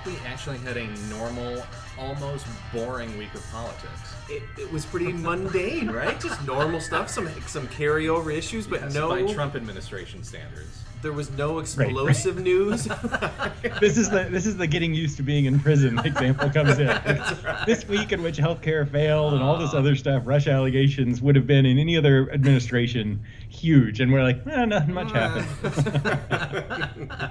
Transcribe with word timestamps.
I 0.00 0.02
think 0.02 0.22
we 0.22 0.26
actually 0.26 0.56
had 0.58 0.78
a 0.78 0.86
normal, 1.10 1.62
almost 1.98 2.46
boring 2.72 3.18
week 3.18 3.34
of 3.34 3.44
politics. 3.52 4.14
It, 4.30 4.42
it 4.58 4.72
was 4.72 4.86
pretty 4.86 5.12
mundane, 5.12 5.90
right? 5.90 6.18
Just 6.18 6.42
normal 6.46 6.80
stuff, 6.80 7.10
some 7.10 7.28
some 7.46 7.68
carryover 7.68 8.34
issues, 8.34 8.66
but 8.66 8.80
Yes, 8.80 8.94
no 8.94 9.10
by 9.10 9.30
Trump 9.30 9.56
administration 9.56 10.24
standards. 10.24 10.84
there 11.02 11.12
was 11.12 11.30
no 11.32 11.58
explosive 11.58 12.38
news. 12.40 12.88
This 13.80 13.98
is 13.98 14.08
the 14.08 14.26
this 14.30 14.46
is 14.46 14.56
the 14.56 14.66
getting 14.66 14.94
used 14.94 15.18
to 15.18 15.22
being 15.22 15.44
in 15.44 15.60
prison 15.60 15.98
example 15.98 16.48
comes 16.48 16.78
in. 16.78 16.88
This 17.66 17.86
week 17.86 18.12
in 18.12 18.22
which 18.22 18.38
healthcare 18.38 18.90
failed 18.90 19.34
and 19.34 19.42
all 19.42 19.58
this 19.58 19.74
other 19.74 19.96
stuff, 19.96 20.22
Russia 20.24 20.52
allegations 20.52 21.20
would 21.20 21.36
have 21.36 21.46
been 21.46 21.66
in 21.66 21.78
any 21.78 21.98
other 21.98 22.32
administration 22.32 23.20
huge, 23.50 24.00
and 24.00 24.10
we're 24.10 24.22
like, 24.22 24.46
eh, 24.46 24.64
nothing 24.64 24.94
much 24.94 25.12
happened. 25.12 25.46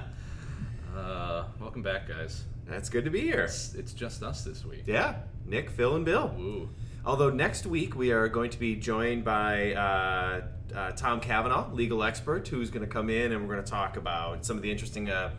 Uh, 0.96 1.44
welcome 1.58 1.82
back, 1.82 2.06
guys. 2.06 2.44
That's 2.70 2.88
good 2.88 3.04
to 3.04 3.10
be 3.10 3.20
here. 3.22 3.40
It's, 3.40 3.74
it's 3.74 3.92
just 3.92 4.22
us 4.22 4.44
this 4.44 4.64
week. 4.64 4.84
Yeah, 4.86 5.16
Nick, 5.44 5.70
Phil, 5.70 5.96
and 5.96 6.04
Bill. 6.04 6.32
Woo. 6.38 6.68
Although 7.04 7.30
next 7.30 7.66
week 7.66 7.96
we 7.96 8.12
are 8.12 8.28
going 8.28 8.50
to 8.50 8.58
be 8.58 8.76
joined 8.76 9.24
by 9.24 9.74
uh, 9.74 10.42
uh, 10.74 10.92
Tom 10.92 11.20
Cavanaugh, 11.20 11.72
legal 11.72 12.02
expert, 12.04 12.46
who's 12.46 12.70
going 12.70 12.86
to 12.86 12.90
come 12.92 13.10
in 13.10 13.32
and 13.32 13.42
we're 13.46 13.54
going 13.54 13.64
to 13.64 13.70
talk 13.70 13.96
about 13.96 14.44
some 14.44 14.56
of 14.56 14.62
the 14.62 14.70
interesting 14.70 15.10
uh, 15.10 15.30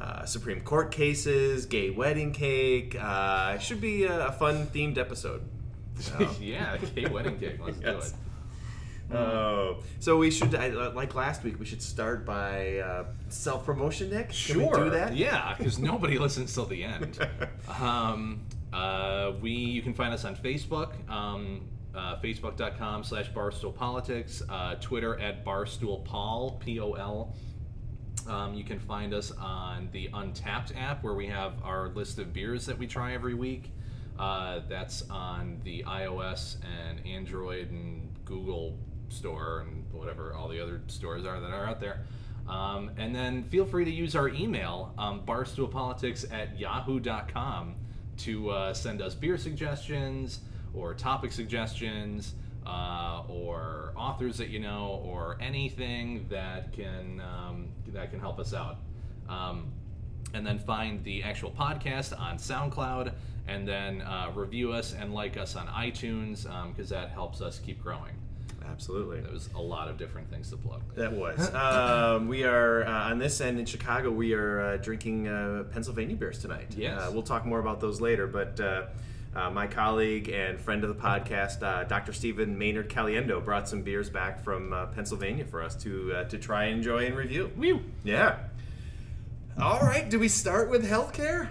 uh, 0.00 0.24
Supreme 0.24 0.60
Court 0.62 0.90
cases, 0.90 1.66
gay 1.66 1.90
wedding 1.90 2.32
cake. 2.32 2.96
Uh, 2.98 3.54
it 3.56 3.62
should 3.62 3.80
be 3.80 4.04
a, 4.04 4.28
a 4.28 4.32
fun 4.32 4.66
themed 4.68 4.96
episode. 4.98 5.42
So, 6.00 6.28
yeah, 6.40 6.76
gay 6.94 7.06
wedding 7.06 7.40
cake. 7.40 7.58
Let's 7.60 7.80
Yes. 7.82 8.12
do 8.12 8.16
it. 8.16 8.27
Oh, 9.12 9.78
so 10.00 10.18
we 10.18 10.30
should, 10.30 10.54
I, 10.54 10.68
like 10.68 11.14
last 11.14 11.42
week, 11.42 11.58
we 11.58 11.64
should 11.64 11.80
start 11.80 12.26
by 12.26 12.78
uh, 12.78 13.04
self 13.28 13.64
promotion, 13.64 14.10
Nick. 14.10 14.30
Can 14.30 14.58
we 14.58 14.68
do 14.68 14.90
that? 14.90 15.16
Yeah, 15.16 15.54
because 15.56 15.78
nobody 15.78 16.18
listens 16.18 16.52
till 16.54 16.66
the 16.66 16.84
end. 16.84 17.18
Um, 17.80 18.40
uh, 18.72 19.32
we 19.40 19.50
you 19.50 19.82
can 19.82 19.94
find 19.94 20.12
us 20.12 20.24
on 20.24 20.34
Facebook, 20.34 20.92
um, 21.08 21.60
uh, 21.94 22.16
facebook.com 22.16 23.04
slash 23.04 23.30
barstool 23.30 23.74
politics, 23.74 24.42
uh, 24.48 24.74
Twitter 24.76 25.18
at 25.20 25.44
barstoolpol, 25.44 26.58
P 26.60 26.80
O 26.80 26.92
L. 26.94 27.34
Um, 28.26 28.54
you 28.54 28.64
can 28.64 28.78
find 28.78 29.14
us 29.14 29.30
on 29.32 29.88
the 29.92 30.08
Untappd 30.08 30.76
app 30.76 31.04
where 31.04 31.14
we 31.14 31.26
have 31.26 31.54
our 31.62 31.88
list 31.88 32.18
of 32.18 32.32
beers 32.32 32.66
that 32.66 32.76
we 32.78 32.86
try 32.86 33.14
every 33.14 33.34
week. 33.34 33.70
Uh, 34.18 34.60
that's 34.68 35.08
on 35.10 35.60
the 35.62 35.84
iOS 35.86 36.56
and 36.64 37.06
Android 37.06 37.70
and 37.70 38.08
Google 38.24 38.76
store 39.08 39.66
and 39.66 39.84
whatever 39.92 40.34
all 40.34 40.48
the 40.48 40.60
other 40.62 40.80
stores 40.86 41.24
are 41.24 41.40
that 41.40 41.50
are 41.50 41.66
out 41.66 41.80
there. 41.80 42.04
Um, 42.48 42.90
and 42.96 43.14
then 43.14 43.44
feel 43.44 43.66
free 43.66 43.84
to 43.84 43.90
use 43.90 44.16
our 44.16 44.28
email, 44.28 44.94
um, 44.96 45.22
barstoolpolitics 45.26 46.32
at 46.32 46.58
yahoo.com, 46.58 47.74
to 48.18 48.50
uh, 48.50 48.74
send 48.74 49.02
us 49.02 49.14
beer 49.14 49.36
suggestions 49.36 50.40
or 50.74 50.94
topic 50.94 51.30
suggestions 51.30 52.34
uh, 52.66 53.22
or 53.28 53.92
authors 53.96 54.38
that 54.38 54.48
you 54.48 54.60
know 54.60 55.00
or 55.04 55.36
anything 55.40 56.26
that 56.28 56.72
can 56.72 57.20
um, 57.20 57.68
that 57.88 58.10
can 58.10 58.18
help 58.18 58.38
us 58.38 58.54
out. 58.54 58.78
Um, 59.28 59.72
and 60.34 60.46
then 60.46 60.58
find 60.58 61.02
the 61.04 61.22
actual 61.22 61.50
podcast 61.50 62.18
on 62.18 62.36
SoundCloud, 62.36 63.12
and 63.46 63.66
then 63.66 64.02
uh, 64.02 64.30
review 64.34 64.72
us 64.72 64.92
and 64.92 65.14
like 65.14 65.38
us 65.38 65.56
on 65.56 65.66
iTunes 65.68 66.42
because 66.68 66.90
that 66.90 67.10
helps 67.10 67.40
us 67.40 67.58
keep 67.58 67.82
growing. 67.82 68.12
Absolutely. 68.66 69.20
There 69.20 69.32
was 69.32 69.48
a 69.54 69.60
lot 69.60 69.88
of 69.88 69.96
different 69.96 70.30
things 70.30 70.50
to 70.50 70.56
plug. 70.56 70.82
That 70.94 71.12
was. 71.12 71.52
Um, 71.54 72.28
we 72.28 72.44
are 72.44 72.84
uh, 72.84 73.10
on 73.10 73.18
this 73.18 73.40
end 73.40 73.58
in 73.58 73.66
Chicago. 73.66 74.10
We 74.10 74.34
are 74.34 74.60
uh, 74.60 74.76
drinking 74.76 75.28
uh, 75.28 75.64
Pennsylvania 75.72 76.16
beers 76.16 76.38
tonight. 76.38 76.74
Yes. 76.76 76.98
Uh, 77.00 77.10
we'll 77.12 77.22
talk 77.22 77.44
more 77.46 77.58
about 77.58 77.80
those 77.80 78.00
later. 78.00 78.26
But 78.26 78.60
uh, 78.60 78.86
uh, 79.34 79.50
my 79.50 79.66
colleague 79.66 80.28
and 80.28 80.60
friend 80.60 80.84
of 80.84 80.88
the 80.94 81.00
podcast, 81.00 81.62
uh, 81.62 81.84
Dr. 81.84 82.12
Stephen 82.12 82.56
Maynard 82.58 82.88
Caliendo, 82.88 83.44
brought 83.44 83.68
some 83.68 83.82
beers 83.82 84.10
back 84.10 84.42
from 84.42 84.72
uh, 84.72 84.86
Pennsylvania 84.86 85.44
for 85.44 85.62
us 85.62 85.74
to 85.82 86.12
uh, 86.14 86.24
to 86.24 86.38
try, 86.38 86.64
and 86.64 86.78
enjoy, 86.78 87.06
and 87.06 87.16
review. 87.16 87.50
Woo! 87.56 87.80
Yeah. 88.04 88.38
All 89.60 89.80
right. 89.80 90.08
Do 90.08 90.18
we 90.18 90.28
start 90.28 90.70
with 90.70 90.88
healthcare? 90.88 91.48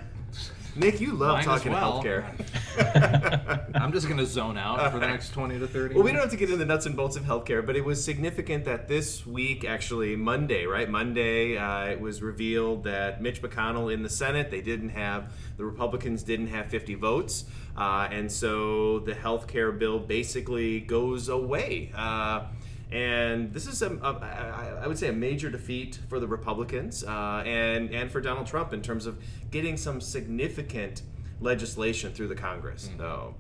Nick, 0.77 1.01
you 1.01 1.13
love 1.13 1.33
Might 1.33 1.39
as 1.39 1.45
talking 1.45 1.71
well. 1.71 2.03
healthcare. 2.03 3.71
I'm 3.75 3.91
just 3.91 4.07
going 4.07 4.19
to 4.19 4.25
zone 4.25 4.57
out 4.57 4.91
for 4.91 4.99
the 4.99 5.07
next 5.07 5.31
20 5.31 5.57
to 5.59 5.67
30 5.67 5.95
Well, 5.95 6.03
we 6.03 6.11
don't 6.11 6.21
have 6.21 6.29
to 6.29 6.37
get 6.37 6.49
into 6.49 6.57
the 6.57 6.65
nuts 6.65 6.85
and 6.85 6.95
bolts 6.95 7.15
of 7.15 7.23
healthcare, 7.23 7.65
but 7.65 7.75
it 7.75 7.83
was 7.83 8.03
significant 8.03 8.65
that 8.65 8.87
this 8.87 9.25
week, 9.25 9.65
actually 9.65 10.15
Monday, 10.15 10.65
right? 10.65 10.87
Monday, 10.89 11.57
uh, 11.57 11.85
it 11.85 11.99
was 11.99 12.21
revealed 12.21 12.83
that 12.83 13.21
Mitch 13.21 13.41
McConnell 13.41 13.91
in 13.91 14.03
the 14.03 14.09
Senate, 14.09 14.51
they 14.51 14.61
didn't 14.61 14.89
have 14.89 15.33
the 15.57 15.65
Republicans 15.65 16.21
didn't 16.21 16.47
have 16.47 16.67
50 16.67 16.93
votes, 16.95 17.45
uh, 17.75 18.07
and 18.11 18.31
so 18.31 18.99
the 18.99 19.13
healthcare 19.13 19.77
bill 19.77 19.99
basically 19.99 20.79
goes 20.79 21.27
away. 21.29 21.91
Uh, 21.95 22.45
and 22.91 23.53
this 23.53 23.67
is 23.67 23.81
a, 23.81 23.93
a, 23.97 24.19
I 24.21 24.83
I 24.83 24.87
would 24.87 24.97
say 24.97 25.09
a 25.09 25.13
major 25.13 25.49
defeat 25.49 25.99
for 26.07 26.19
the 26.19 26.27
Republicans 26.27 27.03
uh, 27.03 27.43
and 27.45 27.93
and 27.93 28.11
for 28.11 28.21
Donald 28.21 28.47
Trump 28.47 28.73
in 28.73 28.81
terms 28.81 29.05
of 29.05 29.17
getting 29.51 29.75
some 29.77 29.99
significant 29.99 31.01
legislation 31.41 32.13
through 32.13 32.27
the 32.27 32.35
Congress. 32.35 32.89
So 32.97 33.35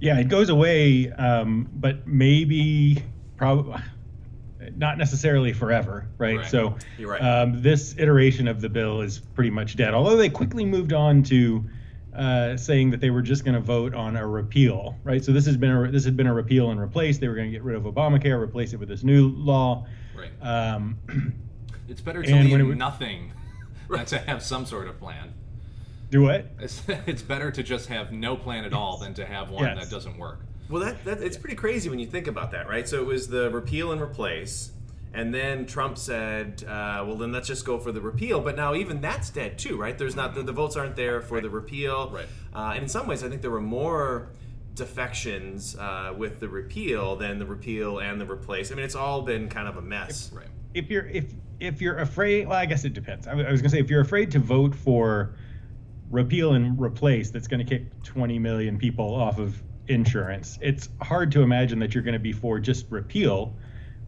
Yeah, 0.00 0.18
it 0.18 0.28
goes 0.28 0.48
away, 0.48 1.10
um, 1.12 1.68
but 1.74 2.06
maybe 2.06 3.02
probably 3.36 3.80
not 4.76 4.98
necessarily 4.98 5.52
forever, 5.52 6.06
right? 6.18 6.38
Right. 6.38 6.46
So 6.46 6.76
You're 6.98 7.10
right. 7.10 7.20
Um, 7.20 7.62
this 7.62 7.94
iteration 7.98 8.48
of 8.48 8.60
the 8.60 8.68
bill 8.68 9.00
is 9.00 9.18
pretty 9.18 9.50
much 9.50 9.76
dead. 9.76 9.94
Although 9.94 10.16
they 10.16 10.28
quickly 10.28 10.64
moved 10.64 10.92
on 10.92 11.22
to 11.24 11.64
uh, 12.14 12.56
saying 12.56 12.90
that 12.90 13.00
they 13.00 13.10
were 13.10 13.22
just 13.22 13.44
going 13.44 13.54
to 13.54 13.60
vote 13.60 13.94
on 13.94 14.16
a 14.16 14.26
repeal, 14.26 14.96
right? 15.04 15.24
So 15.24 15.32
this 15.32 15.46
has 15.46 15.56
been 15.56 15.70
a, 15.70 15.90
this 15.90 16.04
had 16.04 16.16
been 16.16 16.26
a 16.26 16.34
repeal 16.34 16.70
and 16.70 16.78
replace. 16.80 17.18
They 17.18 17.28
were 17.28 17.34
going 17.34 17.46
to 17.48 17.52
get 17.52 17.62
rid 17.62 17.76
of 17.76 17.84
Obamacare, 17.84 18.40
replace 18.40 18.72
it 18.72 18.80
with 18.80 18.88
this 18.88 19.02
new 19.02 19.28
law. 19.30 19.86
Right. 20.16 20.30
Um, 20.46 20.98
It's 21.88 22.00
better 22.00 22.22
to 22.22 22.32
And 22.32 22.48
leave 22.48 22.60
it 22.60 22.62
was- 22.62 22.76
nothing 22.78 23.32
than 23.90 24.06
to 24.06 24.18
have 24.18 24.42
some 24.42 24.64
sort 24.64 24.88
of 24.88 24.98
plan. 24.98 25.34
do 26.10 26.22
what? 26.22 26.46
It's, 26.58 26.82
it's 27.06 27.22
better 27.22 27.50
to 27.50 27.62
just 27.62 27.88
have 27.88 28.12
no 28.12 28.34
plan 28.36 28.64
at 28.64 28.72
all 28.72 28.96
than 28.98 29.12
to 29.14 29.26
have 29.26 29.50
one 29.50 29.64
Yes. 29.64 29.78
that 29.78 29.90
doesn't 29.94 30.16
work. 30.16 30.40
Well, 30.70 30.82
that, 30.82 31.04
that 31.04 31.20
it's 31.22 31.36
pretty 31.36 31.56
crazy 31.56 31.90
when 31.90 31.98
you 31.98 32.06
think 32.06 32.28
about 32.28 32.50
that, 32.52 32.66
right? 32.68 32.88
So 32.88 32.96
it 32.98 33.06
was 33.06 33.28
the 33.28 33.50
repeal 33.50 33.92
and 33.92 34.00
replace, 34.00 34.71
and 35.14 35.34
then 35.34 35.66
Trump 35.66 35.98
said, 35.98 36.64
uh, 36.64 37.04
"Well, 37.06 37.16
then 37.16 37.32
let's 37.32 37.48
just 37.48 37.64
go 37.64 37.78
for 37.78 37.92
the 37.92 38.00
repeal." 38.00 38.40
But 38.40 38.56
now 38.56 38.74
even 38.74 39.00
that's 39.00 39.30
dead 39.30 39.58
too, 39.58 39.76
right? 39.76 39.96
There's 39.96 40.16
not 40.16 40.34
the, 40.34 40.42
the 40.42 40.52
votes 40.52 40.76
aren't 40.76 40.96
there 40.96 41.20
for 41.20 41.40
the 41.40 41.50
repeal, 41.50 42.10
Right. 42.10 42.26
Uh, 42.54 42.72
and 42.74 42.84
in 42.84 42.88
some 42.88 43.06
ways, 43.06 43.22
I 43.24 43.28
think 43.28 43.42
there 43.42 43.50
were 43.50 43.60
more 43.60 44.30
defections 44.74 45.76
uh, 45.76 46.14
with 46.16 46.40
the 46.40 46.48
repeal 46.48 47.16
than 47.16 47.38
the 47.38 47.46
repeal 47.46 47.98
and 47.98 48.20
the 48.20 48.26
replace. 48.26 48.72
I 48.72 48.74
mean, 48.74 48.84
it's 48.84 48.94
all 48.94 49.22
been 49.22 49.48
kind 49.48 49.68
of 49.68 49.76
a 49.76 49.82
mess. 49.82 50.30
Right. 50.32 50.46
if 50.74 50.90
you're 50.90 51.06
if 51.06 51.26
if 51.60 51.80
you're 51.80 51.98
afraid 51.98 52.48
well 52.48 52.58
i 52.58 52.66
guess 52.66 52.84
it 52.84 52.92
depends 52.94 53.26
i, 53.28 53.32
I 53.32 53.34
was 53.50 53.60
going 53.60 53.64
to 53.64 53.68
say 53.68 53.78
if 53.78 53.88
you're 53.90 54.00
afraid 54.00 54.30
to 54.32 54.38
vote 54.40 54.74
for 54.74 55.34
repeal 56.10 56.54
and 56.54 56.80
replace 56.80 57.30
that's 57.30 57.46
going 57.46 57.64
to 57.64 57.78
kick 57.78 58.02
20 58.02 58.38
million 58.38 58.78
people 58.78 59.14
off 59.14 59.38
of 59.38 59.62
insurance 59.88 60.58
it's 60.60 60.88
hard 61.02 61.30
to 61.32 61.42
imagine 61.42 61.78
that 61.78 61.94
you're 61.94 62.02
going 62.02 62.14
to 62.14 62.18
be 62.18 62.32
for 62.32 62.58
just 62.58 62.86
repeal 62.90 63.54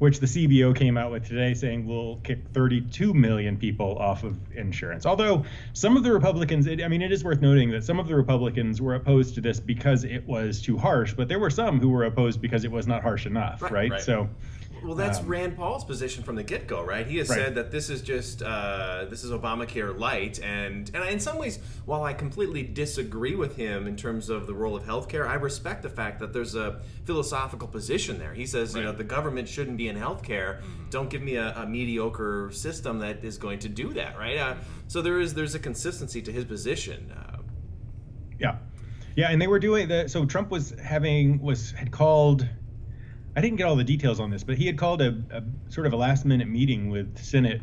which 0.04 0.20
the 0.20 0.26
cbo 0.26 0.76
came 0.76 0.98
out 0.98 1.10
with 1.10 1.26
today 1.26 1.54
saying 1.54 1.86
will 1.86 2.18
kick 2.18 2.38
32 2.52 3.14
million 3.14 3.56
people 3.56 3.96
off 3.98 4.22
of 4.22 4.38
insurance 4.54 5.06
although 5.06 5.42
some 5.72 5.96
of 5.96 6.02
the 6.04 6.12
republicans 6.12 6.66
it, 6.66 6.82
i 6.82 6.88
mean 6.88 7.00
it 7.00 7.10
is 7.10 7.24
worth 7.24 7.40
noting 7.40 7.70
that 7.70 7.82
some 7.82 7.98
of 7.98 8.06
the 8.06 8.14
republicans 8.14 8.82
were 8.82 8.94
opposed 8.94 9.34
to 9.34 9.40
this 9.40 9.58
because 9.58 10.04
it 10.04 10.24
was 10.28 10.60
too 10.60 10.76
harsh 10.76 11.14
but 11.14 11.26
there 11.26 11.38
were 11.38 11.48
some 11.48 11.80
who 11.80 11.88
were 11.88 12.04
opposed 12.04 12.42
because 12.42 12.64
it 12.64 12.70
was 12.70 12.86
not 12.86 13.00
harsh 13.02 13.24
enough 13.24 13.62
Right, 13.62 13.72
right, 13.72 13.90
right. 13.92 14.02
so 14.02 14.28
Well, 14.84 14.94
that's 14.94 15.20
Um, 15.20 15.26
Rand 15.26 15.56
Paul's 15.56 15.82
position 15.84 16.22
from 16.22 16.36
the 16.36 16.42
get 16.42 16.66
go, 16.66 16.82
right? 16.84 17.06
He 17.06 17.16
has 17.16 17.30
Right. 17.30 17.38
said 17.38 17.54
that 17.54 17.70
this 17.70 17.88
is 17.88 18.02
just 18.02 18.42
uh, 18.42 19.06
this 19.08 19.24
is 19.24 19.30
Obamacare 19.30 19.98
light, 19.98 20.38
and 20.42 20.90
and 20.92 21.04
in 21.08 21.18
some 21.20 21.38
ways, 21.38 21.58
while 21.86 22.02
I 22.04 22.12
completely 22.12 22.62
disagree 22.62 23.34
with 23.34 23.56
him 23.56 23.86
in 23.86 23.96
terms 23.96 24.28
of 24.28 24.46
the 24.46 24.52
role 24.54 24.76
of 24.76 24.84
healthcare, 24.84 25.26
I 25.26 25.34
respect 25.34 25.82
the 25.82 25.88
fact 25.88 26.20
that 26.20 26.32
there's 26.34 26.54
a 26.54 26.80
philosophical 27.06 27.66
position 27.66 28.18
there. 28.18 28.34
He 28.34 28.44
says, 28.46 28.74
you 28.74 28.82
know, 28.82 28.92
the 28.92 29.04
government 29.04 29.48
shouldn't 29.48 29.78
be 29.78 29.88
in 29.88 29.96
healthcare. 29.96 30.58
Don't 30.90 31.08
give 31.08 31.22
me 31.22 31.36
a, 31.36 31.54
a 31.56 31.66
mediocre 31.66 32.50
system 32.52 32.98
that 32.98 33.24
is 33.24 33.38
going 33.38 33.60
to 33.60 33.68
do 33.70 33.92
that, 33.94 34.18
right? 34.18 34.36
Uh, 34.36 34.54
so 34.88 35.00
there 35.00 35.18
is 35.18 35.32
there's 35.32 35.54
a 35.54 35.58
consistency 35.58 36.20
to 36.22 36.30
his 36.30 36.44
position. 36.44 37.10
Uh, 37.16 37.38
Yeah, 38.38 38.56
yeah, 39.16 39.30
and 39.30 39.40
they 39.40 39.46
were 39.46 39.60
doing 39.60 39.88
that. 39.88 40.10
So 40.10 40.26
Trump 40.26 40.50
was 40.50 40.70
having 40.78 41.40
was 41.40 41.70
had 41.72 41.90
called. 41.90 42.46
I 43.36 43.40
didn't 43.40 43.56
get 43.56 43.66
all 43.66 43.76
the 43.76 43.84
details 43.84 44.20
on 44.20 44.30
this, 44.30 44.44
but 44.44 44.56
he 44.56 44.66
had 44.66 44.78
called 44.78 45.02
a, 45.02 45.22
a 45.30 45.42
sort 45.70 45.86
of 45.86 45.92
a 45.92 45.96
last 45.96 46.24
minute 46.24 46.48
meeting 46.48 46.88
with 46.88 47.18
Senate 47.18 47.60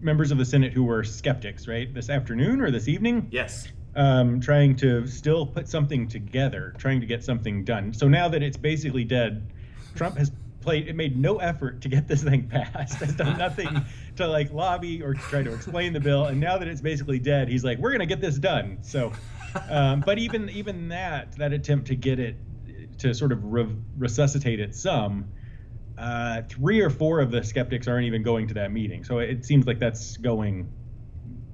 members 0.00 0.30
of 0.30 0.38
the 0.38 0.44
Senate 0.44 0.72
who 0.72 0.84
were 0.84 1.04
skeptics, 1.04 1.68
right? 1.68 1.92
This 1.92 2.08
afternoon 2.08 2.60
or 2.60 2.70
this 2.70 2.88
evening, 2.88 3.28
yes. 3.30 3.68
um, 3.96 4.40
trying 4.40 4.76
to 4.76 5.06
still 5.06 5.44
put 5.46 5.68
something 5.68 6.08
together, 6.08 6.74
trying 6.78 7.00
to 7.00 7.06
get 7.06 7.22
something 7.22 7.64
done. 7.64 7.92
So 7.92 8.08
now 8.08 8.28
that 8.28 8.42
it's 8.42 8.56
basically 8.56 9.04
dead, 9.04 9.52
Trump 9.94 10.16
has 10.16 10.32
played 10.60 10.88
it 10.88 10.94
made 10.94 11.16
no 11.16 11.38
effort 11.38 11.80
to 11.80 11.88
get 11.88 12.06
this 12.06 12.22
thing 12.22 12.46
passed 12.48 12.96
has 12.96 13.14
done 13.14 13.38
nothing 13.38 13.82
to 14.16 14.26
like 14.26 14.52
lobby 14.52 15.02
or 15.02 15.14
try 15.14 15.42
to 15.42 15.52
explain 15.54 15.92
the 15.92 16.00
bill 16.00 16.26
and 16.26 16.38
now 16.38 16.58
that 16.58 16.68
it's 16.68 16.82
basically 16.82 17.18
dead 17.18 17.48
he's 17.48 17.64
like 17.64 17.78
we're 17.78 17.90
gonna 17.90 18.04
get 18.04 18.20
this 18.20 18.36
done 18.36 18.76
so 18.82 19.10
um, 19.70 20.02
but 20.04 20.18
even 20.18 20.50
even 20.50 20.88
that 20.88 21.32
that 21.38 21.52
attempt 21.54 21.86
to 21.86 21.96
get 21.96 22.18
it 22.18 22.36
to 23.00 23.14
sort 23.14 23.32
of 23.32 23.44
re- 23.44 23.76
resuscitate 23.98 24.60
it 24.60 24.74
some 24.74 25.26
uh, 25.98 26.42
three 26.48 26.80
or 26.80 26.90
four 26.90 27.20
of 27.20 27.30
the 27.30 27.42
skeptics 27.42 27.86
aren't 27.86 28.06
even 28.06 28.22
going 28.22 28.46
to 28.48 28.54
that 28.54 28.72
meeting 28.72 29.04
so 29.04 29.18
it 29.18 29.44
seems 29.44 29.66
like 29.66 29.78
that's 29.78 30.16
going 30.16 30.70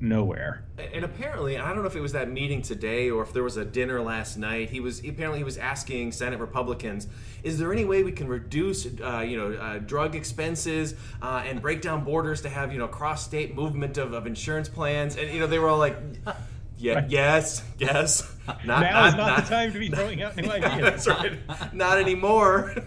nowhere. 0.01 0.65
And 0.95 1.05
apparently, 1.05 1.59
I 1.59 1.69
don't 1.69 1.83
know 1.83 1.89
if 1.89 1.97
it 1.97 2.01
was 2.01 2.13
that 2.13 2.31
meeting 2.31 2.63
today 2.63 3.11
or 3.11 3.23
if 3.23 3.33
there 3.33 3.43
was 3.43 3.57
a 3.57 3.65
dinner 3.65 4.01
last 4.01 4.37
night. 4.37 4.71
He 4.71 4.81
was 4.81 5.01
apparently 5.01 5.39
he 5.39 5.45
was 5.45 5.59
asking 5.59 6.13
Senate 6.13 6.39
Republicans, 6.39 7.09
"Is 7.43 7.59
there 7.59 7.73
any 7.73 7.85
way 7.85 8.03
we 8.03 8.13
can 8.13 8.29
reduce, 8.29 8.87
uh, 8.87 9.21
you 9.21 9.37
know, 9.37 9.53
uh, 9.57 9.79
drug 9.79 10.15
expenses 10.15 10.95
uh, 11.23 11.43
and 11.47 11.63
break 11.63 11.81
down 11.81 12.05
borders 12.05 12.43
to 12.43 12.49
have, 12.49 12.73
you 12.73 12.79
know, 12.79 12.89
cross-state 12.89 13.55
movement 13.55 13.99
of, 13.99 14.13
of 14.13 14.27
insurance 14.27 14.69
plans?" 14.69 15.17
And 15.17 15.33
you 15.33 15.41
know, 15.41 15.47
they 15.47 15.59
were 15.59 15.69
all 15.69 15.79
like. 15.79 15.97
Yeah, 16.79 16.95
right. 16.95 17.11
yes, 17.11 17.63
yes. 17.79 18.33
Not, 18.47 18.65
now 18.65 19.07
is 19.07 19.15
not, 19.15 19.27
not, 19.27 19.45
the 19.45 19.51
time 19.51 19.73
to 19.73 19.79
be 19.79 19.89
throwing 19.97 20.23
out 20.23 20.37
new 20.37 20.49
ideas. 20.49 21.05
That's 21.05 21.09
right. 21.09 21.75
Not 21.75 21.99
anymore. 21.99 22.77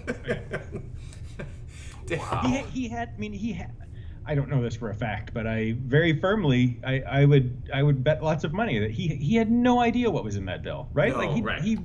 wow. 2.12 2.42
He, 2.46 2.84
he 2.84 2.88
had. 2.88 3.10
I 3.14 3.20
mean, 3.20 3.34
he 3.34 3.52
had 3.52 3.74
I 4.30 4.36
don't 4.36 4.48
know 4.48 4.62
this 4.62 4.76
for 4.76 4.92
a 4.92 4.94
fact, 4.94 5.34
but 5.34 5.48
I 5.48 5.76
very 5.80 6.20
firmly 6.20 6.80
I, 6.86 7.02
I 7.02 7.26
would 7.26 7.68
I 7.74 7.82
would 7.82 8.04
bet 8.04 8.24
lots 8.24 8.44
of 8.44 8.54
money 8.54 8.78
that 8.78 8.92
he 8.92 9.08
he 9.08 9.36
had 9.36 9.50
no 9.50 9.82
idea 9.82 10.10
what 10.10 10.24
was 10.24 10.36
in 10.36 10.46
that 10.46 10.62
bill, 10.62 10.88
right? 10.94 11.12
No, 11.12 11.18
like 11.18 11.32
he 11.32 11.42
right. 11.42 11.62
he 11.62 11.80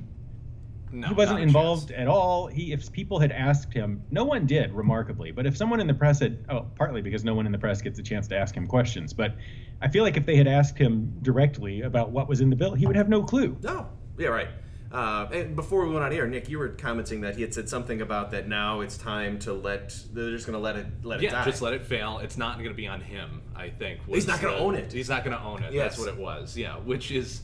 no, 0.91 1.07
he 1.07 1.13
wasn't 1.13 1.39
involved 1.39 1.91
at 1.91 2.07
all. 2.07 2.47
He 2.47 2.71
if 2.71 2.91
people 2.91 3.19
had 3.19 3.31
asked 3.31 3.73
him, 3.73 4.01
no 4.11 4.23
one 4.23 4.45
did, 4.45 4.73
remarkably. 4.73 5.31
But 5.31 5.45
if 5.45 5.57
someone 5.57 5.79
in 5.79 5.87
the 5.87 5.93
press 5.93 6.19
had, 6.19 6.45
oh, 6.49 6.67
partly 6.75 7.01
because 7.01 7.23
no 7.23 7.33
one 7.33 7.45
in 7.45 7.51
the 7.51 7.57
press 7.57 7.81
gets 7.81 7.99
a 7.99 8.03
chance 8.03 8.27
to 8.29 8.37
ask 8.37 8.55
him 8.55 8.67
questions, 8.67 9.13
but 9.13 9.35
I 9.81 9.87
feel 9.87 10.03
like 10.03 10.17
if 10.17 10.25
they 10.25 10.35
had 10.35 10.47
asked 10.47 10.77
him 10.77 11.13
directly 11.21 11.81
about 11.81 12.11
what 12.11 12.27
was 12.27 12.41
in 12.41 12.49
the 12.49 12.55
bill, 12.55 12.73
he 12.73 12.85
would 12.85 12.95
have 12.95 13.09
no 13.09 13.23
clue. 13.23 13.57
No, 13.61 13.87
yeah, 14.17 14.29
right. 14.29 14.47
Uh, 14.91 15.27
and 15.33 15.55
before 15.57 15.85
we 15.85 15.91
went 15.91 16.05
on 16.05 16.13
air, 16.13 16.25
Nick, 16.25 16.47
you 16.47 16.57
were 16.57 16.69
commenting 16.69 17.19
that 17.21 17.35
he 17.35 17.41
had 17.41 17.53
said 17.53 17.67
something 17.67 18.01
about 18.01 18.31
that. 18.31 18.47
Now 18.47 18.79
it's 18.79 18.97
time 18.97 19.39
to 19.39 19.51
let 19.51 19.93
they're 20.13 20.31
just 20.31 20.45
going 20.45 20.53
to 20.53 20.59
let 20.59 20.77
it 20.77 20.85
let 21.03 21.21
yeah, 21.21 21.29
it 21.29 21.31
die. 21.33 21.45
just 21.45 21.61
let 21.61 21.73
it 21.73 21.83
fail. 21.83 22.19
It's 22.19 22.37
not 22.37 22.57
going 22.57 22.69
to 22.69 22.75
be 22.75 22.87
on 22.87 23.01
him. 23.01 23.41
I 23.53 23.69
think 23.69 23.99
he's 24.07 24.25
not 24.25 24.41
going 24.41 24.55
to 24.55 24.59
own 24.59 24.75
it. 24.75 24.93
He's 24.93 25.09
not 25.09 25.25
going 25.25 25.35
to 25.35 25.43
own 25.43 25.63
it. 25.63 25.73
Yes. 25.73 25.97
That's 25.97 25.99
what 25.99 26.07
it 26.07 26.17
was. 26.17 26.55
Yeah, 26.55 26.77
which 26.77 27.11
is 27.11 27.41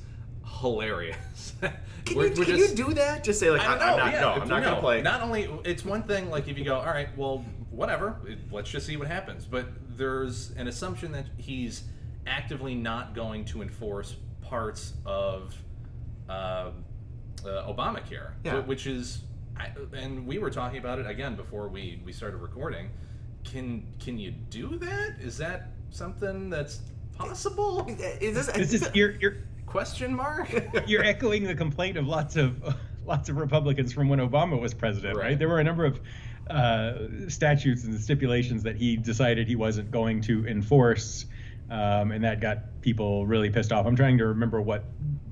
hilarious. 0.59 1.53
Can, 2.03 2.17
you, 2.17 2.29
can 2.31 2.45
just, 2.45 2.77
you, 2.77 2.85
do 2.85 2.93
that? 2.95 3.23
Just 3.23 3.39
say 3.39 3.51
like, 3.51 3.61
I 3.61 3.73
am 3.73 3.79
not, 3.79 4.11
yeah, 4.11 4.21
no, 4.21 4.29
I'm 4.29 4.47
not 4.47 4.63
going 4.63 4.73
to 4.73 4.81
play. 4.81 5.03
Not 5.03 5.21
only 5.21 5.47
it's 5.63 5.85
one 5.85 6.01
thing 6.01 6.31
like 6.31 6.47
if 6.47 6.57
you 6.57 6.65
go, 6.65 6.77
all 6.77 6.85
right, 6.85 7.15
well, 7.15 7.45
whatever, 7.69 8.19
let's 8.51 8.71
just 8.71 8.87
see 8.87 8.97
what 8.97 9.07
happens. 9.07 9.45
But 9.45 9.67
there's 9.97 10.49
an 10.57 10.67
assumption 10.67 11.11
that 11.11 11.27
he's 11.37 11.83
actively 12.25 12.73
not 12.73 13.13
going 13.13 13.45
to 13.45 13.61
enforce 13.61 14.15
parts 14.41 14.93
of. 15.05 15.55
Uh, 16.27 16.71
uh, 17.45 17.71
Obamacare, 17.71 18.31
yeah. 18.43 18.59
which 18.59 18.87
is, 18.87 19.21
and 19.93 20.25
we 20.25 20.37
were 20.37 20.49
talking 20.49 20.79
about 20.79 20.99
it 20.99 21.07
again 21.07 21.35
before 21.35 21.67
we 21.67 22.01
we 22.05 22.11
started 22.11 22.37
recording. 22.37 22.89
Can 23.43 23.85
can 23.99 24.17
you 24.17 24.31
do 24.31 24.77
that? 24.79 25.15
Is 25.19 25.37
that 25.37 25.69
something 25.89 26.49
that's 26.49 26.81
possible? 27.17 27.85
Is 27.87 28.35
this, 28.35 28.47
is 28.55 28.71
this 28.71 28.81
is 28.87 28.95
your 28.95 29.11
your 29.11 29.37
question 29.71 30.13
mark? 30.13 30.53
you're 30.85 31.03
echoing 31.03 31.45
the 31.45 31.55
complaint 31.55 31.97
of 31.97 32.07
lots 32.07 32.35
of 32.35 32.75
lots 33.05 33.29
of 33.29 33.37
Republicans 33.37 33.93
from 33.93 34.09
when 34.09 34.19
Obama 34.19 34.59
was 34.59 34.73
president, 34.73 35.17
right? 35.17 35.23
right? 35.23 35.39
There 35.39 35.47
were 35.47 35.59
a 35.59 35.63
number 35.63 35.85
of 35.85 35.99
uh, 36.49 37.29
statutes 37.29 37.85
and 37.85 37.99
stipulations 37.99 38.61
that 38.63 38.75
he 38.75 38.97
decided 38.97 39.47
he 39.47 39.55
wasn't 39.55 39.89
going 39.89 40.21
to 40.21 40.45
enforce, 40.45 41.25
um, 41.69 42.11
and 42.11 42.23
that 42.23 42.41
got 42.41 42.81
people 42.81 43.25
really 43.25 43.49
pissed 43.49 43.71
off. 43.71 43.85
I'm 43.85 43.95
trying 43.95 44.17
to 44.17 44.25
remember 44.27 44.61
what 44.61 44.83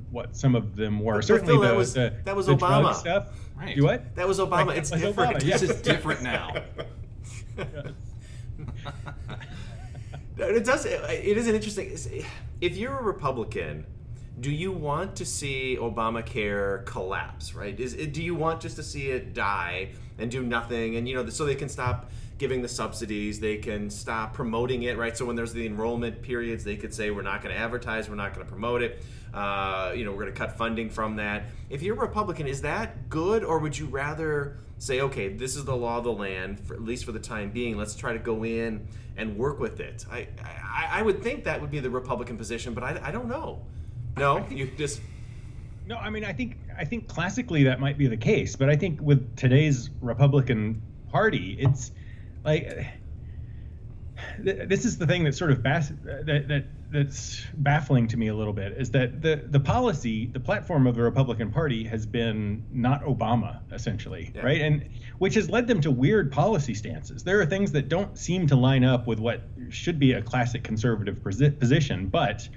what 0.10 0.36
some 0.36 0.56
of 0.56 0.76
them 0.76 1.00
were. 1.02 1.16
But 1.16 1.26
Certainly, 1.26 1.54
Phil, 1.54 1.62
the, 1.62 1.68
that 1.68 1.76
was 1.76 1.94
the, 1.94 2.14
that 2.24 2.36
was 2.36 2.46
the 2.48 2.56
Obama 2.56 2.96
stuff. 2.96 3.28
Right. 3.56 3.76
Do 3.76 3.84
what? 3.84 4.16
That 4.16 4.28
was 4.28 4.40
Obama. 4.40 4.68
Right, 4.68 4.78
it's 4.78 4.92
was 4.92 5.02
different. 5.02 5.38
Obama, 5.38 5.44
yeah. 5.44 5.58
This 5.58 5.70
is 5.70 5.82
different 5.82 6.24
now. 6.24 6.64
it 10.38 10.64
does. 10.64 10.86
It 10.86 11.38
is 11.38 11.48
an 11.48 11.56
interesting. 11.56 11.98
If 12.62 12.78
you're 12.78 12.98
a 12.98 13.04
Republican, 13.04 13.86
do 14.40 14.52
you 14.52 14.72
want 14.72 15.16
to 15.18 15.26
see 15.26 15.78
Obamacare 15.80 16.86
collapse? 16.86 17.54
Right? 17.54 17.80
Is 17.80 17.94
do 17.94 18.24
you 18.24 18.36
want 18.36 18.62
just 18.62 18.76
to 18.78 18.84
see 18.84 19.10
it 19.10 19.34
die 19.34 19.92
and 20.18 20.30
do 20.30 20.44
nothing, 20.44 20.96
and 20.96 21.08
you 21.08 21.16
know, 21.16 21.28
so 21.30 21.46
they 21.46 21.56
can 21.56 21.70
stop 21.70 22.12
giving 22.40 22.62
the 22.62 22.68
subsidies. 22.68 23.40
They 23.40 23.58
can 23.58 23.90
stop 23.90 24.34
promoting 24.34 24.84
it, 24.84 24.98
right? 24.98 25.16
So 25.16 25.26
when 25.26 25.36
there's 25.36 25.54
the 25.54 25.66
enrollment 25.66 26.22
periods, 26.22 26.64
they 26.64 26.78
could 26.78 26.94
say 26.94 27.12
we're 27.12 27.22
not 27.22 27.44
going 27.44 27.54
to 27.54 27.60
advertise, 27.60 28.10
we're 28.10 28.16
not 28.16 28.34
going 28.34 28.46
to 28.46 28.50
promote 28.50 28.82
it. 28.82 29.04
Uh, 29.34 29.92
you 29.94 30.06
know, 30.06 30.12
we're 30.12 30.22
going 30.24 30.34
to 30.34 30.40
cut 30.40 30.58
funding 30.58 30.90
from 30.90 31.18
that. 31.18 31.44
If 31.70 31.84
you're 31.84 31.96
a 31.96 32.00
Republican, 32.00 32.48
is 32.48 32.62
that 32.62 33.10
good, 33.10 33.44
or 33.44 33.60
would 33.60 33.78
you 33.78 33.86
rather 33.88 34.58
say, 34.80 35.02
okay, 35.02 35.28
this 35.28 35.58
is 35.58 35.66
the 35.66 35.76
law 35.76 35.98
of 35.98 36.06
the 36.06 36.14
land, 36.14 36.60
for, 36.62 36.74
at 36.74 36.82
least 36.82 37.04
for 37.04 37.12
the 37.12 37.20
time 37.20 37.52
being. 37.52 37.78
Let's 37.78 37.96
try 37.96 38.14
to 38.14 38.20
go 38.20 38.46
in 38.46 38.88
and 39.18 39.38
work 39.38 39.60
with 39.60 39.82
it. 39.82 40.06
I, 40.10 40.30
I, 40.42 40.88
I 40.94 41.02
would 41.02 41.22
think 41.22 41.44
that 41.44 41.60
would 41.60 41.70
be 41.70 41.80
the 41.80 41.90
Republican 41.90 42.38
position, 42.38 42.74
but 42.74 42.84
I, 42.84 43.00
I 43.04 43.12
don't 43.12 43.28
know. 43.28 43.62
No, 44.18 44.46
you 44.50 44.70
just. 44.78 45.02
No, 45.86 45.98
I 45.98 46.10
mean, 46.10 46.24
I 46.24 46.34
think 46.34 46.58
I 46.78 46.86
think 46.86 47.08
classically 47.08 47.64
that 47.64 47.80
might 47.80 47.98
be 47.98 48.08
the 48.08 48.18
case, 48.18 48.56
but 48.56 48.70
I 48.70 48.76
think 48.76 49.02
with 49.02 49.36
today's 49.36 49.90
Republican 50.02 50.82
Party, 51.12 51.58
it's 51.60 51.92
like 52.44 52.88
this 54.40 54.86
is 54.86 54.98
the 54.98 55.08
thing 55.08 55.24
that 55.24 55.36
sort 55.36 55.52
of 55.52 55.64
bas- 55.64 55.92
that, 56.04 56.48
that 56.48 56.66
that's 56.92 57.46
baffling 57.58 58.08
to 58.08 58.18
me 58.18 58.30
a 58.30 58.36
little 58.36 58.54
bit 58.54 58.74
is 58.74 58.90
that 58.92 59.22
the 59.22 59.44
the 59.50 59.60
policy, 59.60 60.26
the 60.28 60.40
platform 60.40 60.88
of 60.88 60.96
the 60.96 61.02
Republican 61.02 61.52
Party 61.52 61.84
has 61.84 62.06
been 62.06 62.64
not 62.72 63.04
Obama 63.04 63.60
essentially, 63.72 64.32
yeah. 64.34 64.42
right? 64.42 64.62
And 64.62 64.90
which 65.20 65.36
has 65.36 65.50
led 65.50 65.68
them 65.68 65.82
to 65.82 65.92
weird 65.92 66.32
policy 66.32 66.74
stances. 66.74 67.24
There 67.24 67.40
are 67.40 67.46
things 67.46 67.72
that 67.74 67.90
don't 67.90 68.18
seem 68.18 68.48
to 68.48 68.56
line 68.56 68.84
up 68.84 69.06
with 69.06 69.20
what 69.20 69.42
should 69.70 70.00
be 70.00 70.14
a 70.14 70.22
classic 70.22 70.64
conservative 70.64 71.22
position, 71.24 72.08
but 72.08 72.48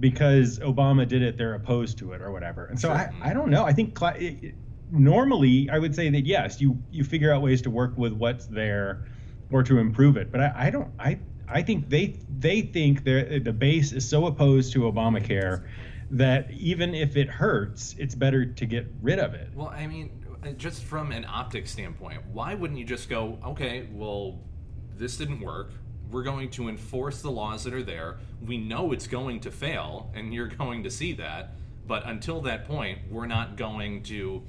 because 0.00 0.58
Obama 0.60 1.06
did 1.06 1.22
it, 1.22 1.36
they're 1.36 1.54
opposed 1.54 1.98
to 1.98 2.12
it 2.12 2.22
or 2.22 2.30
whatever. 2.30 2.66
And 2.66 2.78
so. 2.78 2.90
I, 2.90 3.12
I 3.22 3.32
don't 3.32 3.50
know. 3.50 3.64
I 3.64 3.72
think 3.72 3.98
cl- 3.98 4.14
it, 4.16 4.54
normally 4.90 5.68
I 5.70 5.78
would 5.78 5.94
say 5.94 6.08
that 6.10 6.26
yes, 6.26 6.60
you 6.60 6.80
you 6.90 7.04
figure 7.04 7.32
out 7.32 7.42
ways 7.42 7.62
to 7.62 7.70
work 7.70 7.96
with 7.96 8.12
what's 8.12 8.46
there 8.46 9.06
or 9.50 9.62
to 9.62 9.78
improve 9.78 10.16
it. 10.16 10.30
But 10.30 10.40
I, 10.40 10.52
I 10.56 10.70
don't. 10.70 10.90
I 10.98 11.18
I 11.48 11.62
think 11.62 11.88
they 11.88 12.18
they 12.38 12.62
think 12.62 13.04
the 13.04 13.54
base 13.56 13.92
is 13.92 14.08
so 14.08 14.26
opposed 14.26 14.72
to 14.74 14.80
Obamacare 14.80 15.64
that 16.10 16.50
even 16.52 16.94
if 16.94 17.16
it 17.16 17.28
hurts, 17.28 17.94
it's 17.98 18.14
better 18.14 18.46
to 18.46 18.66
get 18.66 18.86
rid 19.02 19.18
of 19.18 19.34
it. 19.34 19.50
Well, 19.54 19.68
I 19.68 19.86
mean, 19.86 20.24
uh, 20.42 20.50
just 20.52 20.84
from 20.84 21.12
an 21.12 21.26
optics 21.26 21.70
standpoint, 21.70 22.22
why 22.32 22.54
wouldn't 22.54 22.78
you 22.78 22.84
just 22.84 23.08
go, 23.08 23.38
okay, 23.44 23.88
well, 23.92 24.40
this 24.96 25.16
didn't 25.16 25.40
work. 25.40 25.72
We're 26.10 26.22
going 26.22 26.50
to 26.50 26.68
enforce 26.68 27.22
the 27.22 27.30
laws 27.30 27.64
that 27.64 27.74
are 27.74 27.82
there. 27.82 28.16
We 28.44 28.58
know 28.58 28.92
it's 28.92 29.06
going 29.06 29.40
to 29.40 29.50
fail, 29.50 30.10
and 30.14 30.32
you're 30.32 30.46
going 30.58 30.82
to 30.84 30.90
see 30.90 31.12
that. 31.14 31.54
But 31.86 32.06
until 32.06 32.40
that 32.42 32.66
point, 32.66 32.98
we're 33.10 33.26
not 33.26 33.56
going 33.56 34.02
to, 34.04 34.42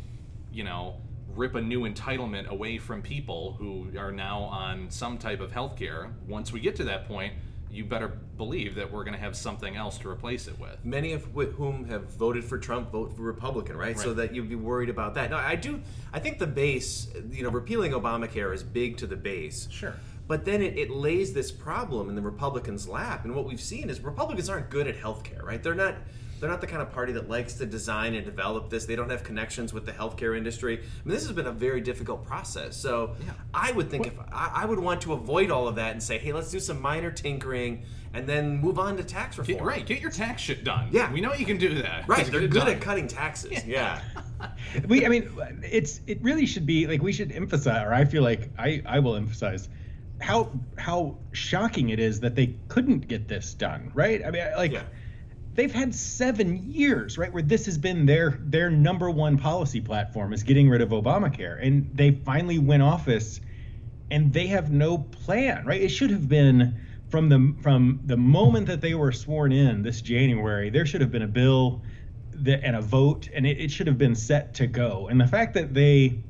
you 0.51 0.63
know, 0.63 0.95
rip 1.35 1.55
a 1.55 1.61
new 1.61 1.81
entitlement 1.81 2.47
away 2.47 2.77
from 2.77 3.01
people 3.01 3.55
who 3.57 3.87
are 3.97 4.11
now 4.11 4.41
on 4.41 4.89
some 4.89 5.17
type 5.17 5.39
of 5.39 5.51
health 5.51 5.77
care. 5.77 6.11
Once 6.27 6.51
we 6.51 6.59
get 6.59 6.75
to 6.77 6.83
that 6.85 7.07
point, 7.07 7.33
you 7.71 7.85
better 7.85 8.07
believe 8.07 8.75
that 8.75 8.91
we're 8.91 9.03
going 9.03 9.13
to 9.13 9.19
have 9.19 9.35
something 9.35 9.75
else 9.75 9.97
to 9.99 10.09
replace 10.09 10.47
it 10.47 10.59
with. 10.59 10.83
Many 10.83 11.13
of 11.13 11.23
whom 11.25 11.85
have 11.85 12.09
voted 12.09 12.43
for 12.43 12.57
Trump 12.57 12.91
vote 12.91 13.15
for 13.15 13.21
Republican, 13.21 13.77
right? 13.77 13.95
right? 13.95 13.99
So 13.99 14.13
that 14.15 14.33
you'd 14.33 14.49
be 14.49 14.55
worried 14.55 14.89
about 14.89 15.13
that. 15.15 15.29
No, 15.29 15.37
I 15.37 15.55
do. 15.55 15.81
I 16.11 16.19
think 16.19 16.39
the 16.39 16.47
base, 16.47 17.07
you 17.29 17.43
know, 17.43 17.49
repealing 17.49 17.91
Obamacare 17.91 18.53
is 18.53 18.63
big 18.63 18.97
to 18.97 19.07
the 19.07 19.15
base. 19.15 19.67
Sure. 19.71 19.95
But 20.29 20.45
then 20.45 20.62
it, 20.62 20.77
it 20.77 20.91
lays 20.91 21.33
this 21.33 21.51
problem 21.51 22.07
in 22.07 22.13
the 22.13 22.21
Republicans' 22.21 22.88
lap, 22.88 23.25
and 23.25 23.33
what 23.33 23.45
we've 23.45 23.59
seen 23.59 23.89
is 23.89 24.00
Republicans 24.00 24.48
aren't 24.48 24.69
good 24.69 24.88
at 24.88 24.95
healthcare, 24.95 25.43
right? 25.43 25.62
They're 25.62 25.74
not 25.74 25.95
they're 26.39 26.50
not 26.50 26.62
the 26.62 26.67
kind 26.67 26.83
of 26.83 26.91
party 26.91 27.12
that 27.13 27.27
likes 27.27 27.55
to 27.55 27.65
design 27.65 28.13
and 28.13 28.24
develop 28.24 28.69
this. 28.69 28.86
They 28.86 28.95
don't 28.95 29.09
have 29.09 29.24
connections 29.24 29.74
with 29.74 29.88
the 29.88 29.91
healthcare 29.91 30.38
industry. 30.38 30.77
I 30.77 30.81
mean, 31.03 31.15
this 31.15 31.24
has 31.25 31.33
been 31.33 31.48
a 31.48 31.51
very 31.51 31.81
difficult 31.81 32.25
process. 32.25 32.77
So 32.77 33.15
yeah. 33.25 33.31
I 33.55 33.71
would 33.71 33.89
think 33.89 34.05
what? 34.05 34.13
if 34.13 34.19
I, 34.31 34.62
I, 34.62 34.65
would 34.65 34.79
want 34.79 35.01
to 35.01 35.13
avoid 35.13 35.51
all 35.51 35.67
of 35.67 35.75
that 35.75 35.91
and 35.91 36.01
say, 36.01 36.17
hey, 36.17 36.31
let's 36.31 36.50
do 36.50 36.62
some 36.62 36.79
minor 36.79 37.12
tinkering 37.12 37.83
and 38.13 38.25
then 38.25 38.55
move 38.57 38.79
on 38.79 38.95
to 38.98 39.03
tax 39.03 39.38
reform. 39.38 39.57
Get, 39.57 39.65
right, 39.65 39.86
get 39.86 40.00
your 40.00 40.12
tax 40.12 40.41
shit 40.41 40.63
done. 40.63 40.88
Yeah, 40.91 41.12
we 41.12 41.19
know 41.19 41.33
you 41.33 41.45
can 41.45 41.57
do 41.57 41.81
that. 41.81 42.07
Right, 42.07 42.25
they're 42.25 42.41
good 42.41 42.53
done. 42.53 42.69
at 42.69 42.79
cutting 42.79 43.07
taxes. 43.07 43.65
Yeah. 43.65 44.01
yeah. 44.39 44.50
we, 44.88 45.05
I 45.05 45.09
mean, 45.09 45.29
it's 45.69 46.00
it 46.07 46.21
really 46.21 46.45
should 46.45 46.65
be 46.65 46.88
like 46.88 47.01
we 47.01 47.12
should 47.12 47.33
emphasize, 47.33 47.86
or 47.86 47.93
I 47.93 48.05
feel 48.05 48.24
like 48.24 48.50
I 48.57 48.81
I 48.86 49.00
will 49.00 49.17
emphasize 49.17 49.67
how 50.19 50.51
how 50.77 51.17
shocking 51.31 51.89
it 51.89 51.99
is 51.99 52.19
that 52.21 52.35
they 52.35 52.55
couldn't 52.67 53.07
get 53.07 53.27
this 53.27 53.53
done. 53.53 53.91
Right? 53.93 54.25
I 54.25 54.31
mean, 54.31 54.45
like. 54.55 54.71
Yeah 54.71 54.83
they've 55.55 55.73
had 55.73 55.93
seven 55.93 56.71
years, 56.71 57.17
right, 57.17 57.33
where 57.33 57.43
this 57.43 57.65
has 57.65 57.77
been 57.77 58.05
their 58.05 58.39
their 58.43 58.69
number 58.69 59.09
one 59.09 59.38
policy 59.38 59.81
platform 59.81 60.31
is 60.31 60.41
getting 60.43 60.69
rid 60.69 60.79
of 60.79 60.89
Obamacare, 60.89 61.61
and 61.61 61.89
they 61.93 62.11
finally 62.11 62.57
win 62.57 62.81
office 62.81 63.41
and 64.11 64.33
they 64.33 64.47
have 64.47 64.71
no 64.71 64.97
plan, 64.97 65.65
right? 65.65 65.81
It 65.81 65.89
should 65.89 66.09
have 66.09 66.27
been 66.27 66.79
from 67.09 67.29
the 67.29 67.55
from 67.61 68.01
the 68.05 68.17
moment 68.17 68.67
that 68.67 68.81
they 68.81 68.93
were 68.93 69.11
sworn 69.11 69.51
in 69.51 69.83
this 69.83 70.01
January. 70.01 70.69
There 70.69 70.85
should 70.85 71.01
have 71.01 71.11
been 71.11 71.23
a 71.23 71.27
bill 71.27 71.81
that, 72.33 72.63
and 72.63 72.75
a 72.75 72.81
vote, 72.81 73.29
and 73.33 73.45
it, 73.45 73.59
it 73.59 73.71
should 73.71 73.88
have 73.88 73.97
been 73.97 74.15
set 74.15 74.53
to 74.55 74.67
go. 74.67 75.07
And 75.09 75.19
the 75.19 75.27
fact 75.27 75.53
that 75.55 75.73
they 75.73 76.23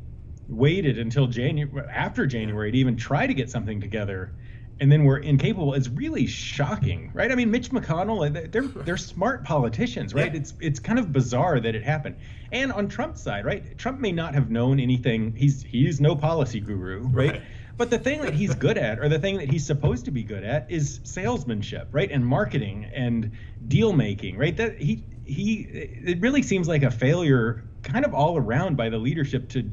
waited 0.50 0.98
until 0.98 1.28
January 1.28 1.88
after 1.90 2.26
January 2.26 2.72
to 2.72 2.78
even 2.78 2.98
try 2.98 3.28
to 3.28 3.34
get 3.34 3.50
something 3.50 3.80
together 3.80 4.34
and 4.80 4.92
then 4.92 5.04
we're 5.04 5.18
incapable 5.18 5.74
It's 5.74 5.90
really 5.90 6.26
shocking, 6.26 7.12
right? 7.14 7.32
I 7.32 7.36
mean, 7.36 7.52
Mitch 7.52 7.70
McConnell, 7.70 8.52
they're 8.52 8.62
they're 8.62 8.98
smart 8.98 9.44
politicians, 9.44 10.14
right? 10.14 10.34
Yeah. 10.34 10.40
It's 10.40 10.54
it's 10.60 10.80
kind 10.80 11.00
of 11.00 11.12
bizarre 11.12 11.60
that 11.60 11.76
it 11.76 11.84
happened. 11.84 12.16
And 12.52 12.72
on 12.72 12.88
Trump's 12.88 13.22
side, 13.22 13.46
right? 13.46 13.78
Trump 13.78 14.00
may 14.00 14.12
not 14.12 14.36
have 14.36 14.50
known 14.50 14.80
anything. 14.80 15.36
He's 15.36 15.62
he's 15.62 16.00
no 16.00 16.16
policy 16.16 16.60
guru, 16.60 17.02
right? 17.08 17.32
right. 17.32 17.42
But 17.78 17.90
the 17.90 18.00
thing 18.00 18.22
that 18.22 18.34
he's 18.34 18.54
good 18.56 18.78
at, 18.78 19.00
or 19.00 19.08
the 19.08 19.20
thing 19.20 19.38
that 19.38 19.50
he's 19.50 19.66
supposed 19.66 20.06
to 20.06 20.12
be 20.12 20.24
good 20.24 20.44
at, 20.44 20.70
is 20.70 21.00
salesmanship, 21.04 21.88
right? 21.92 22.12
And 22.12 22.26
marketing 22.26 22.92
and 22.94 23.32
deal 23.68 23.94
making, 23.94 24.38
right? 24.38 24.56
That 24.56 24.78
he 24.82 25.04
he 25.26 25.62
it 25.62 26.22
really 26.22 26.44
seems 26.44 26.68
like 26.68 26.84
a 26.84 26.92
failure 26.92 27.64
kind 27.84 28.06
of 28.06 28.14
all 28.14 28.38
around 28.38 28.76
by 28.78 28.90
the 28.90 28.98
leadership 28.98 29.50
to 29.50 29.70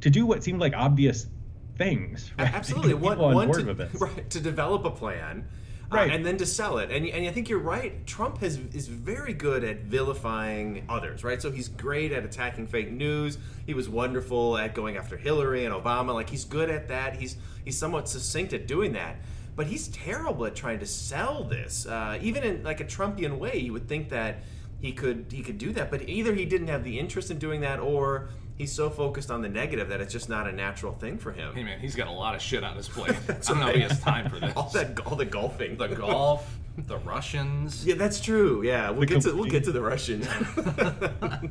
to 0.00 0.10
do 0.10 0.26
what 0.26 0.42
seemed 0.42 0.60
like 0.60 0.74
obvious 0.74 1.26
things. 1.76 2.30
Right? 2.38 2.52
Absolutely, 2.54 2.94
one, 2.94 3.18
one 3.18 3.52
to, 3.52 3.88
right, 3.98 4.30
to 4.30 4.40
develop 4.40 4.84
a 4.84 4.90
plan. 4.90 5.46
Uh, 5.90 5.96
right. 5.96 6.10
Uh, 6.10 6.14
and 6.14 6.24
then 6.24 6.36
to 6.36 6.46
sell 6.46 6.78
it. 6.78 6.90
And, 6.90 7.06
and 7.06 7.26
I 7.26 7.32
think 7.32 7.48
you're 7.48 7.58
right. 7.58 8.06
Trump 8.06 8.38
has 8.38 8.58
is 8.72 8.86
very 8.86 9.32
good 9.32 9.64
at 9.64 9.80
vilifying 9.80 10.84
others, 10.88 11.24
right? 11.24 11.40
So 11.42 11.50
he's 11.50 11.68
great 11.68 12.12
at 12.12 12.24
attacking 12.24 12.68
fake 12.68 12.90
news. 12.90 13.38
He 13.66 13.74
was 13.74 13.88
wonderful 13.88 14.56
at 14.56 14.74
going 14.74 14.96
after 14.96 15.16
Hillary 15.16 15.64
and 15.64 15.74
Obama. 15.74 16.14
Like 16.14 16.30
he's 16.30 16.44
good 16.44 16.70
at 16.70 16.88
that. 16.88 17.16
He's 17.16 17.36
he's 17.64 17.76
somewhat 17.76 18.08
succinct 18.08 18.52
at 18.52 18.66
doing 18.66 18.92
that. 18.92 19.16
But 19.56 19.66
he's 19.66 19.88
terrible 19.88 20.46
at 20.46 20.54
trying 20.54 20.78
to 20.78 20.86
sell 20.86 21.44
this. 21.44 21.86
Uh, 21.86 22.18
even 22.22 22.44
in 22.44 22.62
like 22.62 22.80
a 22.80 22.84
Trumpian 22.84 23.38
way, 23.38 23.58
you 23.58 23.72
would 23.72 23.88
think 23.88 24.10
that 24.10 24.44
he 24.80 24.92
could 24.92 25.26
he 25.30 25.42
could 25.42 25.58
do 25.58 25.72
that. 25.72 25.90
But 25.90 26.08
either 26.08 26.34
he 26.34 26.44
didn't 26.44 26.68
have 26.68 26.84
the 26.84 26.98
interest 26.98 27.30
in 27.30 27.38
doing 27.38 27.62
that, 27.62 27.80
or 27.80 28.28
he's 28.60 28.70
so 28.70 28.90
focused 28.90 29.30
on 29.30 29.40
the 29.40 29.48
negative 29.48 29.88
that 29.88 30.02
it's 30.02 30.12
just 30.12 30.28
not 30.28 30.46
a 30.46 30.52
natural 30.52 30.92
thing 30.92 31.16
for 31.16 31.32
him. 31.32 31.54
Hey 31.54 31.64
man, 31.64 31.80
he's 31.80 31.96
got 31.96 32.08
a 32.08 32.12
lot 32.12 32.34
of 32.34 32.42
shit 32.42 32.62
on 32.62 32.76
his 32.76 32.88
plate. 32.88 33.16
I 33.28 33.32
don't 33.32 33.58
know 33.58 33.68
if 33.68 33.76
he 33.76 33.80
has 33.80 33.98
time 34.00 34.28
for 34.28 34.38
this. 34.38 34.52
all 34.54 34.68
that, 34.74 35.00
all 35.06 35.16
the 35.16 35.24
golfing, 35.24 35.78
the 35.78 35.88
golf, 35.88 36.58
the 36.76 36.98
Russians. 36.98 37.86
Yeah, 37.86 37.94
that's 37.94 38.20
true. 38.20 38.62
Yeah, 38.62 38.90
we'll 38.90 39.00
the 39.00 39.06
get 39.06 39.22
to 39.22 39.34
we'll 39.34 39.46
get 39.46 39.64
to 39.64 39.72
the 39.72 39.80
Russians. 39.80 40.28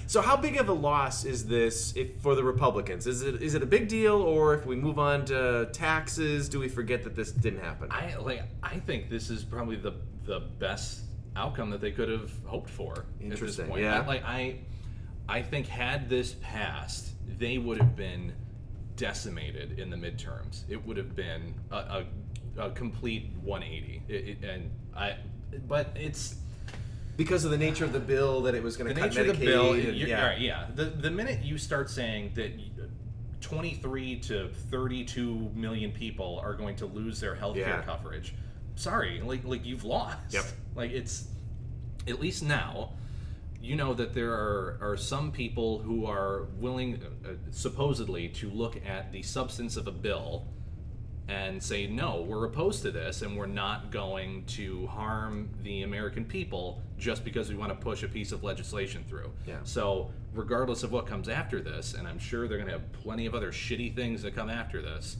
so, 0.06 0.22
how 0.22 0.34
big 0.34 0.56
of 0.56 0.70
a 0.70 0.72
loss 0.72 1.26
is 1.26 1.46
this 1.46 1.94
if, 1.96 2.16
for 2.22 2.34
the 2.34 2.42
Republicans? 2.42 3.06
Is 3.06 3.20
it 3.20 3.42
is 3.42 3.54
it 3.54 3.62
a 3.62 3.66
big 3.66 3.88
deal, 3.88 4.14
or 4.22 4.54
if 4.54 4.64
we 4.64 4.74
move 4.74 4.98
on 4.98 5.26
to 5.26 5.68
taxes, 5.74 6.48
do 6.48 6.58
we 6.58 6.68
forget 6.68 7.04
that 7.04 7.14
this 7.14 7.30
didn't 7.30 7.60
happen? 7.60 7.88
I 7.90 8.16
like. 8.16 8.42
I 8.62 8.78
think 8.78 9.10
this 9.10 9.28
is 9.28 9.44
probably 9.44 9.76
the 9.76 9.92
the 10.24 10.40
best 10.58 11.02
outcome 11.36 11.68
that 11.70 11.82
they 11.82 11.92
could 11.92 12.08
have 12.08 12.32
hoped 12.46 12.70
for. 12.70 13.04
Interesting. 13.20 13.64
At 13.64 13.66
this 13.66 13.70
point. 13.70 13.82
Yeah. 13.82 14.00
I, 14.00 14.06
like 14.06 14.24
I 14.24 14.56
I 15.28 15.42
think 15.42 15.66
had 15.66 16.08
this 16.08 16.34
passed, 16.40 17.12
they 17.38 17.58
would 17.58 17.78
have 17.78 17.96
been 17.96 18.32
decimated 18.96 19.78
in 19.78 19.90
the 19.90 19.96
midterms. 19.96 20.62
It 20.68 20.84
would 20.86 20.96
have 20.96 21.14
been 21.16 21.54
a, 21.70 21.76
a, 21.76 22.06
a 22.58 22.70
complete 22.70 23.32
180. 23.42 24.02
It, 24.08 24.14
it, 24.14 24.44
and 24.44 24.70
I, 24.96 25.16
but 25.66 25.88
it's 25.94 26.36
because 27.16 27.44
of 27.44 27.50
the 27.50 27.58
nature 27.58 27.84
of 27.84 27.92
the 27.92 28.00
bill 28.00 28.42
that 28.42 28.54
it 28.54 28.62
was 28.62 28.76
going 28.76 28.94
to 28.94 29.00
cut 29.00 29.10
nature 29.10 29.24
Medicaid. 29.24 29.30
Of 29.30 29.38
the 29.38 29.46
bill, 29.46 29.72
and, 29.72 29.96
yeah, 29.96 30.26
right, 30.26 30.40
yeah. 30.40 30.66
The 30.74 30.86
the 30.86 31.10
minute 31.10 31.42
you 31.42 31.58
start 31.58 31.90
saying 31.90 32.32
that 32.34 32.52
23 33.40 34.20
to 34.20 34.48
32 34.70 35.50
million 35.54 35.92
people 35.92 36.40
are 36.42 36.54
going 36.54 36.76
to 36.76 36.86
lose 36.86 37.20
their 37.20 37.34
health 37.34 37.56
care 37.56 37.68
yeah. 37.68 37.82
coverage, 37.82 38.34
sorry, 38.76 39.20
like 39.20 39.44
like 39.44 39.64
you've 39.64 39.84
lost. 39.84 40.16
Yep. 40.30 40.44
Like 40.74 40.90
it's 40.90 41.28
at 42.08 42.20
least 42.20 42.42
now 42.42 42.90
you 43.62 43.76
know 43.76 43.94
that 43.94 44.12
there 44.12 44.32
are, 44.32 44.76
are 44.80 44.96
some 44.96 45.30
people 45.30 45.78
who 45.78 46.04
are 46.04 46.48
willing, 46.58 47.00
uh, 47.24 47.28
supposedly, 47.52 48.28
to 48.28 48.50
look 48.50 48.76
at 48.84 49.12
the 49.12 49.22
substance 49.22 49.76
of 49.76 49.86
a 49.86 49.92
bill 49.92 50.48
and 51.28 51.62
say, 51.62 51.86
no, 51.86 52.22
we're 52.22 52.44
opposed 52.44 52.82
to 52.82 52.90
this 52.90 53.22
and 53.22 53.36
we're 53.36 53.46
not 53.46 53.92
going 53.92 54.44
to 54.46 54.86
harm 54.88 55.48
the 55.62 55.84
American 55.84 56.24
people 56.24 56.82
just 56.98 57.24
because 57.24 57.48
we 57.48 57.54
want 57.54 57.70
to 57.70 57.76
push 57.76 58.02
a 58.02 58.08
piece 58.08 58.32
of 58.32 58.42
legislation 58.42 59.04
through. 59.08 59.30
Yeah. 59.46 59.58
So, 59.62 60.10
regardless 60.34 60.82
of 60.82 60.90
what 60.90 61.06
comes 61.06 61.28
after 61.28 61.60
this, 61.60 61.94
and 61.94 62.08
I'm 62.08 62.18
sure 62.18 62.48
they're 62.48 62.58
going 62.58 62.68
to 62.68 62.78
have 62.78 62.92
plenty 62.92 63.26
of 63.26 63.34
other 63.34 63.52
shitty 63.52 63.94
things 63.94 64.22
that 64.22 64.34
come 64.34 64.50
after 64.50 64.82
this, 64.82 65.16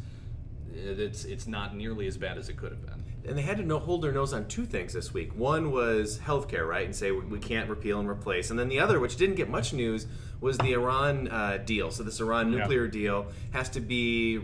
it's, 0.75 1.25
it's 1.25 1.47
not 1.47 1.77
nearly 1.77 2.09
as 2.09 2.17
bad 2.17 2.39
as 2.39 2.49
it 2.49 2.57
could 2.57 2.73
have 2.73 2.85
been 2.85 3.05
and 3.27 3.39
they 3.39 3.43
had 3.43 3.57
to 3.59 3.63
know, 3.63 3.79
hold 3.79 4.03
their 4.03 4.13
nose 4.13 4.33
on 4.33 4.49
two 4.49 4.67
things 4.67 4.93
this 4.93 5.15
week. 5.15 5.37
One 5.37 5.71
was 5.71 6.19
healthcare, 6.19 6.67
right, 6.67 6.85
and 6.85 6.95
say 6.95 7.13
we 7.13 7.39
can't 7.39 7.71
repeal 7.71 8.01
and 8.01 8.09
replace. 8.09 8.51
And 8.51 8.59
then 8.59 8.69
the 8.69 8.81
other, 8.81 8.99
which 8.99 9.17
didn't 9.17 9.37
get 9.37 9.49
much 9.49 9.73
news, 9.73 10.07
was 10.41 10.59
the 10.59 10.73
Iran 10.73 11.29
uh, 11.29 11.59
deal. 11.59 11.93
So 11.93 12.03
this 12.03 12.21
Iran 12.21 12.51
nuclear 12.51 12.87
yeah. 12.87 12.91
deal 12.91 13.27
has 13.53 13.69
to 13.71 13.81
be 13.81 14.41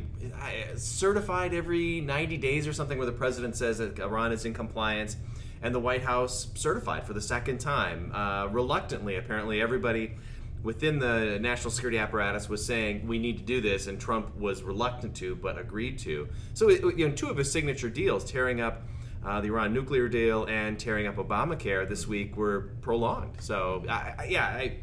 certified 0.77 1.55
every 1.55 2.01
90 2.01 2.37
days 2.37 2.69
or 2.69 2.73
something, 2.73 2.99
where 2.99 3.07
the 3.07 3.13
president 3.13 3.57
says 3.57 3.79
that 3.79 3.99
Iran 3.99 4.33
is 4.33 4.45
in 4.45 4.55
compliance, 4.55 5.17
and 5.61 5.75
the 5.75 5.81
White 5.81 6.03
House 6.03 6.49
certified 6.55 7.05
for 7.05 7.15
the 7.15 7.21
second 7.21 7.59
time, 7.59 8.13
uh, 8.15 8.47
reluctantly. 8.47 9.17
Apparently, 9.17 9.61
everybody 9.61 10.13
within 10.63 10.99
the 10.99 11.39
national 11.41 11.71
security 11.71 11.99
apparatus 11.99 12.49
was 12.49 12.65
saying 12.65 13.07
we 13.07 13.19
need 13.19 13.39
to 13.39 13.45
do 13.45 13.61
this, 13.61 13.87
and 13.87 14.01
Trump 14.01 14.37
was 14.37 14.63
reluctant 14.63 15.15
to, 15.17 15.35
but 15.37 15.59
agreed 15.59 15.99
to. 16.01 16.29
So, 16.55 16.69
you 16.69 17.09
know, 17.09 17.15
two 17.15 17.29
of 17.29 17.37
his 17.37 17.51
signature 17.51 17.91
deals, 17.91 18.25
tearing 18.25 18.61
up 18.61 18.83
uh, 19.25 19.41
the 19.41 19.49
Iran 19.49 19.73
nuclear 19.73 20.09
deal 20.09 20.45
and 20.47 20.79
tearing 20.79 21.07
up 21.07 21.17
Obamacare 21.17 21.89
this 21.89 22.07
week, 22.07 22.37
were 22.37 22.71
prolonged. 22.81 23.41
So, 23.41 23.85
I, 23.89 24.15
I, 24.19 24.25
yeah, 24.25 24.47
I, 24.47 24.77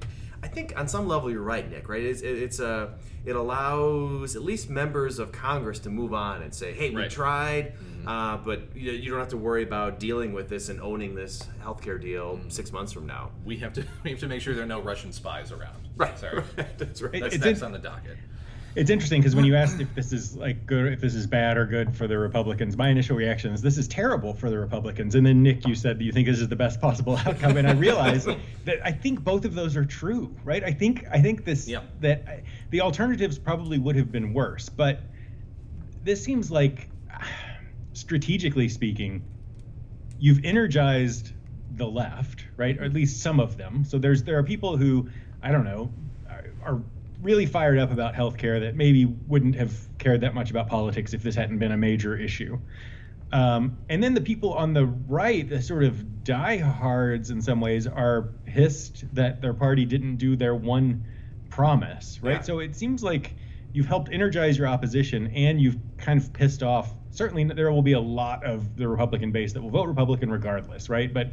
I 0.46 0.48
think 0.48 0.78
on 0.78 0.88
some 0.88 1.08
level 1.08 1.32
you're 1.32 1.42
right, 1.42 1.70
Nick. 1.70 1.90
Right? 1.90 2.04
It's, 2.04 2.22
it, 2.22 2.38
it's 2.38 2.60
a 2.60 2.94
it 3.25 3.36
allows 3.36 4.36
at 4.36 4.44
least 4.44 4.70
members 4.70 5.18
of 5.20 5.32
Congress 5.32 5.80
to 5.80 5.90
move 5.90 6.14
on 6.14 6.44
and 6.44 6.54
say, 6.54 6.74
"Hey, 6.74 6.92
we 6.92 7.02
right. 7.02 7.10
tried." 7.10 7.74
Mm-hmm 7.74 7.96
uh, 8.06 8.38
but 8.38 8.62
you, 8.75 8.92
you, 8.92 9.10
don't 9.10 9.20
have 9.20 9.30
to 9.30 9.38
worry 9.38 9.64
about 9.64 10.00
dealing 10.00 10.32
with 10.32 10.48
this 10.48 10.70
and 10.70 10.80
owning 10.80 11.16
this 11.16 11.44
healthcare 11.64 12.00
deal 12.00 12.38
mm. 12.38 12.52
six 12.52 12.72
months 12.72 12.92
from 12.92 13.08
now. 13.08 13.32
We 13.44 13.58
have 13.58 13.74
to 13.74 13.86
we 14.04 14.12
have 14.12 14.20
to 14.20 14.28
make 14.28 14.42
sure 14.42 14.54
there 14.54 14.64
are 14.64 14.68
no 14.68 14.82
Russian 14.82 15.12
spies 15.12 15.52
around. 15.52 15.90
Right. 15.96 16.18
Sorry. 16.18 16.44
Right. 16.58 16.78
That's 16.78 17.02
right. 17.02 17.20
That's 17.20 17.38
next 17.40 17.62
on 17.64 17.72
the 17.72 17.80
docket. 17.80 18.18
It's 18.75 18.89
interesting 18.89 19.22
because 19.22 19.36
when 19.36 19.46
you 19.46 19.55
asked 19.55 19.79
if 19.79 19.94
this 19.96 20.12
is 20.12 20.36
like 20.36 20.65
good, 20.65 20.91
if 20.91 21.00
this 21.00 21.15
is 21.15 21.25
bad 21.25 21.58
or 21.58 21.65
good 21.65 21.96
for 21.96 22.08
the 22.08 22.17
Republicans, 22.17 22.75
my 22.75 22.89
initial 22.89 23.15
reaction 23.15 23.53
is 23.53 23.62
this 23.62 23.77
is 23.77 23.88
terrible 23.88 24.34
for 24.34 24.50
the 24.50 24.60
Republicans. 24.60 25.15
And 25.15 25.25
then 25.25 25.41
Nick, 25.41 25.65
you 25.65 25.75
said, 25.75 25.98
do 25.98 26.03
you 26.03 26.12
think 26.12 26.27
this 26.27 26.39
is 26.39 26.50
the 26.50 26.58
best 26.58 26.82
possible 26.82 27.15
outcome? 27.25 27.55
And 27.55 27.67
I 27.67 27.72
realized 27.72 28.27
that 28.65 28.86
I 28.86 28.91
think 28.91 29.24
both 29.24 29.46
of 29.46 29.55
those 29.55 29.77
are 29.77 29.86
true, 29.86 30.36
right? 30.44 30.62
I 30.62 30.72
think 30.72 31.05
I 31.10 31.22
think 31.22 31.46
this 31.46 31.70
yep. 31.70 31.86
that 32.01 32.24
I, 32.27 32.44
the 32.70 32.82
alternatives 32.82 33.39
probably 33.39 33.79
would 33.79 33.96
have 33.96 34.12
been 34.12 34.34
worse, 34.34 34.67
but 34.67 35.00
this 36.03 36.22
seems 36.22 36.51
like 36.51 36.89
strategically 37.94 38.67
speaking, 38.67 39.24
you've 40.20 40.44
energized 40.44 41.32
the 41.77 41.88
left, 41.88 42.46
right? 42.58 42.77
Or 42.77 42.84
at 42.84 42.94
least 42.94 43.22
some 43.22 43.39
of 43.39 43.55
them. 43.55 43.86
So 43.86 43.98
there's 43.98 44.24
there 44.24 44.38
are 44.38 44.44
people 44.44 44.75
who 44.75 45.10
I 45.41 45.51
don't 45.51 45.63
know 45.63 45.94
are, 46.29 46.46
are 46.62 46.82
really 47.25 47.46
fired 47.46 47.77
up 47.77 47.91
about 47.91 48.13
healthcare 48.13 48.62
that 48.62 48.75
maybe 48.75 49.05
wouldn't 49.05 49.55
have 49.55 49.74
cared 49.98 50.22
that 50.22 50.34
much 50.34 50.51
about 50.51 50.70
politics 50.70 51.13
if 51.13 51.24
this 51.24 51.36
hadn't 51.36 51.58
been 51.58 51.72
a 51.72 51.77
major 51.77 52.17
issue. 52.17 52.60
Um, 53.34 53.77
and 53.89 54.01
then 54.01 54.13
the 54.13 54.22
people 54.22 54.53
on 54.53 54.74
the 54.74 54.86
right, 54.86 55.48
the 55.48 55.62
sort 55.62 55.84
of 55.84 56.24
diehards 56.24 57.32
in 57.32 57.41
some 57.41 57.60
ways, 57.60 57.88
are 57.88 58.29
pissed 58.46 59.03
that 59.13 59.41
their 59.41 59.53
party 59.53 59.84
didn't 59.84 60.17
do 60.17 60.36
their 60.36 60.55
one 60.55 61.03
promise, 61.50 62.20
right? 62.22 62.36
Yeah. 62.36 62.41
So 62.41 62.60
it 62.60 62.75
seems 62.75 63.03
like 63.03 63.36
you've 63.74 63.88
helped 63.88 64.10
energize 64.13 64.58
your 64.58 64.67
opposition 64.67 65.27
and 65.34 65.60
you've 65.60 65.77
kind 65.98 66.22
of 66.22 66.32
pissed 66.32 66.63
off 66.63 66.94
certainly 67.15 67.44
there 67.46 67.72
will 67.72 67.82
be 67.82 67.94
a 67.94 68.00
lot 68.00 68.44
of 68.44 68.75
the 68.75 68.88
Republican 68.88 69.32
base 69.32 69.53
that 69.53 69.62
will 69.62 69.70
vote 69.70 69.88
Republican 69.88 70.29
regardless, 70.29 70.89
right? 70.89 71.13
But 71.13 71.32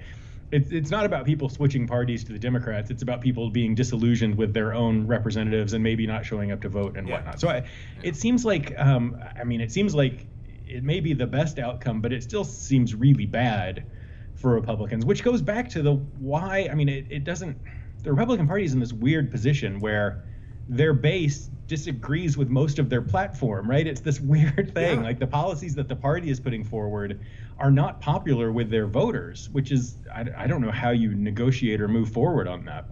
it's 0.53 0.71
it's 0.71 0.91
not 0.91 1.07
about 1.07 1.25
people 1.25 1.49
switching 1.49 1.87
parties 1.87 2.23
to 2.25 2.33
the 2.33 2.39
Democrats. 2.39 2.91
It's 2.91 3.03
about 3.03 3.23
people 3.23 3.51
being 3.51 3.75
disillusioned 3.75 4.37
with 4.37 4.53
their 4.53 4.75
own 4.75 5.07
representatives 5.07 5.73
and 5.73 5.83
maybe 5.83 6.07
not 6.07 6.27
showing 6.27 6.53
up 6.53 6.61
to 6.61 6.69
vote 6.69 6.97
and 6.97 7.09
yeah. 7.09 7.15
whatnot. 7.15 7.41
So 7.41 7.49
I, 7.49 7.57
yeah. 7.57 7.65
it 8.03 8.17
seems 8.17 8.45
like, 8.45 8.79
um, 8.79 9.19
I 9.35 9.45
mean, 9.45 9.63
it 9.63 9.73
seems 9.73 9.95
like 9.95 10.27
it 10.69 10.85
may 10.85 11.01
be 11.01 11.15
the 11.15 11.27
best 11.27 11.59
outcome, 11.59 12.03
but 12.03 12.13
it 12.13 12.23
still 12.23 12.45
seems 12.45 12.95
really 12.95 13.25
bad 13.25 13.87
for 14.35 14.55
Republicans, 14.55 15.07
which 15.07 15.25
goes 15.25 15.41
back 15.41 15.71
to 15.71 15.83
the 15.83 15.95
why. 15.95 16.69
I 16.71 16.75
mean, 16.75 16.89
it, 16.89 17.07
it 17.09 17.25
doesn't. 17.25 17.57
The 18.03 18.11
Republican 18.11 18.47
Party 18.47 18.65
is 18.65 18.75
in 18.75 18.81
this 18.81 18.93
weird 18.93 19.31
position 19.31 19.81
where 19.81 20.23
their 20.69 20.93
base 20.95 21.51
disagrees 21.67 22.37
with 22.37 22.49
most 22.49 22.79
of 22.79 22.91
their 22.91 23.03
platform, 23.03 23.69
right? 23.69 23.87
It's 23.87 24.01
this 24.01 24.21
weird 24.33 24.75
thing. 24.75 24.99
Yeah. 24.99 25.05
Like 25.05 25.19
the 25.19 25.27
policies 25.27 25.75
that 25.77 25.89
the 25.89 25.97
party 25.97 26.31
is 26.31 26.41
putting 26.41 26.65
forward 26.65 27.21
are 27.59 27.71
not 27.71 28.01
popular 28.01 28.53
with 28.53 28.71
their 28.71 28.87
voters, 28.87 29.49
which 29.51 29.73
is, 29.73 29.97
I, 30.13 30.27
I 30.37 30.47
don't 30.47 30.61
know 30.61 30.71
how 30.71 30.91
you 30.91 31.15
negotiate 31.15 31.81
or 31.81 31.89
move 31.89 32.11
forward 32.11 32.49
on 32.49 32.65
that. 32.67 32.87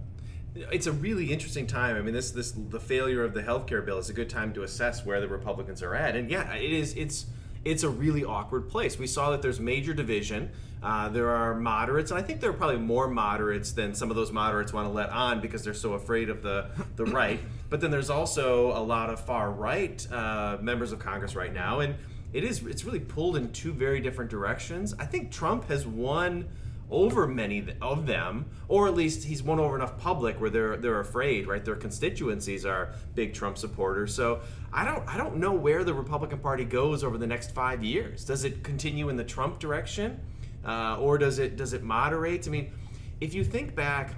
it's 0.55 0.87
a 0.87 0.93
really 0.93 1.33
interesting 1.33 1.67
time. 1.67 1.97
I 1.97 2.03
mean, 2.03 2.15
this 2.15 2.31
this 2.31 2.53
the 2.53 2.81
failure 2.81 3.25
of 3.25 3.35
the 3.35 3.43
healthcare 3.43 3.85
bill 3.85 3.99
is 3.99 4.11
a 4.11 4.13
good 4.13 4.31
time 4.31 4.53
to 4.55 4.63
assess 4.63 5.05
where 5.05 5.21
the 5.21 5.29
Republicans 5.29 5.83
are 5.83 5.95
at. 5.95 6.17
And 6.17 6.31
yeah, 6.31 6.55
it 6.55 6.73
is. 6.73 6.95
It's 6.95 7.27
it's 7.65 7.83
a 7.83 7.89
really 7.89 8.25
awkward 8.25 8.69
place. 8.69 8.99
We 8.99 9.07
saw 9.07 9.31
that 9.31 9.43
there's 9.43 9.61
major 9.61 9.93
division. 9.95 10.51
Uh, 10.83 11.11
there 11.11 11.29
are 11.29 11.55
moderates, 11.55 12.11
and 12.11 12.19
I 12.19 12.23
think 12.23 12.41
there 12.41 12.51
are 12.51 12.55
probably 12.55 12.79
more 12.79 13.07
moderates 13.07 13.73
than 13.73 13.95
some 13.95 14.09
of 14.09 14.17
those 14.17 14.33
moderates 14.33 14.73
want 14.73 14.89
to 14.89 14.93
let 14.93 15.11
on 15.11 15.41
because 15.41 15.63
they're 15.63 15.75
so 15.75 15.93
afraid 15.93 16.31
of 16.31 16.43
the 16.43 16.71
the 16.97 17.05
right. 17.21 17.41
But 17.71 17.81
then 17.81 17.91
there's 17.91 18.11
also 18.11 18.77
a 18.77 18.83
lot 18.83 19.11
of 19.11 19.25
far 19.25 19.51
right 19.51 20.07
uh, 20.13 20.59
members 20.61 20.93
of 20.93 20.99
Congress 20.99 21.37
right 21.37 21.55
now, 21.55 21.81
and 21.81 21.95
it 22.33 22.45
is 22.45 22.63
it's 22.67 22.85
really 22.85 23.01
pulled 23.01 23.37
in 23.37 23.53
two 23.53 23.73
very 23.73 24.01
different 24.01 24.31
directions. 24.31 24.95
I 24.99 25.07
think 25.07 25.31
Trump 25.31 25.69
has 25.69 25.87
won 25.87 26.49
over 26.91 27.27
many 27.27 27.65
of 27.81 28.07
them, 28.07 28.47
or 28.69 28.89
at 28.89 28.95
least 28.95 29.25
he's 29.25 29.43
won 29.43 29.61
over 29.61 29.77
enough 29.77 29.97
public 29.99 30.41
where 30.41 30.51
they're 30.51 30.77
they're 30.77 31.01
afraid, 31.01 31.47
right? 31.47 31.65
Their 31.65 31.77
constituencies 31.77 32.67
are 32.67 32.95
big 33.15 33.33
Trump 33.33 33.57
supporters. 33.57 34.15
So 34.15 34.41
I 34.73 34.85
don't 34.85 35.07
I 35.09 35.17
don't 35.17 35.37
know 35.37 35.53
where 35.53 35.85
the 35.85 35.95
Republican 35.95 36.39
Party 36.39 36.65
goes 36.65 37.05
over 37.05 37.19
the 37.19 37.27
next 37.27 37.53
five 37.53 37.85
years. 37.85 38.25
Does 38.25 38.45
it 38.45 38.63
continue 38.65 39.09
in 39.09 39.17
the 39.17 39.25
Trump 39.25 39.61
direction, 39.61 40.21
uh, 40.65 40.99
or 40.99 41.19
does 41.19 41.39
it 41.39 41.57
does 41.57 41.73
it 41.73 41.83
moderate? 41.83 42.47
I 42.47 42.51
mean, 42.51 42.73
if 43.21 43.35
you 43.35 43.45
think 43.45 43.75
back. 43.75 44.15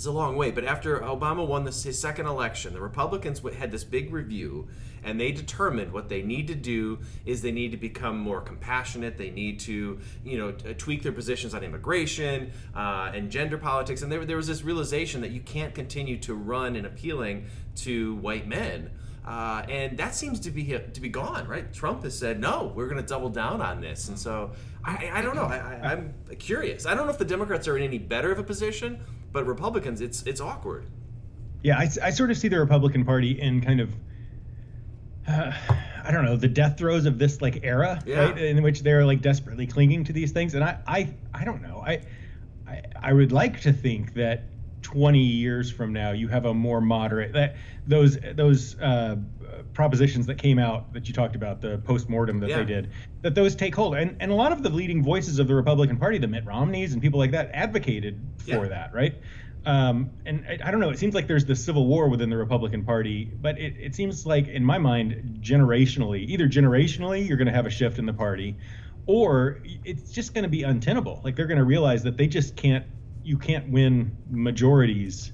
It's 0.00 0.06
a 0.06 0.10
long 0.10 0.34
way, 0.34 0.50
but 0.50 0.64
after 0.64 1.00
Obama 1.00 1.46
won 1.46 1.66
this, 1.66 1.82
his 1.82 2.00
second 2.00 2.24
election, 2.24 2.72
the 2.72 2.80
Republicans 2.80 3.42
had 3.58 3.70
this 3.70 3.84
big 3.84 4.14
review 4.14 4.66
and 5.04 5.20
they 5.20 5.30
determined 5.30 5.92
what 5.92 6.08
they 6.08 6.22
need 6.22 6.46
to 6.46 6.54
do 6.54 7.00
is 7.26 7.42
they 7.42 7.52
need 7.52 7.72
to 7.72 7.76
become 7.76 8.16
more 8.16 8.40
compassionate. 8.40 9.18
They 9.18 9.28
need 9.28 9.60
to, 9.60 10.00
you 10.24 10.38
know, 10.38 10.52
tweak 10.52 11.02
their 11.02 11.12
positions 11.12 11.52
on 11.52 11.62
immigration 11.62 12.50
uh, 12.74 13.12
and 13.14 13.30
gender 13.30 13.58
politics. 13.58 14.00
And 14.00 14.10
there, 14.10 14.24
there 14.24 14.38
was 14.38 14.46
this 14.46 14.62
realization 14.62 15.20
that 15.20 15.32
you 15.32 15.40
can't 15.40 15.74
continue 15.74 16.16
to 16.20 16.32
run 16.32 16.76
and 16.76 16.86
appealing 16.86 17.44
to 17.76 18.14
white 18.16 18.46
men. 18.48 18.90
Uh, 19.26 19.66
and 19.68 19.98
that 19.98 20.14
seems 20.14 20.40
to 20.40 20.50
be 20.50 20.64
to 20.64 21.00
be 21.00 21.10
gone, 21.10 21.46
right? 21.46 21.70
Trump 21.74 22.04
has 22.04 22.18
said 22.18 22.40
no, 22.40 22.72
we're 22.74 22.88
going 22.88 22.96
to 23.00 23.06
double 23.06 23.28
down 23.28 23.60
on 23.60 23.82
this, 23.82 24.08
and 24.08 24.18
so 24.18 24.52
I, 24.82 25.10
I 25.12 25.22
don't 25.22 25.36
know. 25.36 25.44
I, 25.44 25.92
am 25.92 26.14
curious. 26.38 26.86
I 26.86 26.94
don't 26.94 27.04
know 27.04 27.12
if 27.12 27.18
the 27.18 27.26
Democrats 27.26 27.68
are 27.68 27.76
in 27.76 27.82
any 27.82 27.98
better 27.98 28.32
of 28.32 28.38
a 28.38 28.42
position, 28.42 28.98
but 29.32 29.46
Republicans, 29.46 30.00
it's 30.00 30.22
it's 30.22 30.40
awkward. 30.40 30.86
Yeah, 31.62 31.78
I, 31.78 31.90
I 32.02 32.10
sort 32.10 32.30
of 32.30 32.38
see 32.38 32.48
the 32.48 32.58
Republican 32.58 33.04
Party 33.04 33.40
in 33.40 33.60
kind 33.60 33.80
of 33.80 33.92
uh, 35.28 35.52
I 36.04 36.10
don't 36.10 36.24
know 36.24 36.36
the 36.36 36.48
death 36.48 36.78
throes 36.78 37.06
of 37.06 37.18
this 37.18 37.40
like 37.40 37.60
era, 37.62 38.02
yeah. 38.06 38.24
right? 38.24 38.38
In 38.38 38.62
which 38.62 38.82
they're 38.82 39.04
like 39.04 39.20
desperately 39.20 39.66
clinging 39.66 40.04
to 40.04 40.12
these 40.12 40.32
things, 40.32 40.54
and 40.54 40.64
I, 40.64 40.78
I, 40.86 41.14
I 41.34 41.44
don't 41.44 41.62
know. 41.62 41.82
I, 41.86 42.02
I, 42.66 42.82
I 43.00 43.12
would 43.12 43.32
like 43.32 43.60
to 43.62 43.72
think 43.72 44.14
that 44.14 44.44
20 44.92 45.18
years 45.18 45.70
from 45.70 45.92
now 45.92 46.10
you 46.10 46.26
have 46.28 46.46
a 46.46 46.54
more 46.54 46.80
moderate 46.80 47.32
that 47.32 47.56
those 47.86 48.18
those 48.34 48.78
uh, 48.80 49.16
propositions 49.72 50.26
that 50.26 50.36
came 50.36 50.58
out 50.58 50.92
that 50.92 51.06
you 51.06 51.14
talked 51.14 51.36
about 51.36 51.60
the 51.60 51.78
post-mortem 51.78 52.40
that 52.40 52.50
yeah. 52.50 52.58
they 52.58 52.64
did 52.64 52.90
that 53.22 53.34
those 53.34 53.54
take 53.54 53.74
hold 53.74 53.94
and 53.94 54.16
and 54.20 54.32
a 54.32 54.34
lot 54.34 54.52
of 54.52 54.62
the 54.62 54.68
leading 54.68 55.02
voices 55.02 55.38
of 55.38 55.46
the 55.46 55.54
republican 55.54 55.96
party 55.96 56.18
the 56.18 56.26
mitt 56.26 56.44
romneys 56.44 56.92
and 56.92 57.00
people 57.00 57.18
like 57.18 57.30
that 57.30 57.50
advocated 57.52 58.20
for 58.38 58.64
yeah. 58.64 58.68
that 58.68 58.92
right 58.92 59.14
um, 59.66 60.10
and 60.24 60.44
I, 60.48 60.68
I, 60.68 60.70
don't 60.70 60.80
know. 60.80 60.88
It 60.88 60.98
seems 60.98 61.14
like 61.14 61.26
there's 61.26 61.44
this 61.44 61.62
civil 61.62 61.86
war 61.86 62.08
within 62.08 62.30
the 62.30 62.36
Republican 62.36 62.82
Party, 62.82 63.30
but 63.42 63.58
it, 63.58 63.74
it 63.78 63.94
seems 63.94 64.24
like, 64.24 64.48
in 64.48 64.64
my 64.64 64.78
mind, 64.78 65.40
generationally, 65.42 66.26
either 66.28 66.48
generationally, 66.48 67.28
you're 67.28 67.36
going 67.36 67.46
to 67.46 67.52
have 67.52 67.66
a 67.66 67.70
shift 67.70 67.98
in 67.98 68.06
the 68.06 68.12
party, 68.12 68.56
or 69.06 69.60
it's 69.84 70.12
just 70.12 70.32
going 70.32 70.44
to 70.44 70.48
be 70.48 70.62
untenable. 70.62 71.20
Like 71.24 71.36
they're 71.36 71.46
going 71.46 71.58
to 71.58 71.64
realize 71.64 72.02
that 72.04 72.16
they 72.16 72.26
just 72.26 72.56
can't. 72.56 72.86
You 73.22 73.38
can't 73.38 73.68
win 73.70 74.16
majorities. 74.30 75.32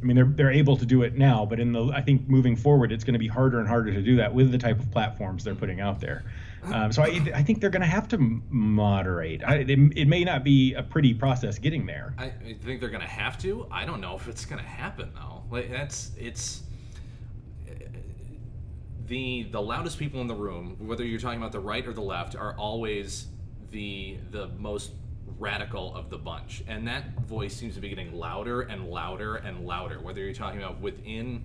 I 0.00 0.04
mean, 0.04 0.16
they're 0.16 0.24
they're 0.24 0.50
able 0.50 0.76
to 0.76 0.84
do 0.84 1.02
it 1.02 1.16
now, 1.16 1.46
but 1.46 1.60
in 1.60 1.72
the 1.72 1.86
I 1.94 2.00
think 2.00 2.28
moving 2.28 2.56
forward, 2.56 2.90
it's 2.90 3.04
going 3.04 3.14
to 3.14 3.20
be 3.20 3.28
harder 3.28 3.60
and 3.60 3.68
harder 3.68 3.92
to 3.92 4.02
do 4.02 4.16
that 4.16 4.34
with 4.34 4.50
the 4.50 4.58
type 4.58 4.80
of 4.80 4.90
platforms 4.90 5.44
they're 5.44 5.54
putting 5.54 5.80
out 5.80 6.00
there. 6.00 6.24
Um, 6.64 6.92
so 6.92 7.02
I, 7.02 7.20
I, 7.34 7.42
think 7.42 7.60
they're 7.60 7.70
going 7.70 7.82
to 7.82 7.88
have 7.88 8.06
to 8.08 8.18
moderate. 8.18 9.42
I, 9.44 9.56
it, 9.56 9.70
it, 9.70 10.06
may 10.06 10.22
not 10.22 10.44
be 10.44 10.74
a 10.74 10.82
pretty 10.82 11.12
process 11.12 11.58
getting 11.58 11.86
there. 11.86 12.14
I, 12.16 12.28
think 12.28 12.80
they're 12.80 12.88
going 12.88 13.02
to 13.02 13.06
have 13.08 13.36
to. 13.38 13.66
I 13.68 13.84
don't 13.84 14.00
know 14.00 14.14
if 14.14 14.28
it's 14.28 14.44
going 14.44 14.62
to 14.62 14.68
happen 14.68 15.10
though. 15.12 15.42
Like 15.50 15.72
that's 15.72 16.12
it's 16.16 16.62
the 19.06 19.42
the 19.50 19.60
loudest 19.60 19.98
people 19.98 20.20
in 20.20 20.26
the 20.26 20.34
room, 20.34 20.76
whether 20.78 21.04
you're 21.04 21.20
talking 21.20 21.38
about 21.38 21.52
the 21.52 21.60
right 21.60 21.86
or 21.86 21.92
the 21.92 22.00
left, 22.00 22.36
are 22.36 22.56
always 22.56 23.26
the 23.70 24.18
the 24.30 24.48
most 24.58 24.92
radical 25.42 25.94
of 25.94 26.08
the 26.08 26.18
bunch, 26.18 26.62
and 26.68 26.86
that 26.86 27.20
voice 27.20 27.54
seems 27.54 27.74
to 27.74 27.80
be 27.80 27.88
getting 27.88 28.14
louder 28.14 28.62
and 28.62 28.88
louder 28.88 29.36
and 29.36 29.66
louder. 29.66 30.00
Whether 30.00 30.20
you're 30.20 30.32
talking 30.32 30.62
about 30.62 30.80
within 30.80 31.42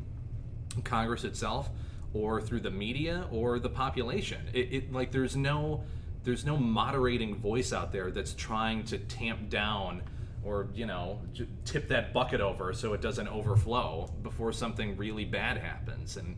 Congress 0.83 1.23
itself 1.23 1.69
or 2.13 2.41
through 2.41 2.61
the 2.61 2.71
media 2.71 3.27
or 3.31 3.59
the 3.59 3.69
population. 3.69 4.41
It, 4.53 4.73
it, 4.73 4.93
like 4.93 5.11
there's 5.11 5.35
no 5.35 5.83
there's 6.23 6.45
no 6.45 6.57
moderating 6.57 7.35
voice 7.35 7.71
out 7.71 7.91
there 7.91 8.11
that's 8.11 8.33
trying 8.33 8.83
to 8.85 8.97
tamp 8.97 9.49
down 9.49 10.03
or 10.43 10.67
you 10.73 10.85
know 10.85 11.21
tip 11.65 11.87
that 11.89 12.13
bucket 12.13 12.41
over 12.41 12.73
so 12.73 12.93
it 12.93 13.01
doesn't 13.01 13.27
overflow 13.27 14.13
before 14.23 14.51
something 14.51 14.97
really 14.97 15.25
bad 15.25 15.57
happens. 15.57 16.17
And 16.17 16.35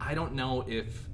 I 0.00 0.14
don't 0.14 0.34
know 0.34 0.64
if 0.66 1.08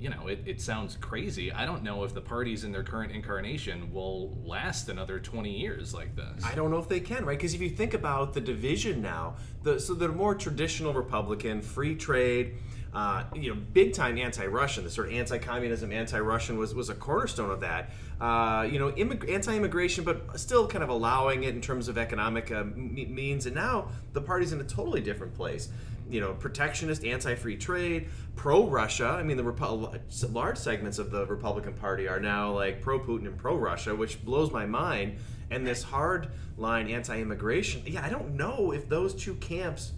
you 0.00 0.08
know, 0.08 0.28
it, 0.28 0.42
it 0.46 0.60
sounds 0.62 0.96
crazy. 0.96 1.52
I 1.52 1.66
don't 1.66 1.82
know 1.82 2.04
if 2.04 2.14
the 2.14 2.22
parties 2.22 2.64
in 2.64 2.72
their 2.72 2.82
current 2.82 3.12
incarnation 3.12 3.92
will 3.92 4.34
last 4.46 4.88
another 4.88 5.20
20 5.20 5.50
years 5.50 5.92
like 5.92 6.16
this. 6.16 6.42
I 6.42 6.54
don't 6.54 6.70
know 6.70 6.78
if 6.78 6.88
they 6.88 7.00
can, 7.00 7.26
right? 7.26 7.36
Because 7.36 7.52
if 7.52 7.60
you 7.60 7.68
think 7.68 7.92
about 7.92 8.32
the 8.32 8.40
division 8.40 9.02
now, 9.02 9.34
the 9.62 9.78
so 9.78 9.92
the 9.92 10.08
more 10.08 10.34
traditional 10.34 10.94
Republican, 10.94 11.60
free 11.60 11.94
trade, 11.94 12.56
uh, 12.94 13.24
you 13.34 13.54
know, 13.54 13.60
big 13.74 13.92
time 13.92 14.16
anti-Russian. 14.16 14.84
The 14.84 14.90
sort 14.90 15.08
of 15.08 15.14
anti-communism, 15.14 15.92
anti-Russian 15.92 16.56
was 16.56 16.74
was 16.74 16.88
a 16.88 16.94
cornerstone 16.94 17.50
of 17.50 17.60
that. 17.60 17.90
Uh, 18.20 18.66
you 18.70 18.78
know, 18.78 18.90
immig- 18.92 19.30
anti-immigration, 19.30 20.04
but 20.04 20.40
still 20.40 20.66
kind 20.66 20.82
of 20.82 20.88
allowing 20.88 21.44
it 21.44 21.54
in 21.54 21.60
terms 21.60 21.88
of 21.88 21.98
economic 21.98 22.50
uh, 22.50 22.64
means. 22.64 23.44
And 23.44 23.54
now 23.54 23.88
the 24.14 24.22
party's 24.22 24.54
in 24.54 24.60
a 24.60 24.64
totally 24.64 25.02
different 25.02 25.34
place. 25.34 25.68
You 26.10 26.20
know, 26.20 26.34
protectionist, 26.34 27.04
anti-free 27.04 27.56
trade, 27.56 28.08
pro-Russia. 28.36 29.08
I 29.08 29.22
mean, 29.22 29.36
the 29.36 29.44
Repu- 29.44 30.32
large 30.32 30.58
segments 30.58 30.98
of 30.98 31.10
the 31.10 31.26
Republican 31.26 31.74
Party 31.74 32.08
are 32.08 32.20
now 32.20 32.52
like 32.52 32.82
pro-Putin 32.82 33.26
and 33.26 33.38
pro-Russia, 33.38 33.94
which 33.94 34.24
blows 34.24 34.50
my 34.50 34.66
mind. 34.66 35.18
And 35.50 35.66
this 35.66 35.82
hard 35.82 36.28
line 36.56 36.88
anti-immigration. 36.88 37.82
Yeah, 37.86 38.04
I 38.04 38.08
don't 38.08 38.36
know 38.36 38.72
if 38.72 38.88
those 38.88 39.14
two 39.14 39.34
camps 39.36 39.92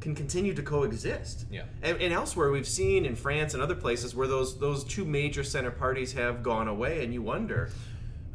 can 0.00 0.14
continue 0.14 0.54
to 0.54 0.62
coexist. 0.62 1.46
Yeah. 1.50 1.64
And, 1.82 2.00
and, 2.00 2.12
elsewhere, 2.12 2.50
we've 2.50 2.68
seen 2.68 3.04
in 3.04 3.16
France 3.16 3.54
and 3.54 3.62
other 3.62 3.74
places 3.74 4.14
where 4.14 4.28
those 4.28 4.58
those 4.58 4.84
two 4.84 5.04
major 5.04 5.42
center 5.42 5.70
parties 5.70 6.12
have 6.12 6.42
gone 6.42 6.68
away, 6.68 7.02
and 7.02 7.12
you 7.12 7.22
wonder. 7.22 7.70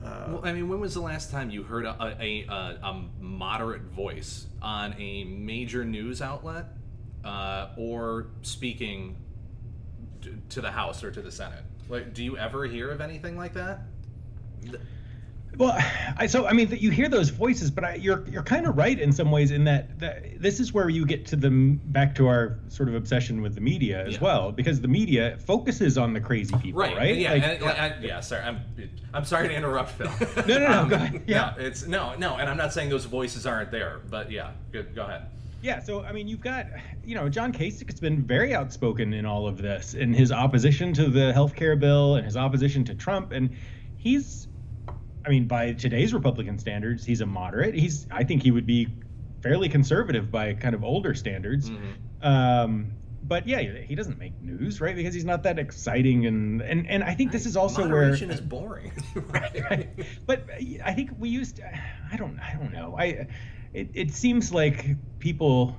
Uh, 0.03 0.25
well, 0.29 0.41
I 0.43 0.51
mean, 0.51 0.67
when 0.67 0.79
was 0.79 0.95
the 0.95 1.01
last 1.01 1.29
time 1.29 1.51
you 1.51 1.61
heard 1.61 1.85
a, 1.85 1.95
a, 2.19 2.45
a, 2.49 2.53
a 2.83 3.03
moderate 3.19 3.83
voice 3.83 4.47
on 4.61 4.95
a 4.97 5.23
major 5.25 5.85
news 5.85 6.21
outlet 6.21 6.65
uh, 7.23 7.69
or 7.77 8.27
speaking 8.41 9.17
to 10.49 10.61
the 10.61 10.71
House 10.71 11.03
or 11.03 11.11
to 11.11 11.21
the 11.21 11.31
Senate? 11.31 11.63
Like, 11.89 12.13
do 12.13 12.23
you 12.23 12.37
ever 12.37 12.65
hear 12.65 12.89
of 12.89 13.01
anything 13.01 13.37
like 13.37 13.53
that? 13.53 13.81
Well, 15.57 15.77
I, 16.17 16.27
so 16.27 16.47
I 16.47 16.53
mean, 16.53 16.69
that 16.69 16.81
you 16.81 16.91
hear 16.91 17.09
those 17.09 17.29
voices, 17.29 17.69
but 17.69 17.83
I, 17.83 17.95
you're 17.95 18.25
you're 18.29 18.43
kind 18.43 18.65
of 18.65 18.77
right 18.77 18.97
in 18.97 19.11
some 19.11 19.31
ways 19.31 19.51
in 19.51 19.65
that, 19.65 19.99
that 19.99 20.41
this 20.41 20.61
is 20.61 20.71
where 20.73 20.87
you 20.87 21.05
get 21.05 21.25
to 21.27 21.35
the 21.35 21.49
back 21.49 22.15
to 22.15 22.27
our 22.27 22.57
sort 22.69 22.87
of 22.87 22.95
obsession 22.95 23.41
with 23.41 23.55
the 23.55 23.61
media 23.61 24.05
as 24.05 24.13
yeah. 24.13 24.21
well, 24.21 24.51
because 24.53 24.79
the 24.79 24.87
media 24.87 25.37
focuses 25.45 25.97
on 25.97 26.13
the 26.13 26.21
crazy 26.21 26.55
people, 26.61 26.79
right? 26.79 26.95
right? 26.95 27.17
Yeah, 27.17 27.33
like, 27.33 27.43
and, 27.43 27.61
yeah. 27.61 27.69
I, 27.69 28.01
yeah. 28.01 28.19
Sorry, 28.21 28.43
I'm 28.43 28.61
I'm 29.13 29.25
sorry 29.25 29.49
to 29.49 29.53
interrupt, 29.53 29.91
Phil. 29.91 30.09
no, 30.47 30.57
no, 30.57 30.67
no. 30.67 30.79
Um, 30.79 30.89
go 30.89 30.95
ahead. 30.95 31.23
Yeah, 31.27 31.53
no, 31.57 31.63
it's 31.65 31.85
no, 31.85 32.15
no, 32.15 32.37
and 32.37 32.49
I'm 32.49 32.57
not 32.57 32.71
saying 32.71 32.89
those 32.89 33.05
voices 33.05 33.45
aren't 33.45 33.71
there, 33.71 33.99
but 34.09 34.31
yeah, 34.31 34.51
good, 34.71 34.95
go 34.95 35.03
ahead. 35.03 35.27
Yeah, 35.61 35.79
so 35.79 36.03
I 36.03 36.11
mean, 36.11 36.27
you've 36.27 36.41
got, 36.41 36.67
you 37.03 37.15
know, 37.15 37.29
John 37.29 37.53
Kasich 37.53 37.89
has 37.89 37.99
been 37.99 38.23
very 38.23 38.55
outspoken 38.55 39.13
in 39.13 39.25
all 39.25 39.47
of 39.47 39.57
this, 39.57 39.93
in 39.93 40.13
his 40.13 40.31
opposition 40.31 40.93
to 40.93 41.07
the 41.07 41.31
health 41.33 41.55
care 41.55 41.75
bill 41.75 42.15
and 42.15 42.25
his 42.25 42.35
opposition 42.35 42.83
to 42.85 42.95
Trump, 42.95 43.31
and 43.31 43.55
he's 43.97 44.47
I 45.25 45.29
mean, 45.29 45.47
by 45.47 45.73
today's 45.73 46.13
Republican 46.13 46.57
standards, 46.57 47.05
he's 47.05 47.21
a 47.21 47.25
moderate. 47.25 47.75
He's, 47.75 48.07
I 48.11 48.23
think, 48.23 48.43
he 48.43 48.51
would 48.51 48.65
be 48.65 48.87
fairly 49.41 49.69
conservative 49.69 50.31
by 50.31 50.53
kind 50.53 50.75
of 50.75 50.83
older 50.83 51.13
standards. 51.13 51.69
Mm-hmm. 51.69 52.27
Um, 52.27 52.91
but 53.23 53.47
yeah, 53.47 53.59
he 53.61 53.95
doesn't 53.95 54.17
make 54.17 54.39
news, 54.41 54.81
right? 54.81 54.95
Because 54.95 55.13
he's 55.13 55.25
not 55.25 55.43
that 55.43 55.59
exciting, 55.59 56.25
and 56.25 56.61
and 56.61 56.89
and 56.89 57.03
I 57.03 57.13
think 57.13 57.31
this 57.31 57.45
is 57.45 57.55
also 57.55 57.83
Moderation 57.83 58.29
where 58.29 58.35
is 58.35 58.41
boring, 58.41 58.91
right, 59.15 59.61
right? 59.69 59.89
But 60.25 60.49
I 60.83 60.93
think 60.93 61.11
we 61.17 61.29
used, 61.29 61.57
to, 61.57 61.71
I 62.11 62.17
don't, 62.17 62.39
I 62.39 62.55
don't 62.55 62.73
know. 62.73 62.95
I, 62.97 63.27
it, 63.73 63.91
it 63.93 64.11
seems 64.13 64.51
like 64.53 64.85
people. 65.19 65.77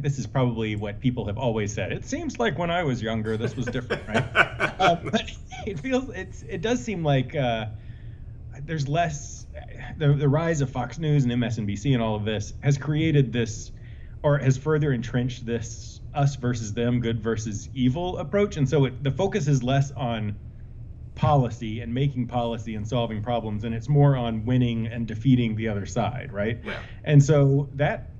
This 0.00 0.18
is 0.18 0.26
probably 0.26 0.74
what 0.74 0.98
people 0.98 1.26
have 1.26 1.38
always 1.38 1.72
said. 1.72 1.92
It 1.92 2.04
seems 2.04 2.40
like 2.40 2.58
when 2.58 2.72
I 2.72 2.82
was 2.82 3.00
younger, 3.00 3.36
this 3.36 3.54
was 3.54 3.66
different, 3.66 4.02
right? 4.08 4.80
um, 4.80 4.98
but 5.12 5.30
it 5.66 5.78
feels 5.78 6.10
it's 6.10 6.42
it 6.42 6.60
does 6.60 6.84
seem 6.84 7.04
like. 7.04 7.34
Uh, 7.34 7.66
there's 8.62 8.88
less 8.88 9.46
the 9.98 10.14
the 10.14 10.28
rise 10.28 10.60
of 10.60 10.70
Fox 10.70 10.98
News 10.98 11.24
and 11.24 11.32
MSNBC 11.32 11.92
and 11.92 12.02
all 12.02 12.16
of 12.16 12.24
this 12.24 12.52
has 12.62 12.78
created 12.78 13.32
this, 13.32 13.70
or 14.22 14.38
has 14.38 14.56
further 14.56 14.92
entrenched 14.92 15.44
this 15.44 16.00
us 16.14 16.36
versus 16.36 16.72
them, 16.72 17.00
good 17.00 17.22
versus 17.22 17.68
evil 17.74 18.16
approach, 18.18 18.56
and 18.56 18.68
so 18.68 18.86
it, 18.86 19.02
the 19.02 19.10
focus 19.10 19.46
is 19.46 19.62
less 19.62 19.92
on 19.92 20.36
policy 21.16 21.80
and 21.80 21.92
making 21.92 22.28
policy 22.28 22.74
and 22.76 22.86
solving 22.86 23.22
problems 23.22 23.64
and 23.64 23.74
it's 23.74 23.88
more 23.88 24.16
on 24.16 24.44
winning 24.44 24.86
and 24.86 25.08
defeating 25.08 25.56
the 25.56 25.66
other 25.66 25.86
side 25.86 26.30
right 26.32 26.60
Yeah. 26.62 26.82
and 27.04 27.24
so 27.24 27.70
that 27.74 28.12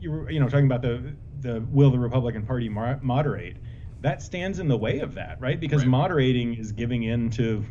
you 0.00 0.10
were 0.10 0.30
you 0.30 0.40
know 0.40 0.48
talking 0.48 0.64
about 0.66 0.82
the 0.82 1.16
the 1.40 1.64
will 1.70 1.90
the 1.90 1.98
republican 1.98 2.46
party 2.46 2.68
moderate 2.68 3.58
that 4.00 4.22
stands 4.22 4.58
in 4.58 4.68
the 4.68 4.76
way 4.76 5.00
of 5.00 5.14
that 5.14 5.36
right 5.38 5.60
because 5.60 5.82
Right. 5.82 5.90
moderating 5.90 6.54
is 6.54 6.72
giving 6.72 7.02
in 7.02 7.30
to 7.30 7.64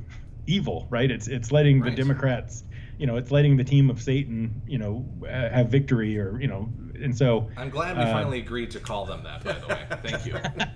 evil 0.46 0.88
right 0.92 1.10
it's 1.10 1.28
it's 1.28 1.52
letting 1.52 1.82
the 1.82 1.92
democrats 1.92 2.64
you 3.00 3.08
know 3.08 3.18
it's 3.18 3.32
letting 3.32 3.58
the 3.58 3.64
team 3.64 3.90
of 3.90 4.02
satan 4.02 4.62
you 4.68 4.78
know 4.78 5.06
uh, 5.28 5.50
have 5.50 5.70
victory 5.70 6.18
or 6.20 6.40
you 6.40 6.48
know 6.48 6.72
and 7.02 7.16
so 7.18 7.50
I'm 7.58 7.70
glad 7.70 7.98
we 7.98 8.04
Uh, 8.04 8.12
finally 8.14 8.40
agreed 8.40 8.72
to 8.72 8.80
call 8.80 9.06
them 9.06 9.24
that. 9.24 9.44
By 9.44 9.54
the 9.54 9.68
way, 9.68 9.86
thank 10.04 10.26
you. 10.26 10.36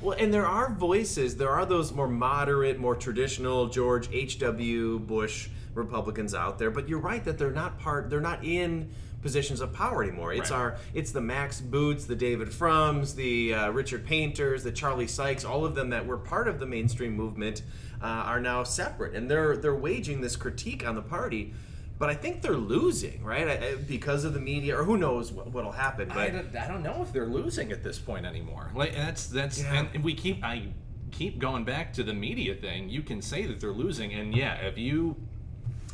Well, 0.00 0.16
and 0.18 0.34
there 0.34 0.46
are 0.46 0.70
voices. 0.74 1.34
There 1.36 1.48
are 1.48 1.64
those 1.64 1.90
more 1.92 2.08
moderate, 2.08 2.78
more 2.78 2.94
traditional 2.94 3.68
George 3.68 4.06
H.W. 4.12 4.98
Bush 4.98 5.48
Republicans 5.74 6.34
out 6.34 6.58
there. 6.58 6.70
But 6.70 6.90
you're 6.90 6.98
right 6.98 7.24
that 7.24 7.38
they're 7.38 7.50
not 7.52 7.78
part. 7.78 8.10
They're 8.10 8.20
not 8.20 8.44
in 8.44 8.90
positions 9.22 9.62
of 9.62 9.72
power 9.72 10.02
anymore. 10.02 10.34
It's 10.34 10.50
Right. 10.50 10.56
our. 10.58 10.76
It's 10.92 11.10
the 11.10 11.22
Max 11.22 11.62
Boots, 11.62 12.04
the 12.04 12.14
David 12.16 12.52
Frums, 12.52 13.14
the 13.14 13.54
uh, 13.54 13.70
Richard 13.70 14.04
Painters, 14.04 14.62
the 14.62 14.72
Charlie 14.72 15.06
Sykes. 15.06 15.42
All 15.42 15.64
of 15.64 15.74
them 15.74 15.88
that 15.90 16.04
were 16.06 16.18
part 16.18 16.48
of 16.48 16.60
the 16.60 16.66
mainstream 16.66 17.16
movement 17.16 17.62
uh, 18.02 18.04
are 18.06 18.40
now 18.40 18.62
separate, 18.62 19.14
and 19.14 19.30
they're 19.30 19.56
they're 19.56 19.74
waging 19.74 20.20
this 20.20 20.36
critique 20.36 20.86
on 20.86 20.96
the 20.96 21.02
party. 21.02 21.54
But 21.98 22.10
I 22.10 22.14
think 22.14 22.42
they're 22.42 22.52
losing, 22.56 23.22
right? 23.22 23.46
I, 23.48 23.52
I- 23.68 23.74
because 23.76 24.24
of 24.24 24.34
the 24.34 24.40
media, 24.40 24.76
or 24.78 24.84
who 24.84 24.96
knows 24.96 25.30
what, 25.32 25.48
what'll 25.52 25.72
happen. 25.72 26.10
I 26.10 26.14
But 26.30 26.52
don't, 26.52 26.62
I 26.64 26.68
don't 26.68 26.82
know 26.82 27.02
if 27.02 27.12
they're 27.12 27.26
losing 27.26 27.70
at 27.72 27.84
this 27.84 27.98
point 27.98 28.26
anymore. 28.26 28.70
Like 28.74 28.94
that's 28.94 29.26
that's 29.28 29.60
Yeah. 29.62 29.86
and 29.94 30.02
we 30.02 30.14
keep 30.14 30.42
I 30.44 30.64
keep 31.12 31.38
going 31.38 31.64
back 31.64 31.92
to 31.94 32.02
the 32.02 32.12
media 32.14 32.54
thing. 32.56 32.88
You 32.88 33.02
can 33.02 33.22
say 33.22 33.46
that 33.46 33.60
they're 33.60 33.70
losing, 33.72 34.12
and 34.12 34.34
yeah, 34.34 34.54
if 34.56 34.76
you 34.76 35.14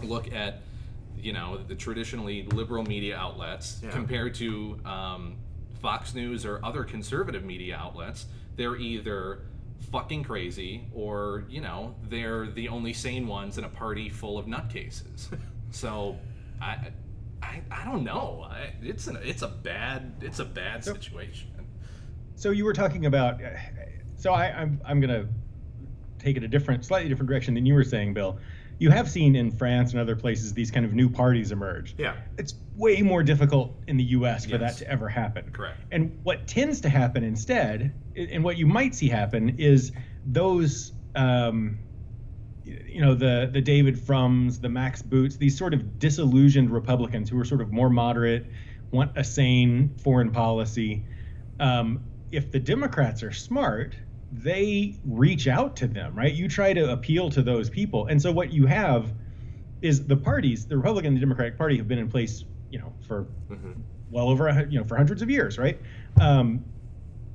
look 0.02 0.32
at 0.32 0.62
you 1.18 1.34
know 1.34 1.58
the 1.58 1.74
traditionally 1.74 2.44
liberal 2.44 2.82
media 2.82 3.16
outlets 3.18 3.80
Yeah. 3.84 3.90
compared 3.90 4.34
to 4.36 4.78
um, 4.86 5.36
Fox 5.82 6.14
News 6.14 6.46
or 6.46 6.64
other 6.64 6.82
conservative 6.84 7.44
media 7.44 7.76
outlets, 7.76 8.24
they're 8.56 8.76
either 8.76 9.42
fucking 9.92 10.22
crazy 10.24 10.86
or 10.94 11.44
you 11.50 11.60
know 11.60 11.94
they're 12.08 12.46
the 12.46 12.68
only 12.68 12.94
sane 12.94 13.26
ones 13.26 13.58
in 13.58 13.64
a 13.64 13.68
party 13.68 14.08
full 14.08 14.38
of 14.38 14.46
nutcases. 14.46 15.28
so 15.70 16.18
I. 16.60 16.88
I, 17.42 17.62
I 17.70 17.84
don't 17.86 18.04
know. 18.04 18.46
I, 18.50 18.74
it's 18.82 19.06
an, 19.06 19.18
it's 19.22 19.40
a 19.40 19.48
bad 19.48 20.16
it's 20.20 20.40
a 20.40 20.44
bad 20.44 20.84
situation. 20.84 21.48
So 22.36 22.50
you 22.50 22.66
were 22.66 22.74
talking 22.74 23.06
about. 23.06 23.40
So 24.16 24.32
I, 24.34 24.48
I'm 24.52 24.78
I'm 24.84 25.00
gonna 25.00 25.26
take 26.18 26.36
it 26.36 26.44
a 26.44 26.48
different, 26.48 26.84
slightly 26.84 27.08
different 27.08 27.28
direction 27.30 27.54
than 27.54 27.64
you 27.64 27.72
were 27.74 27.82
saying, 27.82 28.12
Bill. 28.12 28.38
You 28.78 28.90
have 28.90 29.10
seen 29.10 29.36
in 29.36 29.50
France 29.50 29.92
and 29.92 30.00
other 30.00 30.14
places 30.16 30.52
these 30.52 30.70
kind 30.70 30.84
of 30.86 30.92
new 30.92 31.08
parties 31.08 31.50
emerge. 31.50 31.94
yeah, 31.98 32.16
It's 32.38 32.54
way 32.76 33.00
more 33.02 33.22
difficult 33.22 33.74
in 33.88 33.96
the 33.96 34.04
U.S. 34.04 34.44
for 34.44 34.52
Yes. 34.52 34.60
that 34.78 34.84
to 34.84 34.90
ever 34.90 35.08
happen. 35.08 35.50
Correct. 35.50 35.80
And 35.92 36.18
what 36.22 36.46
tends 36.46 36.80
to 36.82 36.88
happen 36.90 37.24
instead, 37.24 37.92
and 38.16 38.44
what 38.44 38.56
you 38.58 38.66
might 38.66 38.94
see 38.94 39.08
happen, 39.08 39.56
is 39.58 39.92
those, 40.26 40.92
um, 41.14 41.78
you 42.86 43.00
know, 43.00 43.14
the 43.14 43.48
the 43.52 43.60
David 43.60 43.98
Frums, 43.98 44.60
the 44.60 44.68
Max 44.68 45.02
Boots, 45.02 45.36
these 45.36 45.56
sort 45.56 45.74
of 45.74 45.98
disillusioned 45.98 46.70
Republicans 46.70 47.28
who 47.28 47.38
are 47.38 47.44
sort 47.44 47.60
of 47.60 47.72
more 47.72 47.90
moderate, 47.90 48.46
want 48.90 49.12
a 49.16 49.24
sane 49.24 49.94
foreign 50.02 50.30
policy. 50.30 51.04
Um, 51.58 52.00
if 52.32 52.50
the 52.50 52.60
Democrats 52.60 53.22
are 53.22 53.32
smart, 53.32 53.94
they 54.32 54.98
reach 55.04 55.48
out 55.48 55.76
to 55.76 55.88
them, 55.88 56.14
right? 56.14 56.32
You 56.32 56.48
try 56.48 56.72
to 56.72 56.92
appeal 56.92 57.30
to 57.30 57.42
those 57.42 57.68
people, 57.68 58.06
and 58.06 58.20
so 58.20 58.32
what 58.32 58.52
you 58.52 58.66
have 58.66 59.12
is 59.82 60.06
the 60.06 60.16
parties, 60.16 60.66
the 60.66 60.76
Republican 60.76 61.08
and 61.08 61.16
the 61.16 61.20
Democratic 61.20 61.56
Party, 61.56 61.76
have 61.78 61.88
been 61.88 61.98
in 61.98 62.08
place, 62.08 62.44
you 62.70 62.78
know, 62.78 62.92
for 63.06 63.26
well 64.10 64.28
over 64.28 64.48
a, 64.48 64.66
you 64.68 64.78
know 64.78 64.84
for 64.84 64.96
hundreds 64.96 65.22
of 65.22 65.30
years, 65.30 65.58
right? 65.58 65.78
Um, 66.20 66.64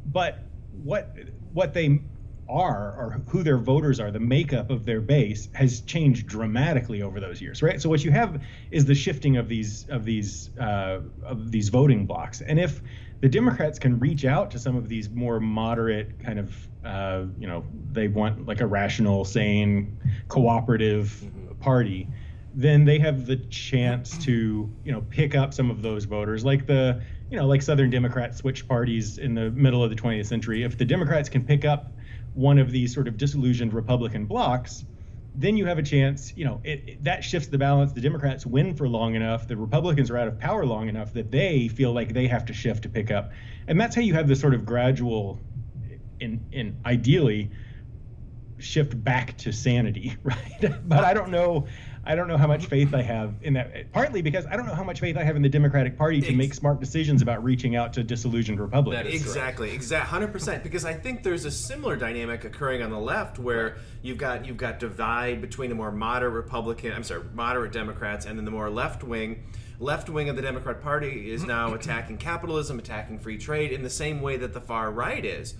but 0.05 0.43
what 0.83 1.15
what 1.53 1.73
they 1.73 2.01
are 2.47 2.95
or 2.97 3.21
who 3.27 3.43
their 3.43 3.57
voters 3.57 3.99
are, 3.99 4.11
the 4.11 4.19
makeup 4.19 4.69
of 4.69 4.85
their 4.85 5.01
base 5.01 5.49
has 5.53 5.81
changed 5.81 6.27
dramatically 6.27 7.01
over 7.01 7.19
those 7.19 7.41
years, 7.41 7.61
right? 7.61 7.81
So 7.81 7.89
what 7.89 8.03
you 8.03 8.11
have 8.11 8.43
is 8.71 8.85
the 8.85 8.95
shifting 8.95 9.37
of 9.37 9.47
these 9.47 9.87
of 9.89 10.05
these 10.05 10.55
uh, 10.57 11.01
of 11.23 11.51
these 11.51 11.69
voting 11.69 12.05
blocs, 12.05 12.41
and 12.41 12.59
if 12.59 12.81
the 13.21 13.29
Democrats 13.29 13.79
can 13.79 13.97
reach 13.99 14.25
out 14.25 14.51
to 14.51 14.59
some 14.59 14.75
of 14.75 14.87
these 14.87 15.09
more 15.09 15.39
moderate 15.39 16.19
kind 16.19 16.39
of 16.39 16.69
uh, 16.83 17.25
you 17.37 17.47
know 17.47 17.65
they 17.91 18.07
want 18.07 18.45
like 18.45 18.61
a 18.61 18.67
rational, 18.67 19.25
sane, 19.25 19.99
cooperative 20.27 21.31
party 21.59 22.07
then 22.57 22.85
they 22.85 22.97
have 22.97 23.25
the 23.25 23.35
chance 23.35 24.17
to 24.17 24.73
you 24.83 24.91
know 24.91 25.01
pick 25.09 25.35
up 25.35 25.53
some 25.53 25.69
of 25.69 25.81
those 25.81 26.05
voters. 26.05 26.45
Like 26.45 26.65
the 26.65 27.01
you 27.29 27.37
know 27.37 27.45
like 27.45 27.61
southern 27.61 27.89
democrats 27.89 28.37
switched 28.37 28.67
parties 28.67 29.17
in 29.17 29.33
the 29.33 29.51
middle 29.51 29.83
of 29.83 29.89
the 29.89 29.95
20th 29.95 30.27
century. 30.27 30.63
If 30.63 30.77
the 30.77 30.85
democrats 30.85 31.27
can 31.27 31.43
pick 31.43 31.65
up 31.65 31.94
one 32.35 32.59
of 32.59 32.71
these 32.71 32.93
sort 32.93 33.07
of 33.07 33.17
disillusioned 33.17 33.73
republican 33.73 34.25
blocs 34.25 34.85
then 35.37 35.57
you 35.57 35.65
have 35.65 35.77
a 35.77 35.83
chance 35.83 36.33
you 36.35 36.45
know 36.45 36.61
it, 36.63 36.83
it- 36.87 37.03
that 37.03 37.23
shifts 37.23 37.49
the 37.49 37.57
balance 37.57 37.93
the 37.93 38.01
democrats 38.01 38.45
win 38.45 38.75
for 38.75 38.87
long 38.87 39.15
enough 39.15 39.47
the 39.47 39.57
republicans 39.57 40.11
are 40.11 40.17
out 40.17 40.27
of 40.27 40.39
power 40.39 40.65
long 40.65 40.89
enough 40.89 41.13
that 41.13 41.31
they 41.31 41.67
feel 41.69 41.93
like 41.93 42.13
they 42.13 42.27
have 42.27 42.45
to 42.45 42.53
shift 42.53 42.83
to 42.83 42.89
pick 42.89 43.11
up 43.11 43.31
and 43.67 43.79
that's 43.79 43.95
how 43.95 44.01
you 44.01 44.13
have 44.13 44.27
this 44.27 44.39
sort 44.39 44.53
of 44.53 44.65
gradual 44.65 45.41
in 46.19 46.45
in 46.51 46.79
ideally 46.85 47.51
shift 48.59 49.01
back 49.03 49.37
to 49.37 49.51
sanity, 49.51 50.15
right? 50.23 50.73
but 50.87 51.03
I 51.03 51.13
don't 51.13 51.31
know. 51.31 51.67
I 52.05 52.15
don't 52.15 52.27
know 52.27 52.37
how 52.37 52.47
much 52.47 52.67
faith 52.67 52.93
I 52.93 53.01
have 53.01 53.33
in 53.41 53.53
that. 53.53 53.91
Partly 53.91 54.21
because 54.21 54.45
I 54.45 54.55
don't 54.55 54.67
know 54.67 54.75
how 54.75 54.83
much 54.83 54.99
faith 54.99 55.17
I 55.17 55.23
have 55.23 55.35
in 55.35 55.41
the 55.41 55.49
Democratic 55.49 55.97
Party 55.97 56.21
to 56.21 56.27
Ex- 56.27 56.35
make 56.35 56.53
smart 56.53 56.79
decisions 56.79 57.21
about 57.21 57.43
reaching 57.43 57.75
out 57.75 57.93
to 57.93 58.03
disillusioned 58.03 58.59
Republicans. 58.59 59.03
That 59.03 59.11
is 59.11 59.21
exactly, 59.21 59.71
exact, 59.71 60.07
hundred 60.07 60.31
percent. 60.31 60.63
Because 60.63 60.85
I 60.85 60.93
think 60.93 61.23
there's 61.23 61.45
a 61.45 61.51
similar 61.51 61.95
dynamic 61.95 62.43
occurring 62.43 62.83
on 62.83 62.91
the 62.91 62.99
left, 62.99 63.39
where 63.39 63.77
you've 64.01 64.17
got 64.17 64.45
you've 64.45 64.57
got 64.57 64.79
divide 64.79 65.41
between 65.41 65.69
the 65.69 65.75
more 65.75 65.91
moderate 65.91 66.33
Republican, 66.33 66.93
I'm 66.93 67.03
sorry, 67.03 67.23
moderate 67.33 67.71
Democrats, 67.71 68.25
and 68.25 68.37
then 68.37 68.45
the 68.45 68.51
more 68.51 68.69
left 68.69 69.03
wing. 69.03 69.43
Left 69.79 70.09
wing 70.09 70.29
of 70.29 70.35
the 70.35 70.41
Democrat 70.41 70.81
Party 70.81 71.31
is 71.31 71.41
mm-hmm. 71.41 71.49
now 71.49 71.73
attacking 71.73 72.17
capitalism, 72.17 72.79
attacking 72.79 73.19
free 73.19 73.37
trade 73.37 73.71
in 73.71 73.83
the 73.83 73.89
same 73.89 74.21
way 74.21 74.37
that 74.37 74.53
the 74.53 74.61
far 74.61 74.91
right 74.91 75.25
is. 75.25 75.55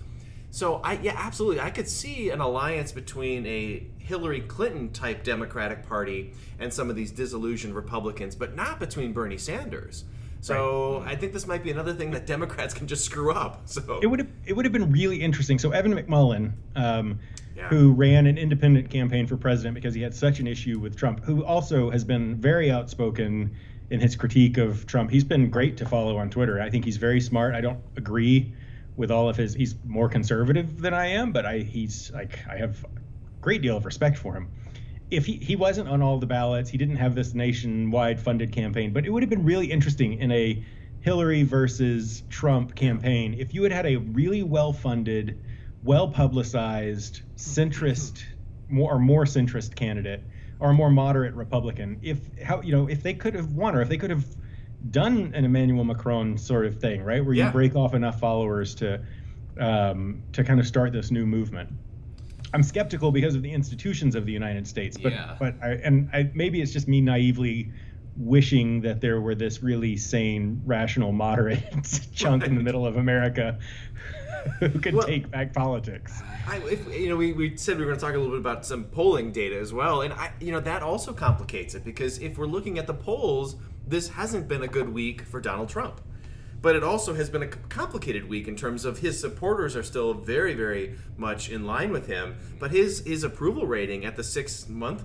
So 0.55 0.79
I 0.85 0.93
yeah, 0.93 1.15
absolutely. 1.17 1.59
I 1.59 1.69
could 1.69 1.89
see 1.89 2.29
an 2.29 2.39
alliance 2.39 2.93
between 2.93 3.45
a 3.45 3.85
Hillary 3.97 4.39
Clinton 4.39 4.89
type 4.93 5.21
Democratic 5.21 5.85
Party 5.85 6.31
and 6.59 6.73
some 6.73 6.89
of 6.89 6.95
these 6.95 7.11
disillusioned 7.11 7.75
Republicans, 7.75 8.35
but 8.35 8.55
not 8.55 8.79
between 8.79 9.11
Bernie 9.11 9.37
Sanders. 9.37 10.05
So 10.39 11.03
I 11.05 11.17
think 11.17 11.33
this 11.33 11.45
might 11.45 11.61
be 11.61 11.71
another 11.71 11.93
thing 11.93 12.11
that 12.11 12.25
Democrats 12.25 12.73
can 12.73 12.87
just 12.87 13.03
screw 13.03 13.33
up. 13.33 13.63
So 13.65 13.99
it 14.01 14.05
would 14.07 14.19
have 14.19 14.29
it 14.45 14.53
would 14.53 14.63
have 14.63 14.71
been 14.71 14.93
really 14.93 15.21
interesting. 15.21 15.59
So 15.59 15.71
Evan 15.71 15.93
McMullin, 15.93 16.53
um, 16.77 17.19
Yeah. 17.53 17.67
who 17.67 17.91
ran 17.91 18.25
an 18.25 18.37
independent 18.37 18.89
campaign 18.89 19.27
for 19.27 19.35
president 19.35 19.75
because 19.75 19.93
he 19.93 20.01
had 20.01 20.15
such 20.15 20.39
an 20.39 20.47
issue 20.47 20.79
with 20.79 20.95
Trump, 20.95 21.21
who 21.25 21.43
also 21.43 21.89
has 21.89 22.05
been 22.05 22.37
very 22.37 22.71
outspoken 22.71 23.51
in 23.89 23.99
his 23.99 24.15
critique 24.15 24.57
of 24.57 24.85
Trump. 24.85 25.11
He's 25.11 25.25
been 25.25 25.49
great 25.49 25.75
to 25.77 25.85
follow 25.85 26.15
on 26.15 26.29
Twitter. 26.29 26.61
I 26.61 26.69
think 26.69 26.85
he's 26.85 26.97
very 26.97 27.19
smart. 27.19 27.55
I 27.55 27.59
don't 27.59 27.79
agree 27.97 28.53
with 28.95 29.11
all 29.11 29.29
of 29.29 29.37
his. 29.37 29.53
He's 29.53 29.75
more 29.85 30.09
conservative 30.09 30.81
than 30.81 30.93
I 30.93 31.07
am, 31.07 31.31
but 31.31 31.45
I 31.45 31.59
he's 31.59 32.11
like 32.13 32.39
I 32.49 32.57
have 32.57 32.83
a 32.83 32.99
great 33.41 33.61
deal 33.61 33.77
of 33.77 33.85
respect 33.85 34.17
for 34.17 34.35
him. 34.35 34.49
If 35.11 35.25
he, 35.25 35.33
he 35.33 35.55
wasn't 35.55 35.87
on 35.87 36.01
all 36.01 36.17
the 36.17 36.25
ballots, 36.25 36.69
he 36.69 36.77
didn't 36.77 36.95
have 36.95 37.13
this 37.13 37.33
nationwide 37.33 38.19
funded 38.19 38.51
campaign, 38.51 38.91
but 38.91 39.05
it 39.05 39.11
would 39.11 39.21
have 39.21 39.29
been 39.29 39.45
really 39.45 39.71
interesting 39.71 40.19
in 40.19 40.31
a 40.31 40.65
Hillary 41.01 41.43
versus 41.43 42.23
Trump 42.29 42.73
campaign 42.73 43.35
if 43.37 43.53
you 43.53 43.61
had 43.61 43.71
had 43.71 43.85
a 43.85 43.97
really 43.97 44.41
well 44.41 44.73
funded, 44.73 45.39
well 45.83 46.07
publicized, 46.07 47.21
centrist, 47.37 48.23
more 48.67 48.95
or 48.95 48.99
more 48.99 49.25
centrist 49.25 49.75
candidate 49.75 50.23
or 50.59 50.71
a 50.71 50.73
more 50.73 50.89
moderate 50.89 51.35
Republican. 51.35 51.99
If 52.01 52.19
how 52.41 52.61
you 52.61 52.71
know 52.71 52.87
if 52.87 53.03
they 53.03 53.13
could 53.13 53.35
have 53.35 53.51
won 53.51 53.75
or 53.75 53.81
if 53.81 53.89
they 53.89 53.97
could 53.97 54.09
have 54.09 54.25
done 54.91 55.31
an 55.33 55.45
Emmanuel 55.45 55.83
Macron 55.83 56.37
sort 56.37 56.65
of 56.65 56.79
thing, 56.79 57.03
right, 57.03 57.23
where 57.23 57.33
Yeah. 57.33 57.47
you 57.47 57.51
break 57.51 57.75
off 57.75 57.93
enough 57.93 58.19
followers 58.19 58.75
to 58.75 59.01
um, 59.57 60.21
to 60.33 60.43
kind 60.43 60.59
of 60.59 60.67
start 60.67 60.91
this 60.91 61.11
new 61.11 61.25
movement. 61.25 61.69
I'm 62.53 62.61
skeptical 62.63 63.11
because 63.11 63.35
of 63.35 63.41
the 63.41 63.51
institutions 63.51 64.13
of 64.15 64.25
the 64.25 64.31
United 64.33 64.67
States, 64.67 64.97
but 64.97 65.13
Yeah. 65.13 65.35
but 65.39 65.55
I, 65.63 65.69
and 65.83 66.09
I, 66.13 66.29
maybe 66.33 66.61
it's 66.61 66.73
just 66.73 66.87
me 66.89 66.99
naively 67.01 67.71
wishing 68.17 68.81
that 68.81 68.99
there 69.01 69.19
were 69.21 69.33
this 69.35 69.63
really 69.63 69.95
sane, 69.97 70.61
rational, 70.65 71.11
moderate 71.13 71.63
chunk 72.13 72.43
in 72.45 72.55
the 72.55 72.63
middle 72.63 72.85
of 72.85 72.97
America 72.97 73.57
who 74.59 74.69
could 74.69 74.93
Well- 74.93 75.07
take 75.07 75.29
back 75.31 75.53
politics. 75.53 76.21
I, 76.47 76.57
if, 76.69 76.87
you 76.93 77.09
know, 77.09 77.15
we, 77.17 77.33
we 77.33 77.57
said 77.57 77.77
we 77.77 77.83
were 77.85 77.87
going 77.91 77.99
to 77.99 78.05
talk 78.05 78.13
a 78.13 78.17
little 78.17 78.31
bit 78.33 78.39
about 78.39 78.65
some 78.65 78.83
polling 78.85 79.31
data 79.31 79.57
as 79.59 79.73
well, 79.73 80.01
and 80.01 80.13
I, 80.13 80.31
you 80.39 80.51
know, 80.51 80.59
that 80.59 80.83
also 80.83 81.11
complicates 81.13 81.73
it 81.75 81.83
because 81.83 82.19
if 82.19 82.37
we're 82.37 82.45
looking 82.45 82.77
at 82.77 82.85
the 82.87 82.93
polls, 82.93 83.55
this 83.87 84.09
hasn't 84.09 84.47
been 84.47 84.63
a 84.63 84.67
good 84.67 84.89
week 84.93 85.21
for 85.23 85.39
Donald 85.39 85.69
Trump. 85.69 86.01
But 86.61 86.75
it 86.75 86.83
also 86.83 87.13
has 87.13 87.29
been 87.29 87.43
a 87.43 87.47
complicated 87.47 88.27
week 88.27 88.47
in 88.47 88.55
terms 88.55 88.85
of 88.85 88.99
his 88.99 89.19
supporters 89.19 89.75
are 89.75 89.83
still 89.83 90.15
very, 90.15 90.55
very 90.55 90.95
much 91.15 91.49
in 91.49 91.65
line 91.65 91.91
with 91.91 92.07
him. 92.07 92.35
But 92.59 92.71
his 92.71 93.01
his 93.05 93.23
approval 93.23 93.67
rating 93.67 94.03
at 94.05 94.15
the 94.15 94.23
six 94.23 94.67
month 94.67 95.03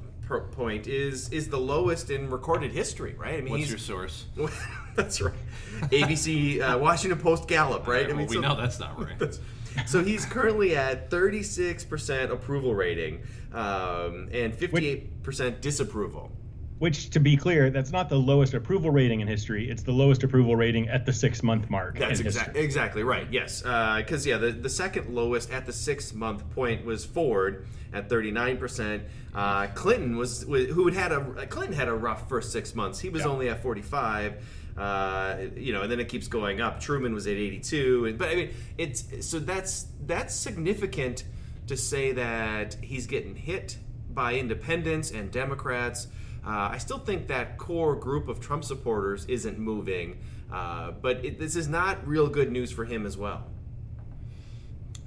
point 0.52 0.86
is 0.86 1.28
is 1.30 1.48
the 1.48 1.58
lowest 1.58 2.10
in 2.10 2.30
recorded 2.30 2.72
history, 2.72 3.14
right? 3.18 3.34
I 3.34 3.40
mean, 3.42 3.50
What's 3.52 3.68
your 3.68 3.78
source? 3.78 4.26
that's 4.96 5.20
right. 5.20 5.34
ABC, 5.82 6.60
uh, 6.62 6.78
Washington 6.78 7.18
Post, 7.18 7.46
Gallup, 7.48 7.86
right? 7.86 8.06
Well, 8.08 8.24
we 8.26 8.34
so- 8.36 8.40
know 8.40 8.56
that's 8.56 8.78
not 8.80 8.98
right. 8.98 9.18
that's- 9.18 9.40
so 9.86 10.02
he's 10.02 10.24
currently 10.24 10.74
at 10.74 11.10
36% 11.10 12.30
approval 12.32 12.74
rating 12.74 13.20
um, 13.52 14.28
and 14.32 14.52
58% 14.52 15.60
disapproval. 15.60 16.32
Which, 16.80 17.10
to 17.10 17.20
be 17.20 17.36
clear, 17.36 17.68
that's 17.68 17.92
not 17.92 18.08
the 18.08 18.16
lowest 18.16 18.54
approval 18.54 18.90
rating 18.90 19.20
in 19.20 19.28
history. 19.28 19.70
It's 19.70 19.82
the 19.82 19.92
lowest 19.92 20.22
approval 20.24 20.56
rating 20.56 20.88
at 20.88 21.04
the 21.04 21.12
six 21.12 21.42
month 21.42 21.68
mark. 21.68 21.98
That's 21.98 22.22
exa- 22.22 22.56
exactly 22.56 23.02
right. 23.02 23.26
Yes, 23.30 23.60
because 23.60 24.26
yeah, 24.26 24.38
the, 24.38 24.50
the 24.50 24.70
second 24.70 25.14
lowest 25.14 25.50
at 25.52 25.66
the 25.66 25.74
six 25.74 26.14
month 26.14 26.42
point 26.54 26.86
was 26.86 27.04
Ford 27.04 27.66
at 27.92 28.08
39 28.08 28.56
percent. 28.56 29.02
Uh, 29.34 29.66
Clinton 29.74 30.16
was 30.16 30.42
who 30.44 30.88
had 30.88 30.94
had 30.94 31.12
a 31.12 31.46
Clinton 31.46 31.76
had 31.76 31.88
a 31.88 31.94
rough 31.94 32.28
first 32.30 32.50
six 32.50 32.74
months. 32.74 32.98
He 32.98 33.10
was 33.10 33.22
Yeah. 33.22 33.28
only 33.28 33.48
at 33.50 33.62
45. 33.62 34.36
Uh, 34.78 35.36
you 35.56 35.74
know, 35.74 35.82
and 35.82 35.92
then 35.92 36.00
it 36.00 36.08
keeps 36.08 36.28
going 36.28 36.62
up. 36.62 36.80
Truman 36.80 37.12
was 37.12 37.26
at 37.26 37.34
82, 37.34 38.06
and 38.06 38.16
but 38.18 38.30
I 38.30 38.34
mean, 38.36 38.50
it's 38.78 39.04
so 39.26 39.38
that's 39.38 39.86
that's 40.06 40.34
significant 40.34 41.24
to 41.66 41.76
say 41.76 42.12
that 42.12 42.76
he's 42.80 43.06
getting 43.06 43.34
hit 43.36 43.76
by 44.14 44.34
independents 44.36 45.10
and 45.10 45.30
Democrats. 45.30 46.06
Uh, 46.44 46.70
I 46.72 46.78
still 46.78 46.98
think 46.98 47.28
that 47.28 47.58
core 47.58 47.94
group 47.94 48.28
of 48.28 48.40
Trump 48.40 48.64
supporters 48.64 49.24
isn't 49.26 49.58
moving, 49.58 50.18
uh, 50.52 50.92
but 50.92 51.24
it, 51.24 51.38
this 51.38 51.54
is 51.54 51.68
not 51.68 52.06
real 52.06 52.28
good 52.28 52.50
news 52.50 52.70
for 52.72 52.84
him 52.84 53.04
as 53.06 53.16
well. 53.16 53.44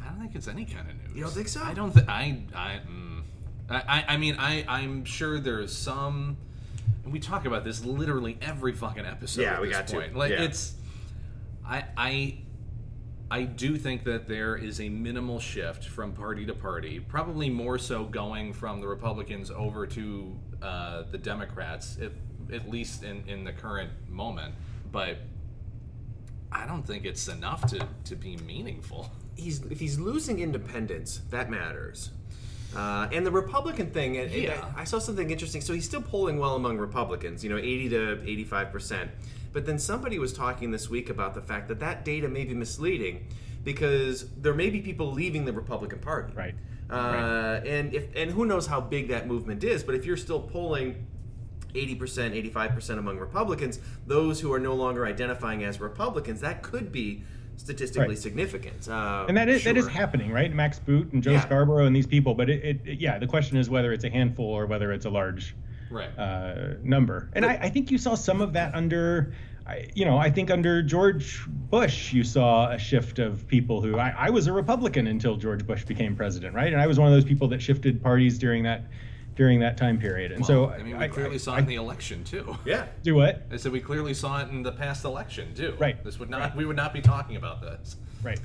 I 0.03 0.09
don't 0.09 0.19
think 0.19 0.35
it's 0.35 0.47
any 0.47 0.65
kind 0.65 0.89
of 0.89 0.95
news. 0.97 1.15
You 1.15 1.23
don't 1.23 1.31
think 1.33 1.47
so? 1.47 1.61
I 1.63 1.73
don't 1.73 1.91
think 1.91 2.07
I 2.07 2.37
I, 2.53 2.79
mm, 2.87 3.21
I 3.69 4.05
I 4.09 4.17
mean 4.17 4.35
I 4.37 4.63
I'm 4.67 5.05
sure 5.05 5.39
there's 5.39 5.75
some. 5.75 6.37
And 7.03 7.11
we 7.11 7.19
talk 7.19 7.45
about 7.45 7.63
this 7.65 7.83
literally 7.83 8.37
every 8.41 8.73
fucking 8.73 9.05
episode. 9.05 9.41
Yeah, 9.41 9.55
at 9.55 9.61
we 9.61 9.67
this 9.69 9.77
got 9.77 9.87
to. 9.87 9.95
point. 9.95 10.15
Like 10.15 10.31
Yeah. 10.31 10.43
it's, 10.43 10.73
I 11.65 11.83
I. 11.97 12.37
I 13.31 13.43
do 13.45 13.77
think 13.77 14.03
that 14.03 14.27
there 14.27 14.55
is 14.55 14.79
a 14.79 14.89
minimal 14.89 15.39
shift 15.39 15.85
from 15.85 16.11
party 16.13 16.45
to 16.45 16.53
party, 16.53 16.99
probably 16.99 17.49
more 17.49 17.79
so 17.79 18.03
going 18.03 18.53
from 18.53 18.79
the 18.79 18.85
Republicans 18.87 19.49
over 19.49 19.87
to 19.87 20.37
uh, 20.63 21.03
the 21.11 21.17
Democrats, 21.17 21.97
if, 21.99 22.11
at 22.53 22.69
least 22.69 23.03
in, 23.03 23.23
in 23.27 23.43
the 23.43 23.51
current 23.53 23.91
moment. 24.09 24.55
But 24.91 25.17
I 26.51 26.65
don't 26.65 26.83
think 26.85 27.05
it's 27.05 27.27
enough 27.27 27.65
to, 27.67 27.87
to 28.05 28.15
be 28.15 28.37
meaningful. 28.37 29.11
He's 29.35 29.61
if 29.65 29.79
he's 29.79 29.97
losing 29.99 30.39
independence, 30.39 31.21
that 31.31 31.49
matters. 31.49 32.11
Uh, 32.75 33.07
and 33.11 33.25
the 33.25 33.31
Republican 33.31 33.89
thing, 33.91 34.15
it- 34.15 34.31
it- 34.31 34.43
Yeah. 34.43 34.65
I 34.75 34.83
saw 34.83 34.99
something 34.99 35.29
interesting. 35.29 35.61
So 35.61 35.73
he's 35.73 35.85
still 35.85 36.01
polling 36.01 36.37
well 36.39 36.55
among 36.55 36.77
Republicans, 36.77 37.43
you 37.43 37.49
know, 37.49 37.57
80 37.57 37.89
to 37.89 38.21
85 38.23 38.71
percent. 38.71 39.11
But 39.51 39.65
then 39.67 39.77
somebody 39.77 40.17
was 40.17 40.33
talking 40.33 40.71
this 40.71 40.89
week 40.89 41.09
about 41.09 41.35
the 41.35 41.41
fact 41.41 41.67
that 41.67 41.79
that 41.79 42.03
data 42.05 42.27
may 42.27 42.43
be 42.45 42.55
misleading 42.55 43.27
because 43.63 44.27
there 44.41 44.53
may 44.53 44.69
be 44.71 44.81
people 44.81 45.11
leaving 45.11 45.45
the 45.45 45.53
Republican 45.53 45.99
Party. 45.99 46.33
Right. 46.33 46.55
Uh, 46.93 47.61
And 47.65 47.93
if 47.93 48.15
and 48.15 48.31
who 48.31 48.45
knows 48.45 48.67
how 48.67 48.79
big 48.81 49.07
that 49.09 49.27
movement 49.27 49.63
is, 49.63 49.83
but 49.83 49.95
if 49.95 50.05
you're 50.05 50.17
still 50.17 50.39
polling 50.41 51.07
80%, 51.73 52.33
85% 52.53 52.99
among 52.99 53.17
Republicans, 53.17 53.79
those 54.05 54.39
who 54.39 54.53
are 54.53 54.59
no 54.59 54.75
longer 54.75 55.05
identifying 55.07 55.63
as 55.63 55.79
Republicans, 55.79 56.41
that 56.41 56.61
could 56.61 56.91
be 56.91 57.23
statistically 57.55 58.09
Right. 58.09 58.17
significant. 58.17 58.87
Uh, 58.87 59.25
And 59.27 59.35
that 59.37 59.49
is 59.49 59.63
that 59.63 59.75
is 59.77 59.87
happening, 59.87 60.31
right? 60.31 60.53
Max 60.53 60.77
Boot 60.79 61.11
and 61.13 61.23
Joe 61.23 61.31
Yeah. 61.33 61.41
Scarborough 61.41 61.85
and 61.85 61.95
these 61.95 62.07
people. 62.07 62.35
But 62.35 62.49
it, 62.49 62.63
it, 62.63 62.81
it- 62.85 62.99
yeah, 62.99 63.17
the 63.17 63.27
question 63.27 63.57
is 63.57 63.69
whether 63.69 63.91
it's 63.91 64.03
a 64.03 64.09
handful 64.09 64.45
or 64.45 64.65
whether 64.67 64.91
it's 64.91 65.05
a 65.05 65.09
large 65.09 65.55
Right. 65.89 66.09
uh, 66.17 66.75
number. 66.83 67.29
And 67.33 67.45
I, 67.45 67.53
I 67.63 67.69
think 67.69 67.91
you 67.91 67.97
saw 67.99 68.15
some 68.15 68.41
of 68.41 68.53
that 68.53 68.73
under, 68.75 69.33
I, 69.65 69.87
you 69.93 70.03
know, 70.03 70.17
I 70.17 70.29
think 70.29 70.51
under 70.51 70.81
George 70.83 71.45
Bush, 71.47 72.11
you 72.11 72.23
saw 72.23 72.71
a 72.71 72.77
shift 72.77 73.19
of 73.19 73.47
people 73.47 73.81
who 73.81 73.97
I, 73.97 74.13
I 74.17 74.29
was 74.29 74.47
a 74.47 74.53
Republican 74.53 75.07
until 75.07 75.37
George 75.37 75.65
Bush 75.65 75.85
became 75.85 76.15
president, 76.15 76.53
right? 76.53 76.73
And 76.73 76.81
I 76.81 76.87
was 76.87 76.99
one 76.99 77.07
of 77.07 77.13
those 77.13 77.23
people 77.23 77.47
that 77.49 77.61
shifted 77.61 78.01
parties 78.03 78.37
during 78.37 78.63
that 78.63 78.83
during 79.35 79.59
that 79.61 79.77
time 79.77 79.99
period. 79.99 80.31
And 80.31 80.45
so 80.45 80.69
I 80.69 80.83
mean, 80.83 80.97
we 80.97 81.07
clearly 81.07 81.39
saw 81.39 81.55
it 81.55 81.59
in 81.59 81.65
the 81.65 81.75
election 81.75 82.23
too. 82.23 82.57
Yeah. 82.65 82.87
do 83.01 83.15
what? 83.15 83.43
I 83.51 83.57
said 83.57 83.71
we 83.71 83.79
clearly 83.79 84.13
saw 84.13 84.41
it 84.41 84.49
in 84.49 84.63
the 84.63 84.71
past 84.71 85.05
election 85.05 85.55
too. 85.55 85.75
Right. 85.79 86.03
This 86.03 86.19
would 86.19 86.29
not. 86.29 86.39
Right. 86.39 86.55
We 86.55 86.65
would 86.65 86.75
not 86.75 86.93
be 86.93 87.01
talking 87.01 87.35
about 87.35 87.61
this. 87.61 87.95
Right, 88.23 88.39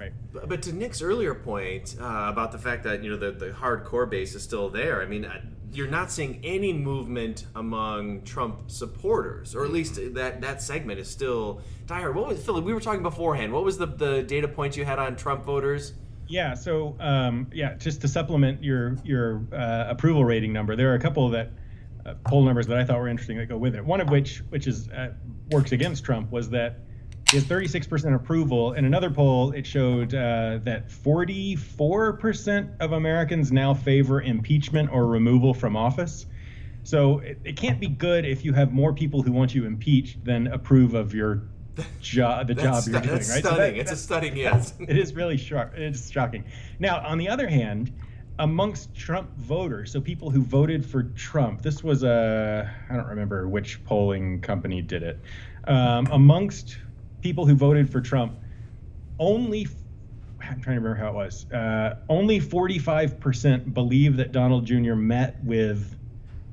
right. 0.00 0.12
But, 0.32 0.48
but 0.48 0.62
to 0.62 0.72
Nick's 0.72 1.02
earlier 1.02 1.34
point 1.34 1.96
uh, 2.00 2.26
about 2.28 2.52
the 2.52 2.58
fact 2.58 2.84
that 2.84 3.04
you 3.04 3.10
know 3.10 3.16
the, 3.16 3.32
the 3.32 3.50
hardcore 3.50 4.08
base 4.08 4.34
is 4.34 4.42
still 4.42 4.68
there, 4.68 5.02
I 5.02 5.06
mean, 5.06 5.24
uh, 5.24 5.40
you're 5.72 5.88
not 5.88 6.10
seeing 6.10 6.40
any 6.42 6.72
movement 6.72 7.46
among 7.54 8.22
Trump 8.22 8.70
supporters, 8.70 9.54
or 9.54 9.64
at 9.64 9.70
least 9.70 10.00
that 10.14 10.40
that 10.40 10.62
segment 10.62 10.98
is 10.98 11.08
still 11.08 11.60
dire. 11.86 12.12
What 12.12 12.28
was 12.28 12.44
Philip? 12.44 12.64
We 12.64 12.74
were 12.74 12.80
talking 12.80 13.02
beforehand. 13.02 13.52
What 13.52 13.64
was 13.64 13.78
the 13.78 13.86
the 13.86 14.22
data 14.22 14.48
point 14.48 14.76
you 14.76 14.84
had 14.84 14.98
on 14.98 15.16
Trump 15.16 15.44
voters? 15.44 15.94
Yeah. 16.26 16.54
So, 16.54 16.96
um, 17.00 17.48
yeah, 17.52 17.74
just 17.74 18.00
to 18.02 18.08
supplement 18.08 18.62
your 18.62 18.96
your 19.04 19.42
uh, 19.52 19.86
approval 19.88 20.24
rating 20.24 20.52
number, 20.52 20.76
there 20.76 20.90
are 20.90 20.94
a 20.94 21.00
couple 21.00 21.26
of 21.26 21.32
that 21.32 21.50
uh, 22.06 22.14
poll 22.24 22.42
numbers 22.44 22.66
that 22.68 22.78
I 22.78 22.84
thought 22.84 22.98
were 22.98 23.08
interesting 23.08 23.36
that 23.38 23.48
go 23.48 23.58
with 23.58 23.74
it. 23.74 23.84
One 23.84 24.00
of 24.00 24.08
which, 24.08 24.38
which 24.48 24.66
is 24.66 24.88
uh, 24.88 25.12
works 25.50 25.72
against 25.72 26.04
Trump, 26.04 26.30
was 26.30 26.50
that 26.50 26.78
he 27.30 27.36
has 27.36 27.44
36% 27.44 28.14
approval. 28.14 28.72
In 28.72 28.84
another 28.84 29.08
poll, 29.10 29.52
it 29.52 29.64
showed 29.66 30.14
uh, 30.14 30.58
that 30.64 30.88
44% 30.88 32.76
of 32.80 32.92
Americans 32.92 33.52
now 33.52 33.72
favor 33.72 34.20
impeachment 34.20 34.90
or 34.90 35.06
removal 35.06 35.54
from 35.54 35.76
office. 35.76 36.26
So 36.82 37.20
it, 37.20 37.38
it 37.44 37.56
can't 37.56 37.78
be 37.78 37.86
good 37.86 38.24
if 38.24 38.44
you 38.44 38.52
have 38.54 38.72
more 38.72 38.92
people 38.92 39.22
who 39.22 39.30
want 39.30 39.54
you 39.54 39.64
impeached 39.64 40.24
than 40.24 40.48
approve 40.48 40.94
of 40.94 41.14
your 41.14 41.42
job, 42.00 42.46
the 42.48 42.54
job 42.54 42.82
you're 42.88 43.00
doing. 43.00 43.14
right? 43.14 43.22
So 43.24 43.38
stunning. 43.40 43.58
that- 43.58 43.76
it's 43.76 43.92
a 43.92 43.96
stunning 43.96 44.36
yes. 44.36 44.74
it 44.80 44.98
is 44.98 45.14
really 45.14 45.36
shock. 45.36 45.72
It's 45.76 46.10
shocking. 46.10 46.44
Now, 46.80 46.98
on 47.06 47.18
the 47.18 47.28
other 47.28 47.46
hand, 47.46 47.92
amongst 48.40 48.92
Trump 48.94 49.30
voters, 49.36 49.92
so 49.92 50.00
people 50.00 50.30
who 50.30 50.42
voted 50.42 50.84
for 50.84 51.04
Trump, 51.04 51.62
this 51.62 51.84
was 51.84 52.02
a 52.02 52.74
I 52.88 52.96
don't 52.96 53.06
remember 53.06 53.46
which 53.48 53.84
polling 53.84 54.40
company 54.40 54.82
did 54.82 55.02
it. 55.04 55.20
Um, 55.64 56.08
amongst 56.10 56.78
people 57.20 57.46
who 57.46 57.54
voted 57.54 57.90
for 57.90 58.00
Trump, 58.00 58.38
only 59.18 59.66
I'm 60.40 60.60
trying 60.60 60.76
to 60.76 60.80
remember 60.80 60.94
how 60.94 61.10
it 61.10 61.14
was. 61.14 61.50
Uh, 61.52 61.96
only 62.08 62.40
45% 62.40 63.74
believe 63.74 64.16
that 64.16 64.32
Donald 64.32 64.64
Jr. 64.64 64.94
met 64.94 65.42
with 65.44 65.96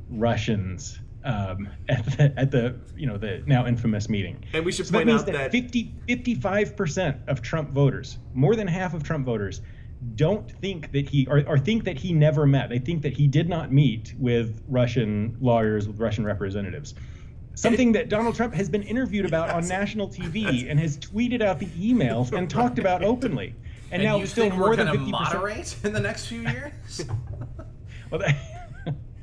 Russians 0.10 0.99
um, 1.23 1.69
at 1.89 2.06
the 2.06 2.34
at 2.38 2.51
the 2.51 2.75
you 2.95 3.08
know 3.08 3.17
the 3.17 3.43
now 3.45 3.65
infamous 3.65 4.10
meeting. 4.10 4.43
And 4.53 4.65
we 4.65 4.71
should 4.71 4.88
So 4.88 4.93
that 4.93 4.97
point 4.99 5.08
means 5.08 5.21
out 5.21 5.27
that, 5.27 5.34
that 5.34 5.51
50, 5.51 5.95
55% 6.08 7.27
of 7.27 7.41
Trump 7.41 7.71
voters, 7.71 8.17
more 8.34 8.56
than 8.56 8.67
half 8.67 8.93
of 8.93 9.03
Trump 9.03 9.25
voters, 9.25 9.62
don't 10.15 10.49
think 10.49 10.91
that 10.91 11.10
he 11.10 11.27
or, 11.27 11.43
or 11.47 11.58
think 11.58 11.84
that 11.86 11.97
he 11.97 12.13
never 12.13 12.45
met. 12.45 12.69
They 12.69 12.80
think 12.80 13.01
that 13.03 13.13
he 13.13 13.27
did 13.27 13.49
not 13.49 13.71
meet 13.71 14.13
with 14.17 14.62
Russian 14.67 15.38
lawyers, 15.39 15.88
with 15.88 15.99
Russian 15.99 16.25
representatives. 16.25 16.93
Something 17.58 17.91
that 17.93 18.08
Donald 18.08 18.36
Trump 18.36 18.54
has 18.54 18.70
been 18.70 18.84
interviewed 18.84 19.26
about 19.26 19.50
on 19.50 19.67
national 19.67 20.08
TV 20.10 20.70
and 20.70 20.80
has 20.80 20.96
tweeted 20.98 21.41
out 21.41 21.58
the 21.60 21.65
emails 21.67 22.32
and 22.32 22.48
talked 22.48 22.78
about 22.78 23.04
openly. 23.04 23.56
And, 23.91 24.02
And, 24.02 24.04
now 24.04 24.17
you 24.17 24.28
still 24.28 24.43
think 24.43 24.56
more 24.56 24.70
we're 24.70 24.76
than 24.76 24.88
50%. 24.89 25.10
moderate 25.10 25.76
in 25.84 25.91
the 25.93 26.00
next 26.00 26.28
few 26.28 26.41
years? 26.41 26.72
Well, 28.10 28.20
that- 28.22 28.38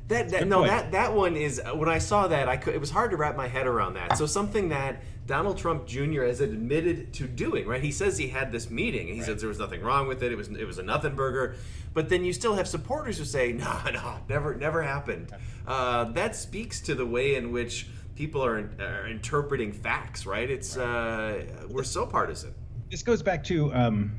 That, 0.09 0.29
that 0.29 0.47
no 0.47 0.57
point. 0.59 0.69
that 0.69 0.91
that 0.91 1.15
one 1.15 1.35
is 1.35 1.59
when 1.73 1.89
I 1.89 1.97
saw 1.97 2.27
that 2.27 2.47
I 2.47 2.57
could 2.57 2.75
it 2.75 2.79
was 2.79 2.91
hard 2.91 3.09
to 3.09 3.17
wrap 3.17 3.35
my 3.35 3.47
head 3.47 3.65
around 3.65 3.95
that. 3.95 4.15
So 4.19 4.27
something 4.27 4.69
that 4.69 5.01
Donald 5.25 5.57
Trump 5.57 5.87
Jr. 5.87 6.21
has 6.25 6.41
admitted 6.41 7.11
to 7.13 7.25
doing, 7.25 7.65
right? 7.67 7.81
He 7.81 7.91
says 7.91 8.19
he 8.19 8.27
had 8.27 8.51
this 8.51 8.69
meeting 8.69 9.07
and 9.07 9.17
he 9.17 9.23
says 9.23 9.39
there 9.41 9.49
was 9.49 9.57
nothing 9.57 9.81
wrong 9.81 10.07
with 10.07 10.21
it. 10.21 10.31
It 10.31 10.35
was 10.37 10.49
it 10.49 10.65
was 10.67 10.77
a 10.77 10.83
nothing 10.83 11.15
burger. 11.15 11.55
But 11.95 12.09
then 12.09 12.23
you 12.23 12.33
still 12.33 12.53
have 12.53 12.67
supporters 12.67 13.17
who 13.17 13.25
say, 13.25 13.51
no, 13.63 13.79
no, 13.91 14.17
never 14.29 14.53
never 14.53 14.83
happened. 14.83 15.31
Uh, 15.65 16.03
that 16.11 16.35
speaks 16.35 16.79
to 16.81 16.93
the 16.93 17.07
way 17.07 17.33
in 17.33 17.51
which 17.51 17.87
people 18.15 18.43
are, 18.43 18.69
are 18.79 19.07
interpreting 19.07 19.71
facts, 19.73 20.25
right? 20.25 20.49
It's 20.49 20.77
uh, 20.77 21.43
we're 21.69 21.83
so 21.83 22.05
partisan. 22.05 22.53
this 22.89 23.03
goes 23.03 23.21
back 23.21 23.43
to 23.45 23.73
um, 23.73 24.11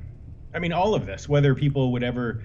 i 0.54 0.58
mean 0.58 0.72
all 0.72 0.94
of 0.94 1.06
this 1.06 1.28
whether 1.28 1.54
people 1.54 1.92
would 1.92 2.02
ever 2.02 2.42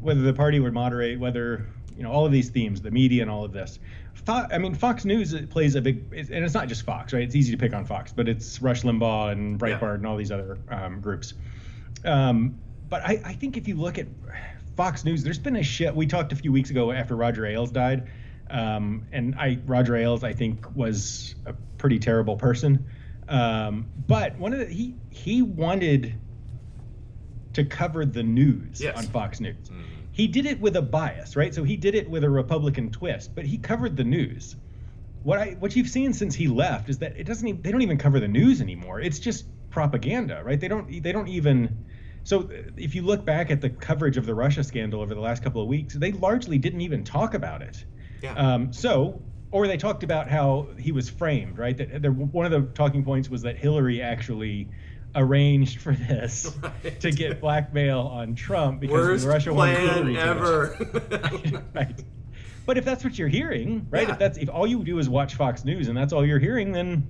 whether 0.00 0.20
the 0.22 0.32
party 0.32 0.58
would 0.60 0.72
moderate 0.72 1.18
whether 1.18 1.66
you 1.96 2.02
know 2.02 2.10
all 2.10 2.24
of 2.24 2.32
these 2.32 2.48
themes 2.50 2.80
the 2.80 2.90
media 2.90 3.20
and 3.22 3.30
all 3.30 3.44
of 3.44 3.52
this 3.52 3.78
Fo- 4.14 4.46
i 4.50 4.58
mean 4.58 4.74
fox 4.74 5.04
news 5.04 5.34
plays 5.50 5.74
a 5.74 5.80
big 5.80 6.02
and 6.12 6.44
it's 6.44 6.54
not 6.54 6.66
just 6.68 6.82
fox 6.84 7.12
right 7.12 7.22
it's 7.22 7.34
easy 7.36 7.52
to 7.52 7.58
pick 7.58 7.74
on 7.74 7.84
fox 7.84 8.12
but 8.12 8.28
it's 8.28 8.62
rush 8.62 8.82
limbaugh 8.82 9.32
and 9.32 9.58
breitbart 9.60 9.80
Yeah. 9.82 9.94
and 9.94 10.06
all 10.06 10.16
these 10.16 10.32
other 10.32 10.58
um, 10.70 11.00
groups 11.00 11.34
Um, 12.04 12.58
but 12.88 13.02
I, 13.02 13.20
I 13.24 13.32
think 13.34 13.56
if 13.56 13.68
you 13.68 13.76
look 13.76 13.98
at 13.98 14.06
Fox 14.76 15.04
News, 15.04 15.22
there's 15.22 15.38
been 15.38 15.56
a 15.56 15.62
shit. 15.62 15.94
We 15.94 16.06
talked 16.06 16.32
a 16.32 16.36
few 16.36 16.50
weeks 16.52 16.70
ago 16.70 16.92
after 16.92 17.14
Roger 17.16 17.44
Ailes 17.46 17.70
died, 17.70 18.08
um, 18.52 19.06
and 19.12 19.34
I 19.34 19.58
Roger 19.66 19.96
Ailes 19.96 20.22
I 20.22 20.32
think 20.32 20.76
was 20.76 21.34
a 21.46 21.54
pretty 21.78 21.98
terrible 21.98 22.36
person. 22.36 22.84
Um, 23.28 23.86
but 24.06 24.38
one 24.38 24.52
of 24.52 24.58
the 24.60 24.66
he 24.66 24.94
he 25.10 25.42
wanted 25.42 26.14
to 27.54 27.64
cover 27.64 28.04
the 28.04 28.22
news 28.22 28.80
Yes. 28.80 28.96
on 28.96 29.04
Fox 29.04 29.40
News. 29.40 29.70
He 30.12 30.26
did 30.28 30.44
it 30.46 30.60
with 30.60 30.76
a 30.76 30.82
bias, 30.82 31.36
right? 31.36 31.54
So 31.54 31.64
he 31.64 31.76
did 31.76 31.94
it 31.94 32.08
with 32.08 32.22
a 32.22 32.30
Republican 32.30 32.90
twist, 32.90 33.34
but 33.34 33.46
he 33.46 33.56
covered 33.56 33.96
the 33.96 34.04
news. 34.04 34.56
What 35.22 35.38
I 35.38 35.56
what 35.58 35.74
you've 35.74 35.88
seen 35.88 36.12
since 36.12 36.34
he 36.34 36.48
left 36.48 36.90
is 36.90 36.98
that 36.98 37.16
it 37.16 37.24
doesn't 37.24 37.46
even, 37.46 37.62
they 37.62 37.70
don't 37.70 37.82
even 37.82 37.96
cover 37.96 38.20
the 38.20 38.28
news 38.28 38.60
anymore. 38.60 39.00
It's 39.00 39.18
just 39.18 39.46
propaganda, 39.70 40.42
right? 40.44 40.60
They 40.60 40.68
don't 40.68 41.02
they 41.02 41.12
don't 41.12 41.28
even 41.28 41.86
so 42.24 42.48
if 42.76 42.94
you 42.94 43.02
look 43.02 43.24
back 43.24 43.50
at 43.50 43.60
the 43.60 43.70
coverage 43.70 44.16
of 44.16 44.26
the 44.26 44.34
Russia 44.34 44.62
scandal 44.62 45.00
over 45.00 45.14
the 45.14 45.20
last 45.20 45.42
couple 45.42 45.62
of 45.62 45.68
weeks, 45.68 45.94
they 45.94 46.12
largely 46.12 46.58
didn't 46.58 46.82
even 46.82 47.04
talk 47.04 47.34
about 47.34 47.62
it. 47.62 47.84
Yeah. 48.22 48.34
Um, 48.34 48.72
so, 48.72 49.20
or 49.50 49.66
they 49.66 49.76
talked 49.76 50.02
about 50.02 50.28
how 50.30 50.68
he 50.78 50.92
was 50.92 51.10
framed, 51.10 51.58
right? 51.58 51.76
That 51.76 52.00
there, 52.02 52.12
one 52.12 52.46
of 52.46 52.52
the 52.52 52.62
talking 52.74 53.04
points 53.04 53.28
was 53.28 53.42
that 53.42 53.56
Hillary 53.56 54.00
actually 54.00 54.68
arranged 55.14 55.80
for 55.80 55.92
this 55.94 56.56
Right. 56.62 56.98
to 57.00 57.10
get 57.10 57.40
blackmail 57.40 58.00
on 58.00 58.34
Trump 58.34 58.80
because 58.80 59.24
Worst 59.24 59.26
Russia 59.26 59.52
plan 59.52 59.88
Hillary 59.88 60.18
ever. 60.18 61.62
right. 61.74 62.02
But 62.64 62.78
if 62.78 62.84
that's 62.84 63.02
what 63.04 63.18
you're 63.18 63.28
hearing, 63.28 63.86
right? 63.90 64.06
Yeah. 64.06 64.12
If 64.14 64.18
that's 64.18 64.38
if 64.38 64.48
all 64.48 64.66
you 64.66 64.84
do 64.84 64.98
is 64.98 65.08
watch 65.08 65.34
Fox 65.34 65.64
News 65.64 65.88
and 65.88 65.96
that's 65.98 66.12
all 66.12 66.24
you're 66.24 66.38
hearing, 66.38 66.72
then 66.72 67.06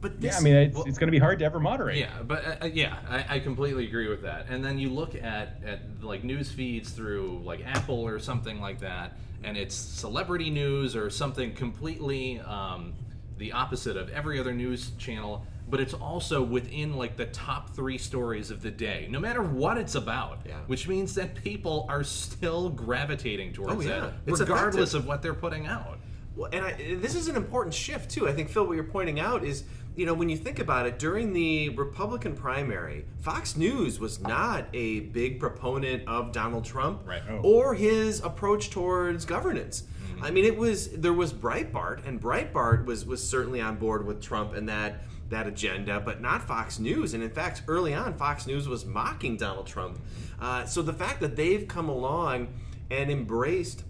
but 0.00 0.14
yeah, 0.20 0.36
I 0.36 0.40
mean 0.40 0.54
it's, 0.56 0.74
well- 0.74 0.84
it's 0.86 0.98
going 0.98 1.08
to 1.08 1.12
be 1.12 1.18
hard 1.18 1.38
to 1.38 1.44
ever 1.44 1.60
moderate. 1.60 1.96
Yeah, 1.98 2.22
but 2.22 2.44
uh, 2.44 2.56
uh, 2.62 2.66
yeah, 2.66 2.96
I, 3.08 3.36
I 3.36 3.38
completely 3.40 3.86
agree 3.86 4.08
with 4.08 4.22
that. 4.22 4.46
And 4.48 4.64
then 4.64 4.78
you 4.78 4.90
look 4.90 5.14
at 5.14 5.62
at 5.64 5.80
like 6.02 6.24
news 6.24 6.50
feeds 6.50 6.90
through 6.90 7.40
like 7.44 7.64
Apple 7.64 8.00
or 8.06 8.18
something 8.18 8.60
like 8.60 8.80
that, 8.80 9.16
and 9.44 9.56
it's 9.56 9.74
celebrity 9.74 10.50
news 10.50 10.94
or 10.96 11.10
something 11.10 11.54
completely 11.54 12.40
um, 12.40 12.92
the 13.38 13.52
opposite 13.52 13.96
of 13.96 14.10
every 14.10 14.38
other 14.38 14.52
news 14.52 14.92
channel. 14.98 15.46
But 15.68 15.78
it's 15.80 15.94
also 15.94 16.42
within 16.42 16.96
like 16.96 17.16
the 17.16 17.26
top 17.26 17.70
three 17.70 17.96
stories 17.96 18.50
of 18.50 18.60
the 18.60 18.72
day, 18.72 19.06
no 19.08 19.20
matter 19.20 19.40
what 19.40 19.78
it's 19.78 19.94
about. 19.94 20.40
Yeah. 20.44 20.54
Which 20.66 20.88
means 20.88 21.14
that 21.14 21.36
people 21.36 21.86
are 21.88 22.02
still 22.02 22.70
gravitating 22.70 23.52
towards 23.52 23.74
Oh, 23.74 23.80
yeah. 23.88 24.06
it, 24.08 24.14
It's 24.26 24.40
regardless 24.40 24.94
of 24.94 25.06
what 25.06 25.22
they're 25.22 25.32
putting 25.32 25.66
out. 25.66 25.98
Well, 26.34 26.50
and 26.52 26.64
I, 26.64 26.96
this 27.00 27.14
is 27.14 27.28
an 27.28 27.36
important 27.36 27.72
shift 27.74 28.10
too. 28.10 28.28
I 28.28 28.32
think 28.32 28.48
Phil, 28.50 28.66
what 28.66 28.74
you're 28.74 28.82
pointing 28.84 29.20
out 29.20 29.44
is, 29.44 29.62
you 29.96 30.06
know, 30.06 30.14
when 30.14 30.28
you 30.28 30.36
think 30.36 30.58
about 30.58 30.86
it, 30.86 30.98
during 30.98 31.32
the 31.32 31.70
Republican 31.70 32.34
primary, 32.34 33.04
Fox 33.20 33.56
News 33.56 33.98
was 34.00 34.20
not 34.20 34.66
a 34.72 35.00
big 35.00 35.40
proponent 35.40 36.06
of 36.08 36.32
Donald 36.32 36.64
Trump 36.64 37.06
Right. 37.06 37.22
Oh. 37.28 37.40
or 37.42 37.74
his 37.74 38.20
approach 38.20 38.70
towards 38.70 39.24
governance. 39.24 39.84
I 40.22 40.30
mean, 40.30 40.44
it 40.44 40.56
was 40.56 40.90
there 40.90 41.14
was 41.14 41.32
Breitbart, 41.32 42.06
and 42.06 42.20
Breitbart 42.20 42.84
was 42.84 43.06
was 43.06 43.26
certainly 43.26 43.60
on 43.62 43.76
board 43.76 44.04
with 44.06 44.20
Trump 44.20 44.52
and 44.54 44.68
that 44.68 45.02
that 45.30 45.46
agenda, 45.46 45.98
but 46.00 46.20
not 46.20 46.46
Fox 46.46 46.78
News. 46.78 47.14
And 47.14 47.22
in 47.22 47.30
fact, 47.30 47.62
early 47.68 47.94
on, 47.94 48.14
Fox 48.18 48.46
News 48.46 48.68
was 48.68 48.84
mocking 48.84 49.36
Donald 49.38 49.66
Trump. 49.66 49.98
Uh, 50.40 50.66
so 50.66 50.82
the 50.82 50.92
fact 50.92 51.20
that 51.20 51.36
they've 51.36 51.66
come 51.68 51.88
along 51.88 52.48
and 52.90 53.10
embraced 53.10 53.84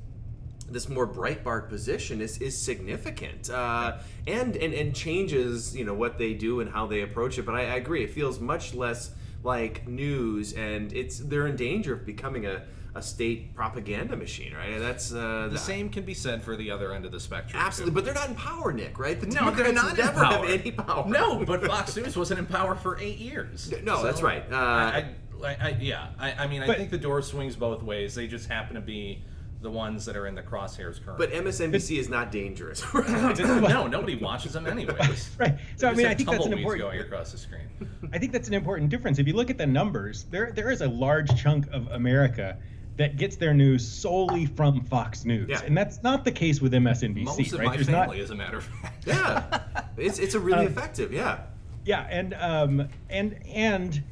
this 0.70 0.88
more 0.88 1.06
Breitbart 1.06 1.68
position 1.68 2.20
is, 2.20 2.38
is 2.38 2.56
significant 2.56 3.50
uh, 3.50 3.98
and, 4.26 4.56
and 4.56 4.72
and 4.74 4.94
changes 4.94 5.76
you 5.76 5.84
know 5.84 5.94
what 5.94 6.18
they 6.18 6.34
do 6.34 6.60
and 6.60 6.70
how 6.70 6.86
they 6.86 7.02
approach 7.02 7.38
it. 7.38 7.42
But 7.46 7.54
I, 7.54 7.60
I 7.62 7.74
agree, 7.76 8.04
it 8.04 8.10
feels 8.10 8.40
much 8.40 8.74
less 8.74 9.10
like 9.42 9.86
news, 9.88 10.52
and 10.52 10.92
it's 10.92 11.18
they're 11.18 11.46
in 11.46 11.56
danger 11.56 11.94
of 11.94 12.04
becoming 12.04 12.46
a, 12.46 12.62
a 12.94 13.00
state 13.02 13.54
propaganda 13.54 14.16
machine, 14.16 14.52
right? 14.54 14.70
And 14.70 14.82
that's 14.82 15.12
uh, 15.14 15.48
The 15.50 15.58
same 15.58 15.88
can 15.88 16.04
be 16.04 16.12
said 16.14 16.42
for 16.42 16.56
the 16.56 16.70
other 16.70 16.92
end 16.94 17.04
of 17.06 17.12
the 17.12 17.20
spectrum. 17.20 17.60
Absolutely, 17.62 17.90
too. 17.90 17.94
but 17.94 18.04
they're 18.04 18.14
not 18.14 18.28
in 18.28 18.34
power, 18.34 18.72
Nick. 18.72 18.98
Right? 18.98 19.18
The 19.18 19.26
No, 19.28 19.50
they're 19.50 19.72
Democrats 19.72 19.74
not 19.74 19.98
in 19.98 20.14
power. 20.14 20.46
have 20.46 20.60
any 20.60 20.70
power. 20.72 21.08
No, 21.08 21.44
but 21.44 21.64
Fox 21.66 21.96
News 21.96 22.16
wasn't 22.16 22.40
in 22.40 22.46
power 22.46 22.74
for 22.74 22.98
eight 22.98 23.18
years. 23.18 23.72
No, 23.82 24.02
that's 24.02 24.20
right. 24.22 24.44
Uh, 24.52 24.56
I, 24.56 25.06
I, 25.42 25.56
I, 25.60 25.76
yeah, 25.80 26.08
I, 26.18 26.32
I 26.32 26.46
mean, 26.46 26.62
I 26.62 26.66
But- 26.66 26.76
think 26.76 26.90
the 26.90 26.98
door 26.98 27.22
swings 27.22 27.56
both 27.56 27.82
ways. 27.82 28.14
They 28.14 28.26
just 28.26 28.46
happen 28.48 28.74
to 28.74 28.82
be 28.82 29.22
the 29.60 29.70
ones 29.70 30.06
that 30.06 30.16
are 30.16 30.26
in 30.26 30.34
the 30.34 30.42
crosshairs 30.42 31.04
currently. 31.04 31.26
but 31.26 31.32
MSNBC 31.44 31.98
is 31.98 32.08
not 32.08 32.32
dangerous. 32.32 32.82
no, 32.94 33.86
nobody 33.86 34.16
watches 34.16 34.54
them 34.54 34.66
anyways. 34.66 35.30
Right. 35.38 35.58
So 35.76 35.88
I 35.88 35.92
They 35.92 35.96
mean, 35.98 36.06
I 36.06 36.14
think 36.14 36.30
that's 36.30 36.46
an 36.46 36.52
tumbleweeds 36.52 36.60
important. 36.60 36.82
going 36.82 37.00
across 37.00 37.32
the 37.32 37.38
screen. 37.38 37.68
I 38.12 38.18
think 38.18 38.32
that's 38.32 38.48
an 38.48 38.54
important 38.54 38.90
difference. 38.90 39.18
If 39.18 39.26
you 39.26 39.34
look 39.34 39.50
at 39.50 39.58
the 39.58 39.66
numbers, 39.66 40.24
there 40.30 40.50
there 40.52 40.70
is 40.70 40.80
a 40.80 40.88
large 40.88 41.28
chunk 41.40 41.66
of 41.72 41.88
America 41.88 42.56
that 42.96 43.16
gets 43.16 43.36
their 43.36 43.54
news 43.54 43.86
solely 43.86 44.44
from 44.46 44.82
Fox 44.84 45.24
News, 45.24 45.48
Yeah. 45.48 45.62
and 45.64 45.76
that's 45.76 46.02
not 46.02 46.24
the 46.24 46.32
case 46.32 46.60
with 46.60 46.72
MSNBC. 46.74 47.24
Most 47.24 47.52
of 47.52 47.58
right? 47.58 47.66
my 47.68 47.74
There's 47.76 47.86
family, 47.86 48.18
not. 48.18 48.24
as 48.24 48.30
a 48.30 48.34
matter 48.34 48.58
of 48.58 48.64
fact. 48.64 49.06
yeah, 49.06 49.60
it's 49.96 50.18
it's 50.18 50.34
a 50.34 50.40
really 50.40 50.66
Um, 50.66 50.72
effective. 50.72 51.12
Yeah. 51.12 51.40
Yeah, 51.84 52.06
and 52.10 52.34
um, 52.34 52.88
and 53.08 53.36
and 53.46 54.02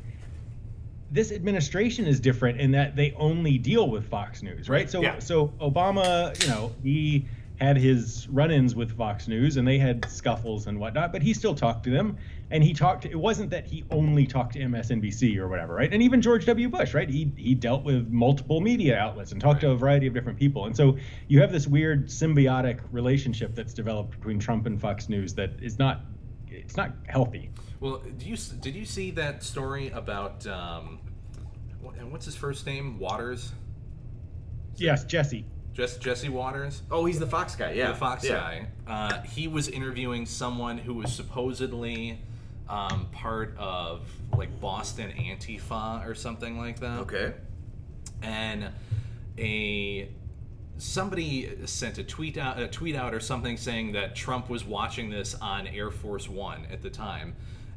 this 1.10 1.32
administration 1.32 2.06
is 2.06 2.20
different 2.20 2.60
in 2.60 2.72
that 2.72 2.96
they 2.96 3.12
only 3.16 3.58
deal 3.58 3.88
with 3.88 4.08
Fox 4.08 4.42
News, 4.42 4.68
right? 4.68 4.90
So 4.90 5.02
yeah. 5.02 5.18
so 5.18 5.48
Obama, 5.60 6.40
you 6.42 6.48
know, 6.48 6.72
he 6.82 7.26
had 7.60 7.76
his 7.76 8.28
run-ins 8.28 8.74
with 8.74 8.96
Fox 8.96 9.26
News 9.26 9.56
and 9.56 9.66
they 9.66 9.78
had 9.78 10.08
scuffles 10.08 10.68
and 10.68 10.78
whatnot, 10.78 11.12
but 11.12 11.22
he 11.22 11.34
still 11.34 11.54
talked 11.54 11.82
to 11.84 11.90
them. 11.90 12.16
And 12.50 12.64
he 12.64 12.72
talked. 12.72 13.04
It 13.04 13.14
wasn't 13.14 13.50
that 13.50 13.66
he 13.66 13.84
only 13.90 14.26
talked 14.26 14.54
to 14.54 14.60
MSNBC 14.60 15.36
or 15.36 15.48
whatever, 15.48 15.74
right? 15.74 15.92
And 15.92 16.02
even 16.02 16.22
George 16.22 16.46
W. 16.46 16.70
Bush, 16.70 16.94
right? 16.94 17.08
He 17.08 17.30
he 17.36 17.54
dealt 17.54 17.84
with 17.84 18.08
multiple 18.08 18.62
media 18.62 18.98
outlets 18.98 19.32
and 19.32 19.40
talked 19.40 19.60
to 19.60 19.70
a 19.70 19.76
variety 19.76 20.06
of 20.06 20.14
different 20.14 20.38
people. 20.38 20.64
And 20.64 20.74
so 20.74 20.96
you 21.26 21.42
have 21.42 21.52
this 21.52 21.66
weird 21.66 22.06
symbiotic 22.06 22.80
relationship 22.90 23.54
that's 23.54 23.74
developed 23.74 24.12
between 24.12 24.38
Trump 24.38 24.64
and 24.64 24.80
Fox 24.80 25.10
News 25.10 25.34
that 25.34 25.50
is 25.60 25.78
not. 25.78 26.00
It's 26.50 26.78
not 26.78 26.92
healthy. 27.06 27.50
Well, 27.80 28.02
do 28.18 28.26
you 28.26 28.36
did 28.36 28.74
you 28.74 28.84
see 28.84 29.10
that 29.12 29.42
story 29.42 29.90
about 29.90 30.46
um, 30.46 30.98
what, 31.80 31.94
what's 32.10 32.24
his 32.24 32.36
first 32.36 32.66
name? 32.66 32.98
Watters. 32.98 33.52
Yes, 34.76 35.04
Jesse. 35.04 35.44
Just 35.72 36.00
Jesse 36.00 36.28
Watters. 36.28 36.82
Oh, 36.90 37.04
he's 37.04 37.20
the 37.20 37.26
Fox 37.26 37.54
guy. 37.54 37.72
Yeah, 37.72 37.92
the 37.92 37.94
Fox 37.94 38.24
yeah. 38.24 38.32
guy. 38.32 38.66
Uh, 38.86 39.22
he 39.22 39.46
was 39.46 39.68
interviewing 39.68 40.26
someone 40.26 40.76
who 40.76 40.94
was 40.94 41.12
supposedly 41.12 42.18
um, 42.68 43.06
part 43.12 43.56
of 43.58 44.08
like 44.36 44.60
Boston 44.60 45.12
Antifa 45.12 46.06
or 46.06 46.14
something 46.14 46.58
like 46.58 46.80
that. 46.80 47.00
Okay. 47.00 47.32
And 48.22 48.70
a 49.38 50.08
somebody 50.78 51.66
sent 51.66 51.98
a 51.98 52.04
tweet 52.04 52.38
out, 52.38 52.58
a 52.58 52.68
tweet 52.68 52.96
out 52.96 53.14
or 53.14 53.20
something 53.20 53.56
saying 53.56 53.92
that 53.92 54.14
Trump 54.14 54.48
was 54.48 54.64
watching 54.64 55.10
this 55.10 55.34
on 55.36 55.66
Air 55.66 55.90
Force 55.90 56.28
One 56.28 56.66
at 56.72 56.82
the 56.82 56.90
time. 56.90 57.34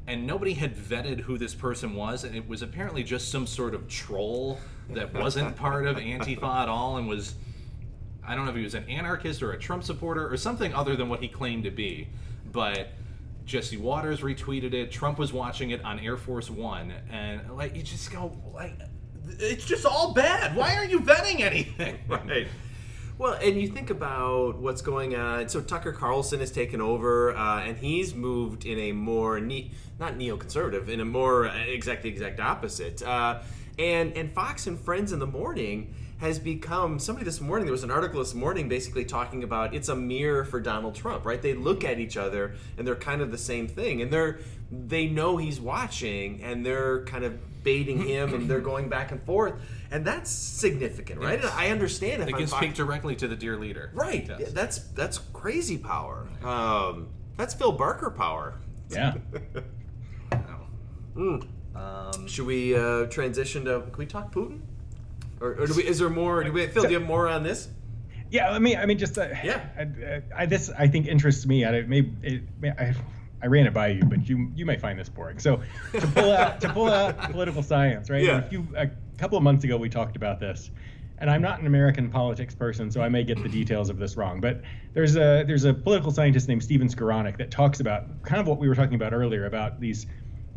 And 0.08 0.26
nobody 0.26 0.54
had 0.54 0.76
vetted 0.76 1.22
who 1.22 1.38
this 1.38 1.54
person 1.54 1.96
was, 1.96 2.24
and 2.24 2.36
it 2.36 2.48
was 2.48 2.62
apparently 2.62 3.04
just 3.04 3.32
some 3.32 3.46
sort 3.48 3.74
of 3.74 3.88
troll 3.88 4.60
that 4.90 5.14
wasn't 5.14 5.56
part 5.58 5.86
of 5.86 5.98
Antifa 5.98 6.64
at 6.64 6.70
all 6.70 6.98
and 6.98 7.08
was 7.08 7.36
I 8.24 8.36
don't 8.36 8.46
know 8.46 8.52
if 8.52 8.58
he 8.58 8.64
was 8.64 8.76
an 8.76 8.88
anarchist 8.88 9.42
or 9.42 9.52
a 9.52 9.58
Trump 9.60 9.84
supporter 9.84 10.32
or 10.32 10.38
something 10.38 10.74
other 10.74 10.96
than 10.96 11.10
what 11.10 11.22
he 11.22 11.28
claimed 11.28 11.64
to 11.64 11.72
be. 11.72 12.08
But 12.52 12.90
Jesse 13.46 13.78
Watters 13.78 14.22
retweeted 14.22 14.74
it. 14.74 14.92
Trump 14.92 15.18
was 15.18 15.34
watching 15.34 15.72
it 15.72 15.84
on 15.84 16.00
Air 16.00 16.18
Force 16.18 16.50
One, 16.50 16.94
and 17.10 17.56
like 17.56 17.76
you 17.76 17.84
just 17.84 18.12
go 18.12 18.38
like, 18.54 18.74
it's 19.40 19.66
just 19.66 19.86
all 19.86 20.14
bad. 20.14 20.56
Why 20.56 20.76
aren't 20.76 20.92
you 20.92 21.00
vetting 21.00 21.42
anything? 21.42 21.98
Right. 22.08 22.48
Well, 23.18 23.34
and 23.34 23.60
you 23.60 23.68
think 23.68 23.90
about 23.90 24.58
what's 24.58 24.82
going 24.82 25.16
on. 25.16 25.48
So 25.50 25.62
Tucker 25.62 25.92
Carlson 25.92 26.40
has 26.40 26.52
taken 26.52 26.82
over, 26.82 27.36
uh, 27.36 27.62
and 27.62 27.78
he's 27.78 28.16
moved 28.16 28.66
in 28.66 28.80
a 28.80 28.92
more 28.92 29.40
ne- 29.40 29.72
not 30.00 30.18
neoconservative, 30.18 30.90
in 30.90 31.00
a 31.00 31.06
more 31.06 31.48
uh, 31.48 31.58
exact 31.60 32.06
exact 32.06 32.40
opposite. 32.40 33.04
Uh, 33.04 33.42
and 33.78 34.16
and 34.18 34.32
Fox 34.34 34.68
and 34.68 34.80
Friends 34.80 35.12
in 35.12 35.20
the 35.20 35.28
morning 35.28 35.94
has 36.20 36.40
become 36.40 37.00
somebody 37.00 37.26
this 37.26 37.42
morning. 37.42 37.66
There 37.66 37.72
was 37.72 37.84
an 37.84 37.92
article 37.92 38.20
this 38.20 38.36
morning 38.36 38.70
basically 38.70 39.06
talking 39.06 39.44
about 39.44 39.74
it's 39.74 39.90
a 39.90 39.96
mirror 39.96 40.46
for 40.46 40.60
Donald 40.60 40.94
Trump, 40.94 41.26
right? 41.26 41.42
They 41.42 41.56
look 41.56 41.84
at 41.84 42.00
each 42.00 42.16
other 42.16 42.54
and 42.78 42.86
they're 42.86 42.96
kind 42.96 43.22
of 43.22 43.32
the 43.32 43.40
same 43.40 43.68
thing, 43.68 44.02
and 44.02 44.12
they're 44.12 44.40
they 44.72 45.08
know 45.08 45.38
he's 45.38 45.60
watching, 45.60 46.42
and 46.44 46.66
they're 46.66 47.04
kind 47.06 47.24
of 47.26 47.64
baiting 47.64 48.02
him, 48.02 48.34
and 48.34 48.50
they're 48.50 48.60
going 48.60 48.90
back 48.90 49.12
and 49.12 49.22
forth, 49.24 49.54
and 49.92 50.06
that's 50.06 50.30
significant, 50.32 51.20
right? 51.20 51.40
Yes. 51.42 51.52
And 51.52 51.60
I 51.60 51.70
understand 51.70 52.22
if 52.24 52.30
It 52.30 52.34
I'm 52.34 52.40
can 52.40 52.48
Fox- 52.48 52.64
speak 52.66 52.76
directly 52.76 53.16
to 53.18 53.28
the 53.28 53.36
dear 53.36 53.58
leader. 53.58 53.92
Right. 53.94 54.26
Yes. 54.28 54.40
Yeah, 54.40 54.48
that's 54.52 54.80
that's 54.80 55.18
crazy 55.34 55.78
power. 55.78 56.28
Um, 56.44 57.10
that's 57.38 57.54
Phil 57.54 57.72
Barker 57.72 58.10
power. 58.10 58.56
Yeah. 58.90 59.16
Mm. 61.16 61.46
Um, 61.76 62.28
Should 62.28 62.46
we 62.46 62.76
uh, 62.76 63.06
transition 63.08 63.66
to? 63.66 63.82
Can 63.82 63.98
we 63.98 64.06
talk 64.06 64.34
Putin? 64.34 64.62
Or, 65.40 65.56
or 65.60 65.68
do 65.68 65.74
we, 65.76 65.84
is 65.86 66.00
there 66.00 66.10
more? 66.10 66.44
Do 66.44 66.52
we, 66.52 66.68
Phil, 66.68 66.84
do 66.84 66.90
you 66.90 67.00
have 67.00 67.08
more 67.08 67.28
on 67.28 67.44
this? 67.44 67.68
Yeah, 68.30 68.50
I 68.52 68.60
mean, 68.60 68.78
I 68.78 68.86
mean, 68.86 68.98
just 68.98 69.18
uh, 69.18 69.28
Yeah. 69.44 69.62
I, 69.78 70.44
I, 70.44 70.46
this 70.46 70.70
I 70.70 70.88
think 70.88 71.08
interests 71.08 71.46
me. 71.46 71.66
I 71.66 71.82
may, 71.82 72.10
it 72.22 72.44
may 72.62 72.70
I, 72.70 72.96
I 73.44 73.48
ran 73.48 73.66
it 73.66 73.74
by 73.74 73.88
you, 73.90 74.04
but 74.04 74.28
you 74.30 74.52
you 74.56 74.66
may 74.66 74.78
find 74.78 74.98
this 74.98 75.10
boring. 75.10 75.40
So 75.40 75.62
to 75.94 76.08
pull 76.08 76.32
out 76.32 76.62
to 76.62 76.70
pull 76.70 76.88
out 76.88 77.18
political 77.32 77.64
science, 77.64 78.10
right? 78.10 78.24
Yeah. 78.24 78.38
A 78.38 78.42
few 78.44 78.68
a 78.78 78.90
couple 79.22 79.38
of 79.38 79.44
months 79.44 79.64
ago 79.64 79.78
we 79.78 79.88
talked 79.88 80.16
about 80.16 80.40
this, 80.40 80.72
and 81.20 81.30
I'm 81.30 81.44
not 81.44 81.60
an 81.60 81.68
American 81.68 82.10
politics 82.10 82.56
person, 82.56 82.90
so 82.90 83.02
I 83.04 83.10
may 83.10 83.24
get 83.24 83.42
the 83.44 83.50
details 83.50 83.92
of 83.92 84.00
this 84.00 84.18
wrong. 84.18 84.42
But 84.42 84.64
there's 84.94 85.16
a 85.16 85.44
there's 85.46 85.64
a 85.64 85.76
political 85.76 86.12
scientist 86.12 86.48
named 86.48 86.64
Stephen 86.64 86.88
Skowronek 86.88 87.38
that 87.38 87.52
talks 87.52 87.80
about 87.80 88.24
kind 88.24 88.42
of 88.42 88.48
what 88.48 88.58
we 88.58 88.68
were 88.68 88.74
talking 88.74 88.96
about 88.96 89.14
earlier 89.14 89.46
about 89.46 89.80
these 89.80 90.08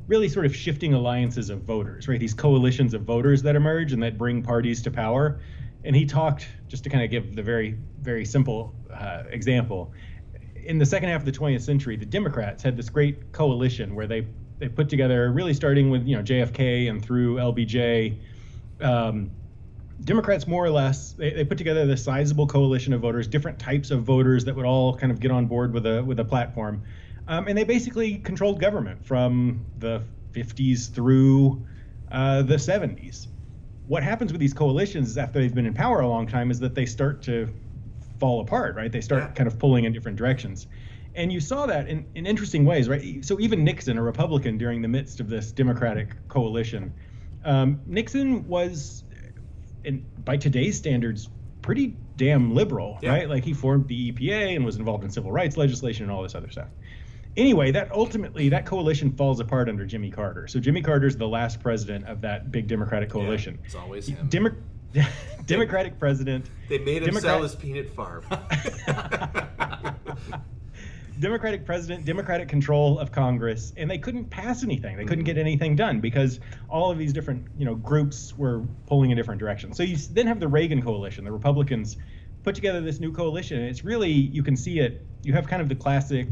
really 0.06 0.30
sort 0.30 0.46
of 0.46 0.56
shifting 0.56 0.94
alliances 0.94 1.50
of 1.50 1.62
voters, 1.64 2.08
right? 2.08 2.18
These 2.18 2.32
coalitions 2.32 2.94
of 2.94 3.02
voters 3.02 3.42
that 3.42 3.54
emerge 3.54 3.92
and 3.92 4.02
that 4.02 4.16
bring 4.16 4.42
parties 4.42 4.80
to 4.82 4.90
power. 4.90 5.40
And 5.84 5.94
he 5.94 6.06
talked 6.06 6.48
just 6.66 6.84
to 6.84 6.90
kind 6.90 7.04
of 7.04 7.10
give 7.10 7.36
the 7.36 7.42
very 7.42 7.78
very 8.00 8.24
simple 8.24 8.74
uh, 8.90 9.24
example 9.28 9.92
in 10.64 10.78
the 10.78 10.86
second 10.86 11.10
half 11.10 11.20
of 11.20 11.26
the 11.26 11.32
20th 11.32 11.60
century, 11.60 11.96
the 11.96 12.06
Democrats 12.06 12.62
had 12.62 12.78
this 12.78 12.88
great 12.88 13.30
coalition 13.32 13.94
where 13.94 14.06
they 14.06 14.26
they 14.58 14.68
put 14.68 14.88
together, 14.88 15.30
really 15.32 15.52
starting 15.52 15.90
with 15.90 16.06
you 16.06 16.16
know 16.16 16.22
JFK 16.22 16.88
and 16.88 17.04
through 17.04 17.36
LBJ. 17.36 18.18
Um, 18.84 19.32
Democrats 20.02 20.46
more 20.46 20.64
or 20.64 20.70
less 20.70 21.12
they, 21.12 21.32
they 21.32 21.44
put 21.44 21.56
together 21.58 21.86
this 21.86 22.04
sizable 22.04 22.46
coalition 22.46 22.92
of 22.92 23.00
voters, 23.00 23.28
different 23.28 23.58
types 23.58 23.90
of 23.90 24.02
voters 24.02 24.44
that 24.44 24.54
would 24.56 24.66
all 24.66 24.96
kind 24.96 25.12
of 25.12 25.20
get 25.20 25.30
on 25.30 25.46
board 25.46 25.72
with 25.72 25.86
a 25.86 26.02
with 26.04 26.18
a 26.20 26.24
platform, 26.24 26.82
um, 27.28 27.46
and 27.48 27.56
they 27.56 27.64
basically 27.64 28.18
controlled 28.18 28.60
government 28.60 29.04
from 29.04 29.66
the 29.78 30.02
50s 30.34 30.92
through 30.92 31.64
uh, 32.10 32.42
the 32.42 32.56
70s. 32.56 33.28
What 33.86 34.02
happens 34.02 34.32
with 34.32 34.40
these 34.40 34.54
coalitions 34.54 35.16
after 35.16 35.38
they've 35.38 35.54
been 35.54 35.66
in 35.66 35.74
power 35.74 36.00
a 36.00 36.08
long 36.08 36.26
time 36.26 36.50
is 36.50 36.58
that 36.60 36.74
they 36.74 36.86
start 36.86 37.22
to 37.22 37.54
fall 38.18 38.40
apart, 38.40 38.76
right? 38.76 38.90
They 38.90 39.00
start 39.00 39.22
Yeah. 39.22 39.32
kind 39.32 39.46
of 39.46 39.58
pulling 39.58 39.84
in 39.84 39.92
different 39.92 40.18
directions. 40.18 40.66
And 41.14 41.32
you 41.32 41.40
saw 41.40 41.66
that 41.66 41.88
in, 41.88 42.06
in 42.14 42.26
interesting 42.26 42.64
ways, 42.64 42.88
right? 42.88 43.24
So 43.24 43.38
even 43.40 43.62
Nixon, 43.62 43.98
a 43.98 44.02
Republican 44.02 44.58
during 44.58 44.82
the 44.82 44.88
midst 44.88 45.20
of 45.20 45.28
this 45.28 45.52
Democratic 45.52 46.16
coalition, 46.28 46.94
um, 47.44 47.80
Nixon 47.86 48.46
was, 48.48 49.04
in, 49.84 50.04
by 50.24 50.36
today's 50.36 50.76
standards, 50.76 51.28
pretty 51.62 51.96
damn 52.16 52.54
liberal, 52.54 52.98
Yeah. 53.02 53.10
right? 53.10 53.28
Like 53.28 53.44
he 53.44 53.52
formed 53.54 53.88
the 53.88 54.12
EPA 54.12 54.56
and 54.56 54.64
was 54.64 54.76
involved 54.76 55.04
in 55.04 55.10
civil 55.10 55.32
rights 55.32 55.56
legislation 55.56 56.04
and 56.04 56.12
all 56.12 56.22
this 56.22 56.34
other 56.34 56.50
stuff. 56.50 56.68
Anyway, 57.36 57.72
that 57.72 57.90
ultimately 57.90 58.48
that 58.50 58.64
coalition 58.64 59.10
falls 59.10 59.40
apart 59.40 59.68
under 59.68 59.84
Jimmy 59.84 60.08
Carter. 60.10 60.46
So 60.46 60.60
Jimmy 60.60 60.82
Carter's 60.82 61.16
the 61.16 61.26
last 61.26 61.60
president 61.60 62.06
of 62.06 62.20
that 62.20 62.52
big 62.52 62.68
Democratic 62.68 63.10
coalition. 63.10 63.58
It's 63.64 63.74
always 63.74 64.06
him. 64.08 64.28
Demo- 64.28 64.54
Democratic 65.46 65.98
president. 65.98 66.46
They 66.68 66.78
made 66.78 66.98
him 67.02 67.06
Democrat- 67.06 67.22
sell 67.24 67.42
his 67.42 67.56
peanut 67.56 67.90
farm. 67.90 68.24
Democratic 71.20 71.64
president, 71.64 72.04
Democratic 72.04 72.48
control 72.48 72.98
of 72.98 73.12
Congress, 73.12 73.72
and 73.76 73.90
they 73.90 73.98
couldn't 73.98 74.24
pass 74.30 74.64
anything. 74.64 74.96
They 74.96 75.04
couldn't 75.04 75.24
get 75.24 75.38
anything 75.38 75.76
done 75.76 76.00
because 76.00 76.40
all 76.68 76.90
of 76.90 76.98
these 76.98 77.12
different, 77.12 77.46
you 77.56 77.64
know, 77.64 77.76
groups 77.76 78.36
were 78.36 78.62
pulling 78.86 79.10
in 79.10 79.16
different 79.16 79.38
directions. 79.38 79.76
So 79.76 79.82
you 79.82 79.96
then 80.12 80.26
have 80.26 80.40
the 80.40 80.48
Reagan 80.48 80.82
coalition. 80.82 81.24
The 81.24 81.32
Republicans 81.32 81.96
put 82.42 82.54
together 82.54 82.80
this 82.80 83.00
new 83.00 83.12
coalition, 83.12 83.58
and 83.60 83.68
it's 83.68 83.84
really 83.84 84.10
you 84.10 84.42
can 84.42 84.56
see 84.56 84.80
it. 84.80 85.06
You 85.22 85.32
have 85.34 85.46
kind 85.46 85.62
of 85.62 85.68
the 85.68 85.74
classic, 85.76 86.28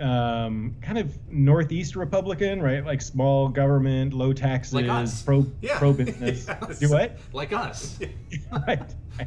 um, 0.00 0.76
kind 0.82 0.98
of 0.98 1.18
Northeast 1.30 1.96
Republican, 1.96 2.62
right? 2.62 2.84
Like 2.84 3.02
small 3.02 3.48
government, 3.48 4.12
low 4.12 4.32
taxes, 4.32 4.74
Like 4.74 4.86
pro 5.24 5.46
Yeah. 5.62 5.78
pro 5.78 5.92
business. 5.92 6.46
Yes. 6.68 6.78
Do 6.78 6.90
what? 6.90 7.18
like 7.32 7.52
us. 7.52 7.98
right. 8.66 8.94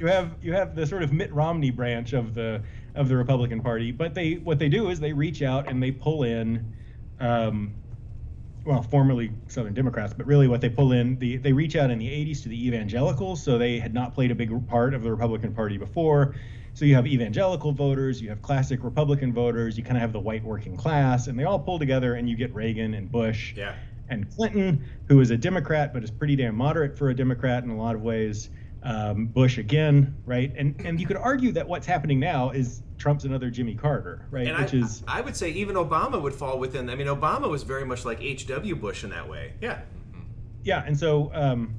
You 0.00 0.06
have 0.06 0.34
you 0.42 0.52
have 0.54 0.74
the 0.74 0.86
sort 0.86 1.02
of 1.02 1.12
Mitt 1.12 1.32
Romney 1.32 1.70
branch 1.70 2.14
of 2.14 2.34
the 2.34 2.62
of 2.94 3.08
the 3.08 3.16
Republican 3.16 3.60
Party, 3.60 3.90
but 3.90 4.14
they 4.14 4.34
what 4.34 4.58
they 4.58 4.68
do 4.68 4.90
is 4.90 5.00
they 5.00 5.12
reach 5.12 5.42
out 5.42 5.68
and 5.68 5.82
they 5.82 5.90
pull 5.90 6.22
in, 6.22 6.74
um, 7.20 7.74
well, 8.64 8.82
formerly 8.82 9.32
Southern 9.48 9.74
Democrats, 9.74 10.14
but 10.14 10.26
really 10.26 10.48
what 10.48 10.60
they 10.60 10.68
pull 10.68 10.92
in 10.92 11.18
the 11.18 11.36
they 11.36 11.52
reach 11.52 11.76
out 11.76 11.90
in 11.90 11.98
the 11.98 12.06
80s 12.06 12.42
to 12.44 12.48
the 12.48 12.66
evangelicals, 12.66 13.42
so 13.42 13.58
they 13.58 13.78
had 13.78 13.92
not 13.92 14.14
played 14.14 14.30
a 14.30 14.34
big 14.34 14.68
part 14.68 14.94
of 14.94 15.02
the 15.02 15.10
Republican 15.10 15.52
Party 15.52 15.76
before. 15.76 16.34
So 16.74 16.84
you 16.84 16.96
have 16.96 17.06
evangelical 17.06 17.70
voters, 17.70 18.20
you 18.20 18.28
have 18.30 18.42
classic 18.42 18.82
Republican 18.82 19.32
voters, 19.32 19.78
you 19.78 19.84
kind 19.84 19.96
of 19.96 20.00
have 20.00 20.12
the 20.12 20.20
white 20.20 20.42
working 20.42 20.76
class, 20.76 21.28
and 21.28 21.38
they 21.38 21.44
all 21.44 21.58
pull 21.58 21.78
together, 21.78 22.14
and 22.14 22.28
you 22.28 22.36
get 22.36 22.52
Reagan 22.52 22.94
and 22.94 23.10
Bush 23.10 23.54
yeah. 23.56 23.76
and 24.08 24.28
Clinton, 24.34 24.84
who 25.06 25.20
is 25.20 25.30
a 25.30 25.36
Democrat 25.36 25.92
but 25.92 26.02
is 26.02 26.10
pretty 26.10 26.34
damn 26.34 26.56
moderate 26.56 26.98
for 26.98 27.10
a 27.10 27.14
Democrat 27.14 27.62
in 27.62 27.70
a 27.70 27.76
lot 27.76 27.94
of 27.94 28.02
ways. 28.02 28.50
Um, 28.86 29.26
Bush 29.26 29.56
again, 29.56 30.14
right? 30.26 30.52
And 30.56 30.78
and 30.84 31.00
you 31.00 31.06
could 31.06 31.16
argue 31.16 31.52
that 31.52 31.66
what's 31.66 31.86
happening 31.86 32.20
now 32.20 32.50
is 32.50 32.82
Trump's 32.98 33.24
another 33.24 33.48
Jimmy 33.48 33.74
Carter, 33.74 34.26
right? 34.30 34.46
And 34.46 34.58
Which 34.58 34.74
I, 34.74 34.76
is 34.76 35.02
I 35.08 35.20
would 35.22 35.34
say 35.34 35.50
even 35.52 35.76
Obama 35.76 36.20
would 36.20 36.34
fall 36.34 36.58
within. 36.58 36.90
I 36.90 36.94
mean, 36.94 37.06
Obama 37.06 37.48
was 37.48 37.62
very 37.62 37.86
much 37.86 38.04
like 38.04 38.22
H.W. 38.22 38.76
Bush 38.76 39.02
in 39.04 39.10
that 39.10 39.26
way. 39.26 39.54
Yeah. 39.62 39.80
yeah. 40.64 40.84
And 40.86 40.98
so 40.98 41.30
um, 41.32 41.74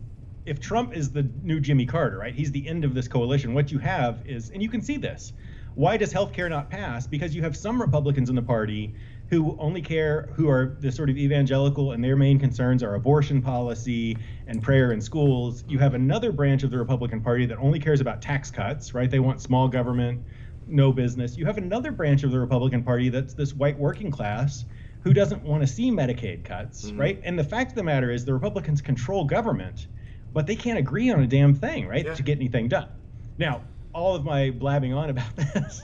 if 0.45 0.59
Trump 0.59 0.95
is 0.95 1.11
the 1.11 1.29
new 1.43 1.59
Jimmy 1.59 1.85
Carter, 1.85 2.17
right? 2.17 2.33
He's 2.33 2.51
the 2.51 2.67
end 2.67 2.83
of 2.83 2.93
this 2.93 3.07
coalition. 3.07 3.53
What 3.53 3.71
you 3.71 3.79
have 3.79 4.19
is, 4.25 4.49
and 4.51 4.61
you 4.61 4.69
can 4.69 4.81
see 4.81 4.97
this. 4.97 5.33
Why 5.75 5.97
does 5.97 6.11
health 6.11 6.31
care 6.31 6.47
not 6.47 6.69
pass? 6.69 7.05
Because 7.05 7.35
you 7.35 7.41
have 7.41 7.57
some 7.57 7.81
Republicans 7.81 8.29
in 8.29 8.35
the 8.35 8.41
party 8.41 8.95
who 9.29 9.57
only 9.59 9.81
care, 9.81 10.29
who 10.35 10.49
are 10.49 10.77
the 10.79 10.91
sort 10.91 11.09
of 11.09 11.17
evangelical, 11.17 11.93
and 11.93 12.03
their 12.03 12.15
main 12.15 12.37
concerns 12.37 12.83
are 12.83 12.95
abortion 12.95 13.41
policy 13.41 14.17
and 14.47 14.61
prayer 14.61 14.91
in 14.91 15.01
schools. 15.01 15.63
You 15.67 15.79
have 15.79 15.95
another 15.95 16.31
branch 16.31 16.63
of 16.63 16.71
the 16.71 16.77
Republican 16.77 17.21
Party 17.21 17.45
that 17.47 17.57
only 17.57 17.79
cares 17.79 18.01
about 18.01 18.21
tax 18.21 18.51
cuts, 18.51 18.93
right? 18.93 19.09
They 19.09 19.19
want 19.19 19.41
small 19.41 19.67
government, 19.67 20.21
no 20.67 20.91
business. 20.91 21.37
You 21.37 21.45
have 21.45 21.57
another 21.57 21.91
branch 21.91 22.23
of 22.23 22.31
the 22.31 22.39
Republican 22.39 22.83
Party 22.83 23.09
that's 23.09 23.33
this 23.33 23.53
white 23.53 23.77
working 23.79 24.11
class 24.11 24.65
who 25.01 25.13
doesn't 25.13 25.43
want 25.43 25.61
to 25.61 25.67
see 25.67 25.91
Medicaid 25.91 26.43
cuts, 26.43 26.85
mm-hmm. 26.85 26.99
right? 26.99 27.21
And 27.23 27.37
the 27.37 27.43
fact 27.43 27.71
of 27.71 27.75
the 27.75 27.83
matter 27.83 28.11
is, 28.11 28.25
the 28.25 28.33
Republicans 28.33 28.81
control 28.81 29.23
government, 29.25 29.87
but 30.33 30.47
they 30.47 30.55
can't 30.55 30.79
agree 30.79 31.11
on 31.11 31.21
a 31.21 31.27
damn 31.27 31.53
thing, 31.53 31.87
right, 31.87 32.05
Yeah. 32.05 32.13
to 32.13 32.23
get 32.23 32.37
anything 32.37 32.67
done. 32.67 32.89
Now, 33.37 33.61
all 33.95 34.13
of 34.13 34.25
my 34.25 34.51
blabbing 34.51 34.93
on 34.93 35.09
about 35.09 35.35
this. 35.37 35.81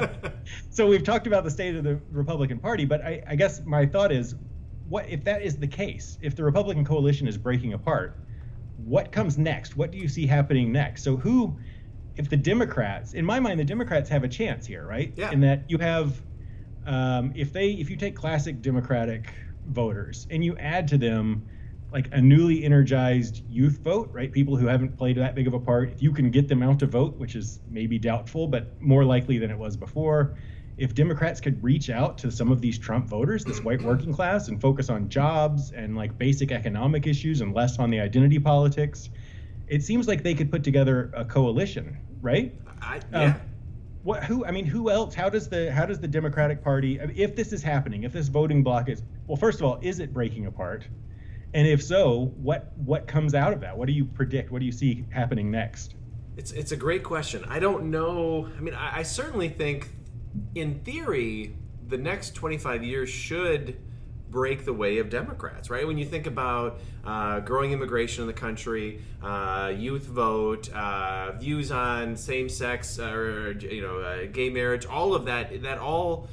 so 0.70 0.86
we've 0.86 1.02
talked 1.02 1.26
about 1.26 1.42
the 1.44 1.50
state 1.50 1.74
of 1.74 1.82
the 1.82 1.98
Republican 2.12 2.58
Party, 2.58 2.84
but 2.84 3.00
I, 3.00 3.22
I 3.26 3.34
guess 3.36 3.64
my 3.64 3.86
thought 3.86 4.12
is, 4.12 4.34
what 4.88 5.08
if 5.08 5.24
that 5.24 5.42
is 5.42 5.56
the 5.56 5.66
case? 5.66 6.18
If 6.20 6.36
the 6.36 6.44
Republican 6.44 6.84
coalition 6.84 7.26
is 7.26 7.36
breaking 7.36 7.72
apart, 7.72 8.16
what 8.84 9.10
comes 9.10 9.38
next? 9.38 9.76
What 9.76 9.90
do 9.90 9.98
you 9.98 10.08
see 10.08 10.26
happening 10.26 10.70
next? 10.70 11.02
So 11.02 11.16
who, 11.16 11.56
if 12.16 12.28
the 12.30 12.36
Democrats, 12.36 13.14
in 13.14 13.24
my 13.24 13.40
mind, 13.40 13.58
the 13.58 13.64
Democrats 13.64 14.08
have 14.10 14.24
a 14.24 14.28
chance 14.28 14.66
here, 14.66 14.86
right? 14.86 15.12
Yeah. 15.16 15.30
In 15.30 15.40
that 15.40 15.64
you 15.68 15.78
have, 15.78 16.20
um, 16.86 17.32
if 17.34 17.52
they, 17.52 17.70
if 17.72 17.90
you 17.90 17.96
take 17.96 18.14
classic 18.14 18.60
Democratic 18.60 19.32
voters 19.66 20.26
and 20.30 20.44
you 20.44 20.56
add 20.58 20.88
to 20.88 20.98
them 20.98 21.46
like 21.90 22.08
a 22.12 22.20
newly 22.20 22.64
energized 22.64 23.42
youth 23.48 23.80
vote, 23.82 24.10
right? 24.12 24.30
People 24.30 24.56
who 24.56 24.66
haven't 24.66 24.96
played 24.98 25.16
that 25.16 25.34
big 25.34 25.46
of 25.46 25.54
a 25.54 25.60
part. 25.60 25.90
If 25.90 26.02
you 26.02 26.12
can 26.12 26.30
get 26.30 26.48
them 26.48 26.62
out 26.62 26.78
to 26.80 26.86
vote, 26.86 27.16
which 27.18 27.34
is 27.34 27.60
maybe 27.68 27.98
doubtful, 27.98 28.46
but 28.46 28.80
more 28.80 29.04
likely 29.04 29.38
than 29.38 29.50
it 29.50 29.58
was 29.58 29.76
before. 29.76 30.36
If 30.76 30.94
Democrats 30.94 31.40
could 31.40 31.62
reach 31.62 31.90
out 31.90 32.18
to 32.18 32.30
some 32.30 32.52
of 32.52 32.60
these 32.60 32.78
Trump 32.78 33.08
voters, 33.08 33.44
this 33.44 33.62
white 33.64 33.82
working 33.82 34.12
class, 34.12 34.48
and 34.48 34.60
focus 34.60 34.90
on 34.90 35.08
jobs 35.08 35.72
and 35.72 35.96
like 35.96 36.16
basic 36.18 36.52
economic 36.52 37.06
issues 37.06 37.40
and 37.40 37.52
less 37.54 37.78
on 37.78 37.90
the 37.90 37.98
identity 38.00 38.38
politics, 38.38 39.08
it 39.66 39.82
seems 39.82 40.06
like 40.06 40.22
they 40.22 40.34
could 40.34 40.50
put 40.52 40.62
together 40.62 41.10
a 41.16 41.24
coalition, 41.24 41.98
right? 42.20 42.54
I, 42.80 42.96
Um, 43.12 43.22
yeah. 43.22 43.40
what 44.02 44.22
who 44.24 44.44
i 44.46 44.50
mean 44.52 44.64
who 44.66 44.90
else 44.90 45.14
how 45.14 45.28
does 45.28 45.48
the 45.48 45.72
how 45.72 45.84
does 45.84 45.98
the 45.98 46.06
democratic 46.08 46.62
party 46.62 47.00
if 47.16 47.34
this 47.34 47.52
is 47.52 47.62
happening 47.62 48.04
if 48.04 48.12
this 48.12 48.28
voting 48.28 48.62
bloc 48.62 48.88
is 48.88 49.02
well 49.26 49.36
first 49.36 49.60
of 49.60 49.66
all 49.66 49.78
is 49.82 49.98
it 49.98 50.12
breaking 50.12 50.46
apart 50.46 50.86
and 51.54 51.66
if 51.66 51.82
so 51.82 52.32
what 52.36 52.72
what 52.76 53.06
comes 53.06 53.34
out 53.34 53.52
of 53.52 53.60
that 53.60 53.76
what 53.76 53.86
do 53.86 53.92
you 53.92 54.04
predict 54.04 54.50
what 54.50 54.58
do 54.60 54.66
you 54.66 54.72
see 54.72 55.04
happening 55.10 55.50
next 55.50 55.94
It's 56.36 56.52
it's 56.52 56.72
a 56.72 56.76
great 56.76 57.02
question. 57.02 57.44
I 57.48 57.58
don't 57.58 57.90
know. 57.90 58.48
I 58.56 58.60
mean, 58.60 58.74
I, 58.74 58.98
I 58.98 59.02
certainly 59.02 59.48
think, 59.48 59.88
in 60.54 60.80
theory, 60.84 61.56
the 61.88 61.98
next 61.98 62.34
25 62.36 62.84
years 62.84 63.08
should 63.08 63.76
break 64.30 64.64
the 64.64 64.72
way 64.72 64.98
of 64.98 65.10
Democrats, 65.10 65.70
right? 65.70 65.86
When 65.86 65.98
you 65.98 66.04
think 66.04 66.26
about 66.26 66.78
uh, 67.04 67.40
growing 67.40 67.72
immigration 67.72 68.22
in 68.22 68.28
the 68.28 68.34
country, 68.34 69.00
uh, 69.22 69.72
youth 69.74 70.04
vote, 70.04 70.70
uh, 70.72 71.32
views 71.32 71.72
on 71.72 72.16
same-sex 72.16 72.98
or 73.00 73.52
you 73.52 73.80
know 73.80 73.98
uh, 73.98 74.26
gay 74.30 74.50
marriage, 74.50 74.86
all 74.86 75.14
of 75.14 75.24
that, 75.24 75.62
that 75.62 75.78
all 75.78 76.28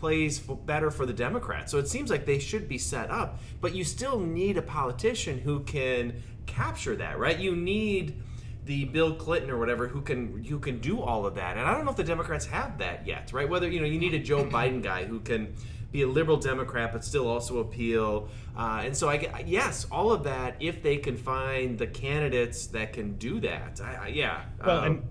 plays 0.00 0.38
better 0.38 0.90
for 0.90 1.04
the 1.04 1.12
Democrats. 1.12 1.70
So 1.70 1.78
it 1.78 1.86
seems 1.86 2.10
like 2.10 2.24
they 2.24 2.38
should 2.38 2.68
be 2.68 2.78
set 2.78 3.10
up, 3.10 3.38
but 3.60 3.74
you 3.74 3.84
still 3.84 4.18
need 4.18 4.56
a 4.56 4.62
politician 4.62 5.38
who 5.38 5.60
can 5.60 6.22
capture 6.46 6.96
that, 6.96 7.18
right? 7.18 7.38
You 7.38 7.54
need 7.54 8.20
the 8.64 8.86
Bill 8.86 9.14
Clinton 9.14 9.50
or 9.50 9.58
whatever 9.58 9.88
who 9.88 10.00
can 10.00 10.42
who 10.44 10.58
can 10.58 10.80
do 10.80 11.00
all 11.00 11.26
of 11.26 11.34
that. 11.34 11.56
And 11.56 11.68
I 11.68 11.74
don't 11.74 11.84
know 11.84 11.90
if 11.90 11.96
the 11.96 12.04
Democrats 12.04 12.46
have 12.46 12.78
that 12.78 13.06
yet, 13.06 13.32
right? 13.32 13.48
Whether 13.48 13.68
you 13.68 13.80
know 13.80 13.86
you 13.86 13.98
need 13.98 14.14
a 14.14 14.18
Joe 14.18 14.44
Biden 14.44 14.82
guy 14.82 15.04
who 15.04 15.20
can 15.20 15.54
be 15.92 16.02
a 16.02 16.08
liberal 16.08 16.38
Democrat 16.38 16.92
but 16.92 17.04
still 17.04 17.28
also 17.28 17.58
appeal. 17.58 18.28
Uh, 18.56 18.82
and 18.84 18.96
so 18.96 19.08
I 19.08 19.18
get 19.18 19.46
yes, 19.46 19.86
all 19.92 20.12
of 20.12 20.24
that 20.24 20.56
if 20.60 20.82
they 20.82 20.96
can 20.96 21.16
find 21.16 21.78
the 21.78 21.86
candidates 21.86 22.68
that 22.68 22.92
can 22.94 23.18
do 23.18 23.40
that. 23.40 23.80
I, 23.82 23.94
I, 23.94 24.06
yeah. 24.08 24.42
well 24.64 24.78
um, 24.78 24.84
and, 24.84 25.02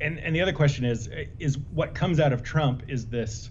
and 0.00 0.18
and 0.18 0.34
the 0.34 0.40
other 0.40 0.54
question 0.54 0.86
is 0.86 1.10
is 1.38 1.58
what 1.72 1.94
comes 1.94 2.20
out 2.20 2.32
of 2.32 2.42
trump 2.42 2.84
is 2.88 3.06
this 3.06 3.50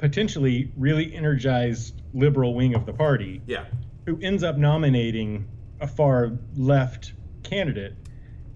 potentially 0.00 0.72
really 0.76 1.14
energized 1.14 2.00
liberal 2.14 2.54
wing 2.54 2.74
of 2.74 2.86
the 2.86 2.92
party 2.92 3.42
Yeah. 3.46 3.66
who 4.06 4.18
ends 4.22 4.42
up 4.42 4.56
nominating 4.56 5.46
a 5.80 5.86
far 5.86 6.32
left 6.56 7.12
candidate 7.42 7.94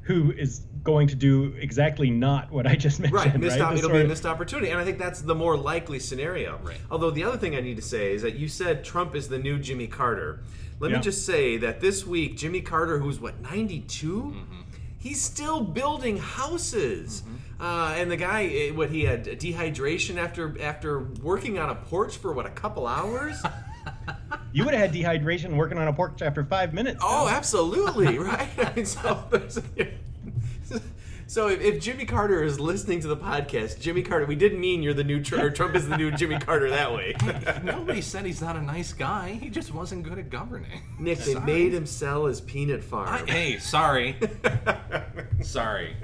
who 0.02 0.32
is 0.32 0.60
going 0.82 1.06
to 1.08 1.14
do 1.14 1.54
exactly 1.58 2.10
not 2.10 2.50
what 2.50 2.66
I 2.66 2.76
just 2.76 2.98
mentioned. 3.00 3.14
Right, 3.14 3.38
missed 3.40 3.58
right? 3.60 3.72
op- 3.72 3.76
it'll 3.78 3.90
be 3.90 4.00
a 4.00 4.04
missed 4.08 4.26
opportunity, 4.26 4.70
and 4.70 4.80
I 4.80 4.84
think 4.84 4.98
that's 4.98 5.20
the 5.22 5.34
more 5.34 5.56
likely 5.56 5.98
scenario. 5.98 6.58
Right. 6.62 6.76
Although 6.90 7.10
the 7.10 7.24
other 7.24 7.36
thing 7.38 7.54
I 7.56 7.60
need 7.60 7.76
to 7.76 7.82
say 7.82 8.12
is 8.14 8.22
that 8.22 8.34
you 8.36 8.48
said 8.48 8.84
Trump 8.84 9.14
is 9.14 9.28
the 9.28 9.38
new 9.38 9.58
Jimmy 9.58 9.86
Carter. 9.86 10.42
Let 10.80 10.92
me 10.92 10.98
just 10.98 11.24
say 11.24 11.56
that 11.58 11.80
this 11.80 12.06
week, 12.06 12.36
Jimmy 12.36 12.60
Carter, 12.60 12.98
who's 12.98 13.20
what 13.20 13.40
92, 13.40 14.06
Mm-hmm. 14.12 14.60
he's 14.98 15.22
still 15.22 15.60
building 15.62 16.16
houses. 16.18 17.22
Uh, 17.60 17.94
and 17.96 18.10
the 18.10 18.16
guy, 18.16 18.44
eh, 18.46 18.70
what 18.70 18.90
he 18.90 19.04
had 19.04 19.24
dehydration 19.24 20.16
after 20.16 20.60
after 20.60 21.00
working 21.22 21.58
on 21.58 21.70
a 21.70 21.74
porch 21.74 22.16
for 22.16 22.32
what 22.32 22.46
a 22.46 22.50
couple 22.50 22.86
hours. 22.86 23.42
You 24.52 24.64
would 24.64 24.72
have 24.72 24.92
had 24.92 24.94
dehydration 24.94 25.56
working 25.56 25.78
on 25.78 25.88
a 25.88 25.92
porch 25.92 26.22
after 26.22 26.44
five 26.44 26.72
minutes. 26.72 27.00
Oh, 27.02 27.24
though. 27.26 27.30
absolutely, 27.32 28.18
right? 28.20 28.48
I 28.58 28.72
mean, 28.74 28.86
so, 28.86 29.24
so 31.26 31.48
if, 31.48 31.60
if 31.60 31.82
Jimmy 31.82 32.04
Carter 32.04 32.42
is 32.42 32.60
listening 32.60 33.00
to 33.00 33.08
the 33.08 33.16
podcast, 33.16 33.80
Jimmy 33.80 34.02
Carter, 34.02 34.26
we 34.26 34.36
didn't 34.36 34.60
mean 34.60 34.82
you're 34.82 34.94
the 34.94 35.02
new 35.04 35.20
Trump, 35.22 35.54
Trump 35.56 35.74
is 35.74 35.88
the 35.88 35.96
new 35.96 36.12
Jimmy 36.12 36.38
Carter 36.38 36.70
that 36.70 36.94
way. 36.94 37.16
Nobody 37.64 38.00
said 38.00 38.24
he's 38.24 38.40
not 38.40 38.54
a 38.56 38.62
nice 38.62 38.92
guy. 38.92 39.32
He 39.32 39.50
just 39.50 39.74
wasn't 39.74 40.04
good 40.04 40.18
at 40.18 40.30
governing. 40.30 40.82
Nick, 41.00 41.18
they 41.18 41.34
made 41.34 41.74
him 41.74 41.84
sell 41.84 42.26
his 42.26 42.40
peanut 42.40 42.82
farm. 42.84 43.08
I- 43.08 43.30
hey, 43.30 43.58
sorry. 43.58 44.16
sorry. 45.42 45.96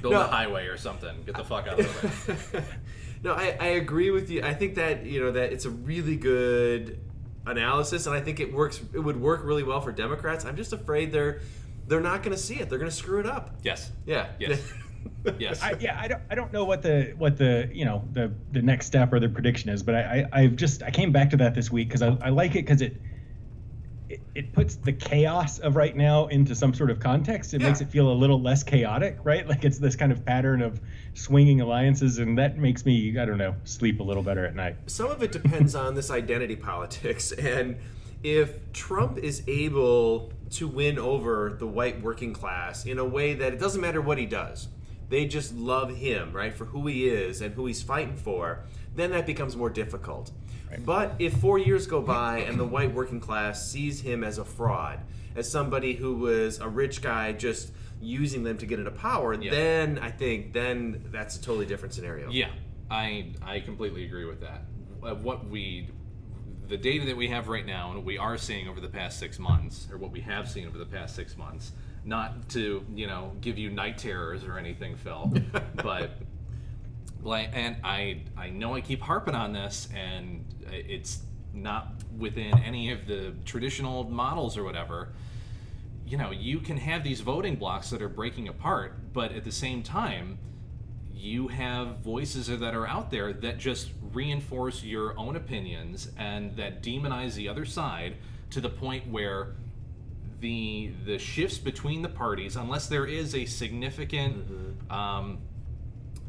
Build 0.00 0.14
No. 0.14 0.22
a 0.22 0.26
highway 0.26 0.66
or 0.66 0.76
something. 0.76 1.22
Get 1.26 1.36
the 1.36 1.44
fuck 1.44 1.66
out 1.66 1.80
of 1.80 2.26
the 2.26 2.32
way. 2.58 2.64
no, 3.22 3.32
I, 3.32 3.56
I 3.60 3.66
agree 3.68 4.10
with 4.10 4.30
you. 4.30 4.42
I 4.42 4.54
think 4.54 4.76
that 4.76 5.04
you 5.06 5.20
know 5.20 5.32
that 5.32 5.52
it's 5.52 5.64
a 5.64 5.70
really 5.70 6.16
good 6.16 7.00
analysis, 7.46 8.06
and 8.06 8.14
I 8.14 8.20
think 8.20 8.40
it 8.40 8.52
works. 8.52 8.80
It 8.92 9.00
would 9.00 9.20
work 9.20 9.42
really 9.44 9.62
well 9.62 9.80
for 9.80 9.92
Democrats. 9.92 10.44
I'm 10.44 10.56
just 10.56 10.72
afraid 10.72 11.12
they're 11.12 11.40
they're 11.86 12.00
not 12.00 12.22
going 12.22 12.36
to 12.36 12.42
see 12.42 12.56
it. 12.56 12.68
They're 12.68 12.78
going 12.78 12.90
to 12.90 12.96
screw 12.96 13.20
it 13.20 13.26
up. 13.26 13.56
Yes. 13.62 13.90
Yeah. 14.06 14.28
Yes. 14.38 14.60
Yes. 15.38 15.62
I, 15.62 15.74
yeah, 15.80 15.98
I 16.00 16.08
don't, 16.08 16.22
I 16.30 16.34
don't 16.34 16.52
know 16.52 16.64
what 16.64 16.82
the 16.82 17.14
what 17.16 17.36
the 17.36 17.68
you 17.72 17.84
know 17.84 18.04
the 18.12 18.32
the 18.52 18.62
next 18.62 18.86
step 18.86 19.12
or 19.12 19.20
the 19.20 19.28
prediction 19.28 19.70
is, 19.70 19.82
but 19.82 19.94
I, 19.94 20.26
I 20.32 20.40
I've 20.40 20.56
just 20.56 20.82
I 20.82 20.90
came 20.90 21.12
back 21.12 21.30
to 21.30 21.36
that 21.38 21.54
this 21.54 21.70
week 21.70 21.88
because 21.88 22.02
I, 22.02 22.16
I 22.20 22.28
like 22.30 22.52
it 22.52 22.64
because 22.66 22.82
it, 22.82 23.00
it 24.08 24.20
it 24.34 24.52
puts 24.52 24.76
the 24.76 24.92
chaos 24.92 25.58
of 25.58 25.76
right 25.76 25.94
now 25.96 26.26
into 26.28 26.54
some 26.54 26.72
sort 26.72 26.90
of 26.90 26.98
context. 27.00 27.52
It 27.54 27.60
Yeah. 27.60 27.68
makes 27.68 27.80
it 27.80 27.88
feel 27.90 28.10
a 28.10 28.14
little 28.14 28.40
less 28.40 28.62
chaotic, 28.62 29.18
right? 29.22 29.46
Like 29.46 29.64
it's 29.64 29.78
this 29.78 29.96
kind 29.96 30.12
of 30.12 30.24
pattern 30.24 30.62
of 30.62 30.80
swinging 31.14 31.60
alliances, 31.60 32.18
and 32.18 32.38
that 32.38 32.56
makes 32.58 32.86
me 32.86 33.18
I 33.18 33.24
don't 33.24 33.38
know 33.38 33.54
sleep 33.64 34.00
a 34.00 34.02
little 34.02 34.22
better 34.22 34.44
at 34.46 34.54
night. 34.54 34.76
some 34.86 35.10
of 35.10 35.22
it 35.22 35.32
depends 35.32 35.74
on 35.74 35.94
this 35.94 36.10
identity 36.10 36.56
politics 36.56 37.32
and 37.54 37.76
if 38.24 38.72
trump 38.72 39.16
is 39.18 39.42
able 39.46 40.32
to 40.50 40.66
win 40.66 40.98
over 40.98 41.54
the 41.58 41.66
white 41.66 42.00
working 42.02 42.32
class 42.32 42.84
in 42.84 42.98
a 42.98 43.04
way 43.04 43.32
that 43.34 43.52
it 43.52 43.60
doesn't 43.60 43.80
matter 43.80 44.00
what 44.00 44.18
he 44.18 44.26
does 44.26 44.66
they 45.08 45.24
just 45.24 45.54
love 45.54 45.94
him 45.96 46.32
right 46.32 46.52
for 46.54 46.64
who 46.64 46.86
he 46.88 47.08
is 47.08 47.40
and 47.40 47.54
who 47.54 47.66
he's 47.66 47.80
fighting 47.82 48.16
for 48.16 48.64
then 48.96 49.10
that 49.12 49.24
becomes 49.24 49.54
more 49.56 49.70
difficult 49.70 50.32
but 50.84 51.14
if 51.18 51.34
four 51.34 51.58
years 51.58 51.86
go 51.86 52.00
by 52.00 52.38
and 52.38 52.58
the 52.58 52.64
white 52.64 52.92
working 52.94 53.20
class 53.20 53.70
sees 53.70 54.00
him 54.00 54.22
as 54.24 54.38
a 54.38 54.44
fraud 54.44 55.00
as 55.36 55.50
somebody 55.50 55.94
who 55.94 56.14
was 56.16 56.58
a 56.60 56.68
rich 56.68 57.00
guy 57.02 57.32
just 57.32 57.70
using 58.00 58.42
them 58.44 58.56
to 58.58 58.66
get 58.66 58.78
into 58.78 58.90
power 58.90 59.34
Yeah. 59.34 59.50
then 59.50 59.98
i 59.98 60.10
think 60.10 60.52
then 60.52 61.04
that's 61.10 61.36
a 61.36 61.42
totally 61.42 61.66
different 61.66 61.94
scenario 61.94 62.30
Yeah, 62.30 62.50
I 62.90 63.32
I 63.42 63.60
completely 63.60 64.04
agree 64.04 64.24
with 64.24 64.40
that. 64.40 64.62
Uh, 65.02 65.14
what 65.14 65.48
we 65.48 65.88
the 66.68 66.76
data 66.76 67.06
that 67.06 67.16
we 67.16 67.28
have 67.28 67.48
right 67.48 67.64
now 67.66 67.86
and 67.88 67.96
what 67.96 68.04
we 68.04 68.18
are 68.18 68.36
seeing 68.36 68.68
over 68.68 68.80
the 68.80 68.88
past 68.88 69.18
six 69.18 69.38
months, 69.38 69.88
or 69.90 69.96
what 69.96 70.10
we 70.12 70.20
have 70.20 70.48
seen 70.50 70.66
over 70.66 70.76
the 70.78 70.84
past 70.86 71.14
six 71.16 71.36
months, 71.36 71.72
not 72.04 72.48
to 72.50 72.84
you 72.94 73.06
know 73.06 73.32
give 73.40 73.56
you 73.58 73.70
night 73.70 73.96
terrors 73.98 74.44
or 74.44 74.58
anything, 74.58 74.96
Phil, 74.96 75.32
but 75.76 76.10
like, 77.22 77.50
and 77.52 77.76
I 77.84 78.22
I 78.36 78.50
know 78.50 78.74
I 78.74 78.80
keep 78.80 79.00
harping 79.00 79.34
on 79.34 79.52
this, 79.52 79.88
and 79.94 80.44
it's 80.70 81.20
not 81.52 81.92
within 82.16 82.58
any 82.58 82.90
of 82.92 83.06
the 83.06 83.34
traditional 83.44 84.04
models 84.04 84.56
or 84.56 84.64
whatever. 84.64 85.08
You 86.06 86.16
know, 86.16 86.30
you 86.30 86.60
can 86.60 86.78
have 86.78 87.04
these 87.04 87.20
voting 87.20 87.56
blocs 87.56 87.90
that 87.90 88.00
are 88.00 88.08
breaking 88.08 88.48
apart, 88.48 89.12
but 89.12 89.32
at 89.32 89.44
the 89.44 89.52
same 89.52 89.82
time, 89.82 90.38
you 91.12 91.48
have 91.48 91.98
voices 91.98 92.46
that 92.46 92.74
are 92.74 92.86
out 92.86 93.10
there 93.10 93.32
that 93.32 93.58
just 93.58 93.90
reinforce 94.12 94.82
your 94.82 95.18
own 95.18 95.36
opinions 95.36 96.10
and 96.16 96.56
that 96.56 96.82
demonize 96.82 97.34
the 97.34 97.48
other 97.48 97.64
side 97.64 98.16
to 98.50 98.60
the 98.60 98.68
point 98.68 99.06
where 99.08 99.54
the 100.40 100.92
the 101.04 101.18
shifts 101.18 101.58
between 101.58 102.02
the 102.02 102.08
parties, 102.08 102.56
unless 102.56 102.86
there 102.86 103.06
is 103.06 103.34
a 103.34 103.44
significant 103.44 104.46
um, 104.90 105.38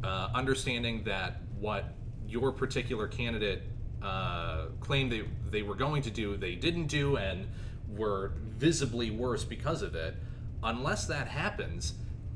uh, 0.03 0.29
understanding 0.33 1.03
that 1.03 1.41
what 1.59 1.85
your 2.27 2.51
particular 2.51 3.07
candidate 3.07 3.63
uh, 4.01 4.65
claimed 4.79 5.11
they, 5.11 5.23
they 5.49 5.61
were 5.61 5.75
going 5.75 6.01
to 6.03 6.11
do, 6.11 6.37
they 6.37 6.55
didn't 6.55 6.87
do, 6.87 7.17
and 7.17 7.47
were 7.89 8.33
visibly 8.57 9.09
worse 9.09 9.43
because 9.43 9.81
of 9.81 9.95
it. 9.95 10.15
Unless 10.63 11.05
that 11.07 11.27
happens, 11.27 11.93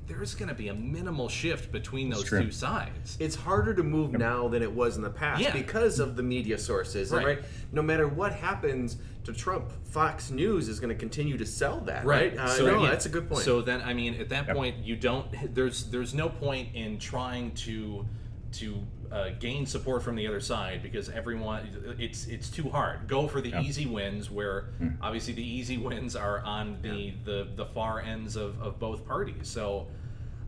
there's 0.08 0.36
going 0.36 0.50
to 0.50 0.56
be 0.56 0.68
a 0.68 0.74
minimal 0.74 1.30
shift 1.30 1.72
between 1.72 2.10
those 2.10 2.30
two 2.30 2.52
sides. 2.52 3.16
it's 3.20 3.36
harder 3.36 3.74
to 3.74 3.84
move 3.84 4.12
now 4.12 4.48
than 4.48 4.62
it 4.62 4.72
was 4.72 4.98
in 4.98 5.02
the 5.02 5.10
past 5.10 5.42
Yeah. 5.42 5.54
because 5.54 6.00
of 6.00 6.16
the 6.16 6.24
media 6.24 6.58
sources. 6.58 7.12
And, 7.12 7.26
Right. 7.26 7.38
right. 7.38 7.46
No 7.72 7.82
matter 7.82 8.08
what 8.08 8.34
happens 8.34 8.98
to 9.24 9.32
Trump, 9.34 9.72
Fox 9.86 10.30
News 10.30 10.68
is 10.68 10.80
going 10.82 10.90
to 10.90 11.00
continue 11.00 11.38
to 11.38 11.46
sell 11.46 11.80
that. 11.82 12.06
Right. 12.06 12.38
Uh, 12.38 12.58
no, 12.58 12.84
yeah. 12.84 12.90
that's 12.90 13.06
a 13.06 13.10
good 13.10 13.30
point. 13.30 13.44
So 13.44 13.62
then, 13.62 13.82
I 13.82 13.94
mean, 13.94 14.16
at 14.16 14.30
that 14.30 14.48
Yep. 14.48 14.56
point, 14.56 14.76
you 14.86 14.96
don't. 14.98 15.28
There's 15.56 15.86
there's 15.86 16.14
no 16.14 16.28
point 16.30 16.70
in 16.76 17.00
trying 17.00 17.52
to 17.68 18.06
to 18.54 18.86
uh, 19.12 19.30
gain 19.40 19.66
support 19.66 20.02
from 20.04 20.16
the 20.16 20.28
other 20.28 20.40
side 20.40 20.82
because 20.82 21.10
everyone 21.10 21.96
it's 22.00 22.26
it's 22.28 22.50
too 22.50 22.70
hard. 22.70 23.08
Go 23.08 23.28
for 23.28 23.42
the 23.42 23.50
Yeah. 23.50 23.62
easy 23.62 23.86
wins, 23.86 24.30
where 24.32 24.62
Hmm. 24.80 24.90
obviously 25.02 25.34
the 25.34 25.44
easy 25.48 25.78
wins 25.78 26.16
are 26.16 26.40
on 26.42 26.78
the 26.82 27.14
the, 27.26 27.48
the 27.56 27.66
far 27.66 28.00
ends 28.02 28.36
of, 28.36 28.62
of 28.62 28.80
both 28.80 29.06
parties. 29.08 29.48
So. 29.48 29.88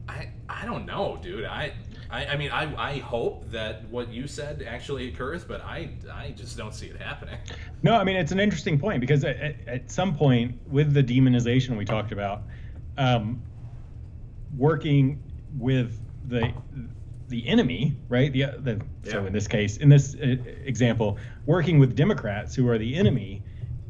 I, 0.07 0.29
I 0.47 0.65
don't 0.67 0.85
know, 0.85 1.17
dude. 1.19 1.45
I, 1.45 1.73
I 2.11 2.27
I 2.27 2.37
mean 2.37 2.51
I, 2.51 2.91
I 2.91 2.97
hope 2.99 3.49
that 3.49 3.89
what 3.89 4.13
you 4.13 4.27
said 4.27 4.63
actually 4.67 5.07
occurs, 5.07 5.43
but 5.43 5.61
I 5.61 5.89
I 6.13 6.29
just 6.37 6.55
don't 6.55 6.75
see 6.75 6.85
it 6.85 7.01
happening. 7.01 7.39
No, 7.81 7.95
I 7.95 8.03
mean 8.03 8.15
it's 8.15 8.31
an 8.31 8.39
interesting 8.39 8.77
point 8.79 9.01
because 9.01 9.23
at, 9.23 9.35
at, 9.37 9.55
at 9.67 9.89
some 9.91 10.15
point 10.15 10.59
with 10.69 10.93
the 10.93 11.03
demonization 11.03 11.75
we 11.75 11.85
talked 11.85 12.11
about, 12.11 12.43
um, 12.99 13.41
working 14.55 15.23
with 15.57 15.99
the 16.27 16.53
the 17.27 17.47
enemy, 17.47 17.95
right? 18.09 18.31
The, 18.31 18.45
the 18.59 18.81
so 19.09 19.25
in 19.25 19.33
this 19.33 19.47
case, 19.47 19.77
in 19.77 19.89
this 19.89 20.15
uh, 20.15 20.35
example, 20.65 21.17
working 21.45 21.79
with 21.79 21.95
Democrats 21.95 22.55
who 22.55 22.67
are 22.69 22.77
the 22.77 22.95
enemy 22.95 23.41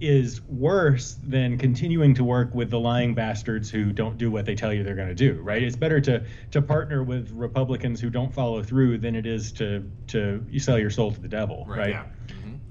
is 0.01 0.41
worse 0.43 1.17
than 1.23 1.57
continuing 1.57 2.13
to 2.13 2.23
work 2.23 2.53
with 2.53 2.69
the 2.69 2.79
lying 2.79 3.13
bastards 3.15 3.69
who 3.69 3.93
don't 3.93 4.17
do 4.17 4.29
what 4.29 4.45
they 4.45 4.53
tell 4.53 4.73
you 4.73 4.83
they're 4.83 4.93
going 4.95 5.07
to 5.07 5.15
do, 5.15 5.39
right? 5.41 5.63
It's 5.63 5.75
better 5.77 6.01
to 6.01 6.23
to 6.51 6.61
partner 6.61 7.01
with 7.03 7.31
Republicans 7.31 8.01
who 8.01 8.09
don't 8.09 8.33
follow 8.33 8.61
through 8.61 8.97
than 8.97 9.15
it 9.15 9.25
is 9.25 9.51
to 9.53 9.89
to 10.07 10.45
you 10.49 10.59
sell 10.59 10.77
your 10.77 10.89
soul 10.89 11.11
to 11.11 11.19
the 11.19 11.29
devil, 11.29 11.65
Right, 11.67 11.77
right? 11.77 11.89
yeah. 11.91 12.03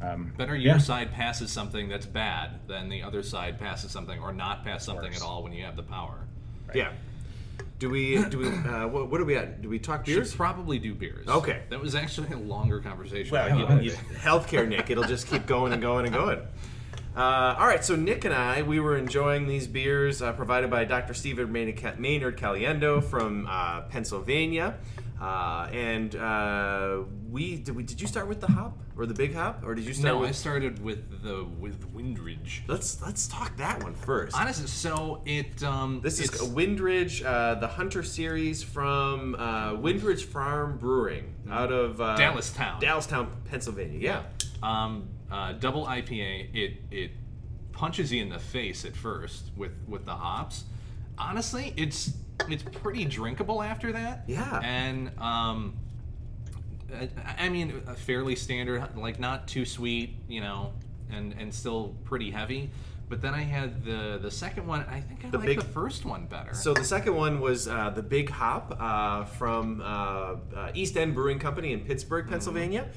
Um, 0.03 0.35
Better 0.37 0.55
your 0.55 0.75
yeah. 0.75 0.79
side 0.79 1.13
passes 1.13 1.51
something 1.51 1.89
that's 1.89 2.05
bad 2.05 2.61
than 2.69 2.91
the 2.91 3.03
other 3.03 3.23
side 3.23 3.59
passes 3.59 3.91
something 3.91 4.19
or 4.21 4.35
not 4.35 4.63
pass 4.63 4.85
something 4.85 5.07
Worse. 5.07 5.17
at 5.17 5.23
all 5.23 5.43
when 5.43 5.53
you 5.55 5.65
have 5.65 5.77
the 5.77 5.83
power. 5.83 6.27
yeah. 6.75 6.93
Do 7.79 7.91
we? 7.91 8.23
Do 8.25 8.39
we? 8.39 8.49
Uh, 8.49 8.87
what, 8.87 9.11
what 9.11 9.21
are 9.21 9.25
we 9.25 9.37
at? 9.37 9.61
Do 9.61 9.69
we 9.69 9.79
talk 9.79 10.05
beers? 10.05 10.31
Should 10.31 10.37
probably 10.37 10.79
do 10.79 10.95
beers. 10.95 11.27
Okay. 11.27 11.63
That 11.71 11.81
was 11.81 11.95
actually 11.95 12.33
a 12.33 12.39
longer 12.39 12.81
conversation. 12.81 13.33
Well, 13.33 13.59
you, 13.59 13.91
you, 13.91 13.93
healthcare, 14.17 14.67
Nick. 14.67 14.91
It'll 14.91 15.05
just 15.05 15.27
keep 15.27 15.47
going 15.47 15.73
and 15.73 15.83
going 15.83 16.07
and 16.07 16.15
going. 16.15 16.41
Uh, 17.17 17.55
all 17.59 17.67
right, 17.69 17.85
so 17.85 17.95
Nick 17.95 18.25
and 18.25 18.35
I, 18.35 18.63
we 18.63 18.81
were 18.81 18.97
enjoying 18.97 19.47
these 19.47 19.69
beers 19.69 20.21
uh, 20.21 20.33
provided 20.33 20.69
by 20.69 20.85
Dr. 20.85 21.15
Stephen 21.15 21.53
Maynard 21.53 21.99
Maynard 21.99 22.37
Caliendo 22.37 23.03
from 23.03 23.47
uh, 23.49 23.83
Pennsylvania. 23.83 24.75
Uh, 25.25 25.69
and 25.73 26.17
uh, 26.17 26.99
we 27.31 27.57
did, 27.57 27.75
we 27.75 27.83
did 27.83 27.99
you 27.99 28.07
start 28.07 28.29
with 28.29 28.43
the 28.43 28.47
hop 28.47 28.77
or 28.95 29.07
the 29.07 29.15
big 29.15 29.35
hop 29.35 29.63
or 29.65 29.75
did 29.75 29.87
you 29.87 29.95
start 29.95 30.17
no, 30.17 30.21
with 30.21 30.29
I 30.29 30.33
started 30.33 30.85
with 30.85 31.23
the 31.23 31.45
with 31.59 31.95
Wyndridge. 31.95 32.61
let's 32.69 33.01
let's 33.01 33.27
talk 33.27 33.57
that 33.57 33.83
one 33.83 33.95
first 33.95 34.39
Honestly, 34.39 34.67
so 34.67 35.23
it 35.25 35.63
um 35.63 36.03
this 36.03 36.21
is 36.21 36.31
Wyndridge 36.31 37.25
uh, 37.25 37.55
the 37.55 37.67
Hunter 37.67 38.03
series 38.03 38.63
from 38.63 39.35
uh, 39.37 39.73
Wyndridge 39.73 40.25
Farm 40.25 40.77
Brewing 40.77 41.35
out 41.51 41.73
of 41.73 42.03
uh, 42.03 42.19
Dallastown. 42.19 42.83
Dallastown 42.83 43.29
Pennsylvania 43.47 43.99
yeah 43.99 44.23
um 44.63 45.09
uh, 45.33 45.53
double 45.53 45.87
IPA. 45.87 46.55
It 46.55 46.83
it 46.91 47.13
punches 47.73 48.13
you 48.13 48.21
in 48.21 48.29
the 48.29 48.39
face 48.39 48.85
at 48.85 48.95
first 48.95 49.53
with 49.57 49.73
with 49.89 50.05
the 50.05 50.15
hops. 50.15 50.65
Honestly, 51.17 51.73
it's 51.79 52.13
it's 52.49 52.63
pretty 52.63 53.05
drinkable 53.05 53.63
after 53.63 53.93
that. 53.93 54.25
Yeah. 54.27 54.61
And 54.63 55.11
um, 55.19 55.75
I, 56.95 57.09
I 57.39 57.49
mean, 57.49 57.81
fairly 57.97 58.37
standard, 58.37 58.97
like 58.97 59.19
not 59.19 59.49
too 59.49 59.65
sweet, 59.65 60.15
you 60.29 60.41
know, 60.41 60.73
and 61.11 61.33
and 61.39 61.53
still 61.53 61.95
pretty 62.05 62.31
heavy. 62.31 62.71
But 63.07 63.21
then 63.21 63.35
I 63.35 63.43
had 63.43 63.85
the 63.85 64.19
the 64.21 64.31
second 64.31 64.67
one. 64.67 64.81
I 64.89 65.01
think 65.01 65.25
I 65.25 65.31
The 65.31 65.39
like 65.39 65.47
big- 65.47 65.59
the 65.61 65.65
first 65.67 66.05
one 66.05 66.27
better. 66.27 66.55
So 66.55 66.73
the 66.73 66.85
second 66.85 67.15
one 67.15 67.39
was 67.41 67.69
uh, 67.69 67.91
the 67.91 68.03
Big 68.03 68.31
Hop 68.31 68.77
uh, 68.81 69.25
from 69.25 69.81
uh, 69.83 69.85
uh, 69.85 70.71
East 70.75 70.97
End 70.97 71.15
Brewing 71.15 71.39
Company 71.39 71.73
in 71.73 71.81
Pittsburgh, 71.81 72.29
Pennsylvania. 72.29 72.89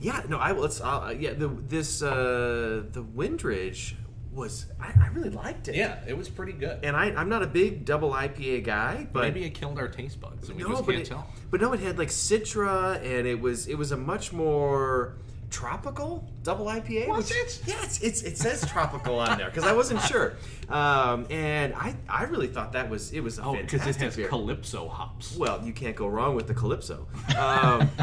Yeah, 0.00 0.22
no, 0.28 0.38
I 0.38 0.52
let's 0.52 0.80
uh, 0.82 1.14
yeah 1.18 1.32
the 1.32 1.48
this 1.48 2.02
uh, 2.02 2.82
the 2.92 3.02
Wyndridge 3.02 3.94
was 4.34 4.66
I, 4.80 4.92
I 5.00 5.08
really 5.14 5.30
liked 5.30 5.68
it. 5.68 5.74
yeah, 5.76 5.98
it 6.06 6.16
was 6.16 6.28
pretty 6.28 6.52
good. 6.52 6.80
and 6.84 6.96
I, 6.96 7.06
I'm 7.14 7.28
not 7.28 7.42
a 7.42 7.46
big 7.46 7.84
double 7.84 8.10
IPA 8.12 8.64
guy, 8.64 9.06
but 9.12 9.22
Maybe 9.22 9.44
it 9.44 9.50
killed 9.50 9.78
our 9.78 9.88
taste 9.88 10.20
buds, 10.20 10.48
and 10.48 10.56
we 10.58 10.64
no, 10.64 10.70
just 10.70 10.86
but 10.86 10.92
can't 10.92 11.06
it, 11.06 11.10
tell. 11.10 11.26
but 11.50 11.60
no, 11.60 11.72
it 11.72 11.80
had 11.80 11.98
like 11.98 12.08
Citra, 12.08 12.96
and 12.96 13.26
it 13.26 13.40
was 13.40 13.66
it 13.68 13.76
was 13.76 13.92
a 13.92 13.96
much 13.96 14.32
more 14.32 15.14
tropical 15.50 16.28
double 16.42 16.66
IPA. 16.66 17.06
Was 17.06 17.28
which- 17.28 17.36
it? 17.38 17.60
Yeah, 17.66 17.76
it's, 17.84 18.00
it's, 18.00 18.22
it 18.22 18.36
says 18.38 18.66
tropical 18.68 19.20
on 19.20 19.38
there 19.38 19.48
because 19.50 19.64
I 19.64 19.72
wasn't 19.72 20.00
sure, 20.10 20.34
um, 20.68 21.26
and 21.30 21.72
I 21.74 21.94
I 22.08 22.24
really 22.24 22.48
thought 22.48 22.72
that 22.72 22.90
was 22.90 23.12
it 23.12 23.20
was 23.20 23.38
a 23.38 23.44
Oh, 23.44 23.52
because 23.56 23.86
it 23.86 23.96
has 23.96 24.16
beer. 24.16 24.28
calypso 24.28 24.88
hops. 24.88 25.36
Well, 25.36 25.62
you 25.64 25.72
can't 25.72 25.94
go 25.94 26.08
wrong 26.08 26.34
with 26.34 26.48
the 26.48 26.54
Calypso. 26.54 27.06
Um, 27.38 27.88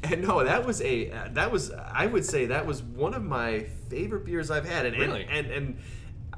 and 0.02 0.22
no, 0.22 0.44
that 0.44 0.64
was 0.64 0.80
a 0.82 1.10
uh, 1.10 1.28
that 1.32 1.50
was 1.50 1.70
I 1.72 2.06
would 2.06 2.24
say 2.24 2.46
that 2.46 2.66
was 2.66 2.82
one 2.82 3.14
of 3.14 3.22
my 3.24 3.66
favorite 3.88 4.24
beers 4.24 4.50
I've 4.50 4.68
had. 4.68 4.86
And 4.86 4.96
Really? 4.96 5.26
and, 5.30 5.46
and 5.46 5.78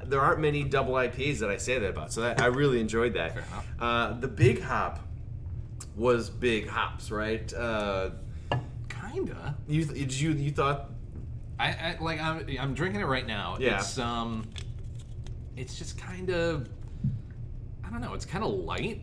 and 0.01 0.09
there 0.11 0.21
aren't 0.21 0.39
many 0.39 0.63
double 0.63 0.93
IPAs 0.93 1.39
that 1.39 1.49
I 1.49 1.57
say 1.57 1.77
that 1.77 1.89
about. 1.89 2.11
So 2.11 2.21
that, 2.21 2.41
I 2.41 2.47
really 2.47 2.79
enjoyed 2.79 3.13
that. 3.13 3.37
Uh, 3.79 4.13
the 4.19 4.27
Big 4.27 4.61
Hop 4.63 4.99
was 5.95 6.29
Big 6.29 6.67
Hops, 6.67 7.11
right? 7.11 7.53
Uh, 7.53 8.11
Kinda. 8.89 9.55
you 9.67 9.85
did 9.85 10.13
you 10.13 10.31
you 10.31 10.51
thought 10.51 10.89
I, 11.59 11.67
I 11.67 11.97
like 11.99 12.19
I'm 12.19 12.45
I'm 12.59 12.73
drinking 12.73 13.01
it 13.01 13.05
right 13.05 13.27
now. 13.27 13.57
Yeah. 13.59 13.77
It's 13.77 13.99
um, 13.99 14.49
it's 15.55 15.77
just 15.77 15.97
kind 15.99 16.29
of, 16.31 16.67
I 17.83 17.89
don't 17.89 18.01
know. 18.01 18.13
It's 18.13 18.25
kind 18.25 18.43
of 18.43 18.51
light. 18.51 19.01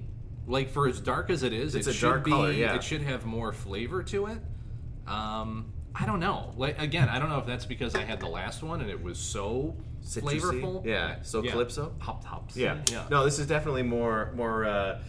Like 0.49 0.71
for 0.71 0.89
as 0.89 0.99
dark 1.01 1.31
as 1.31 1.43
it 1.43 1.53
is, 1.53 1.75
It's 1.75 1.87
it 1.87 1.91
a 1.91 1.93
should 1.95 2.07
dark 2.09 2.25
be. 2.25 2.31
color, 2.31 2.51
yeah. 2.53 2.75
It 2.75 2.83
should 2.83 3.03
have 3.03 3.25
more 3.27 3.53
flavor 3.53 4.03
to 4.05 4.27
it. 4.27 4.39
Um, 5.07 5.73
I 5.95 6.07
don't 6.07 6.21
know. 6.21 6.53
Like 6.57 6.81
again, 6.81 7.09
I 7.09 7.19
don't 7.19 7.29
know 7.29 7.39
if 7.39 7.47
that's 7.47 7.67
because 7.67 7.95
I 7.95 8.03
had 8.03 8.19
the 8.21 8.29
last 8.29 8.63
one 8.63 8.81
and 8.81 8.91
it 8.91 9.03
was 9.03 9.19
so 9.19 9.77
Citrusy? 10.03 10.41
flavorful. 10.41 10.85
Yeah, 10.87 11.17
so 11.23 11.43
Calypso? 11.43 11.93
Hop 12.01 12.25
hops. 12.25 12.57
yeah 12.57 12.79
Yeah. 12.91 13.05
no 13.11 13.25
this 13.25 13.39
is 13.39 13.47
definitely 13.47 13.83
more 13.83 14.33
more 14.37 14.65
uh, 14.65 15.03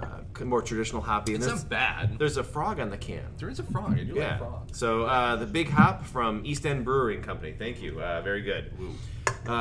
uh, 0.00 0.44
more 0.44 0.60
traditional 0.60 1.00
hoppy. 1.02 1.34
And 1.34 1.42
it's 1.42 1.52
not 1.52 1.68
bad. 1.68 2.18
there's 2.18 2.36
a 2.36 2.44
frog 2.44 2.78
on 2.80 2.90
the 2.90 2.96
can. 2.98 3.24
There 3.38 3.48
is 3.48 3.58
a 3.60 3.62
frog. 3.62 3.92
I 3.98 4.02
do 4.04 4.06
like 4.08 4.16
Yeah. 4.16 4.38
frogs. 4.38 4.76
So 4.78 5.04
uh, 5.04 5.36
the 5.36 5.46
Big 5.46 5.70
Hop 5.70 6.04
from 6.04 6.42
East 6.44 6.66
End 6.66 6.84
Brewing 6.84 7.22
Company. 7.22 7.54
Thank 7.58 7.80
you. 7.80 8.00
Uh, 8.00 8.20
very 8.22 8.42
good. 8.42 8.72
Um, 9.46 9.52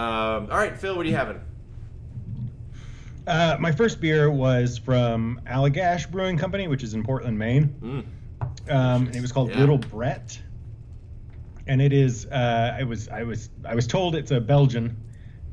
all 0.51 0.57
right, 0.57 0.77
Phil, 0.77 0.95
what 0.95 1.05
are 1.05 1.09
you 1.09 1.15
having? 1.15 1.39
Uh, 3.25 3.57
my 3.59 3.71
first 3.71 4.01
beer 4.01 4.29
was 4.29 4.77
from 4.77 5.39
Allagash 5.45 6.09
Brewing 6.11 6.37
Company, 6.37 6.67
which 6.67 6.83
is 6.83 6.93
in 6.93 7.03
Portland, 7.03 7.37
Maine. 7.39 7.75
Mm. 7.81 8.05
Um, 8.69 9.07
and 9.07 9.15
it 9.15 9.21
was 9.21 9.31
called 9.31 9.49
Yeah. 9.49 9.59
Little 9.59 9.77
Brett. 9.77 10.39
And 11.67 11.81
it 11.81 11.93
is. 11.93 12.25
Uh, 12.25 12.75
I 12.77 12.83
was. 12.83 13.07
I 13.07 13.23
was. 13.23 13.49
I 13.65 13.75
was 13.75 13.87
told 13.87 14.15
it's 14.15 14.31
a 14.31 14.41
Belgian 14.41 14.97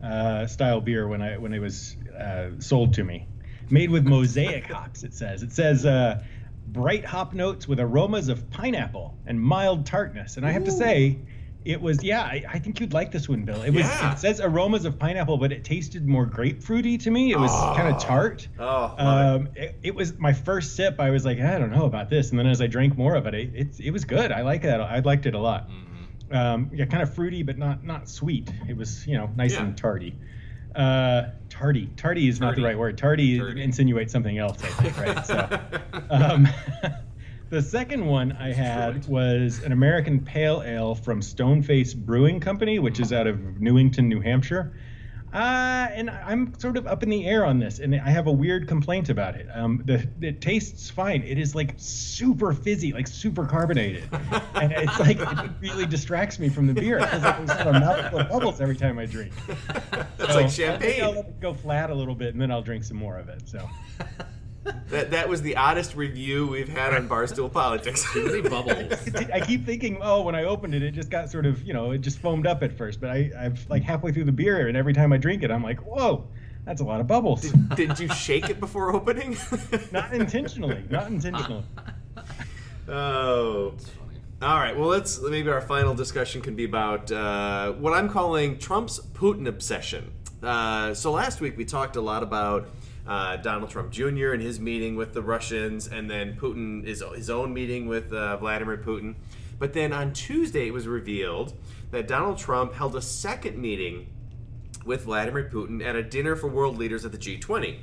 uh, 0.03 0.47
style 0.49 0.81
beer 0.81 1.07
when 1.07 1.23
I 1.23 1.39
when 1.39 1.53
it 1.53 1.61
was 1.61 1.97
uh, 2.19 2.51
sold 2.59 2.95
to 2.95 3.05
me. 3.05 3.29
Made 3.71 3.91
with 3.91 4.05
mosaic 4.05 4.67
hops. 4.73 5.05
It 5.05 5.15
says. 5.15 5.43
It 5.45 5.53
says. 5.53 5.87
Uh, 5.87 6.23
bright 6.67 7.05
hop 7.05 7.33
notes 7.35 7.67
with 7.67 7.81
aromas 7.81 8.29
of 8.29 8.49
pineapple 8.51 9.17
and 9.27 9.41
mild 9.41 9.85
tartness. 9.87 10.37
And 10.37 10.47
I 10.47 10.53
have 10.53 10.63
to 10.65 10.71
Ooh. 10.71 10.79
say, 10.79 11.19
it 11.65 11.81
was 11.81 12.03
yeah. 12.03 12.23
I, 12.23 12.45
I 12.49 12.59
think 12.59 12.81
you'd 12.81 12.93
like 12.93 13.11
this 13.13 13.29
one, 13.29 13.45
Bill. 13.45 13.63
It 13.63 13.71
was. 13.71 13.85
Yeah. 13.85 14.13
It 14.15 14.19
says 14.19 14.41
aromas 14.41 14.85
of 14.85 14.99
pineapple, 14.99 15.37
but 15.39 15.53
it 15.53 15.63
tasted 15.65 16.07
more 16.09 16.27
grapefruity 16.27 16.99
to 17.03 17.11
me. 17.11 17.33
It 17.33 17.39
was 17.39 17.51
Oh. 17.53 17.75
kind 17.77 17.95
of 17.95 18.01
tart. 18.03 18.49
Oh, 18.59 18.95
it. 18.99 19.01
Um, 19.03 19.49
it, 19.55 19.75
it 19.83 19.95
was 19.95 20.19
my 20.19 20.33
first 20.33 20.75
sip. 20.77 21.01
I 21.01 21.11
was 21.11 21.25
like, 21.25 21.39
I 21.39 21.59
don't 21.59 21.71
know 21.71 21.85
about 21.85 22.09
this, 22.11 22.31
and 22.31 22.39
then 22.39 22.47
as 22.47 22.61
I 22.63 22.67
drank 22.67 22.97
more 22.97 23.15
of 23.15 23.27
it, 23.27 23.35
it 23.35 23.51
it, 23.55 23.81
it 23.81 23.91
was 23.91 24.05
good. 24.05 24.33
I 24.33 24.43
like 24.43 24.63
that. 24.63 24.81
I 24.81 25.01
liked 25.01 25.27
it 25.27 25.35
a 25.35 25.39
lot. 25.39 25.69
Mhm. 25.69 26.35
Um, 26.37 26.71
yeah, 26.73 26.85
kind 26.87 27.03
of 27.03 27.13
fruity, 27.15 27.43
but 27.43 27.59
not 27.59 27.85
not 27.85 28.09
sweet. 28.09 28.51
It 28.69 28.77
was 28.77 29.07
you 29.07 29.17
know 29.19 29.29
nice 29.37 29.55
Yeah. 29.55 29.65
and 29.65 29.77
tarty. 29.77 30.15
Uh, 30.75 31.31
tardy, 31.49 31.91
tardy 31.97 32.29
is 32.29 32.39
not 32.41 32.55
the 32.55 32.63
right 32.63 32.79
word. 32.79 32.97
Tardy, 32.97 33.39
Tardy. 33.39 33.61
insinuates 33.63 34.13
something 34.13 34.39
else. 34.39 34.63
I 34.63 34.69
think, 34.69 34.97
right? 34.99 35.27
So, 35.27 35.61
um, 36.11 36.47
the 37.51 37.61
second 37.63 38.07
one 38.07 38.33
I 38.33 38.53
had 38.53 39.07
was 39.07 39.63
an 39.63 39.73
American 39.73 40.21
Pale 40.21 40.63
Ale 40.65 40.95
from 40.95 41.21
Stoneface 41.21 41.95
Brewing 41.97 42.41
Company, 42.41 42.79
which 42.79 43.01
is 43.01 43.13
out 43.13 43.27
of 43.27 43.61
Newington, 43.61 44.09
New 44.09 44.21
Hampshire. 44.21 44.73
Uh, 45.33 45.87
and 45.93 46.11
I'm 46.11 46.59
sort 46.59 46.77
of 46.77 46.89
up 46.89 47.05
in 47.05 47.09
the 47.09 47.25
air 47.25 47.45
on 47.47 47.61
this, 47.61 47.79
and 47.79 47.95
I 47.95 48.11
have 48.11 48.27
a 48.27 48.33
weird 48.33 48.67
complaint 48.67 49.11
about 49.11 49.37
it. 49.37 49.47
Um, 49.55 49.81
the 49.85 50.09
it 50.21 50.41
tastes 50.41 50.91
fine. 50.91 51.23
It 51.23 51.39
is 51.39 51.55
like 51.55 51.75
super 51.77 52.53
fizzy, 52.53 52.93
like 52.93 53.07
super 53.07 53.47
carbonated, 53.47 54.09
and 54.55 54.73
it's 54.73 54.99
like 54.99 55.19
it 55.21 55.51
really 55.61 55.87
distracts 55.87 56.41
me 56.41 56.49
from 56.49 56.67
the 56.67 56.75
beer. 56.75 56.99
It 56.99 57.07
feels 57.11 57.23
like 57.23 57.47
there's 57.47 57.61
a 57.61 57.73
mouthful 57.79 58.19
of 58.21 58.29
bubbles 58.29 58.61
every 58.61 58.75
time 58.75 58.99
I 58.99 59.07
drink. 59.07 59.33
That's 60.19 60.33
So, 60.33 60.35
like 60.35 60.47
I 60.47 60.49
think 60.49 60.69
I'll 60.69 60.79
champagne. 60.81 61.15
let 61.15 61.27
it 61.27 61.41
go 61.41 61.55
flat 61.55 61.91
a 61.91 61.95
little 61.95 62.17
bit, 62.17 62.33
and 62.33 62.41
then 62.43 62.51
I'll 62.51 62.63
drink 62.63 62.83
some 62.83 62.97
more 62.97 63.17
of 63.17 63.29
it. 63.29 63.49
So. 63.49 63.69
That, 64.89 65.11
that 65.11 65.29
was 65.29 65.41
the 65.43 65.57
oddest 65.57 65.95
review 65.97 66.47
we've 66.47 66.69
had 66.69 66.95
on 66.95 67.09
Barstool 67.09 67.51
Politics. 67.51 68.05
Too 68.13 68.27
many 68.27 68.43
bubbles. 68.43 68.93
I 69.33 69.41
keep 69.41 69.65
thinking, 69.65 69.99
oh, 70.03 70.23
when 70.23 70.35
I 70.35 70.45
opened 70.45 70.75
it, 70.75 70.83
it 70.83 70.93
just 70.93 71.11
got 71.11 71.31
sort 71.31 71.47
of, 71.47 71.63
you 71.63 71.73
know, 71.73 71.93
it 71.93 71.99
just 71.99 72.19
foamed 72.19 72.47
up 72.47 72.63
at 72.63 72.77
first. 72.77 73.01
But 73.01 73.11
I, 73.11 73.31
I've 73.39 73.69
like 73.71 73.83
halfway 73.83 74.13
through 74.13 74.25
the 74.25 74.33
beer, 74.33 74.69
and 74.69 74.77
every 74.77 74.93
time 74.93 75.13
I 75.13 75.17
drink 75.17 75.43
it, 75.43 75.51
I'm 75.51 75.63
like, 75.63 75.81
whoa, 75.81 76.27
that's 76.65 76.81
a 76.81 76.85
lot 76.85 77.01
of 77.01 77.07
bubbles. 77.07 77.43
did, 77.43 77.77
did 77.77 77.99
you 77.99 78.09
shake 78.09 78.51
it 78.51 78.61
before 78.61 78.95
opening? 78.95 79.37
not 79.93 80.13
intentionally, 80.13 80.85
not 80.91 81.07
intentionally. 81.07 81.65
Oh. 82.89 83.75
All 84.43 84.59
right. 84.59 84.77
Well, 84.77 84.89
let's 84.89 85.21
maybe 85.21 85.49
our 85.49 85.61
final 85.61 85.95
discussion 85.95 86.41
can 86.41 86.57
be 86.57 86.65
about 86.65 87.13
uh, 87.13 87.73
what 87.73 87.93
I'm 87.93 88.09
calling 88.09 88.59
Trump's 88.59 88.99
Putin 88.99 89.47
obsession. 89.47 90.11
Uh, 90.43 90.95
so 90.95 91.13
last 91.13 91.41
week 91.41 91.57
we 91.57 91.65
talked 91.65 91.97
a 91.97 92.01
lot 92.01 92.23
about 92.23 92.69
uh, 93.07 93.37
Donald 93.37 93.71
Trump 93.71 93.91
Jr. 93.91 94.33
and 94.33 94.43
his 94.43 94.61
meeting 94.61 94.97
with 94.97 95.15
the 95.15 95.23
Russians, 95.23 95.87
and 95.87 96.11
then 96.11 96.37
Putin 96.37 96.87
his 96.87 97.03
his 97.15 97.31
own 97.31 97.53
meeting 97.53 97.87
with 97.87 98.13
uh, 98.13 98.37
Vladimir 98.37 98.77
Putin. 98.79 99.15
But 99.59 99.73
then 99.73 99.93
on 99.93 100.13
Tuesday 100.13 100.69
it 100.69 100.73
was 100.73 100.87
revealed 100.87 101.55
that 101.91 102.09
Donald 102.09 102.39
Trump 102.39 102.75
held 102.75 102.97
a 102.97 103.03
second 103.03 103.59
meeting 103.59 104.07
with 104.85 105.05
Vladimir 105.05 105.51
Putin 105.53 105.85
at 105.85 105.97
a 105.97 106.03
dinner 106.03 106.37
for 106.37 106.49
world 106.49 106.79
leaders 106.79 107.05
at 107.05 107.13
the 107.13 107.19
G20. 107.19 107.79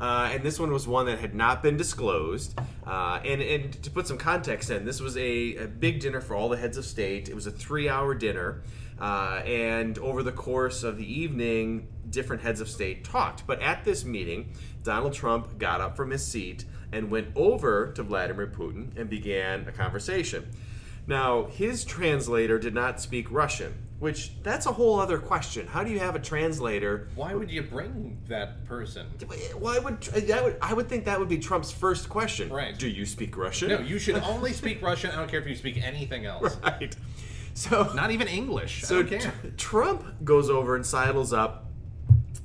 Uh, 0.00 0.30
and 0.32 0.42
this 0.42 0.58
one 0.58 0.72
was 0.72 0.88
one 0.88 1.06
that 1.06 1.18
had 1.18 1.34
not 1.34 1.62
been 1.62 1.76
disclosed. 1.76 2.58
Uh, 2.86 3.20
and, 3.24 3.42
and 3.42 3.82
to 3.82 3.90
put 3.90 4.06
some 4.06 4.16
context 4.16 4.70
in, 4.70 4.86
this 4.86 5.00
was 5.00 5.16
a, 5.16 5.56
a 5.56 5.66
big 5.66 6.00
dinner 6.00 6.20
for 6.20 6.34
all 6.34 6.48
the 6.48 6.56
heads 6.56 6.78
of 6.78 6.86
state. 6.86 7.28
It 7.28 7.34
was 7.34 7.46
a 7.46 7.50
three 7.50 7.88
hour 7.88 8.14
dinner. 8.14 8.62
Uh, 9.00 9.42
and 9.46 9.98
over 9.98 10.22
the 10.22 10.32
course 10.32 10.82
of 10.82 10.98
the 10.98 11.20
evening, 11.20 11.88
different 12.10 12.42
heads 12.42 12.60
of 12.60 12.68
state 12.68 13.04
talked. 13.04 13.46
But 13.46 13.62
at 13.62 13.84
this 13.84 14.04
meeting, 14.04 14.52
Donald 14.82 15.14
Trump 15.14 15.58
got 15.58 15.80
up 15.80 15.96
from 15.96 16.10
his 16.10 16.26
seat 16.26 16.64
and 16.92 17.10
went 17.10 17.28
over 17.34 17.92
to 17.92 18.02
Vladimir 18.02 18.46
Putin 18.46 18.96
and 18.96 19.08
began 19.08 19.66
a 19.68 19.72
conversation. 19.72 20.50
Now, 21.06 21.46
his 21.46 21.84
translator 21.84 22.58
did 22.58 22.74
not 22.74 23.00
speak 23.00 23.30
Russian, 23.30 23.74
which 23.98 24.32
that's 24.42 24.66
a 24.66 24.72
whole 24.72 25.00
other 25.00 25.18
question. 25.18 25.66
How 25.66 25.82
do 25.82 25.90
you 25.90 25.98
have 25.98 26.14
a 26.14 26.18
translator? 26.18 27.08
Why 27.14 27.34
would 27.34 27.50
you 27.50 27.62
bring 27.62 28.18
that 28.28 28.64
person? 28.66 29.06
Why 29.58 29.78
would 29.78 30.02
that 30.02 30.44
would 30.44 30.56
I 30.60 30.74
would 30.74 30.88
think 30.88 31.06
that 31.06 31.18
would 31.18 31.28
be 31.28 31.38
Trump's 31.38 31.72
first 31.72 32.08
question. 32.08 32.50
Right. 32.50 32.78
Do 32.78 32.88
you 32.88 33.06
speak 33.06 33.36
Russian? 33.36 33.68
No, 33.70 33.80
you 33.80 33.98
should 33.98 34.16
only 34.24 34.52
speak 34.52 34.82
Russian. 34.82 35.10
I 35.10 35.16
don't 35.16 35.28
care 35.28 35.40
if 35.40 35.46
you 35.46 35.56
speak 35.56 35.82
anything 35.82 36.26
else. 36.26 36.56
right. 36.62 36.94
So 37.54 37.92
Not 37.94 38.10
even 38.10 38.28
English. 38.28 38.82
so 38.84 39.00
I 39.00 39.02
don't 39.02 39.20
care. 39.20 39.32
Tr- 39.32 39.46
Trump 39.56 40.24
goes 40.24 40.48
over 40.48 40.76
and 40.76 40.86
sidles 40.86 41.32
up 41.32 41.66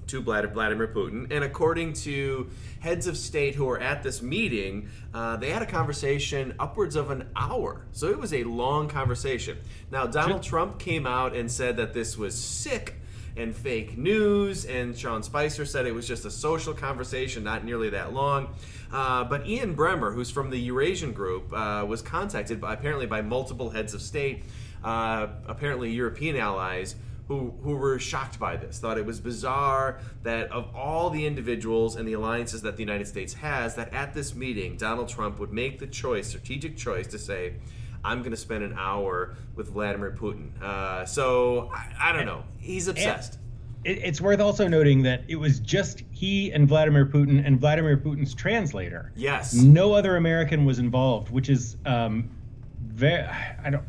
to 0.08 0.22
Vladimir 0.22 0.88
Putin, 0.88 1.32
and 1.32 1.44
according 1.44 1.94
to 1.94 2.50
heads 2.80 3.08
of 3.08 3.18
state 3.18 3.56
who 3.56 3.66
were 3.66 3.80
at 3.80 4.04
this 4.04 4.22
meeting, 4.22 4.88
uh, 5.14 5.36
they 5.38 5.50
had 5.50 5.62
a 5.62 5.66
conversation 5.66 6.54
upwards 6.60 6.96
of 6.96 7.10
an 7.10 7.28
hour. 7.36 7.86
So 7.92 8.10
it 8.10 8.20
was 8.20 8.34
a 8.34 8.44
long 8.44 8.88
conversation. 8.88 9.58
Now 9.92 10.06
Donald 10.06 10.44
Trump 10.44 10.80
came 10.80 11.08
out 11.08 11.36
and 11.36 11.52
said 11.52 11.78
that 11.78 11.94
this 11.94 12.18
was 12.18 12.36
sick 12.36 12.96
and 13.38 13.56
fake 13.56 13.98
news, 13.98 14.66
and 14.66 14.98
Sean 14.98 15.24
Spicer 15.24 15.66
said 15.66 15.86
it 15.86 15.94
was 15.94 16.08
just 16.08 16.24
a 16.26 16.32
social 16.32 16.74
conversation, 16.74 17.44
not 17.44 17.66
nearly 17.66 17.90
that 17.90 18.14
long. 18.14 18.54
Uh, 18.94 19.24
but 19.26 19.46
Ian 19.48 19.76
Bremmer, 19.76 20.14
who's 20.14 20.30
from 20.30 20.50
the 20.52 20.60
Eurasian 20.60 21.12
Group, 21.12 21.52
uh, 21.52 21.84
was 21.86 22.02
contacted 22.02 22.62
by, 22.62 22.74
apparently 22.74 23.06
by 23.08 23.22
multiple 23.22 23.72
heads 23.72 23.94
of 23.94 24.02
state, 24.02 24.44
uh, 24.86 25.28
apparently 25.48 25.92
European 25.92 26.38
allies, 26.38 26.96
who 27.28 27.54
who 27.64 27.76
were 27.76 28.00
shocked 28.00 28.40
by 28.40 28.56
this, 28.56 28.80
thought 28.80 28.98
it 28.98 29.06
was 29.06 29.20
bizarre 29.20 30.00
that 30.24 30.52
of 30.52 30.74
all 30.76 31.10
the 31.10 31.26
individuals 31.26 31.96
and 31.96 32.08
the 32.08 32.14
alliances 32.14 32.62
that 32.62 32.78
the 32.78 32.84
United 32.84 33.08
States 33.08 33.34
has, 33.34 33.76
that 33.76 33.92
at 33.94 34.14
this 34.14 34.36
meeting 34.36 34.78
Donald 34.78 35.10
Trump 35.10 35.40
would 35.40 35.52
make 35.52 35.80
the 35.80 35.88
choice, 35.88 36.28
strategic 36.30 36.78
choice, 36.78 37.08
to 37.08 37.20
say. 37.20 37.56
I'm 38.06 38.20
going 38.20 38.32
to 38.32 38.38
spend 38.38 38.64
an 38.64 38.76
hour 38.78 39.36
with 39.56 39.70
Vladimir 39.70 40.12
Putin. 40.12 40.62
Uh, 40.62 41.06
so 41.08 41.72
I, 41.74 42.10
I 42.10 42.12
don't 42.12 42.28
know. 42.28 42.44
He's 42.60 42.88
obsessed. 42.88 43.40
It, 43.84 43.98
it's 44.04 44.22
worth 44.22 44.40
also 44.40 44.68
noting 44.68 45.02
that 45.04 45.24
it 45.28 45.38
was 45.38 45.60
just 45.60 46.04
he 46.12 46.52
and 46.52 46.68
Vladimir 46.68 47.08
Putin 47.08 47.44
and 47.44 47.60
Vladimir 47.60 47.98
Putin's 47.98 48.36
translator. 48.36 49.12
Yes. 49.16 49.56
No 49.56 49.94
other 49.94 50.18
American 50.18 50.66
was 50.66 50.78
involved, 50.78 51.32
which 51.32 51.50
is 51.50 51.78
um, 51.88 52.30
very. 52.80 53.24
I 53.64 53.72
don't. 53.72 53.84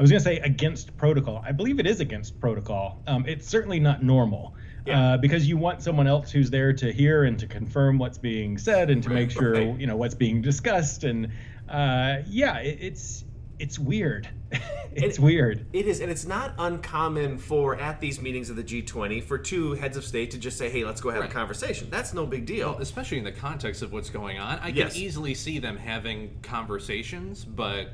I 0.00 0.02
was 0.02 0.10
going 0.10 0.20
to 0.20 0.24
say 0.24 0.38
against 0.38 0.96
protocol. 0.96 1.42
I 1.46 1.52
believe 1.52 1.78
it 1.78 1.86
is 1.86 2.00
against 2.00 2.40
protocol. 2.40 3.02
Um, 3.06 3.26
it's 3.28 3.46
certainly 3.46 3.78
not 3.78 4.02
normal. 4.02 4.54
Yeah. 4.86 4.98
Uh, 5.12 5.16
because 5.18 5.46
you 5.46 5.58
want 5.58 5.82
someone 5.82 6.06
else 6.06 6.30
who's 6.30 6.48
there 6.48 6.72
to 6.72 6.90
hear 6.90 7.24
and 7.24 7.38
to 7.38 7.46
confirm 7.46 7.98
what's 7.98 8.16
being 8.16 8.56
said 8.56 8.88
and 8.88 9.02
to 9.02 9.10
Right, 9.10 9.14
make 9.16 9.30
sure 9.30 9.60
you 9.78 9.86
know 9.86 9.98
what's 9.98 10.14
being 10.14 10.40
discussed 10.40 11.04
and 11.04 11.26
uh, 11.68 12.20
yeah 12.26 12.60
it, 12.60 12.78
it's 12.80 13.26
it's 13.58 13.78
weird 13.78 14.26
it's 14.94 15.18
It- 15.18 15.22
weird 15.22 15.66
It 15.74 15.84
is, 15.86 16.00
and 16.00 16.10
it's 16.10 16.24
not 16.24 16.54
uncommon 16.58 17.36
for 17.36 17.76
at 17.78 18.00
these 18.00 18.22
meetings 18.22 18.48
of 18.48 18.56
the 18.56 18.64
G20 18.64 19.22
for 19.22 19.36
two 19.36 19.74
heads 19.74 19.98
of 19.98 20.04
state 20.06 20.30
to 20.30 20.38
just 20.38 20.56
say, 20.56 20.70
"Hey, 20.70 20.82
let's 20.82 21.02
go 21.02 21.10
have 21.10 21.20
Right. 21.20 21.28
a 21.30 21.32
conversation." 21.32 21.88
That's 21.90 22.14
no 22.14 22.24
big 22.24 22.46
deal. 22.46 22.70
Well, 22.70 22.78
especially 22.80 23.18
in 23.18 23.24
the 23.24 23.32
context 23.32 23.82
of 23.82 23.92
what's 23.92 24.08
going 24.08 24.38
on, 24.38 24.60
I 24.60 24.68
Yes. 24.68 24.94
can 24.94 25.02
easily 25.02 25.34
see 25.34 25.58
them 25.58 25.76
having 25.76 26.38
conversations, 26.42 27.44
but 27.44 27.88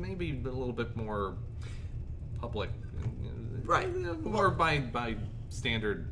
maybe 0.00 0.30
a 0.30 0.48
little 0.48 0.72
bit 0.72 0.96
more 0.96 1.36
public, 2.40 2.70
uh, 3.02 3.06
Right. 3.64 3.86
uh, 3.86 4.14
More 4.14 4.50
by 4.50 4.78
by 4.78 5.16
standard. 5.50 6.08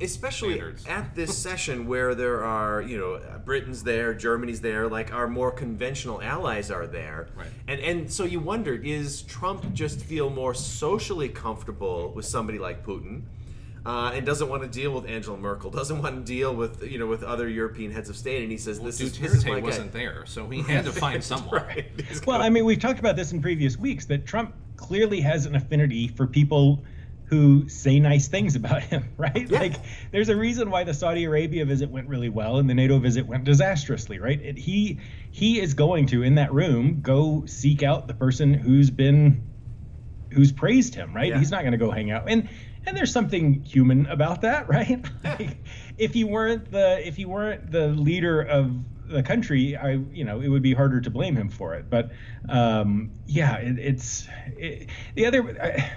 Especially 0.00 0.54
standards. 0.54 0.84
at 0.86 1.14
this 1.14 1.38
session 1.46 1.86
where 1.86 2.14
there 2.16 2.44
are 2.44 2.82
you 2.82 2.98
know 2.98 3.20
britain's 3.44 3.84
there 3.84 4.12
germany's 4.12 4.60
there 4.60 4.88
like 4.88 5.12
our 5.14 5.28
more 5.28 5.52
conventional 5.52 6.20
allies 6.20 6.72
are 6.72 6.88
there 6.88 7.28
Right. 7.36 7.46
and 7.68 7.80
and 7.80 8.12
so 8.12 8.24
you 8.24 8.40
wonder 8.40 8.74
is 8.74 9.22
trump 9.22 9.72
just 9.72 10.00
feel 10.02 10.28
more 10.28 10.54
socially 10.54 11.28
comfortable 11.28 12.12
with 12.12 12.26
somebody 12.26 12.58
like 12.58 12.84
putin 12.84 13.22
uh, 13.86 14.12
and 14.14 14.26
doesn't 14.26 14.48
want 14.48 14.62
to 14.62 14.68
deal 14.68 14.92
with 14.92 15.06
Angela 15.06 15.36
Merkel, 15.36 15.70
doesn't 15.70 16.02
want 16.02 16.26
to 16.26 16.32
deal 16.32 16.54
with 16.54 16.82
you 16.82 16.98
know 16.98 17.06
with 17.06 17.22
other 17.22 17.48
European 17.48 17.90
heads 17.90 18.08
of 18.08 18.16
state, 18.16 18.42
and 18.42 18.50
he 18.50 18.58
says 18.58 18.80
this 18.80 19.00
is 19.00 19.18
this 19.18 19.34
is 19.34 19.44
my 19.44 19.52
Duterte 19.52 19.62
wasn't 19.62 19.92
there, 19.92 20.24
so 20.26 20.48
he 20.48 20.62
had 20.62 20.84
to 20.84 20.92
find 20.92 21.22
someone. 21.30 21.62
Right. 21.62 21.86
Well, 22.26 22.42
I 22.42 22.50
mean, 22.50 22.64
we've 22.64 22.78
talked 22.78 22.98
about 22.98 23.16
this 23.16 23.32
in 23.32 23.40
previous 23.40 23.78
weeks 23.78 24.06
that 24.06 24.26
Trump 24.26 24.54
clearly 24.76 25.20
has 25.20 25.46
an 25.46 25.54
affinity 25.54 26.08
for 26.08 26.26
people 26.26 26.82
who 27.30 27.68
say 27.68 28.00
nice 28.00 28.26
things 28.26 28.56
about 28.56 28.82
him, 28.82 29.08
right? 29.16 29.48
Yeah. 29.48 29.60
Like, 29.60 29.74
there's 30.10 30.28
a 30.28 30.36
reason 30.36 30.68
why 30.68 30.82
the 30.82 30.92
Saudi 30.92 31.24
Arabia 31.24 31.64
visit 31.64 31.88
went 31.88 32.08
really 32.08 32.28
well 32.28 32.58
and 32.58 32.68
the 32.68 32.74
NATO 32.74 32.98
visit 32.98 33.24
went 33.24 33.44
disastrously, 33.44 34.18
right? 34.18 34.40
It, 34.42 34.58
he 34.58 34.98
he 35.30 35.60
is 35.60 35.74
going 35.74 36.06
to 36.06 36.22
in 36.22 36.34
that 36.34 36.52
room 36.52 37.00
go 37.00 37.44
seek 37.46 37.82
out 37.82 38.08
the 38.08 38.14
person 38.14 38.52
who's 38.52 38.90
been 38.90 39.42
who's 40.32 40.52
praised 40.52 40.94
him, 40.94 41.14
right? 41.14 41.28
Yeah. 41.28 41.38
He's 41.38 41.50
not 41.50 41.62
going 41.62 41.72
to 41.72 41.78
go 41.78 41.90
hang 41.90 42.10
out 42.10 42.28
and. 42.28 42.48
And 42.86 42.96
there's 42.96 43.12
something 43.12 43.62
human 43.64 44.06
about 44.06 44.42
that, 44.42 44.68
right? 44.68 45.04
Like, 45.24 45.58
if 45.98 46.16
you 46.16 46.26
weren't 46.26 46.70
the 46.70 47.06
if 47.06 47.18
you 47.18 47.28
weren't 47.28 47.70
the 47.70 47.88
leader 47.88 48.40
of 48.40 48.72
the 49.08 49.22
country, 49.22 49.76
I 49.76 49.92
you 50.12 50.24
know 50.24 50.40
it 50.40 50.48
would 50.48 50.62
be 50.62 50.74
harder 50.74 51.00
to 51.00 51.10
blame 51.10 51.36
him 51.36 51.50
for 51.50 51.74
it. 51.74 51.90
But 51.90 52.10
um, 52.48 53.12
yeah, 53.26 53.56
it, 53.56 53.78
it's 53.78 54.28
it, 54.56 54.88
the 55.14 55.26
other 55.26 55.56
I, 55.62 55.92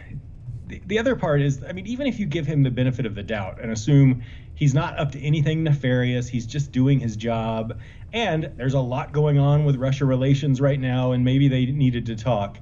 the, 0.65 0.81
the 0.85 0.99
other 0.99 1.15
part 1.15 1.41
is, 1.41 1.63
I 1.63 1.73
mean, 1.73 1.87
even 1.87 2.07
if 2.07 2.19
you 2.19 2.25
give 2.25 2.47
him 2.47 2.63
the 2.63 2.71
benefit 2.71 3.05
of 3.05 3.15
the 3.15 3.23
doubt 3.23 3.61
and 3.61 3.71
assume 3.71 4.23
he's 4.55 4.73
not 4.73 4.97
up 4.99 5.11
to 5.11 5.21
anything 5.21 5.63
nefarious, 5.63 6.27
he's 6.27 6.45
just 6.45 6.71
doing 6.71 6.99
his 6.99 7.15
job, 7.15 7.79
and 8.11 8.51
there's 8.55 8.73
a 8.73 8.79
lot 8.79 9.11
going 9.11 9.37
on 9.37 9.65
with 9.65 9.75
Russia 9.75 10.05
relations 10.05 10.61
right 10.61 10.79
now, 10.79 11.11
and 11.11 11.23
maybe 11.25 11.47
they 11.47 11.65
needed 11.65 12.05
to 12.07 12.15
talk. 12.15 12.59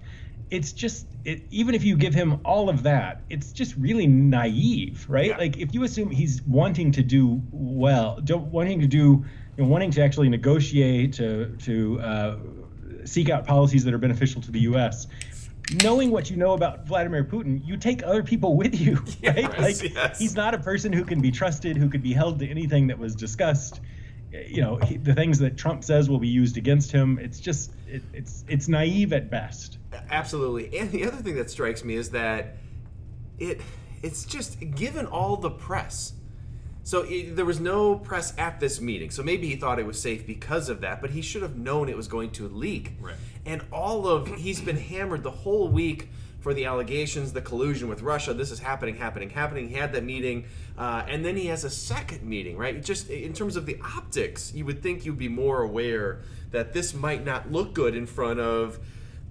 It's 0.52 0.74
just 0.74 1.08
it, 1.24 1.44
even 1.50 1.76
if 1.76 1.84
you 1.84 1.96
give 1.96 2.14
him 2.14 2.42
all 2.44 2.70
of 2.70 2.84
that, 2.84 3.22
it's 3.30 3.52
just 3.52 3.76
really 3.78 4.06
naive, 4.08 5.06
right? 5.10 5.30
Yeah. 5.30 5.38
Like 5.38 5.58
if 5.58 5.74
you 5.74 5.84
assume 5.84 6.10
he's 6.10 6.42
wanting 6.44 6.92
to 6.94 7.02
do 7.02 7.42
well, 7.52 8.20
don't, 8.24 8.52
wanting 8.52 8.82
to 8.82 8.88
do, 8.88 8.98
you 9.58 9.64
know, 9.64 9.66
wanting 9.66 9.92
to 9.92 10.04
actually 10.04 10.30
negotiate 10.30 11.14
to 11.14 11.56
to 11.58 12.02
uh, 12.02 12.38
seek 13.06 13.30
out 13.30 13.46
policies 13.46 13.84
that 13.86 13.94
are 13.94 14.00
beneficial 14.00 14.42
to 14.42 14.52
the 14.52 14.62
U.S. 14.62 15.08
Knowing 15.84 16.12
what 16.12 16.30
you 16.30 16.36
know 16.36 16.54
about 16.54 16.86
Vladimir 16.86 17.24
Putin, 17.24 17.66
you 17.66 17.78
take 17.78 18.04
other 18.04 18.24
people 18.24 18.56
with 18.58 18.80
you, 18.80 18.96
right? 19.24 19.38
Yes, 19.38 19.60
like 19.60 19.94
yes. 19.94 20.20
he's 20.20 20.36
not 20.36 20.54
a 20.54 20.60
person 20.60 20.92
who 20.92 21.06
can 21.06 21.22
be 21.22 21.32
trusted, 21.32 21.78
who 21.78 21.90
could 21.90 22.04
be 22.04 22.14
held 22.14 22.40
to 22.40 22.50
anything 22.50 22.88
that 22.88 23.00
was 23.00 23.16
discussed. 23.16 23.80
You 24.32 24.62
know, 24.62 24.78
he, 24.78 24.98
the 24.98 25.14
things 25.14 25.40
that 25.40 25.58
Trump 25.58 25.84
says 25.84 26.10
will 26.10 26.20
be 26.20 26.28
used 26.28 26.58
against 26.58 26.92
him. 26.92 27.20
It's 27.20 27.40
just, 27.40 27.72
it, 27.88 28.02
it's 28.14 28.46
it's 28.48 28.68
naive 28.68 29.14
at 29.14 29.30
best. 29.30 29.78
Absolutely. 30.10 30.78
And 30.78 30.92
the 30.92 31.06
other 31.06 31.18
thing 31.18 31.36
that 31.36 31.50
strikes 31.50 31.84
me 31.84 31.96
is 31.96 32.12
that 32.12 32.58
it 33.40 33.62
it's 34.04 34.26
just 34.26 34.60
given 34.76 35.06
all 35.06 35.38
the 35.38 35.50
press. 35.50 36.14
So 36.84 37.04
it, 37.04 37.36
there 37.36 37.46
was 37.46 37.60
no 37.60 37.96
press 37.96 38.34
at 38.38 38.60
this 38.60 38.82
meeting. 38.82 39.12
So 39.12 39.22
maybe 39.22 39.48
he 39.48 39.56
thought 39.56 39.78
it 39.78 39.86
was 39.86 40.02
safe 40.02 40.26
because 40.26 40.70
of 40.70 40.82
that, 40.82 41.00
but 41.00 41.12
he 41.12 41.22
should 41.22 41.44
have 41.44 41.56
known 41.56 41.90
it 41.90 41.96
was 41.96 42.08
going 42.08 42.32
to 42.32 42.48
leak. 42.48 42.94
Right. 43.00 43.16
And 43.46 43.64
all 43.72 44.08
of 44.08 44.28
he's 44.28 44.62
been 44.62 44.78
hammered 44.78 45.24
the 45.24 45.32
whole 45.32 45.68
week 45.68 46.10
for 46.40 46.56
the 46.56 46.66
allegations, 46.66 47.34
the 47.34 47.42
collusion 47.42 47.88
with 47.88 48.02
Russia. 48.02 48.34
This 48.34 48.50
is 48.50 48.58
happening, 48.58 48.96
happening, 48.96 49.30
happening. 49.30 49.70
He 49.70 49.76
had 49.76 49.94
that 49.94 50.04
meeting, 50.04 50.46
uh, 50.76 51.04
and 51.08 51.24
then 51.24 51.38
he 51.38 51.46
has 51.48 51.64
a 51.64 51.70
second 51.70 52.24
meeting. 52.24 52.58
Right. 52.58 52.84
Just 52.84 53.10
in 53.12 53.34
terms 53.34 53.56
of 53.56 53.68
the 53.68 53.78
optics, 53.84 54.52
you 54.54 54.66
would 54.66 54.82
think 54.82 55.06
you'd 55.06 55.20
be 55.20 55.30
more 55.30 55.62
aware 55.62 56.22
that 56.50 56.74
this 56.74 56.96
might 56.96 57.24
not 57.24 57.52
look 57.52 57.74
good 57.74 57.96
in 57.96 58.08
front 58.08 58.40
of 58.40 58.80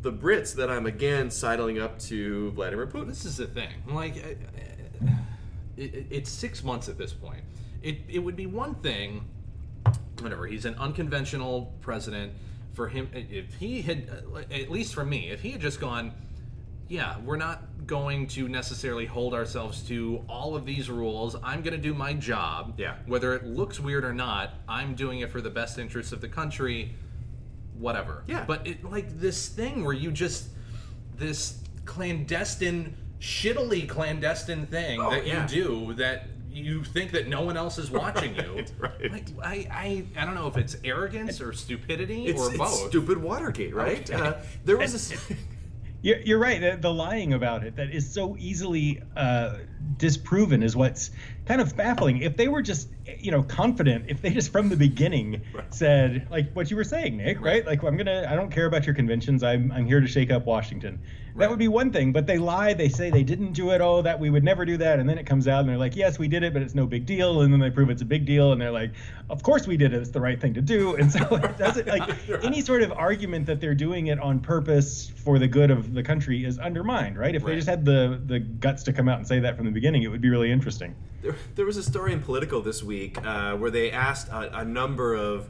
the 0.03 0.13
Brits. 0.13 0.55
That 0.55 0.71
I'm 0.71 0.87
again 0.87 1.31
sidling 1.31 1.79
up 1.79 1.99
to 2.01 2.51
Vladimir 2.53 2.87
Putin. 2.87 3.07
This 3.09 3.25
is 3.25 3.37
the 3.37 3.47
thing. 3.47 3.71
Like, 3.89 4.17
it, 4.17 4.39
it- 5.77 6.07
it's 6.11 6.31
six 6.31 6.63
months 6.63 6.89
at 6.89 6.99
this 6.99 7.13
point. 7.13 7.43
It, 7.83 7.99
it 8.09 8.19
would 8.19 8.37
be 8.37 8.45
one 8.47 8.75
thing, 8.77 9.25
whatever. 10.21 10.47
He's 10.47 10.67
an 10.67 10.75
unconventional 10.75 11.73
president. 11.81 12.33
For 12.75 12.87
him, 12.89 13.09
if 13.15 13.55
he 13.55 13.81
had, 13.83 14.09
at 14.51 14.71
least 14.71 14.95
for 14.95 15.05
me, 15.05 15.31
if 15.31 15.41
he 15.41 15.51
had 15.53 15.61
just 15.61 15.81
gone, 15.81 16.13
yeah, 16.89 17.17
we're 17.25 17.37
not 17.37 17.63
going 17.87 18.27
to 18.29 18.49
necessarily 18.49 19.07
hold 19.07 19.33
ourselves 19.35 19.83
to 19.89 20.23
all 20.29 20.55
of 20.55 20.67
these 20.67 20.91
rules. 20.91 21.35
I'm 21.43 21.63
going 21.63 21.75
to 21.75 21.83
do 21.83 21.95
my 21.95 22.13
job. 22.13 22.75
Yeah. 22.77 22.97
Whether 23.07 23.35
it 23.35 23.47
looks 23.47 23.81
weird 23.81 24.05
or 24.05 24.13
not, 24.15 24.55
I'm 24.69 24.95
doing 24.95 25.21
it 25.21 25.31
for 25.31 25.41
the 25.41 25.51
best 25.51 25.79
interests 25.79 26.13
of 26.13 26.21
the 26.21 26.29
country. 26.29 26.95
Whatever. 27.81 28.23
Yeah. 28.29 28.45
But 28.47 28.67
it 28.67 28.85
like 28.85 29.19
this 29.19 29.49
thing 29.49 29.85
where 29.85 29.95
you 29.95 30.11
just 30.13 30.49
this 31.17 31.59
clandestine, 31.87 32.97
shittily 33.21 33.89
clandestine 33.89 34.67
thing 34.67 35.01
Oh, 35.01 35.11
that 35.11 35.27
yeah. 35.27 35.43
you 35.43 35.49
do 35.49 35.95
that 35.95 36.27
you 36.53 36.83
think 36.83 37.13
that 37.13 37.29
no 37.29 37.43
one 37.43 37.57
else 37.57 37.79
is 37.79 37.91
watching 38.03 38.35
you. 38.35 38.65
Right, 38.79 38.93
right. 39.01 39.13
Like 39.13 39.27
I, 39.43 39.67
I, 39.71 40.05
I 40.17 40.25
don't 40.25 40.35
know 40.35 40.47
if 40.49 40.57
it's 40.57 40.77
arrogance 40.85 41.41
or 41.41 41.53
stupidity 41.53 42.27
It's, 42.27 42.41
or 42.41 42.49
it's 42.49 42.59
both. 42.59 42.89
stupid 42.89 43.19
Watergate, 43.19 43.75
right? 43.75 44.09
Okay. 44.11 44.21
Uh, 44.21 44.35
there 44.65 44.77
was 44.77 45.13
a. 45.13 45.35
You're, 46.03 46.21
you're 46.21 46.39
right. 46.39 46.59
The, 46.63 46.79
the 46.81 46.91
lying 46.95 47.35
about 47.35 47.63
it 47.63 47.77
that 47.77 47.91
is 47.91 48.11
so 48.11 48.35
easily 48.39 49.03
uh, 49.19 49.57
disproven 49.99 50.63
is 50.63 50.75
what's 50.75 51.11
kind 51.51 51.61
of 51.61 51.77
baffling. 51.77 52.19
If 52.19 52.37
they 52.37 52.47
were 52.47 52.63
just, 52.63 52.91
you 53.19 53.33
know, 53.33 53.43
confident, 53.43 54.05
if 54.07 54.23
they 54.23 54.31
just 54.31 54.53
from 54.53 54.69
the 54.69 54.77
beginning 54.77 55.43
Right. 55.53 55.75
said, 55.75 56.29
like 56.31 56.53
what 56.53 56.71
you 56.71 56.77
were 56.77 56.85
saying, 56.85 57.17
Nick, 57.17 57.41
right? 57.41 57.67
Like 57.67 57.83
I'm 57.83 57.97
gonna, 57.97 58.25
I 58.31 58.37
don't 58.37 58.53
care 58.53 58.67
about 58.67 58.87
your 58.87 58.95
conventions. 58.95 59.43
I'm, 59.43 59.73
I'm 59.73 59.85
here 59.85 60.01
to 60.01 60.07
shake 60.07 60.31
up 60.31 60.47
Washington. 60.47 61.01
That 61.37 61.51
would 61.51 61.59
be 61.59 61.69
one 61.69 61.91
thing. 61.93 62.13
But 62.13 62.27
they 62.27 62.39
lie. 62.39 62.75
They 62.75 62.89
say 62.89 63.11
they 63.11 63.23
didn't 63.23 63.53
do 63.53 63.71
it. 63.71 63.81
Oh, 63.81 64.03
that 64.03 64.19
we 64.19 64.31
would 64.31 64.45
never 64.45 64.65
do 64.65 64.77
that. 64.77 64.99
And 64.99 65.09
then 65.09 65.17
it 65.19 65.27
comes 65.27 65.49
out, 65.49 65.61
and 65.61 65.69
they're 65.69 65.79
like, 65.79 65.97
yes, 65.97 66.19
we 66.19 66.29
did 66.29 66.43
it, 66.43 66.53
but 66.53 66.61
it's 66.63 66.75
no 66.75 66.87
big 66.87 67.07
deal. 67.07 67.41
And 67.43 67.53
then 67.53 67.61
they 67.61 67.71
prove 67.71 67.89
it's 67.89 68.03
a 68.03 68.07
big 68.07 68.27
deal, 68.27 68.53
and 68.53 68.61
they're 68.61 68.71
like, 68.71 68.93
of 69.29 69.43
course 69.43 69.67
we 69.67 69.77
did 69.77 69.93
it. 69.95 70.01
It's 70.01 70.11
the 70.11 70.21
right 70.21 70.41
thing 70.41 70.55
to 70.55 70.61
do. 70.61 70.97
And 70.97 71.11
so 71.11 71.21
it 71.37 71.57
doesn't 71.57 71.87
like 71.87 72.11
any 72.45 72.61
sort 72.61 72.83
of 72.83 72.93
argument 72.93 73.47
that 73.47 73.61
they're 73.61 73.75
doing 73.75 74.09
it 74.09 74.19
on 74.21 74.41
purpose 74.41 75.11
for 75.17 75.39
the 75.39 75.49
good 75.49 75.71
of 75.71 75.95
the 75.95 76.03
country 76.03 76.45
is 76.45 76.59
undermined, 76.59 77.17
right? 77.19 77.35
If 77.35 77.45
they 77.45 77.55
just 77.57 77.69
had 77.69 77.85
the 77.85 78.21
the 78.25 78.39
guts 78.39 78.83
to 78.85 78.93
come 78.93 79.09
out 79.09 79.19
and 79.19 79.27
say 79.27 79.41
that 79.41 79.57
from 79.57 79.67
the 79.67 79.73
beginning, 79.73 80.03
it 80.03 80.09
would 80.09 80.21
be 80.21 80.31
really 80.31 80.51
interesting. 80.53 80.95
There, 81.23 81.37
there 81.55 81.67
was 81.67 81.77
a 81.77 81.83
story 81.83 82.13
in 82.13 82.21
Politico 82.23 82.61
this 82.61 82.83
week 82.83 83.19
uh, 83.25 83.57
where 83.57 83.71
they 83.71 83.91
asked 83.91 84.29
a, 84.29 84.61
a 84.61 84.65
number 84.65 85.15
of 85.15 85.49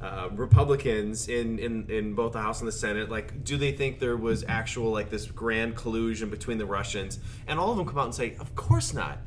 uh, 0.00 0.28
Republicans 0.32 1.28
in, 1.28 1.58
in, 1.58 1.90
in 1.90 2.14
both 2.14 2.32
the 2.34 2.40
House 2.40 2.60
and 2.60 2.68
the 2.68 2.72
Senate, 2.72 3.10
like, 3.10 3.42
do 3.42 3.56
they 3.56 3.72
think 3.72 3.98
there 3.98 4.16
was 4.16 4.44
actual, 4.46 4.92
like, 4.92 5.10
this 5.10 5.26
grand 5.26 5.74
collusion 5.74 6.30
between 6.30 6.56
the 6.58 6.66
Russians? 6.66 7.18
And 7.48 7.58
all 7.58 7.72
of 7.72 7.76
them 7.76 7.86
come 7.86 7.98
out 7.98 8.04
and 8.04 8.14
say, 8.14 8.36
of 8.38 8.54
course 8.54 8.94
not. 8.94 9.18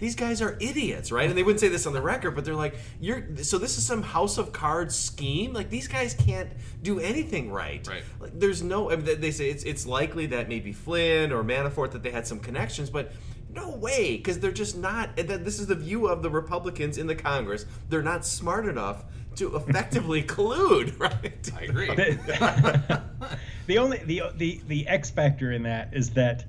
these 0.00 0.16
guys 0.16 0.42
are 0.42 0.56
idiots, 0.60 1.12
right? 1.12 1.28
And 1.28 1.38
they 1.38 1.44
wouldn't 1.44 1.60
say 1.60 1.68
this 1.68 1.86
on 1.86 1.92
the 1.92 2.02
record, 2.02 2.32
but 2.34 2.44
they're 2.46 2.54
like, 2.54 2.74
"You're 3.00 3.22
so 3.42 3.58
this 3.58 3.76
is 3.76 3.86
some 3.86 4.02
House 4.02 4.38
of 4.38 4.50
Cards 4.50 4.96
scheme. 4.98 5.52
Like 5.52 5.68
these 5.68 5.88
guys 5.88 6.14
can't 6.14 6.48
do 6.82 6.98
anything 7.00 7.52
right. 7.52 7.86
Right. 7.86 8.02
Like, 8.18 8.32
there's 8.40 8.62
no. 8.62 8.90
I 8.90 8.96
mean, 8.96 9.04
they- 9.04 9.14
they 9.16 9.30
say 9.30 9.50
it's 9.50 9.62
it's 9.62 9.84
likely 9.86 10.24
that 10.28 10.48
maybe 10.48 10.72
Flynn 10.72 11.32
or 11.32 11.44
Manafort 11.44 11.90
that 11.92 12.02
they 12.02 12.10
had 12.10 12.26
some 12.26 12.40
connections, 12.40 12.88
but 12.88 13.12
no 13.52 13.70
way, 13.70 14.16
because 14.16 14.38
they're 14.40 14.52
just 14.52 14.76
not. 14.76 15.16
This 15.16 15.58
is 15.58 15.66
the 15.66 15.74
view 15.74 16.06
of 16.06 16.22
the 16.22 16.30
Republicans 16.30 16.98
in 16.98 17.06
the 17.06 17.14
Congress. 17.14 17.66
They're 17.88 18.02
not 18.02 18.24
smart 18.24 18.66
enough 18.66 19.04
to 19.36 19.54
effectively 19.56 20.22
collude, 20.34 20.98
right? 20.98 21.50
I 21.56 21.62
agree. 21.62 21.86
the, 21.94 23.02
the 23.66 23.78
only 23.78 23.98
the 23.98 24.22
the 24.36 24.60
the 24.66 24.86
X 24.88 25.10
factor 25.10 25.52
in 25.52 25.62
that 25.64 25.94
is 25.94 26.10
that 26.10 26.44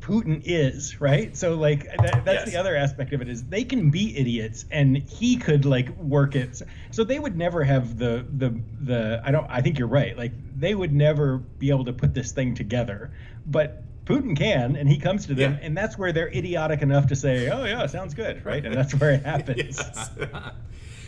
Putin 0.00 0.40
is 0.44 1.00
right. 1.00 1.36
So 1.36 1.54
like 1.56 1.84
that, 1.84 2.24
that's 2.24 2.44
Yes. 2.46 2.50
the 2.52 2.56
other 2.56 2.74
aspect 2.74 3.12
of 3.12 3.20
it 3.20 3.28
is 3.28 3.44
they 3.44 3.64
can 3.64 3.90
be 3.90 4.16
idiots, 4.16 4.64
and 4.70 4.96
he 4.96 5.36
could 5.36 5.64
like 5.64 5.94
work 5.98 6.34
it. 6.36 6.60
So 6.90 7.04
they 7.04 7.18
would 7.18 7.36
never 7.36 7.62
have 7.64 7.98
the 7.98 8.26
the 8.36 8.58
the. 8.80 9.20
I 9.24 9.30
don't. 9.30 9.46
I 9.50 9.60
think 9.60 9.78
you're 9.78 9.88
right. 9.88 10.16
Like 10.16 10.32
they 10.58 10.74
would 10.74 10.92
never 10.92 11.36
be 11.38 11.70
able 11.70 11.84
to 11.84 11.92
put 11.92 12.14
this 12.14 12.32
thing 12.32 12.54
together, 12.54 13.12
but. 13.46 13.84
Putin 14.10 14.36
can, 14.36 14.76
and 14.76 14.88
he 14.88 14.98
comes 14.98 15.26
to 15.26 15.34
them, 15.34 15.52
Yeah. 15.54 15.58
and 15.66 15.76
that's 15.76 15.96
where 15.98 16.12
they're 16.12 16.28
idiotic 16.28 16.82
enough 16.82 17.06
to 17.08 17.16
say, 17.16 17.48
"Oh 17.50 17.64
yeah, 17.64 17.86
sounds 17.86 18.14
good," 18.14 18.44
right? 18.44 18.64
And 18.64 18.74
that's 18.74 18.94
where 18.94 19.12
it 19.12 19.24
happens. 19.32 19.78
Yes. 19.78 20.10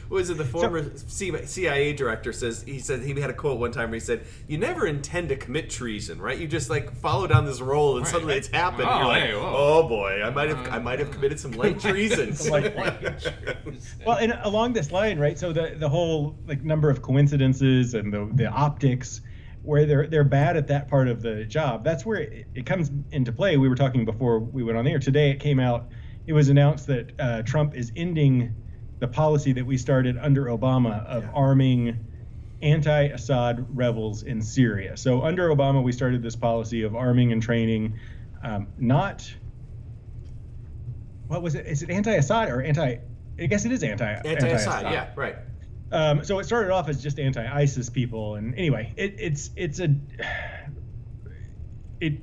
What 0.09 0.17
was 0.19 0.29
it? 0.31 0.37
The 0.37 0.45
former 0.45 0.91
C- 0.97 1.33
CIA 1.47 1.95
director 1.95 2.35
says 2.35 2.63
he 2.65 2.81
said 2.81 3.01
he 3.03 3.19
had 3.19 3.31
a 3.31 3.33
quote 3.33 3.59
one 3.59 3.73
time 3.73 3.89
where 3.89 3.95
he 3.95 4.01
said, 4.01 4.27
"You 4.47 4.59
never 4.59 4.87
intend 4.87 5.31
to 5.31 5.37
commit 5.37 5.71
treason, 5.71 6.21
right? 6.21 6.37
You 6.39 6.47
just 6.47 6.69
like 6.69 6.95
follow 6.97 7.27
down 7.27 7.47
this 7.47 7.63
role, 7.63 7.97
and 7.97 8.05
Right. 8.05 8.13
suddenly 8.13 8.35
it's 8.35 8.49
happened. 8.49 8.89
Oh, 8.91 8.93
and 8.93 8.99
you're 9.01 9.09
like, 9.09 9.23
hey, 9.23 9.35
whoa. 9.35 9.53
oh 9.85 9.89
boy, 9.89 10.21
I 10.23 10.29
might 10.29 10.51
have 10.51 10.69
I 10.71 10.79
might 10.79 10.99
have 10.99 11.11
committed 11.13 11.41
some 11.41 11.53
light 11.53 11.81
treason. 11.89 12.35
Like- 12.51 12.75
Well, 14.07 14.19
and 14.19 14.37
along 14.43 14.75
this 14.75 14.91
line, 14.93 15.19
right? 15.19 15.39
So 15.39 15.53
the 15.53 15.77
the 15.79 15.89
whole 15.89 16.37
like 16.47 16.63
number 16.63 16.91
of 16.91 17.01
coincidences 17.01 17.95
and 17.95 18.13
the 18.13 18.29
the 18.35 18.47
optics, 18.49 19.23
where 19.63 19.87
they're 19.87 20.07
they're 20.07 20.25
bad 20.25 20.57
at 20.57 20.67
that 20.69 20.89
part 20.89 21.09
of 21.09 21.23
the 21.23 21.45
job. 21.45 21.85
That's 21.85 22.05
where 22.05 22.21
it, 22.21 22.47
it 22.55 22.67
comes 22.67 22.91
into 23.11 23.33
play. 23.33 23.57
We 23.57 23.69
were 23.69 23.75
talking 23.77 24.05
before 24.05 24.39
we 24.41 24.63
went 24.63 24.77
on 24.79 24.85
the 24.85 24.91
air 24.91 24.99
today. 24.99 25.31
It 25.31 25.41
came 25.41 25.61
out. 25.61 25.89
It 26.27 26.33
was 26.33 26.49
announced 26.49 26.87
that 26.89 27.13
uh, 27.21 27.43
Trump 27.43 27.75
is 27.75 27.93
ending 27.97 28.55
the 29.01 29.09
policy 29.09 29.53
that 29.53 29.67
we 29.67 29.77
started 29.77 30.17
under 30.19 30.45
Obama 30.47 31.05
of 31.07 31.25
Yeah. 31.25 31.31
arming 31.35 32.07
anti-Assad 32.63 33.67
rebels 33.77 34.23
in 34.23 34.41
Syria. 34.41 34.97
So 34.97 35.23
under 35.23 35.49
Obama, 35.49 35.83
we 35.83 35.91
started 35.91 36.23
this 36.23 36.37
policy 36.37 36.83
of 36.83 36.95
arming 36.95 37.33
and 37.33 37.43
training, 37.43 37.99
um, 38.45 38.69
not 38.79 39.29
what 41.27 41.43
was 41.43 41.55
it? 41.55 41.67
Is 41.67 41.83
it 41.83 41.91
anti-Assad 41.91 42.49
or 42.51 42.63
anti? 42.63 42.99
I 43.41 43.47
guess 43.47 43.65
it 43.65 43.73
is 43.73 43.83
anti 43.83 44.05
Anti-Assad, 44.05 44.93
yeah, 44.93 45.09
right. 45.17 45.37
Um, 45.93 46.25
so 46.25 46.39
it 46.39 46.45
started 46.45 46.73
off 46.73 46.89
as 46.89 47.03
just 47.03 47.19
anti-ISIS 47.19 47.91
people, 47.91 48.37
and 48.37 48.55
anyway, 48.55 48.95
it, 48.97 49.17
it's 49.19 49.51
it's 49.57 49.79
a 49.79 49.95
it 52.01 52.15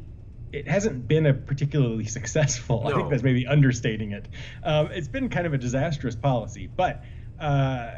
it 0.51 0.67
hasn't 0.67 1.07
been 1.07 1.28
a 1.28 1.34
particularly 1.34 2.05
successful. 2.05 2.88
I 2.88 2.93
think 2.93 3.09
that's 3.11 3.24
maybe 3.24 3.45
understating 3.45 4.11
it. 4.11 4.28
Um, 4.63 4.89
it's 4.91 5.07
been 5.07 5.30
kind 5.30 5.45
of 5.47 5.53
a 5.53 5.57
disastrous 5.57 6.15
policy, 6.15 6.67
but. 6.67 7.03
Uh, 7.39 7.91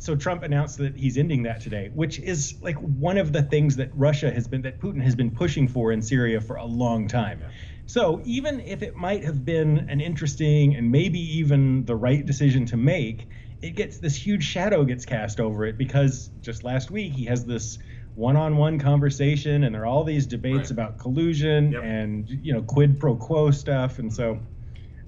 so 0.00 0.14
Trump 0.14 0.44
announced 0.44 0.78
that 0.78 0.96
he's 0.96 1.18
ending 1.18 1.42
that 1.42 1.60
today, 1.60 1.90
which 1.92 2.20
is 2.20 2.54
like 2.62 2.76
one 2.76 3.18
of 3.18 3.32
the 3.32 3.42
things 3.42 3.76
that 3.76 3.90
Russia 3.94 4.30
has 4.30 4.46
been 4.46 4.62
that 4.62 4.80
Putin 4.80 5.02
has 5.02 5.16
been 5.16 5.32
pushing 5.32 5.66
for 5.66 5.90
in 5.90 6.02
Syria 6.02 6.40
for 6.40 6.54
a 6.54 6.64
long 6.64 7.08
time. 7.08 7.42
So 7.86 8.22
even 8.24 8.60
if 8.60 8.82
it 8.82 8.94
might 8.94 9.24
have 9.24 9.44
been 9.44 9.88
an 9.90 10.00
interesting 10.00 10.76
and 10.76 10.92
maybe 10.92 11.18
even 11.38 11.84
the 11.84 11.96
right 11.96 12.24
decision 12.24 12.66
to 12.66 12.76
make, 12.76 13.26
it 13.62 13.74
gets 13.74 13.98
this 13.98 14.14
huge 14.16 14.44
shadow 14.44 14.84
gets 14.84 15.04
cast 15.04 15.40
over 15.40 15.64
it 15.66 15.76
because 15.78 16.30
just 16.40 16.62
last 16.64 16.90
week 16.90 17.12
he 17.12 17.24
has 17.24 17.44
this 17.44 17.78
one-on-one 18.14 18.78
conversation 18.78 19.64
and 19.64 19.74
there 19.74 19.82
are 19.82 19.86
all 19.86 20.04
these 20.04 20.26
debates 20.26 20.56
Right. 20.58 20.70
about 20.72 20.98
collusion 20.98 21.72
Yep. 21.72 21.82
and 21.84 22.28
you 22.28 22.52
know 22.52 22.62
quid 22.62 22.98
pro 23.00 23.16
quo 23.16 23.50
stuff 23.50 23.98
and 23.98 24.12
so 24.12 24.40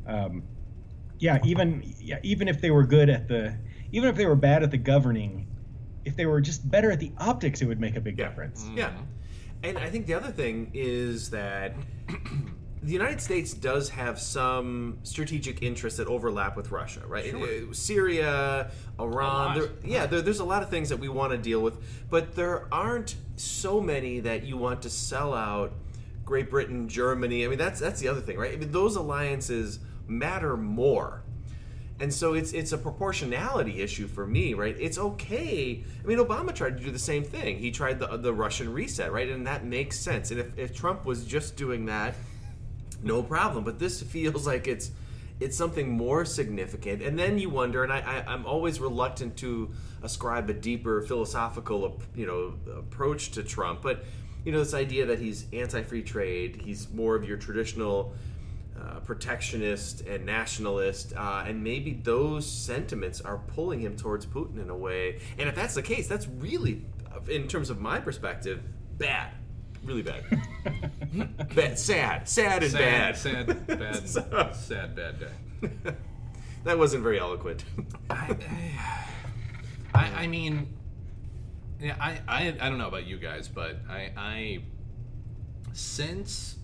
um, 0.07 0.43
yeah 1.19 1.39
even 1.45 1.83
yeah, 2.01 2.19
even 2.23 2.49
if 2.49 2.61
they 2.61 2.71
were 2.71 2.85
good 2.87 3.09
at 3.11 3.29
the 3.29 3.57
even 3.93 4.09
if 4.09 4.17
they 4.17 4.27
were 4.27 4.37
bad 4.37 4.63
at 4.63 4.71
the 4.71 4.79
governing 4.79 5.47
if 6.05 6.17
they 6.17 6.27
were 6.27 6.41
just 6.41 6.69
better 6.71 6.91
at 6.91 6.99
the 7.01 7.13
optics 7.19 7.61
it 7.63 7.67
would 7.67 7.81
make 7.81 7.97
a 7.97 8.01
big 8.01 8.19
Yeah. 8.19 8.29
difference 8.29 8.69
Yeah. 8.77 8.93
And 9.63 9.77
I 9.77 9.91
think 9.91 10.07
the 10.07 10.15
other 10.15 10.31
thing 10.33 10.71
is 10.73 11.29
that 11.31 11.75
the 12.83 12.93
United 12.93 13.21
States 13.21 13.53
does 13.53 13.91
have 13.91 14.19
some 14.19 14.99
strategic 15.03 15.63
interests 15.63 15.99
that 15.99 16.07
overlap 16.07 16.57
with 16.57 16.71
Russia, 16.71 17.03
right? 17.07 17.35
Uh, 17.35 17.73
Syria, 17.73 18.71
Iran. 18.99 19.59
There, 19.59 19.69
yeah, 19.85 20.07
there, 20.07 20.23
there's 20.23 20.41
a 20.41 20.45
lot 20.45 20.63
of 20.63 20.71
things 20.71 20.89
that 20.89 20.97
we 20.97 21.09
want 21.09 21.33
to 21.33 21.39
deal 21.39 21.61
with, 21.61 21.77
but 22.09 22.35
there 22.35 22.73
aren't 22.73 23.17
so 23.37 23.81
many 23.81 24.21
that 24.21 24.45
you 24.45 24.57
want 24.57 24.83
to 24.83 24.91
sell 24.91 25.35
out 25.35 25.73
Great 26.25 26.49
Britain, 26.49 26.89
Germany. 26.89 27.45
I 27.45 27.49
mean, 27.49 27.59
that's 27.59 27.81
that's 27.81 28.01
the 28.01 28.09
other 28.09 28.21
thing, 28.21 28.39
right? 28.39 28.53
I 28.53 28.57
mean, 28.57 28.73
those 28.73 28.97
alliances 28.97 29.81
matter 30.07 30.57
more. 30.57 31.23
And 31.99 32.13
so 32.15 32.33
it's 32.33 32.53
it's 32.55 32.73
a 32.73 32.79
proportionality 32.79 33.83
issue 33.83 34.07
for 34.07 34.27
me, 34.27 34.55
right? 34.55 34.75
It's 34.81 34.97
okay. 34.97 35.85
I 36.03 36.07
mean, 36.07 36.17
Obama 36.17 36.55
tried 36.55 36.79
to 36.79 36.85
do 36.85 36.91
the 36.91 36.99
same 36.99 37.25
thing. 37.25 37.59
He 37.59 37.71
tried 37.71 37.99
the 37.99 38.17
the 38.17 38.33
Russian 38.33 38.73
reset, 38.73 39.13
right? 39.13 39.29
And 39.29 39.47
that 39.47 39.67
makes 39.67 39.99
sense. 39.99 40.31
And 40.31 40.41
if, 40.41 40.59
if 40.59 40.75
Trump 40.75 41.05
was 41.05 41.27
just 41.27 41.57
doing 41.57 41.85
that, 41.87 42.15
no 43.03 43.23
problem. 43.23 43.65
But 43.65 43.79
this 43.79 44.03
feels 44.15 44.47
like 44.47 44.67
it's 44.67 44.91
it's 45.39 45.57
something 45.57 45.91
more 45.91 46.27
significant. 46.27 47.01
And 47.01 47.19
then 47.19 47.39
you 47.39 47.49
wonder, 47.49 47.83
and 47.83 47.93
I, 47.93 48.01
I 48.01 48.33
I'm 48.33 48.45
always 48.47 48.81
reluctant 48.81 49.37
to 49.39 49.71
ascribe 50.03 50.51
a 50.51 50.55
deeper 50.55 51.03
philosophical, 51.03 52.01
you 52.15 52.27
know, 52.27 52.55
approach 52.79 53.31
to 53.33 53.43
Trump. 53.43 53.83
But 53.83 54.05
you 54.45 54.53
know, 54.53 54.59
this 54.59 54.75
idea 54.75 55.07
that 55.07 55.19
he's 55.19 55.47
anti-free 55.53 56.03
trade, 56.03 56.63
he's 56.65 56.91
more 56.91 57.15
of 57.15 57.25
your 57.25 57.37
traditional 57.37 58.15
uh, 58.81 59.01
protectionist 59.01 60.01
and 60.03 60.25
nationalist, 60.25 61.13
uh, 61.15 61.45
and 61.47 61.63
maybe 61.63 61.93
those 61.93 62.51
sentiments 62.51 63.21
are 63.21 63.39
pulling 63.39 63.81
him 63.81 63.97
towards 63.97 64.25
Putin 64.25 64.61
in 64.61 64.71
a 64.71 64.77
way. 64.77 65.21
And 65.39 65.49
if 65.49 65.55
that's 65.55 65.75
the 65.75 65.83
case, 65.83 66.09
that's 66.09 66.27
really, 66.27 66.83
in 67.29 67.47
terms 67.47 67.69
of 67.69 67.81
my 67.81 68.01
perspective, 68.01 68.63
bad, 68.97 69.33
really 69.85 70.03
bad, 70.03 70.25
bad, 71.55 71.79
sad, 71.79 72.29
sad 72.29 72.63
and 72.63 72.73
sad, 72.73 72.81
bad. 72.81 73.17
sad, 73.17 73.67
bad, 73.67 74.09
So- 74.09 74.51
sad, 74.53 74.95
bad 74.97 75.21
day. 75.21 75.71
that 76.65 76.79
wasn't 76.79 77.03
very 77.03 77.19
eloquent. 77.19 77.65
I, 78.09 78.37
I, 79.95 80.11
I 80.23 80.27
mean, 80.27 80.69
yeah, 81.81 81.97
I, 82.01 82.21
I, 82.29 82.57
I 82.61 82.69
don't 82.69 82.79
know 82.79 82.89
about 82.89 83.07
you 83.07 83.17
guys, 83.17 83.49
but 83.49 83.77
I, 83.89 84.13
I, 84.17 84.63
since, 85.73 86.57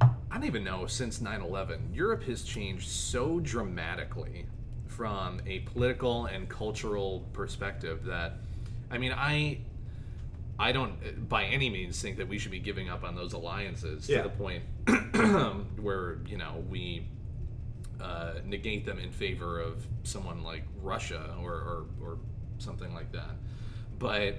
I 0.00 0.08
don't 0.34 0.44
even 0.44 0.64
know, 0.64 0.86
since 0.86 1.20
9 1.20 1.40
11, 1.40 1.90
Europe 1.94 2.24
has 2.24 2.42
changed 2.42 2.88
so 2.88 3.38
dramatically 3.40 4.46
from 4.86 5.40
a 5.46 5.60
political 5.60 6.26
and 6.26 6.48
cultural 6.48 7.24
perspective 7.32 8.04
that, 8.06 8.34
I 8.90 8.98
mean, 8.98 9.12
I, 9.12 9.58
I 10.58 10.72
don't 10.72 11.28
by 11.28 11.44
any 11.44 11.70
means 11.70 12.00
think 12.02 12.16
that 12.16 12.26
we 12.28 12.38
should 12.38 12.50
be 12.50 12.58
giving 12.58 12.88
up 12.88 13.04
on 13.04 13.14
those 13.14 13.32
alliances 13.32 14.08
Yeah. 14.08 14.22
to 14.22 14.28
the 14.28 14.34
point 14.34 14.64
where, 15.80 16.18
you 16.26 16.36
know, 16.36 16.64
we, 16.68 17.06
uh, 18.00 18.34
negate 18.44 18.84
them 18.86 18.98
in 18.98 19.10
favor 19.10 19.60
of 19.60 19.84
someone 20.04 20.42
like 20.42 20.64
Russia 20.80 21.34
or, 21.40 21.52
or, 21.52 21.86
or 22.00 22.18
something 22.58 22.92
like 22.94 23.10
that. 23.12 23.30
But 23.98 24.36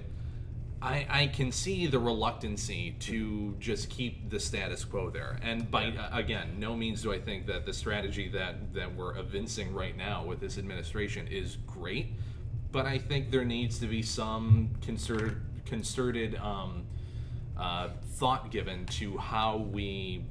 I, 0.82 1.06
I 1.10 1.26
can 1.26 1.52
see 1.52 1.86
the 1.86 1.98
reluctancy 1.98 2.96
to 3.00 3.54
just 3.58 3.90
keep 3.90 4.30
the 4.30 4.40
status 4.40 4.82
quo 4.84 5.10
there. 5.10 5.38
And 5.42 5.70
by 5.70 5.88
uh, 5.88 6.08
again, 6.16 6.58
no 6.58 6.74
means 6.74 7.02
do 7.02 7.12
I 7.12 7.18
think 7.18 7.46
that 7.48 7.66
the 7.66 7.72
strategy 7.74 8.28
that 8.30 8.72
that 8.72 8.94
we're 8.94 9.16
evincing 9.18 9.74
right 9.74 9.94
now 9.96 10.24
with 10.24 10.40
this 10.40 10.56
administration 10.56 11.26
is 11.28 11.56
great. 11.66 12.14
But 12.72 12.86
I 12.86 12.96
think 12.96 13.30
there 13.30 13.44
needs 13.44 13.78
to 13.80 13.86
be 13.86 14.00
some 14.00 14.70
concerted 14.80 15.36
concerted 15.70 16.36
um, 16.36 16.84
uh, 17.56 17.88
thought 18.16 18.50
given 18.50 18.84
to 18.86 19.16
how 19.16 19.56
we 19.56 20.24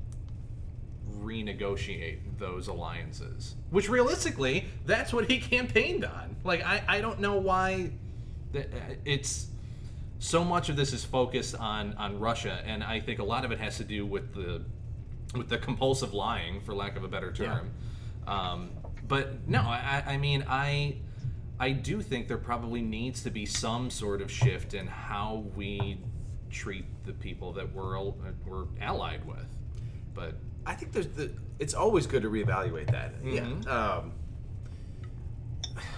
renegotiate 1.22 2.20
those 2.38 2.68
alliances. 2.68 3.56
Which 3.72 3.90
realistically, 3.90 4.66
that's 4.86 5.12
what 5.12 5.30
he 5.30 5.40
campaigned 5.54 6.06
on. 6.06 6.36
Like 6.44 6.64
I, 6.64 6.84
I 6.88 7.02
don't 7.02 7.20
know 7.20 7.38
why 7.38 7.92
uh, 8.56 8.60
it's 9.06 9.48
so 10.20 10.44
much 10.44 10.70
of 10.70 10.76
this 10.76 10.94
is 10.94 11.04
focused 11.04 11.56
on 11.56 11.94
on 11.96 12.20
Russia, 12.20 12.62
and 12.66 12.84
I 12.84 13.00
think 13.00 13.20
a 13.20 13.24
lot 13.24 13.46
of 13.46 13.52
it 13.52 13.60
has 13.60 13.78
to 13.78 13.84
do 13.84 14.06
with 14.06 14.34
the 14.36 14.62
with 15.36 15.50
the 15.50 15.58
compulsive 15.58 16.14
lying, 16.14 16.62
for 16.62 16.74
lack 16.74 16.98
of 16.98 17.04
a 17.04 17.08
better 17.08 17.32
term. 17.32 17.72
Um, 18.28 18.72
but 19.08 19.48
no, 19.48 19.62
I, 19.62 20.04
I 20.06 20.18
mean 20.18 20.46
I. 20.48 20.98
I 21.60 21.72
do 21.72 22.02
think 22.02 22.28
there 22.28 22.38
probably 22.38 22.82
needs 22.82 23.24
to 23.24 23.30
be 23.30 23.46
some 23.46 23.90
sort 23.90 24.22
of 24.22 24.32
shift 24.32 24.74
in 24.74 24.88
how 24.88 25.46
we 25.56 26.00
treat 26.50 26.86
the 27.06 27.14
people 27.14 27.52
that 27.54 27.74
we're 27.74 28.00
we're 28.46 28.66
allied 28.82 29.26
with. 29.26 29.46
But 30.14 30.36
I 30.66 30.76
think 30.76 30.94
there's 30.94 31.08
the. 31.08 31.32
It's 31.60 31.74
always 31.74 32.08
good 32.08 32.22
to 32.24 32.30
reevaluate 32.30 32.92
that. 32.92 33.22
Mhm. 33.22 33.66
Yeah. 33.66 33.98
Um, 33.98 34.14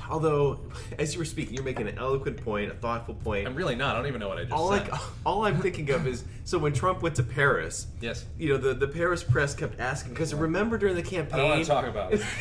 although, 0.09 0.59
as 0.97 1.13
you 1.13 1.19
were 1.19 1.25
speaking, 1.25 1.53
you're 1.53 1.63
making 1.63 1.87
an 1.87 1.97
eloquent 1.97 2.43
point, 2.43 2.71
a 2.71 2.75
thoughtful 2.75 3.13
point. 3.13 3.47
I'm 3.47 3.55
really 3.55 3.75
not. 3.75 3.95
I 3.95 3.99
don't 3.99 4.07
even 4.07 4.19
know 4.19 4.27
what 4.29 4.39
I 4.39 4.43
just 4.43 4.53
all 4.53 4.71
said. 4.71 4.89
I, 4.91 4.99
all 5.25 5.45
I'm 5.45 5.61
thinking 5.61 5.89
of 5.91 6.07
is 6.07 6.23
so 6.43 6.57
when 6.57 6.73
Trump 6.73 7.01
went 7.01 7.15
to 7.17 7.23
Paris. 7.23 7.87
Yes. 8.01 8.25
You 8.37 8.49
know 8.49 8.57
the 8.57 8.73
the 8.73 8.87
Paris 8.87 9.23
press 9.23 9.53
kept 9.53 9.79
asking 9.79 10.13
because 10.13 10.33
remember 10.33 10.77
during 10.77 10.95
the 10.95 11.03
campaign. 11.03 11.35
I 11.35 11.37
don't 11.37 11.49
wanna 11.49 11.65
talk 11.65 11.85
about 11.85 12.13
it. 12.13 12.21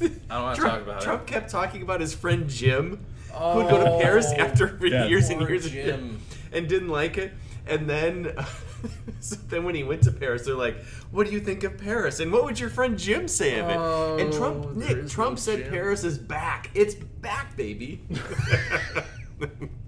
I 0.30 0.34
don't 0.34 0.42
wanna 0.42 0.56
Trump, 0.56 0.72
talk 0.74 0.82
about 0.82 1.02
it. 1.02 1.04
Trump 1.04 1.26
kept 1.26 1.50
talking 1.50 1.82
about 1.82 2.00
his 2.00 2.14
friend 2.14 2.48
Jim, 2.48 3.04
who'd 3.32 3.68
go 3.68 3.82
to 3.84 3.90
oh, 3.90 4.00
Paris 4.00 4.26
Oh, 4.36 4.40
after 4.40 4.78
yeah. 4.82 5.06
years 5.06 5.28
and 5.30 5.40
years 5.40 5.70
Jim. 5.70 6.20
and 6.52 6.68
didn't 6.68 6.88
like 6.88 7.18
it. 7.18 7.32
And 7.66 7.88
then, 7.88 8.34
so 9.20 9.36
then 9.48 9.64
when 9.64 9.74
he 9.74 9.84
went 9.84 10.02
to 10.02 10.12
Paris, 10.12 10.44
they're 10.44 10.54
like, 10.54 10.76
"What 11.10 11.26
do 11.26 11.32
you 11.32 11.40
think 11.40 11.64
of 11.64 11.78
Paris?" 11.78 12.20
And 12.20 12.30
what 12.30 12.44
would 12.44 12.60
your 12.60 12.68
friend 12.68 12.98
Jim 12.98 13.26
say 13.26 13.58
of 13.58 13.68
it? 13.70 13.76
and 14.22 14.34
Oh, 14.34 14.36
Trump, 14.36 14.76
Nick, 14.76 15.08
Trump 15.08 15.30
no 15.32 15.36
said 15.36 15.58
Jim. 15.60 15.70
Paris 15.72 16.04
is 16.04 16.18
back. 16.18 16.70
It's 16.74 16.94
back, 16.94 17.56
baby. 17.56 18.02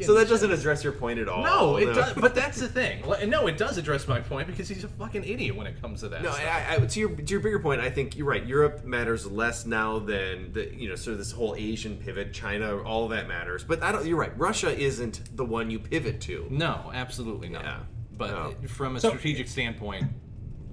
so 0.00 0.14
that 0.14 0.28
doesn't 0.28 0.50
address 0.50 0.84
your 0.84 0.92
point 0.92 1.18
at 1.18 1.28
all. 1.28 1.42
No, 1.42 1.76
it 1.76 1.86
does. 1.94 2.12
But 2.14 2.34
that's 2.34 2.58
the 2.60 2.68
thing. 2.68 3.02
No, 3.28 3.46
it 3.46 3.56
does 3.56 3.78
address 3.78 4.06
my 4.08 4.20
point 4.20 4.46
because 4.46 4.68
he's 4.68 4.84
a 4.84 4.88
fucking 4.88 5.24
idiot 5.24 5.56
when 5.56 5.66
it 5.66 5.80
comes 5.80 6.00
to 6.00 6.08
that. 6.10 6.22
No, 6.22 6.30
stuff. 6.32 6.44
I, 6.46 6.76
I, 6.76 6.78
to 6.86 7.00
your 7.00 7.10
to 7.10 7.30
your 7.30 7.40
bigger 7.40 7.58
point, 7.58 7.80
I 7.80 7.90
think 7.90 8.16
you're 8.16 8.26
right. 8.26 8.44
Europe 8.44 8.84
matters 8.84 9.26
less 9.26 9.66
now 9.66 9.98
than 9.98 10.52
the 10.52 10.74
you 10.74 10.88
know 10.88 10.94
sort 10.94 11.12
of 11.12 11.18
this 11.18 11.32
whole 11.32 11.54
Asian 11.56 11.96
pivot. 11.96 12.32
China, 12.32 12.78
all 12.82 13.04
of 13.04 13.10
that 13.10 13.28
matters. 13.28 13.64
But 13.64 13.82
I 13.82 13.92
don't. 13.92 14.06
You're 14.06 14.18
right. 14.18 14.36
Russia 14.38 14.70
isn't 14.76 15.36
the 15.36 15.44
one 15.44 15.70
you 15.70 15.78
pivot 15.78 16.20
to. 16.22 16.46
No, 16.50 16.90
absolutely 16.94 17.48
not. 17.48 17.64
Yeah. 17.64 17.80
But 18.16 18.30
No. 18.30 18.54
from 18.68 18.96
a 18.96 19.00
So- 19.00 19.10
strategic 19.10 19.48
standpoint, 19.48 20.04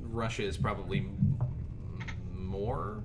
Russia 0.01 0.43
is 0.43 0.57
probably 0.57 1.07
more. 2.33 3.03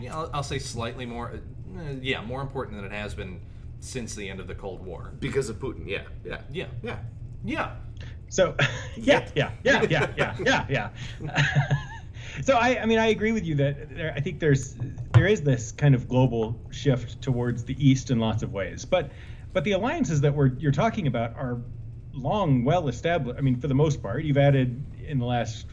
Yeah, 0.00 0.14
I'll, 0.16 0.30
I'll 0.34 0.42
say 0.42 0.58
slightly 0.58 1.06
more. 1.06 1.32
uh, 1.76 1.80
yeah, 2.00 2.22
more 2.22 2.40
important 2.40 2.76
than 2.76 2.84
it 2.84 2.92
has 2.92 3.14
been 3.14 3.40
since 3.80 4.14
the 4.14 4.28
end 4.28 4.40
of 4.40 4.46
the 4.46 4.54
Cold 4.54 4.84
War. 4.84 5.12
Because 5.20 5.48
of 5.48 5.56
Putin, 5.58 5.86
yeah, 5.86 6.02
yeah, 6.24 6.40
Yeah. 6.50 6.66
yeah. 6.82 6.98
Yeah. 7.44 7.76
So, 8.28 8.56
yeah, 8.96 9.28
yeah, 9.34 9.52
yeah, 9.62 9.82
yeah, 9.88 10.10
yeah, 10.16 10.34
yeah, 10.40 10.66
yeah. 11.22 11.76
so 12.42 12.56
I, 12.56 12.82
I 12.82 12.86
mean, 12.86 12.98
I 12.98 13.06
agree 13.06 13.32
with 13.32 13.44
you 13.44 13.54
that 13.56 13.94
there, 13.94 14.12
I 14.16 14.20
think 14.20 14.40
there's 14.40 14.74
there 15.12 15.26
is 15.26 15.42
this 15.42 15.72
kind 15.72 15.94
of 15.94 16.08
global 16.08 16.58
shift 16.70 17.22
towards 17.22 17.64
the 17.64 17.76
east 17.78 18.10
in 18.10 18.18
lots 18.18 18.42
of 18.42 18.52
ways, 18.52 18.84
but 18.84 19.12
but 19.52 19.64
the 19.64 19.72
alliances 19.72 20.20
that 20.22 20.34
we're 20.34 20.48
you're 20.58 20.72
talking 20.72 21.06
about 21.06 21.34
are 21.36 21.60
long, 22.12 22.64
well 22.64 22.88
established. 22.88 23.38
I 23.38 23.42
mean, 23.42 23.60
for 23.60 23.68
the 23.68 23.74
most 23.74 24.02
part, 24.02 24.24
you've 24.24 24.38
added 24.38 24.82
in 25.06 25.18
the 25.18 25.24
last 25.26 25.66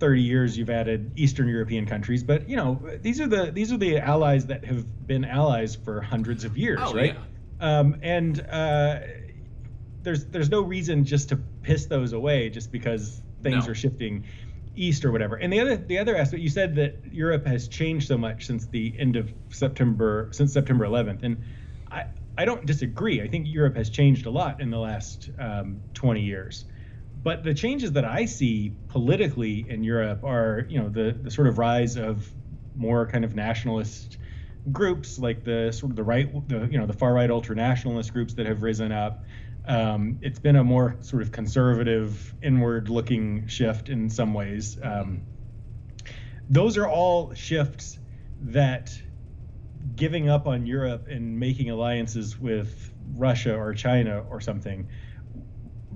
30 0.00 0.22
years 0.22 0.56
you've 0.58 0.70
added 0.70 1.12
eastern 1.16 1.46
european 1.46 1.84
countries 1.86 2.22
but 2.24 2.48
you 2.48 2.56
know 2.56 2.80
these 3.02 3.20
are 3.20 3.26
the 3.26 3.50
these 3.52 3.70
are 3.70 3.76
the 3.76 3.98
allies 3.98 4.46
that 4.46 4.64
have 4.64 4.84
been 5.06 5.24
allies 5.24 5.76
for 5.76 6.00
hundreds 6.00 6.42
of 6.44 6.56
years 6.56 6.80
Oh, 6.82 6.94
right? 6.94 7.16
um, 7.60 7.96
and 8.02 8.40
uh, 8.50 9.00
there's 10.02 10.24
there's 10.26 10.48
no 10.50 10.62
reason 10.62 11.04
just 11.04 11.28
to 11.28 11.36
piss 11.36 11.86
those 11.86 12.12
away 12.14 12.48
just 12.48 12.72
because 12.72 13.22
things 13.42 13.66
No. 13.66 13.72
are 13.72 13.74
shifting 13.74 14.24
east 14.76 15.04
or 15.04 15.10
whatever. 15.12 15.36
And 15.36 15.52
the 15.52 15.60
other 15.60 15.76
the 15.76 15.98
other 15.98 16.16
aspect 16.16 16.42
you 16.42 16.48
said 16.48 16.74
that 16.76 17.02
europe 17.12 17.44
has 17.46 17.68
changed 17.68 18.08
so 18.08 18.16
much 18.16 18.46
since 18.46 18.66
the 18.66 18.94
end 18.98 19.16
of 19.16 19.32
september 19.50 20.28
since 20.32 20.52
september 20.52 20.86
11th 20.86 21.22
and 21.22 21.42
i 21.90 22.04
i 22.38 22.44
don't 22.46 22.64
disagree. 22.64 23.20
I 23.20 23.28
think 23.28 23.46
europe 23.48 23.76
has 23.76 23.90
changed 23.90 24.24
a 24.26 24.30
lot 24.30 24.60
in 24.62 24.70
the 24.70 24.78
last 24.78 25.28
um, 25.38 25.82
20 25.94 26.22
years 26.22 26.64
but 27.22 27.44
the 27.44 27.54
changes 27.54 27.92
that 27.92 28.04
I 28.04 28.24
see 28.24 28.72
politically 28.88 29.66
in 29.68 29.84
Europe 29.84 30.24
are, 30.24 30.66
you 30.68 30.80
know, 30.80 30.88
the 30.88 31.12
the 31.12 31.30
sort 31.30 31.48
of 31.48 31.58
rise 31.58 31.96
of 31.96 32.30
more 32.74 33.06
kind 33.06 33.24
of 33.24 33.34
nationalist 33.34 34.16
groups 34.72 35.18
like 35.18 35.44
the 35.44 35.72
sort 35.72 35.90
of 35.90 35.96
the 35.96 36.02
right, 36.02 36.48
the 36.48 36.66
you 36.70 36.78
know, 36.78 36.86
the 36.86 36.92
far 36.92 37.12
right 37.12 37.30
ultranationalist 37.30 38.12
groups 38.12 38.34
that 38.34 38.46
have 38.46 38.62
risen 38.62 38.92
up. 38.92 39.24
Um, 39.66 40.18
it's 40.22 40.38
been 40.38 40.56
a 40.56 40.64
more 40.64 40.96
sort 41.00 41.22
of 41.22 41.32
conservative, 41.32 42.34
inward-looking 42.42 43.46
shift 43.48 43.90
in 43.90 44.08
some 44.08 44.32
ways. 44.32 44.78
Um, 44.82 45.22
those 46.48 46.78
are 46.78 46.88
all 46.88 47.34
shifts 47.34 47.98
that 48.40 48.90
giving 49.94 50.28
up 50.28 50.46
on 50.46 50.66
Europe 50.66 51.06
and 51.08 51.38
making 51.38 51.70
alliances 51.70 52.38
with 52.38 52.92
Russia 53.14 53.54
or 53.54 53.74
China 53.74 54.24
or 54.30 54.40
something 54.40 54.88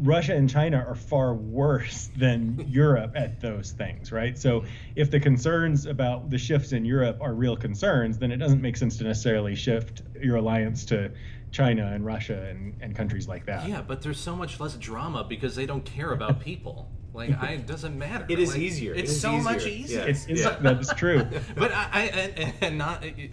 Russia 0.02 0.34
and 0.34 0.50
China 0.50 0.84
are 0.88 0.94
far 0.94 1.34
worse 1.34 2.10
than 2.16 2.64
Europe 2.68 3.12
at 3.14 3.40
those 3.40 3.72
things, 3.72 4.10
right? 4.12 4.36
So 4.36 4.64
if 4.96 5.10
the 5.10 5.20
concerns 5.20 5.86
about 5.86 6.30
the 6.30 6.38
shifts 6.38 6.72
in 6.72 6.84
Europe 6.84 7.18
are 7.20 7.34
real 7.34 7.56
concerns, 7.56 8.18
then 8.18 8.32
it 8.32 8.38
doesn't 8.38 8.60
make 8.60 8.76
sense 8.76 8.96
to 8.98 9.04
necessarily 9.04 9.54
shift 9.54 10.02
your 10.20 10.36
alliance 10.36 10.84
to 10.86 11.10
China 11.52 11.92
and 11.94 12.04
Russia 12.04 12.46
and, 12.50 12.74
and 12.80 12.96
countries 12.96 13.28
like 13.28 13.46
that. 13.46 13.68
Yeah, 13.68 13.82
but 13.82 14.02
there's 14.02 14.18
so 14.18 14.34
much 14.34 14.58
less 14.58 14.74
drama 14.76 15.24
because 15.28 15.54
they 15.54 15.66
don't 15.66 15.84
care 15.84 16.10
about 16.12 16.40
people. 16.40 16.88
Like, 17.12 17.40
I, 17.40 17.50
it 17.52 17.66
doesn't 17.68 17.96
matter. 17.96 18.26
It 18.28 18.40
is 18.40 18.50
Like, 18.54 18.58
easier. 18.60 18.92
It 18.92 19.00
It's 19.04 19.12
is 19.12 19.20
so 19.20 19.38
much 19.38 19.58
easier. 19.66 19.70
easier. 19.84 19.98
Yeah. 20.00 20.06
It's, 20.06 20.26
it's, 20.26 20.40
Yeah. 20.40 20.56
That's 20.60 20.92
true. 20.94 21.22
but 21.56 21.70
I, 21.70 21.88
I 21.92 22.00
and, 22.06 22.54
and 22.60 22.78
not 22.78 23.04
and 23.04 23.30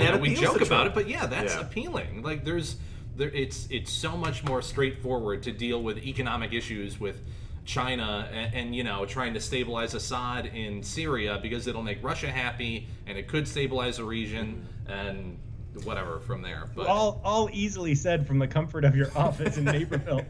that 0.00 0.14
know, 0.14 0.18
we 0.18 0.36
joke 0.36 0.56
about 0.58 0.66
Trump. 0.68 0.86
it, 0.90 0.94
but 0.94 1.08
yeah, 1.08 1.26
that's 1.26 1.54
Yeah. 1.56 1.62
appealing. 1.62 2.22
Like 2.22 2.44
there's 2.44 2.76
there 3.16 3.30
it's 3.30 3.68
it's 3.70 3.90
so 3.92 4.16
much 4.16 4.44
more 4.44 4.62
straightforward 4.62 5.42
to 5.44 5.52
deal 5.52 5.82
with 5.82 5.98
economic 5.98 6.52
issues 6.52 6.98
with 6.98 7.20
China 7.64 8.28
and, 8.32 8.54
and 8.54 8.76
you 8.76 8.84
know 8.84 9.06
trying 9.06 9.34
to 9.34 9.40
stabilize 9.40 9.94
Assad 9.94 10.46
in 10.46 10.82
Syria 10.82 11.38
because 11.40 11.66
it'll 11.66 11.82
make 11.82 12.02
Russia 12.02 12.30
happy 12.30 12.86
and 13.06 13.16
it 13.16 13.28
could 13.28 13.46
stabilize 13.48 13.96
the 13.98 14.04
region 14.04 14.66
and 14.86 15.38
whatever 15.82 16.20
from 16.20 16.40
there. 16.40 16.68
But 16.76 16.86
all 16.86 17.20
all 17.24 17.48
easily 17.52 17.96
said 17.96 18.26
from 18.28 18.38
the 18.38 18.46
comfort 18.46 18.84
of 18.84 18.94
your 18.94 19.08
office 19.16 19.56
in 19.56 19.64
Naperville, 19.64 20.20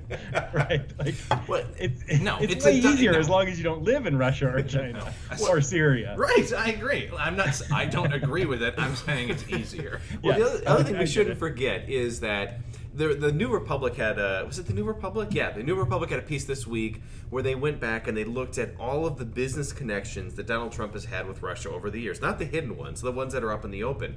right? 0.55 0.81
Like, 0.99 1.15
What? 1.47 1.67
it's, 1.79 2.03
it's, 2.09 2.23
No, 2.23 2.39
it's, 2.41 2.55
it's 2.55 2.65
way 2.65 2.71
a 2.71 2.75
easier 2.77 3.13
no. 3.13 3.19
as 3.19 3.29
long 3.29 3.49
as 3.49 3.59
you 3.59 3.65
don't 3.65 3.83
live 3.83 4.07
in 4.07 4.17
Russia 4.17 4.49
or 4.55 4.63
China 4.77 5.13
No. 5.39 5.47
or 5.49 5.61
Syria. 5.61 6.15
Right, 6.17 6.51
I 6.55 6.71
agree. 6.71 7.11
I'm 7.19 7.37
not. 7.37 7.49
s- 7.49 7.71
I 7.71 7.85
don't 7.85 8.15
agree 8.15 8.47
with 8.47 8.63
it. 8.63 8.73
I'm 8.79 8.97
saying 8.97 9.29
it's 9.31 9.47
easier. 9.51 10.01
Well, 10.23 10.39
Yes. 10.39 10.61
the 10.61 10.69
other, 10.69 10.69
other 10.69 10.85
thing 10.85 10.95
I 10.95 10.99
we 11.01 11.05
get 11.05 11.13
shouldn't 11.13 11.39
forget 11.39 11.91
is 11.91 12.21
that 12.21 12.61
the 12.95 13.09
the 13.15 13.33
New 13.33 13.49
Republic 13.49 13.95
had 13.97 14.19
a 14.19 14.45
was 14.47 14.59
it 14.59 14.67
the 14.67 14.73
New 14.73 14.85
Republic? 14.85 15.29
Yeah, 15.33 15.51
the 15.51 15.63
New 15.63 15.75
Republic 15.75 16.11
had 16.11 16.19
a 16.19 16.23
piece 16.23 16.45
this 16.45 16.67
week 16.67 17.03
where 17.31 17.43
they 17.43 17.55
went 17.55 17.81
back 17.81 18.07
and 18.09 18.17
they 18.17 18.25
looked 18.25 18.59
at 18.59 18.71
all 18.79 19.07
of 19.07 19.19
the 19.19 19.25
business 19.25 19.73
connections 19.73 20.35
that 20.35 20.47
Donald 20.47 20.73
Trump 20.73 20.93
has 20.93 21.05
had 21.07 21.27
with 21.27 21.43
Russia 21.43 21.71
over 21.71 21.91
the 21.91 22.01
years, 22.01 22.21
not 22.21 22.39
the 22.39 22.45
hidden 22.45 22.77
ones, 22.77 23.01
the 23.03 23.13
ones 23.13 23.33
that 23.33 23.43
are 23.43 23.53
up 23.53 23.65
in 23.65 23.71
the 23.71 23.83
open, 23.83 24.17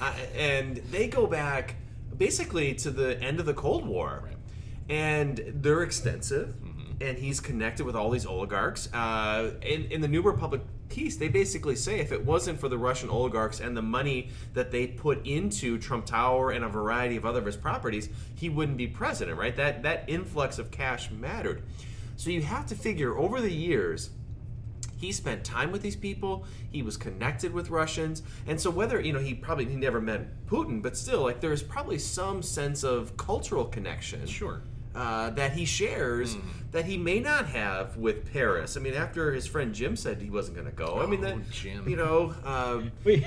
uh, 0.00 0.12
and 0.36 0.76
they 0.90 1.08
go 1.08 1.26
back 1.26 1.76
basically 2.16 2.74
to 2.74 2.90
the 2.90 3.20
end 3.20 3.40
of 3.40 3.46
the 3.46 3.54
Cold 3.54 3.86
War, 3.86 4.22
Right. 4.24 4.36
and 4.88 5.42
they're 5.62 5.82
extensive. 5.82 6.54
And 7.00 7.18
he's 7.18 7.40
connected 7.40 7.84
with 7.84 7.96
all 7.96 8.10
these 8.10 8.26
oligarchs. 8.26 8.88
Uh, 8.92 9.52
in, 9.62 9.86
in 9.86 10.00
the 10.02 10.06
New 10.08 10.22
Republic 10.22 10.60
piece, 10.92 11.16
they 11.16 11.28
basically 11.28 11.74
say 11.74 12.00
if 12.00 12.12
it 12.12 12.24
wasn't 12.24 12.60
for 12.60 12.68
the 12.68 12.78
Russian 12.78 13.08
oligarchs 13.08 13.60
and 13.60 13.76
the 13.76 13.82
money 13.82 14.28
that 14.52 14.70
they 14.70 14.86
put 14.86 15.26
into 15.26 15.78
Trump 15.78 16.04
Tower 16.04 16.50
and 16.50 16.64
a 16.64 16.68
variety 16.68 17.16
of 17.16 17.24
other 17.24 17.40
of 17.40 17.46
his 17.46 17.56
properties, 17.56 18.10
he 18.34 18.48
wouldn't 18.48 18.76
be 18.76 18.86
president, 18.86 19.38
right? 19.38 19.56
That 19.56 19.82
that 19.82 20.04
influx 20.06 20.58
of 20.58 20.70
cash 20.70 21.10
mattered. 21.10 21.62
So 22.16 22.30
you 22.30 22.42
have 22.42 22.66
to 22.66 22.74
figure 22.74 23.16
over 23.16 23.40
the 23.40 23.52
years, 23.52 24.10
he 24.98 25.10
spent 25.10 25.44
time 25.44 25.72
with 25.72 25.82
these 25.82 25.96
people 25.96 26.44
he 26.70 26.80
was 26.80 26.96
connected 26.96 27.52
with 27.52 27.70
russians 27.70 28.22
and 28.46 28.60
so 28.60 28.70
whether 28.70 29.00
you 29.00 29.12
know 29.12 29.18
he 29.18 29.34
probably 29.34 29.64
he 29.64 29.74
never 29.74 30.00
met 30.00 30.46
putin 30.46 30.80
but 30.80 30.96
still 30.96 31.22
like 31.22 31.40
there's 31.40 31.60
probably 31.60 31.98
some 31.98 32.40
sense 32.40 32.84
of 32.84 33.16
cultural 33.16 33.64
connection 33.64 34.24
Sure. 34.26 34.62
Uh, 34.94 35.30
that 35.30 35.52
he 35.52 35.64
shares 35.64 36.36
that 36.72 36.84
he 36.86 36.96
may 36.96 37.18
not 37.20 37.46
have 37.46 37.96
with 37.96 38.30
paris 38.32 38.76
i 38.76 38.80
mean 38.80 38.94
after 38.94 39.32
his 39.32 39.46
friend 39.46 39.74
jim 39.74 39.94
said 39.96 40.20
he 40.20 40.30
wasn't 40.30 40.54
going 40.56 40.66
to 40.66 40.72
go 40.72 41.00
i 41.02 41.06
mean 41.06 41.20
Oh, 41.24 41.28
that 41.28 41.50
Jim. 41.50 41.88
you 41.88 41.96
know 41.96 42.34
um, 42.44 42.90
We 43.04 43.24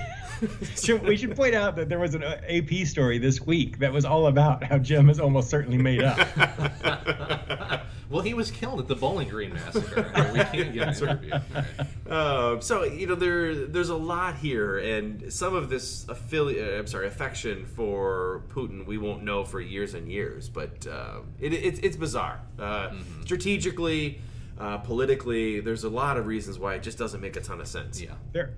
should, 0.75 1.01
we 1.03 1.15
should 1.17 1.35
point 1.35 1.55
out 1.55 1.75
that 1.77 1.89
there 1.89 1.99
was 1.99 2.13
an 2.15 2.23
AP 2.23 2.85
story 2.87 3.17
this 3.17 3.41
week 3.41 3.79
that 3.79 3.91
was 3.93 4.03
all 4.05 4.27
about 4.27 4.63
how 4.63 4.77
Jim 4.77 5.09
is 5.09 5.19
almost 5.19 5.49
certainly 5.49 5.77
made 5.77 6.01
up. 6.03 6.19
well, 8.15 8.23
he 8.23 8.33
was 8.33 8.49
killed 8.49 8.79
at 8.79 8.87
the 8.87 8.95
Bowling 8.95 9.27
Green 9.27 9.53
massacre. 9.53 10.03
we 10.33 10.39
can't 10.39 10.73
get 10.73 10.87
an 10.87 10.95
interview. 10.95 11.33
All 11.33 11.41
right. 11.53 12.51
Um, 12.53 12.61
so 12.61 12.83
you 12.83 13.07
know 13.07 13.15
there 13.15 13.65
there's 13.65 13.89
a 13.89 13.95
lot 13.97 14.37
here, 14.37 14.77
and 14.77 15.33
some 15.33 15.53
of 15.53 15.69
this 15.69 16.05
affili- 16.05 16.65
uh, 16.65 16.79
I'm 16.79 16.87
sorry 16.87 17.07
affection 17.07 17.65
for 17.65 18.43
Putin 18.47 18.85
we 18.85 18.97
won't 18.97 19.23
know 19.23 19.43
for 19.43 19.59
years 19.59 19.95
and 19.95 20.09
years, 20.09 20.47
but 20.47 20.87
uh, 20.87 21.19
it, 21.41 21.51
it's 21.51 21.79
it's 21.79 21.97
bizarre. 21.97 22.39
Uh, 22.57 22.93
Strategically, 23.25 24.21
uh, 24.59 24.77
politically, 24.77 25.59
there's 25.59 25.83
a 25.83 25.89
lot 25.89 26.15
of 26.15 26.25
reasons 26.25 26.57
why 26.57 26.75
it 26.75 26.83
just 26.83 26.97
doesn't 26.97 27.19
make 27.19 27.35
a 27.35 27.41
ton 27.41 27.59
of 27.59 27.67
sense. 27.67 27.99
Yeah. 28.01 28.11
there, 28.31 28.53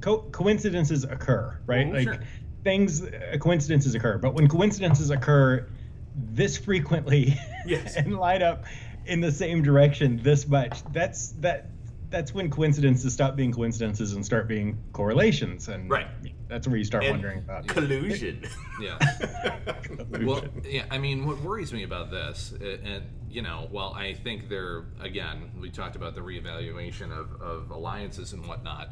co- 0.00 0.28
coincidences 0.30 1.02
occur, 1.02 1.58
right? 1.66 1.88
Oh, 1.88 1.90
like 1.90 2.04
sure. 2.04 2.18
things, 2.62 3.02
uh, 3.02 3.36
coincidences 3.40 3.96
occur. 3.96 4.18
But 4.18 4.34
when 4.34 4.46
coincidences 4.46 5.10
occur 5.10 5.66
this 6.14 6.56
frequently 6.58 7.34
Yes. 7.66 7.96
and 7.96 8.16
light 8.18 8.42
up 8.42 8.64
in 9.06 9.20
the 9.20 9.32
same 9.32 9.62
direction 9.62 10.20
this 10.22 10.46
much, 10.46 10.82
that's 10.92 11.30
that 11.40 11.68
that's 12.10 12.34
when 12.34 12.50
coincidences 12.50 13.12
stop 13.14 13.36
being 13.36 13.50
coincidences 13.52 14.12
and 14.12 14.24
start 14.24 14.46
being 14.46 14.78
correlations, 14.92 15.68
and 15.68 15.90
Right. 15.90 16.06
that's 16.46 16.68
where 16.68 16.76
you 16.76 16.84
start 16.84 17.04
And 17.04 17.12
wondering 17.14 17.38
about 17.38 17.66
collusion. 17.66 18.44
Yeah. 18.80 18.98
collusion. 19.82 20.26
Well, 20.26 20.44
yeah, 20.68 20.84
I 20.90 20.98
mean, 20.98 21.26
what 21.26 21.40
worries 21.40 21.72
me 21.72 21.84
about 21.84 22.10
this, 22.10 22.52
uh, 22.60 22.76
and 22.84 23.04
you 23.30 23.40
know, 23.40 23.66
while 23.70 23.94
I 23.94 24.12
think 24.12 24.50
there, 24.50 24.84
again, 25.00 25.50
we 25.58 25.70
talked 25.70 25.96
about 25.96 26.14
the 26.14 26.20
reevaluation 26.20 27.10
of, 27.10 27.40
of 27.40 27.70
alliances 27.70 28.34
and 28.34 28.46
whatnot. 28.46 28.90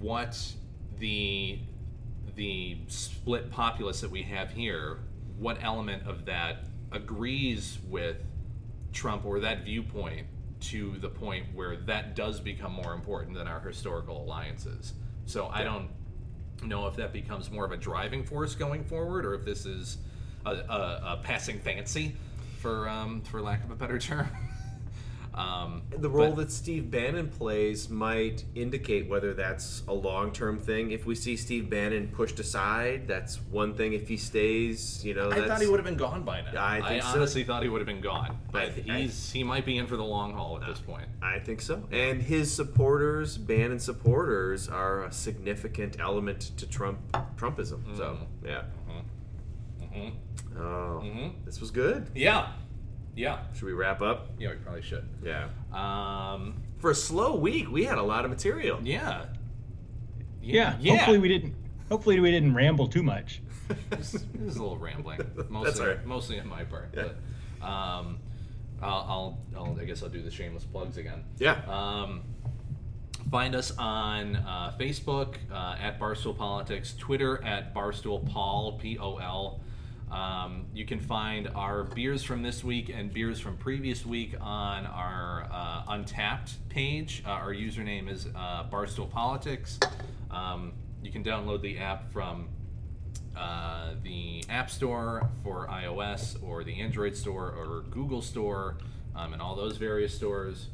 What 0.00 0.36
the 0.98 1.60
the 2.34 2.78
split 2.88 3.50
populace 3.50 4.00
that 4.00 4.10
we 4.10 4.22
have 4.22 4.50
here, 4.50 4.98
what 5.38 5.58
element 5.62 6.06
of 6.08 6.24
that 6.24 6.64
agrees 6.92 7.78
with 7.88 8.16
Trump 8.92 9.24
or 9.24 9.40
that 9.40 9.64
viewpoint 9.64 10.26
to 10.60 10.96
the 10.98 11.08
point 11.08 11.46
where 11.54 11.76
that 11.76 12.14
does 12.14 12.40
become 12.40 12.72
more 12.72 12.92
important 12.92 13.36
than 13.36 13.48
our 13.48 13.60
historical 13.60 14.22
alliances? 14.22 14.92
So 15.26 15.48
I 15.48 15.64
don't 15.64 15.88
know 16.62 16.86
if 16.86 16.96
that 16.96 17.12
becomes 17.12 17.50
more 17.50 17.64
of 17.64 17.72
a 17.72 17.76
driving 17.76 18.24
force 18.24 18.54
going 18.54 18.84
forward, 18.84 19.24
or 19.24 19.34
if 19.34 19.44
this 19.44 19.66
is 19.66 19.98
a, 20.46 20.50
a, 20.50 21.02
a 21.04 21.20
passing 21.22 21.58
fancy, 21.60 22.14
for 22.58 22.88
um, 22.88 23.22
for 23.22 23.40
lack 23.40 23.64
of 23.64 23.70
a 23.70 23.74
better 23.74 23.98
term. 23.98 24.28
um, 25.34 25.82
The 25.90 26.10
role 26.10 26.28
but- 26.30 26.36
that 26.36 26.52
Steve 26.52 26.90
Bannon 26.90 27.28
plays 27.28 27.88
might 27.88 28.44
indicate 28.54 29.08
whether 29.08 29.32
that's 29.34 29.82
a 29.88 29.94
long 29.94 30.32
term 30.32 30.58
thing. 30.58 30.90
If 30.90 31.06
we 31.06 31.14
see 31.14 31.36
Steve 31.36 31.70
Bannon 31.70 32.08
pushed 32.08 32.38
aside, 32.38 33.08
that's 33.08 33.36
one 33.50 33.74
thing. 33.74 33.94
If 33.94 34.08
he 34.08 34.16
stays, 34.16 35.04
you 35.04 35.14
know, 35.14 35.30
I 35.30 35.36
that's, 35.36 35.46
thought 35.48 35.60
he 35.62 35.66
would 35.68 35.78
have 35.78 35.86
been 35.86 35.96
gone 35.96 36.22
by 36.22 36.42
now. 36.42 36.62
I 36.64 36.80
think 36.86 37.02
so. 37.02 37.08
honestly 37.08 37.44
thought 37.44 37.62
he 37.62 37.68
would 37.70 37.80
have 37.80 37.86
been 37.86 38.00
gone, 38.02 38.38
but 38.50 38.62
I 38.62 38.70
thi- 38.70 38.90
I- 38.90 39.00
he's 39.02 39.32
he 39.32 39.42
might 39.42 39.64
be 39.64 39.78
in 39.78 39.86
for 39.86 39.96
the 39.96 40.04
long 40.04 40.34
haul 40.34 40.58
at 40.60 40.66
this 40.68 40.80
point. 40.80 41.06
I 41.22 41.38
think 41.38 41.60
so. 41.62 41.82
And 41.90 42.20
his 42.22 42.52
supporters, 42.52 43.38
Bannon 43.38 43.78
supporters, 43.78 44.68
are 44.68 45.04
a 45.04 45.12
significant 45.12 45.98
element 45.98 46.50
to 46.58 46.66
Trump 46.66 46.98
Trumpism. 47.36 47.96
So 47.96 48.18
Mm-hmm. 48.44 48.46
yeah. 48.46 48.62
hmm 49.92 50.08
Oh, 50.56 51.00
Mhm. 51.04 51.32
this 51.46 51.60
was 51.60 51.70
good. 51.70 52.10
Yeah, 52.14 52.52
yeah, 53.14 53.38
Should 53.54 53.64
we 53.64 53.72
wrap 53.72 54.00
up? 54.02 54.30
yeah. 54.38 54.50
We 54.50 54.56
probably 54.56 54.82
should. 54.82 55.06
Yeah. 55.22 55.48
Um, 55.72 56.54
For 56.78 56.90
a 56.90 56.94
slow 56.94 57.36
week, 57.36 57.70
we 57.70 57.84
had 57.84 57.98
a 57.98 58.02
lot 58.02 58.24
of 58.24 58.30
material. 58.30 58.78
yeah. 58.82 59.26
yeah, 60.42 60.76
Hopefully 60.96 61.18
we 61.18 61.28
didn't. 61.28 61.54
Hopefully 61.88 62.18
we 62.20 62.30
didn't 62.30 62.54
ramble 62.54 62.88
too 62.88 63.02
much. 63.02 63.40
This 63.90 64.14
is 64.14 64.22
a 64.56 64.62
little 64.62 64.76
rambling, 64.76 65.20
mostly, 65.48 65.80
all 65.82 65.86
right. 65.88 66.04
mostly 66.06 66.38
on 66.40 66.46
my 66.48 66.64
part. 66.64 66.90
Yeah. 66.94 67.08
But 67.60 67.66
um, 67.66 68.18
I'll, 68.82 69.06
I'll, 69.08 69.38
I'll, 69.56 69.78
I 69.80 69.84
guess 69.84 70.02
I'll 70.02 70.08
do 70.10 70.20
the 70.20 70.30
shameless 70.30 70.64
plugs 70.64 70.98
again. 70.98 71.24
Yeah. 71.38 71.60
Um, 71.68 72.22
find 73.30 73.54
us 73.54 73.72
on 73.78 74.36
uh, 74.36 74.74
Facebook 74.78 75.36
uh, 75.50 75.76
at 75.80 75.98
Barstool 75.98 76.36
Politics, 76.36 76.94
Twitter 76.98 77.42
at 77.44 77.72
Barstool 77.74 78.28
Paul 78.30 78.72
P 78.78 78.98
O 78.98 79.16
L. 79.18 79.60
Um, 80.12 80.66
you 80.74 80.84
can 80.84 81.00
find 81.00 81.48
our 81.54 81.84
beers 81.84 82.22
from 82.22 82.42
this 82.42 82.62
week 82.62 82.90
and 82.90 83.10
beers 83.10 83.40
from 83.40 83.56
previous 83.56 84.04
week 84.04 84.34
on 84.42 84.84
our 84.84 85.48
uh, 85.50 85.84
Untappd 85.92 86.52
page. 86.68 87.22
Uh, 87.26 87.30
our 87.30 87.54
username 87.54 88.10
is 88.10 88.28
uh, 88.36 88.64
Barstool 88.70 89.10
Politics. 89.10 89.80
Um, 90.30 90.74
you 91.02 91.10
can 91.10 91.24
download 91.24 91.62
the 91.62 91.78
app 91.78 92.12
from 92.12 92.48
uh, 93.34 93.94
the 94.02 94.44
App 94.50 94.70
Store 94.70 95.30
for 95.42 95.66
iOS 95.68 96.36
or 96.42 96.62
the 96.62 96.78
Android 96.78 97.16
Store 97.16 97.46
or 97.46 97.84
Google 97.90 98.20
Store 98.20 98.76
um, 99.16 99.32
and 99.32 99.40
all 99.40 99.56
those 99.56 99.78
various 99.78 100.14
stores. 100.14 100.66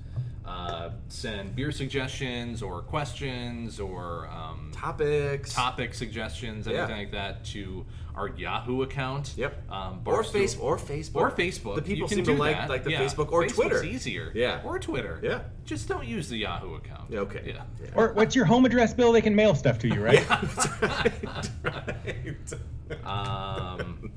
Uh, 0.49 0.91
send 1.09 1.55
beer 1.55 1.71
suggestions 1.71 2.63
or 2.63 2.81
questions 2.81 3.79
or 3.79 4.27
um, 4.33 4.71
Topics. 4.73 5.53
topic 5.53 5.93
suggestions, 5.93 6.67
Yeah. 6.67 6.79
anything 6.85 6.97
like 6.97 7.13
that, 7.13 7.45
to 7.47 7.85
our 8.15 8.29
Yahoo 8.31 8.81
account. 8.83 9.35
Yep. 9.37 9.71
Um, 9.71 10.01
or 10.07 10.25
face 10.25 10.57
or 10.57 10.79
Facebook. 10.79 11.17
Or 11.17 11.31
Facebook. 11.31 11.75
The 11.77 11.83
people 11.83 12.09
seem 12.09 12.25
to 12.25 12.33
like 12.33 12.57
that. 12.57 12.71
like 12.71 12.83
the 12.83 12.93
Yeah. 12.93 13.05
Facebook 13.05 13.31
or 13.31 13.43
Facebook's 13.43 13.55
Twitter. 13.57 13.85
easier. 13.85 14.33
Yeah. 14.35 14.63
Or 14.65 14.79
Twitter. 14.79 15.21
Yeah. 15.23 15.41
Just 15.67 15.87
don't 15.87 16.07
use 16.07 16.29
the 16.31 16.39
Yahoo 16.39 16.75
account. 16.77 17.11
Yeah, 17.11 17.21
okay. 17.21 17.43
Yeah. 17.47 17.63
Yeah. 17.83 17.91
Or 17.95 18.15
what's 18.15 18.35
your 18.35 18.47
home 18.47 18.65
address, 18.65 18.95
Bill? 18.95 19.13
They 19.13 19.21
can 19.21 19.35
mail 19.35 19.55
stuff 19.55 19.79
to 19.81 19.89
you, 19.89 20.03
right? 20.03 20.27
That's 20.29 20.83
right. 20.83 21.51
right. 21.63 23.05
Um, 23.05 24.11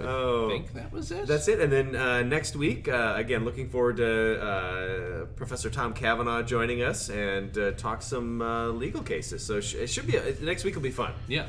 oh. 0.00 0.46
I 0.46 0.50
think 0.50 0.72
that 0.74 0.92
was 0.92 1.10
it. 1.10 1.26
That's 1.26 1.48
it. 1.48 1.60
And 1.60 1.72
then 1.72 1.96
uh, 1.96 2.22
next 2.22 2.56
week, 2.56 2.88
uh, 2.88 3.14
again, 3.16 3.44
looking 3.44 3.68
forward 3.68 3.96
to 3.98 4.40
uh, 4.40 5.24
Professor 5.36 5.70
Tom 5.70 5.92
Cavanaugh 5.94 6.42
joining 6.42 6.82
us 6.82 7.10
and 7.10 7.56
uh, 7.58 7.72
talk 7.72 8.02
some 8.02 8.42
uh, 8.42 8.68
legal 8.68 9.02
cases. 9.02 9.44
So 9.44 9.60
sh- 9.60 9.74
it 9.74 9.88
should 9.88 10.06
be 10.06 10.18
uh, 10.18 10.22
next 10.40 10.64
week 10.64 10.74
will 10.74 10.82
be 10.82 10.90
fun. 10.90 11.12
Yeah. 11.26 11.46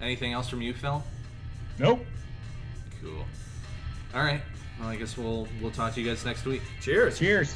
Anything 0.00 0.32
else 0.32 0.48
from 0.48 0.62
you, 0.62 0.72
Phil? 0.74 1.02
Nope. 1.78 2.04
Cool. 3.02 3.24
All 4.14 4.22
right. 4.22 4.40
Well, 4.78 4.88
I 4.88 4.96
guess 4.96 5.16
we'll 5.16 5.48
we'll 5.60 5.70
talk 5.70 5.94
to 5.94 6.00
you 6.00 6.08
guys 6.08 6.24
next 6.24 6.44
week. 6.44 6.62
Cheers. 6.80 7.18
Cheers. 7.18 7.54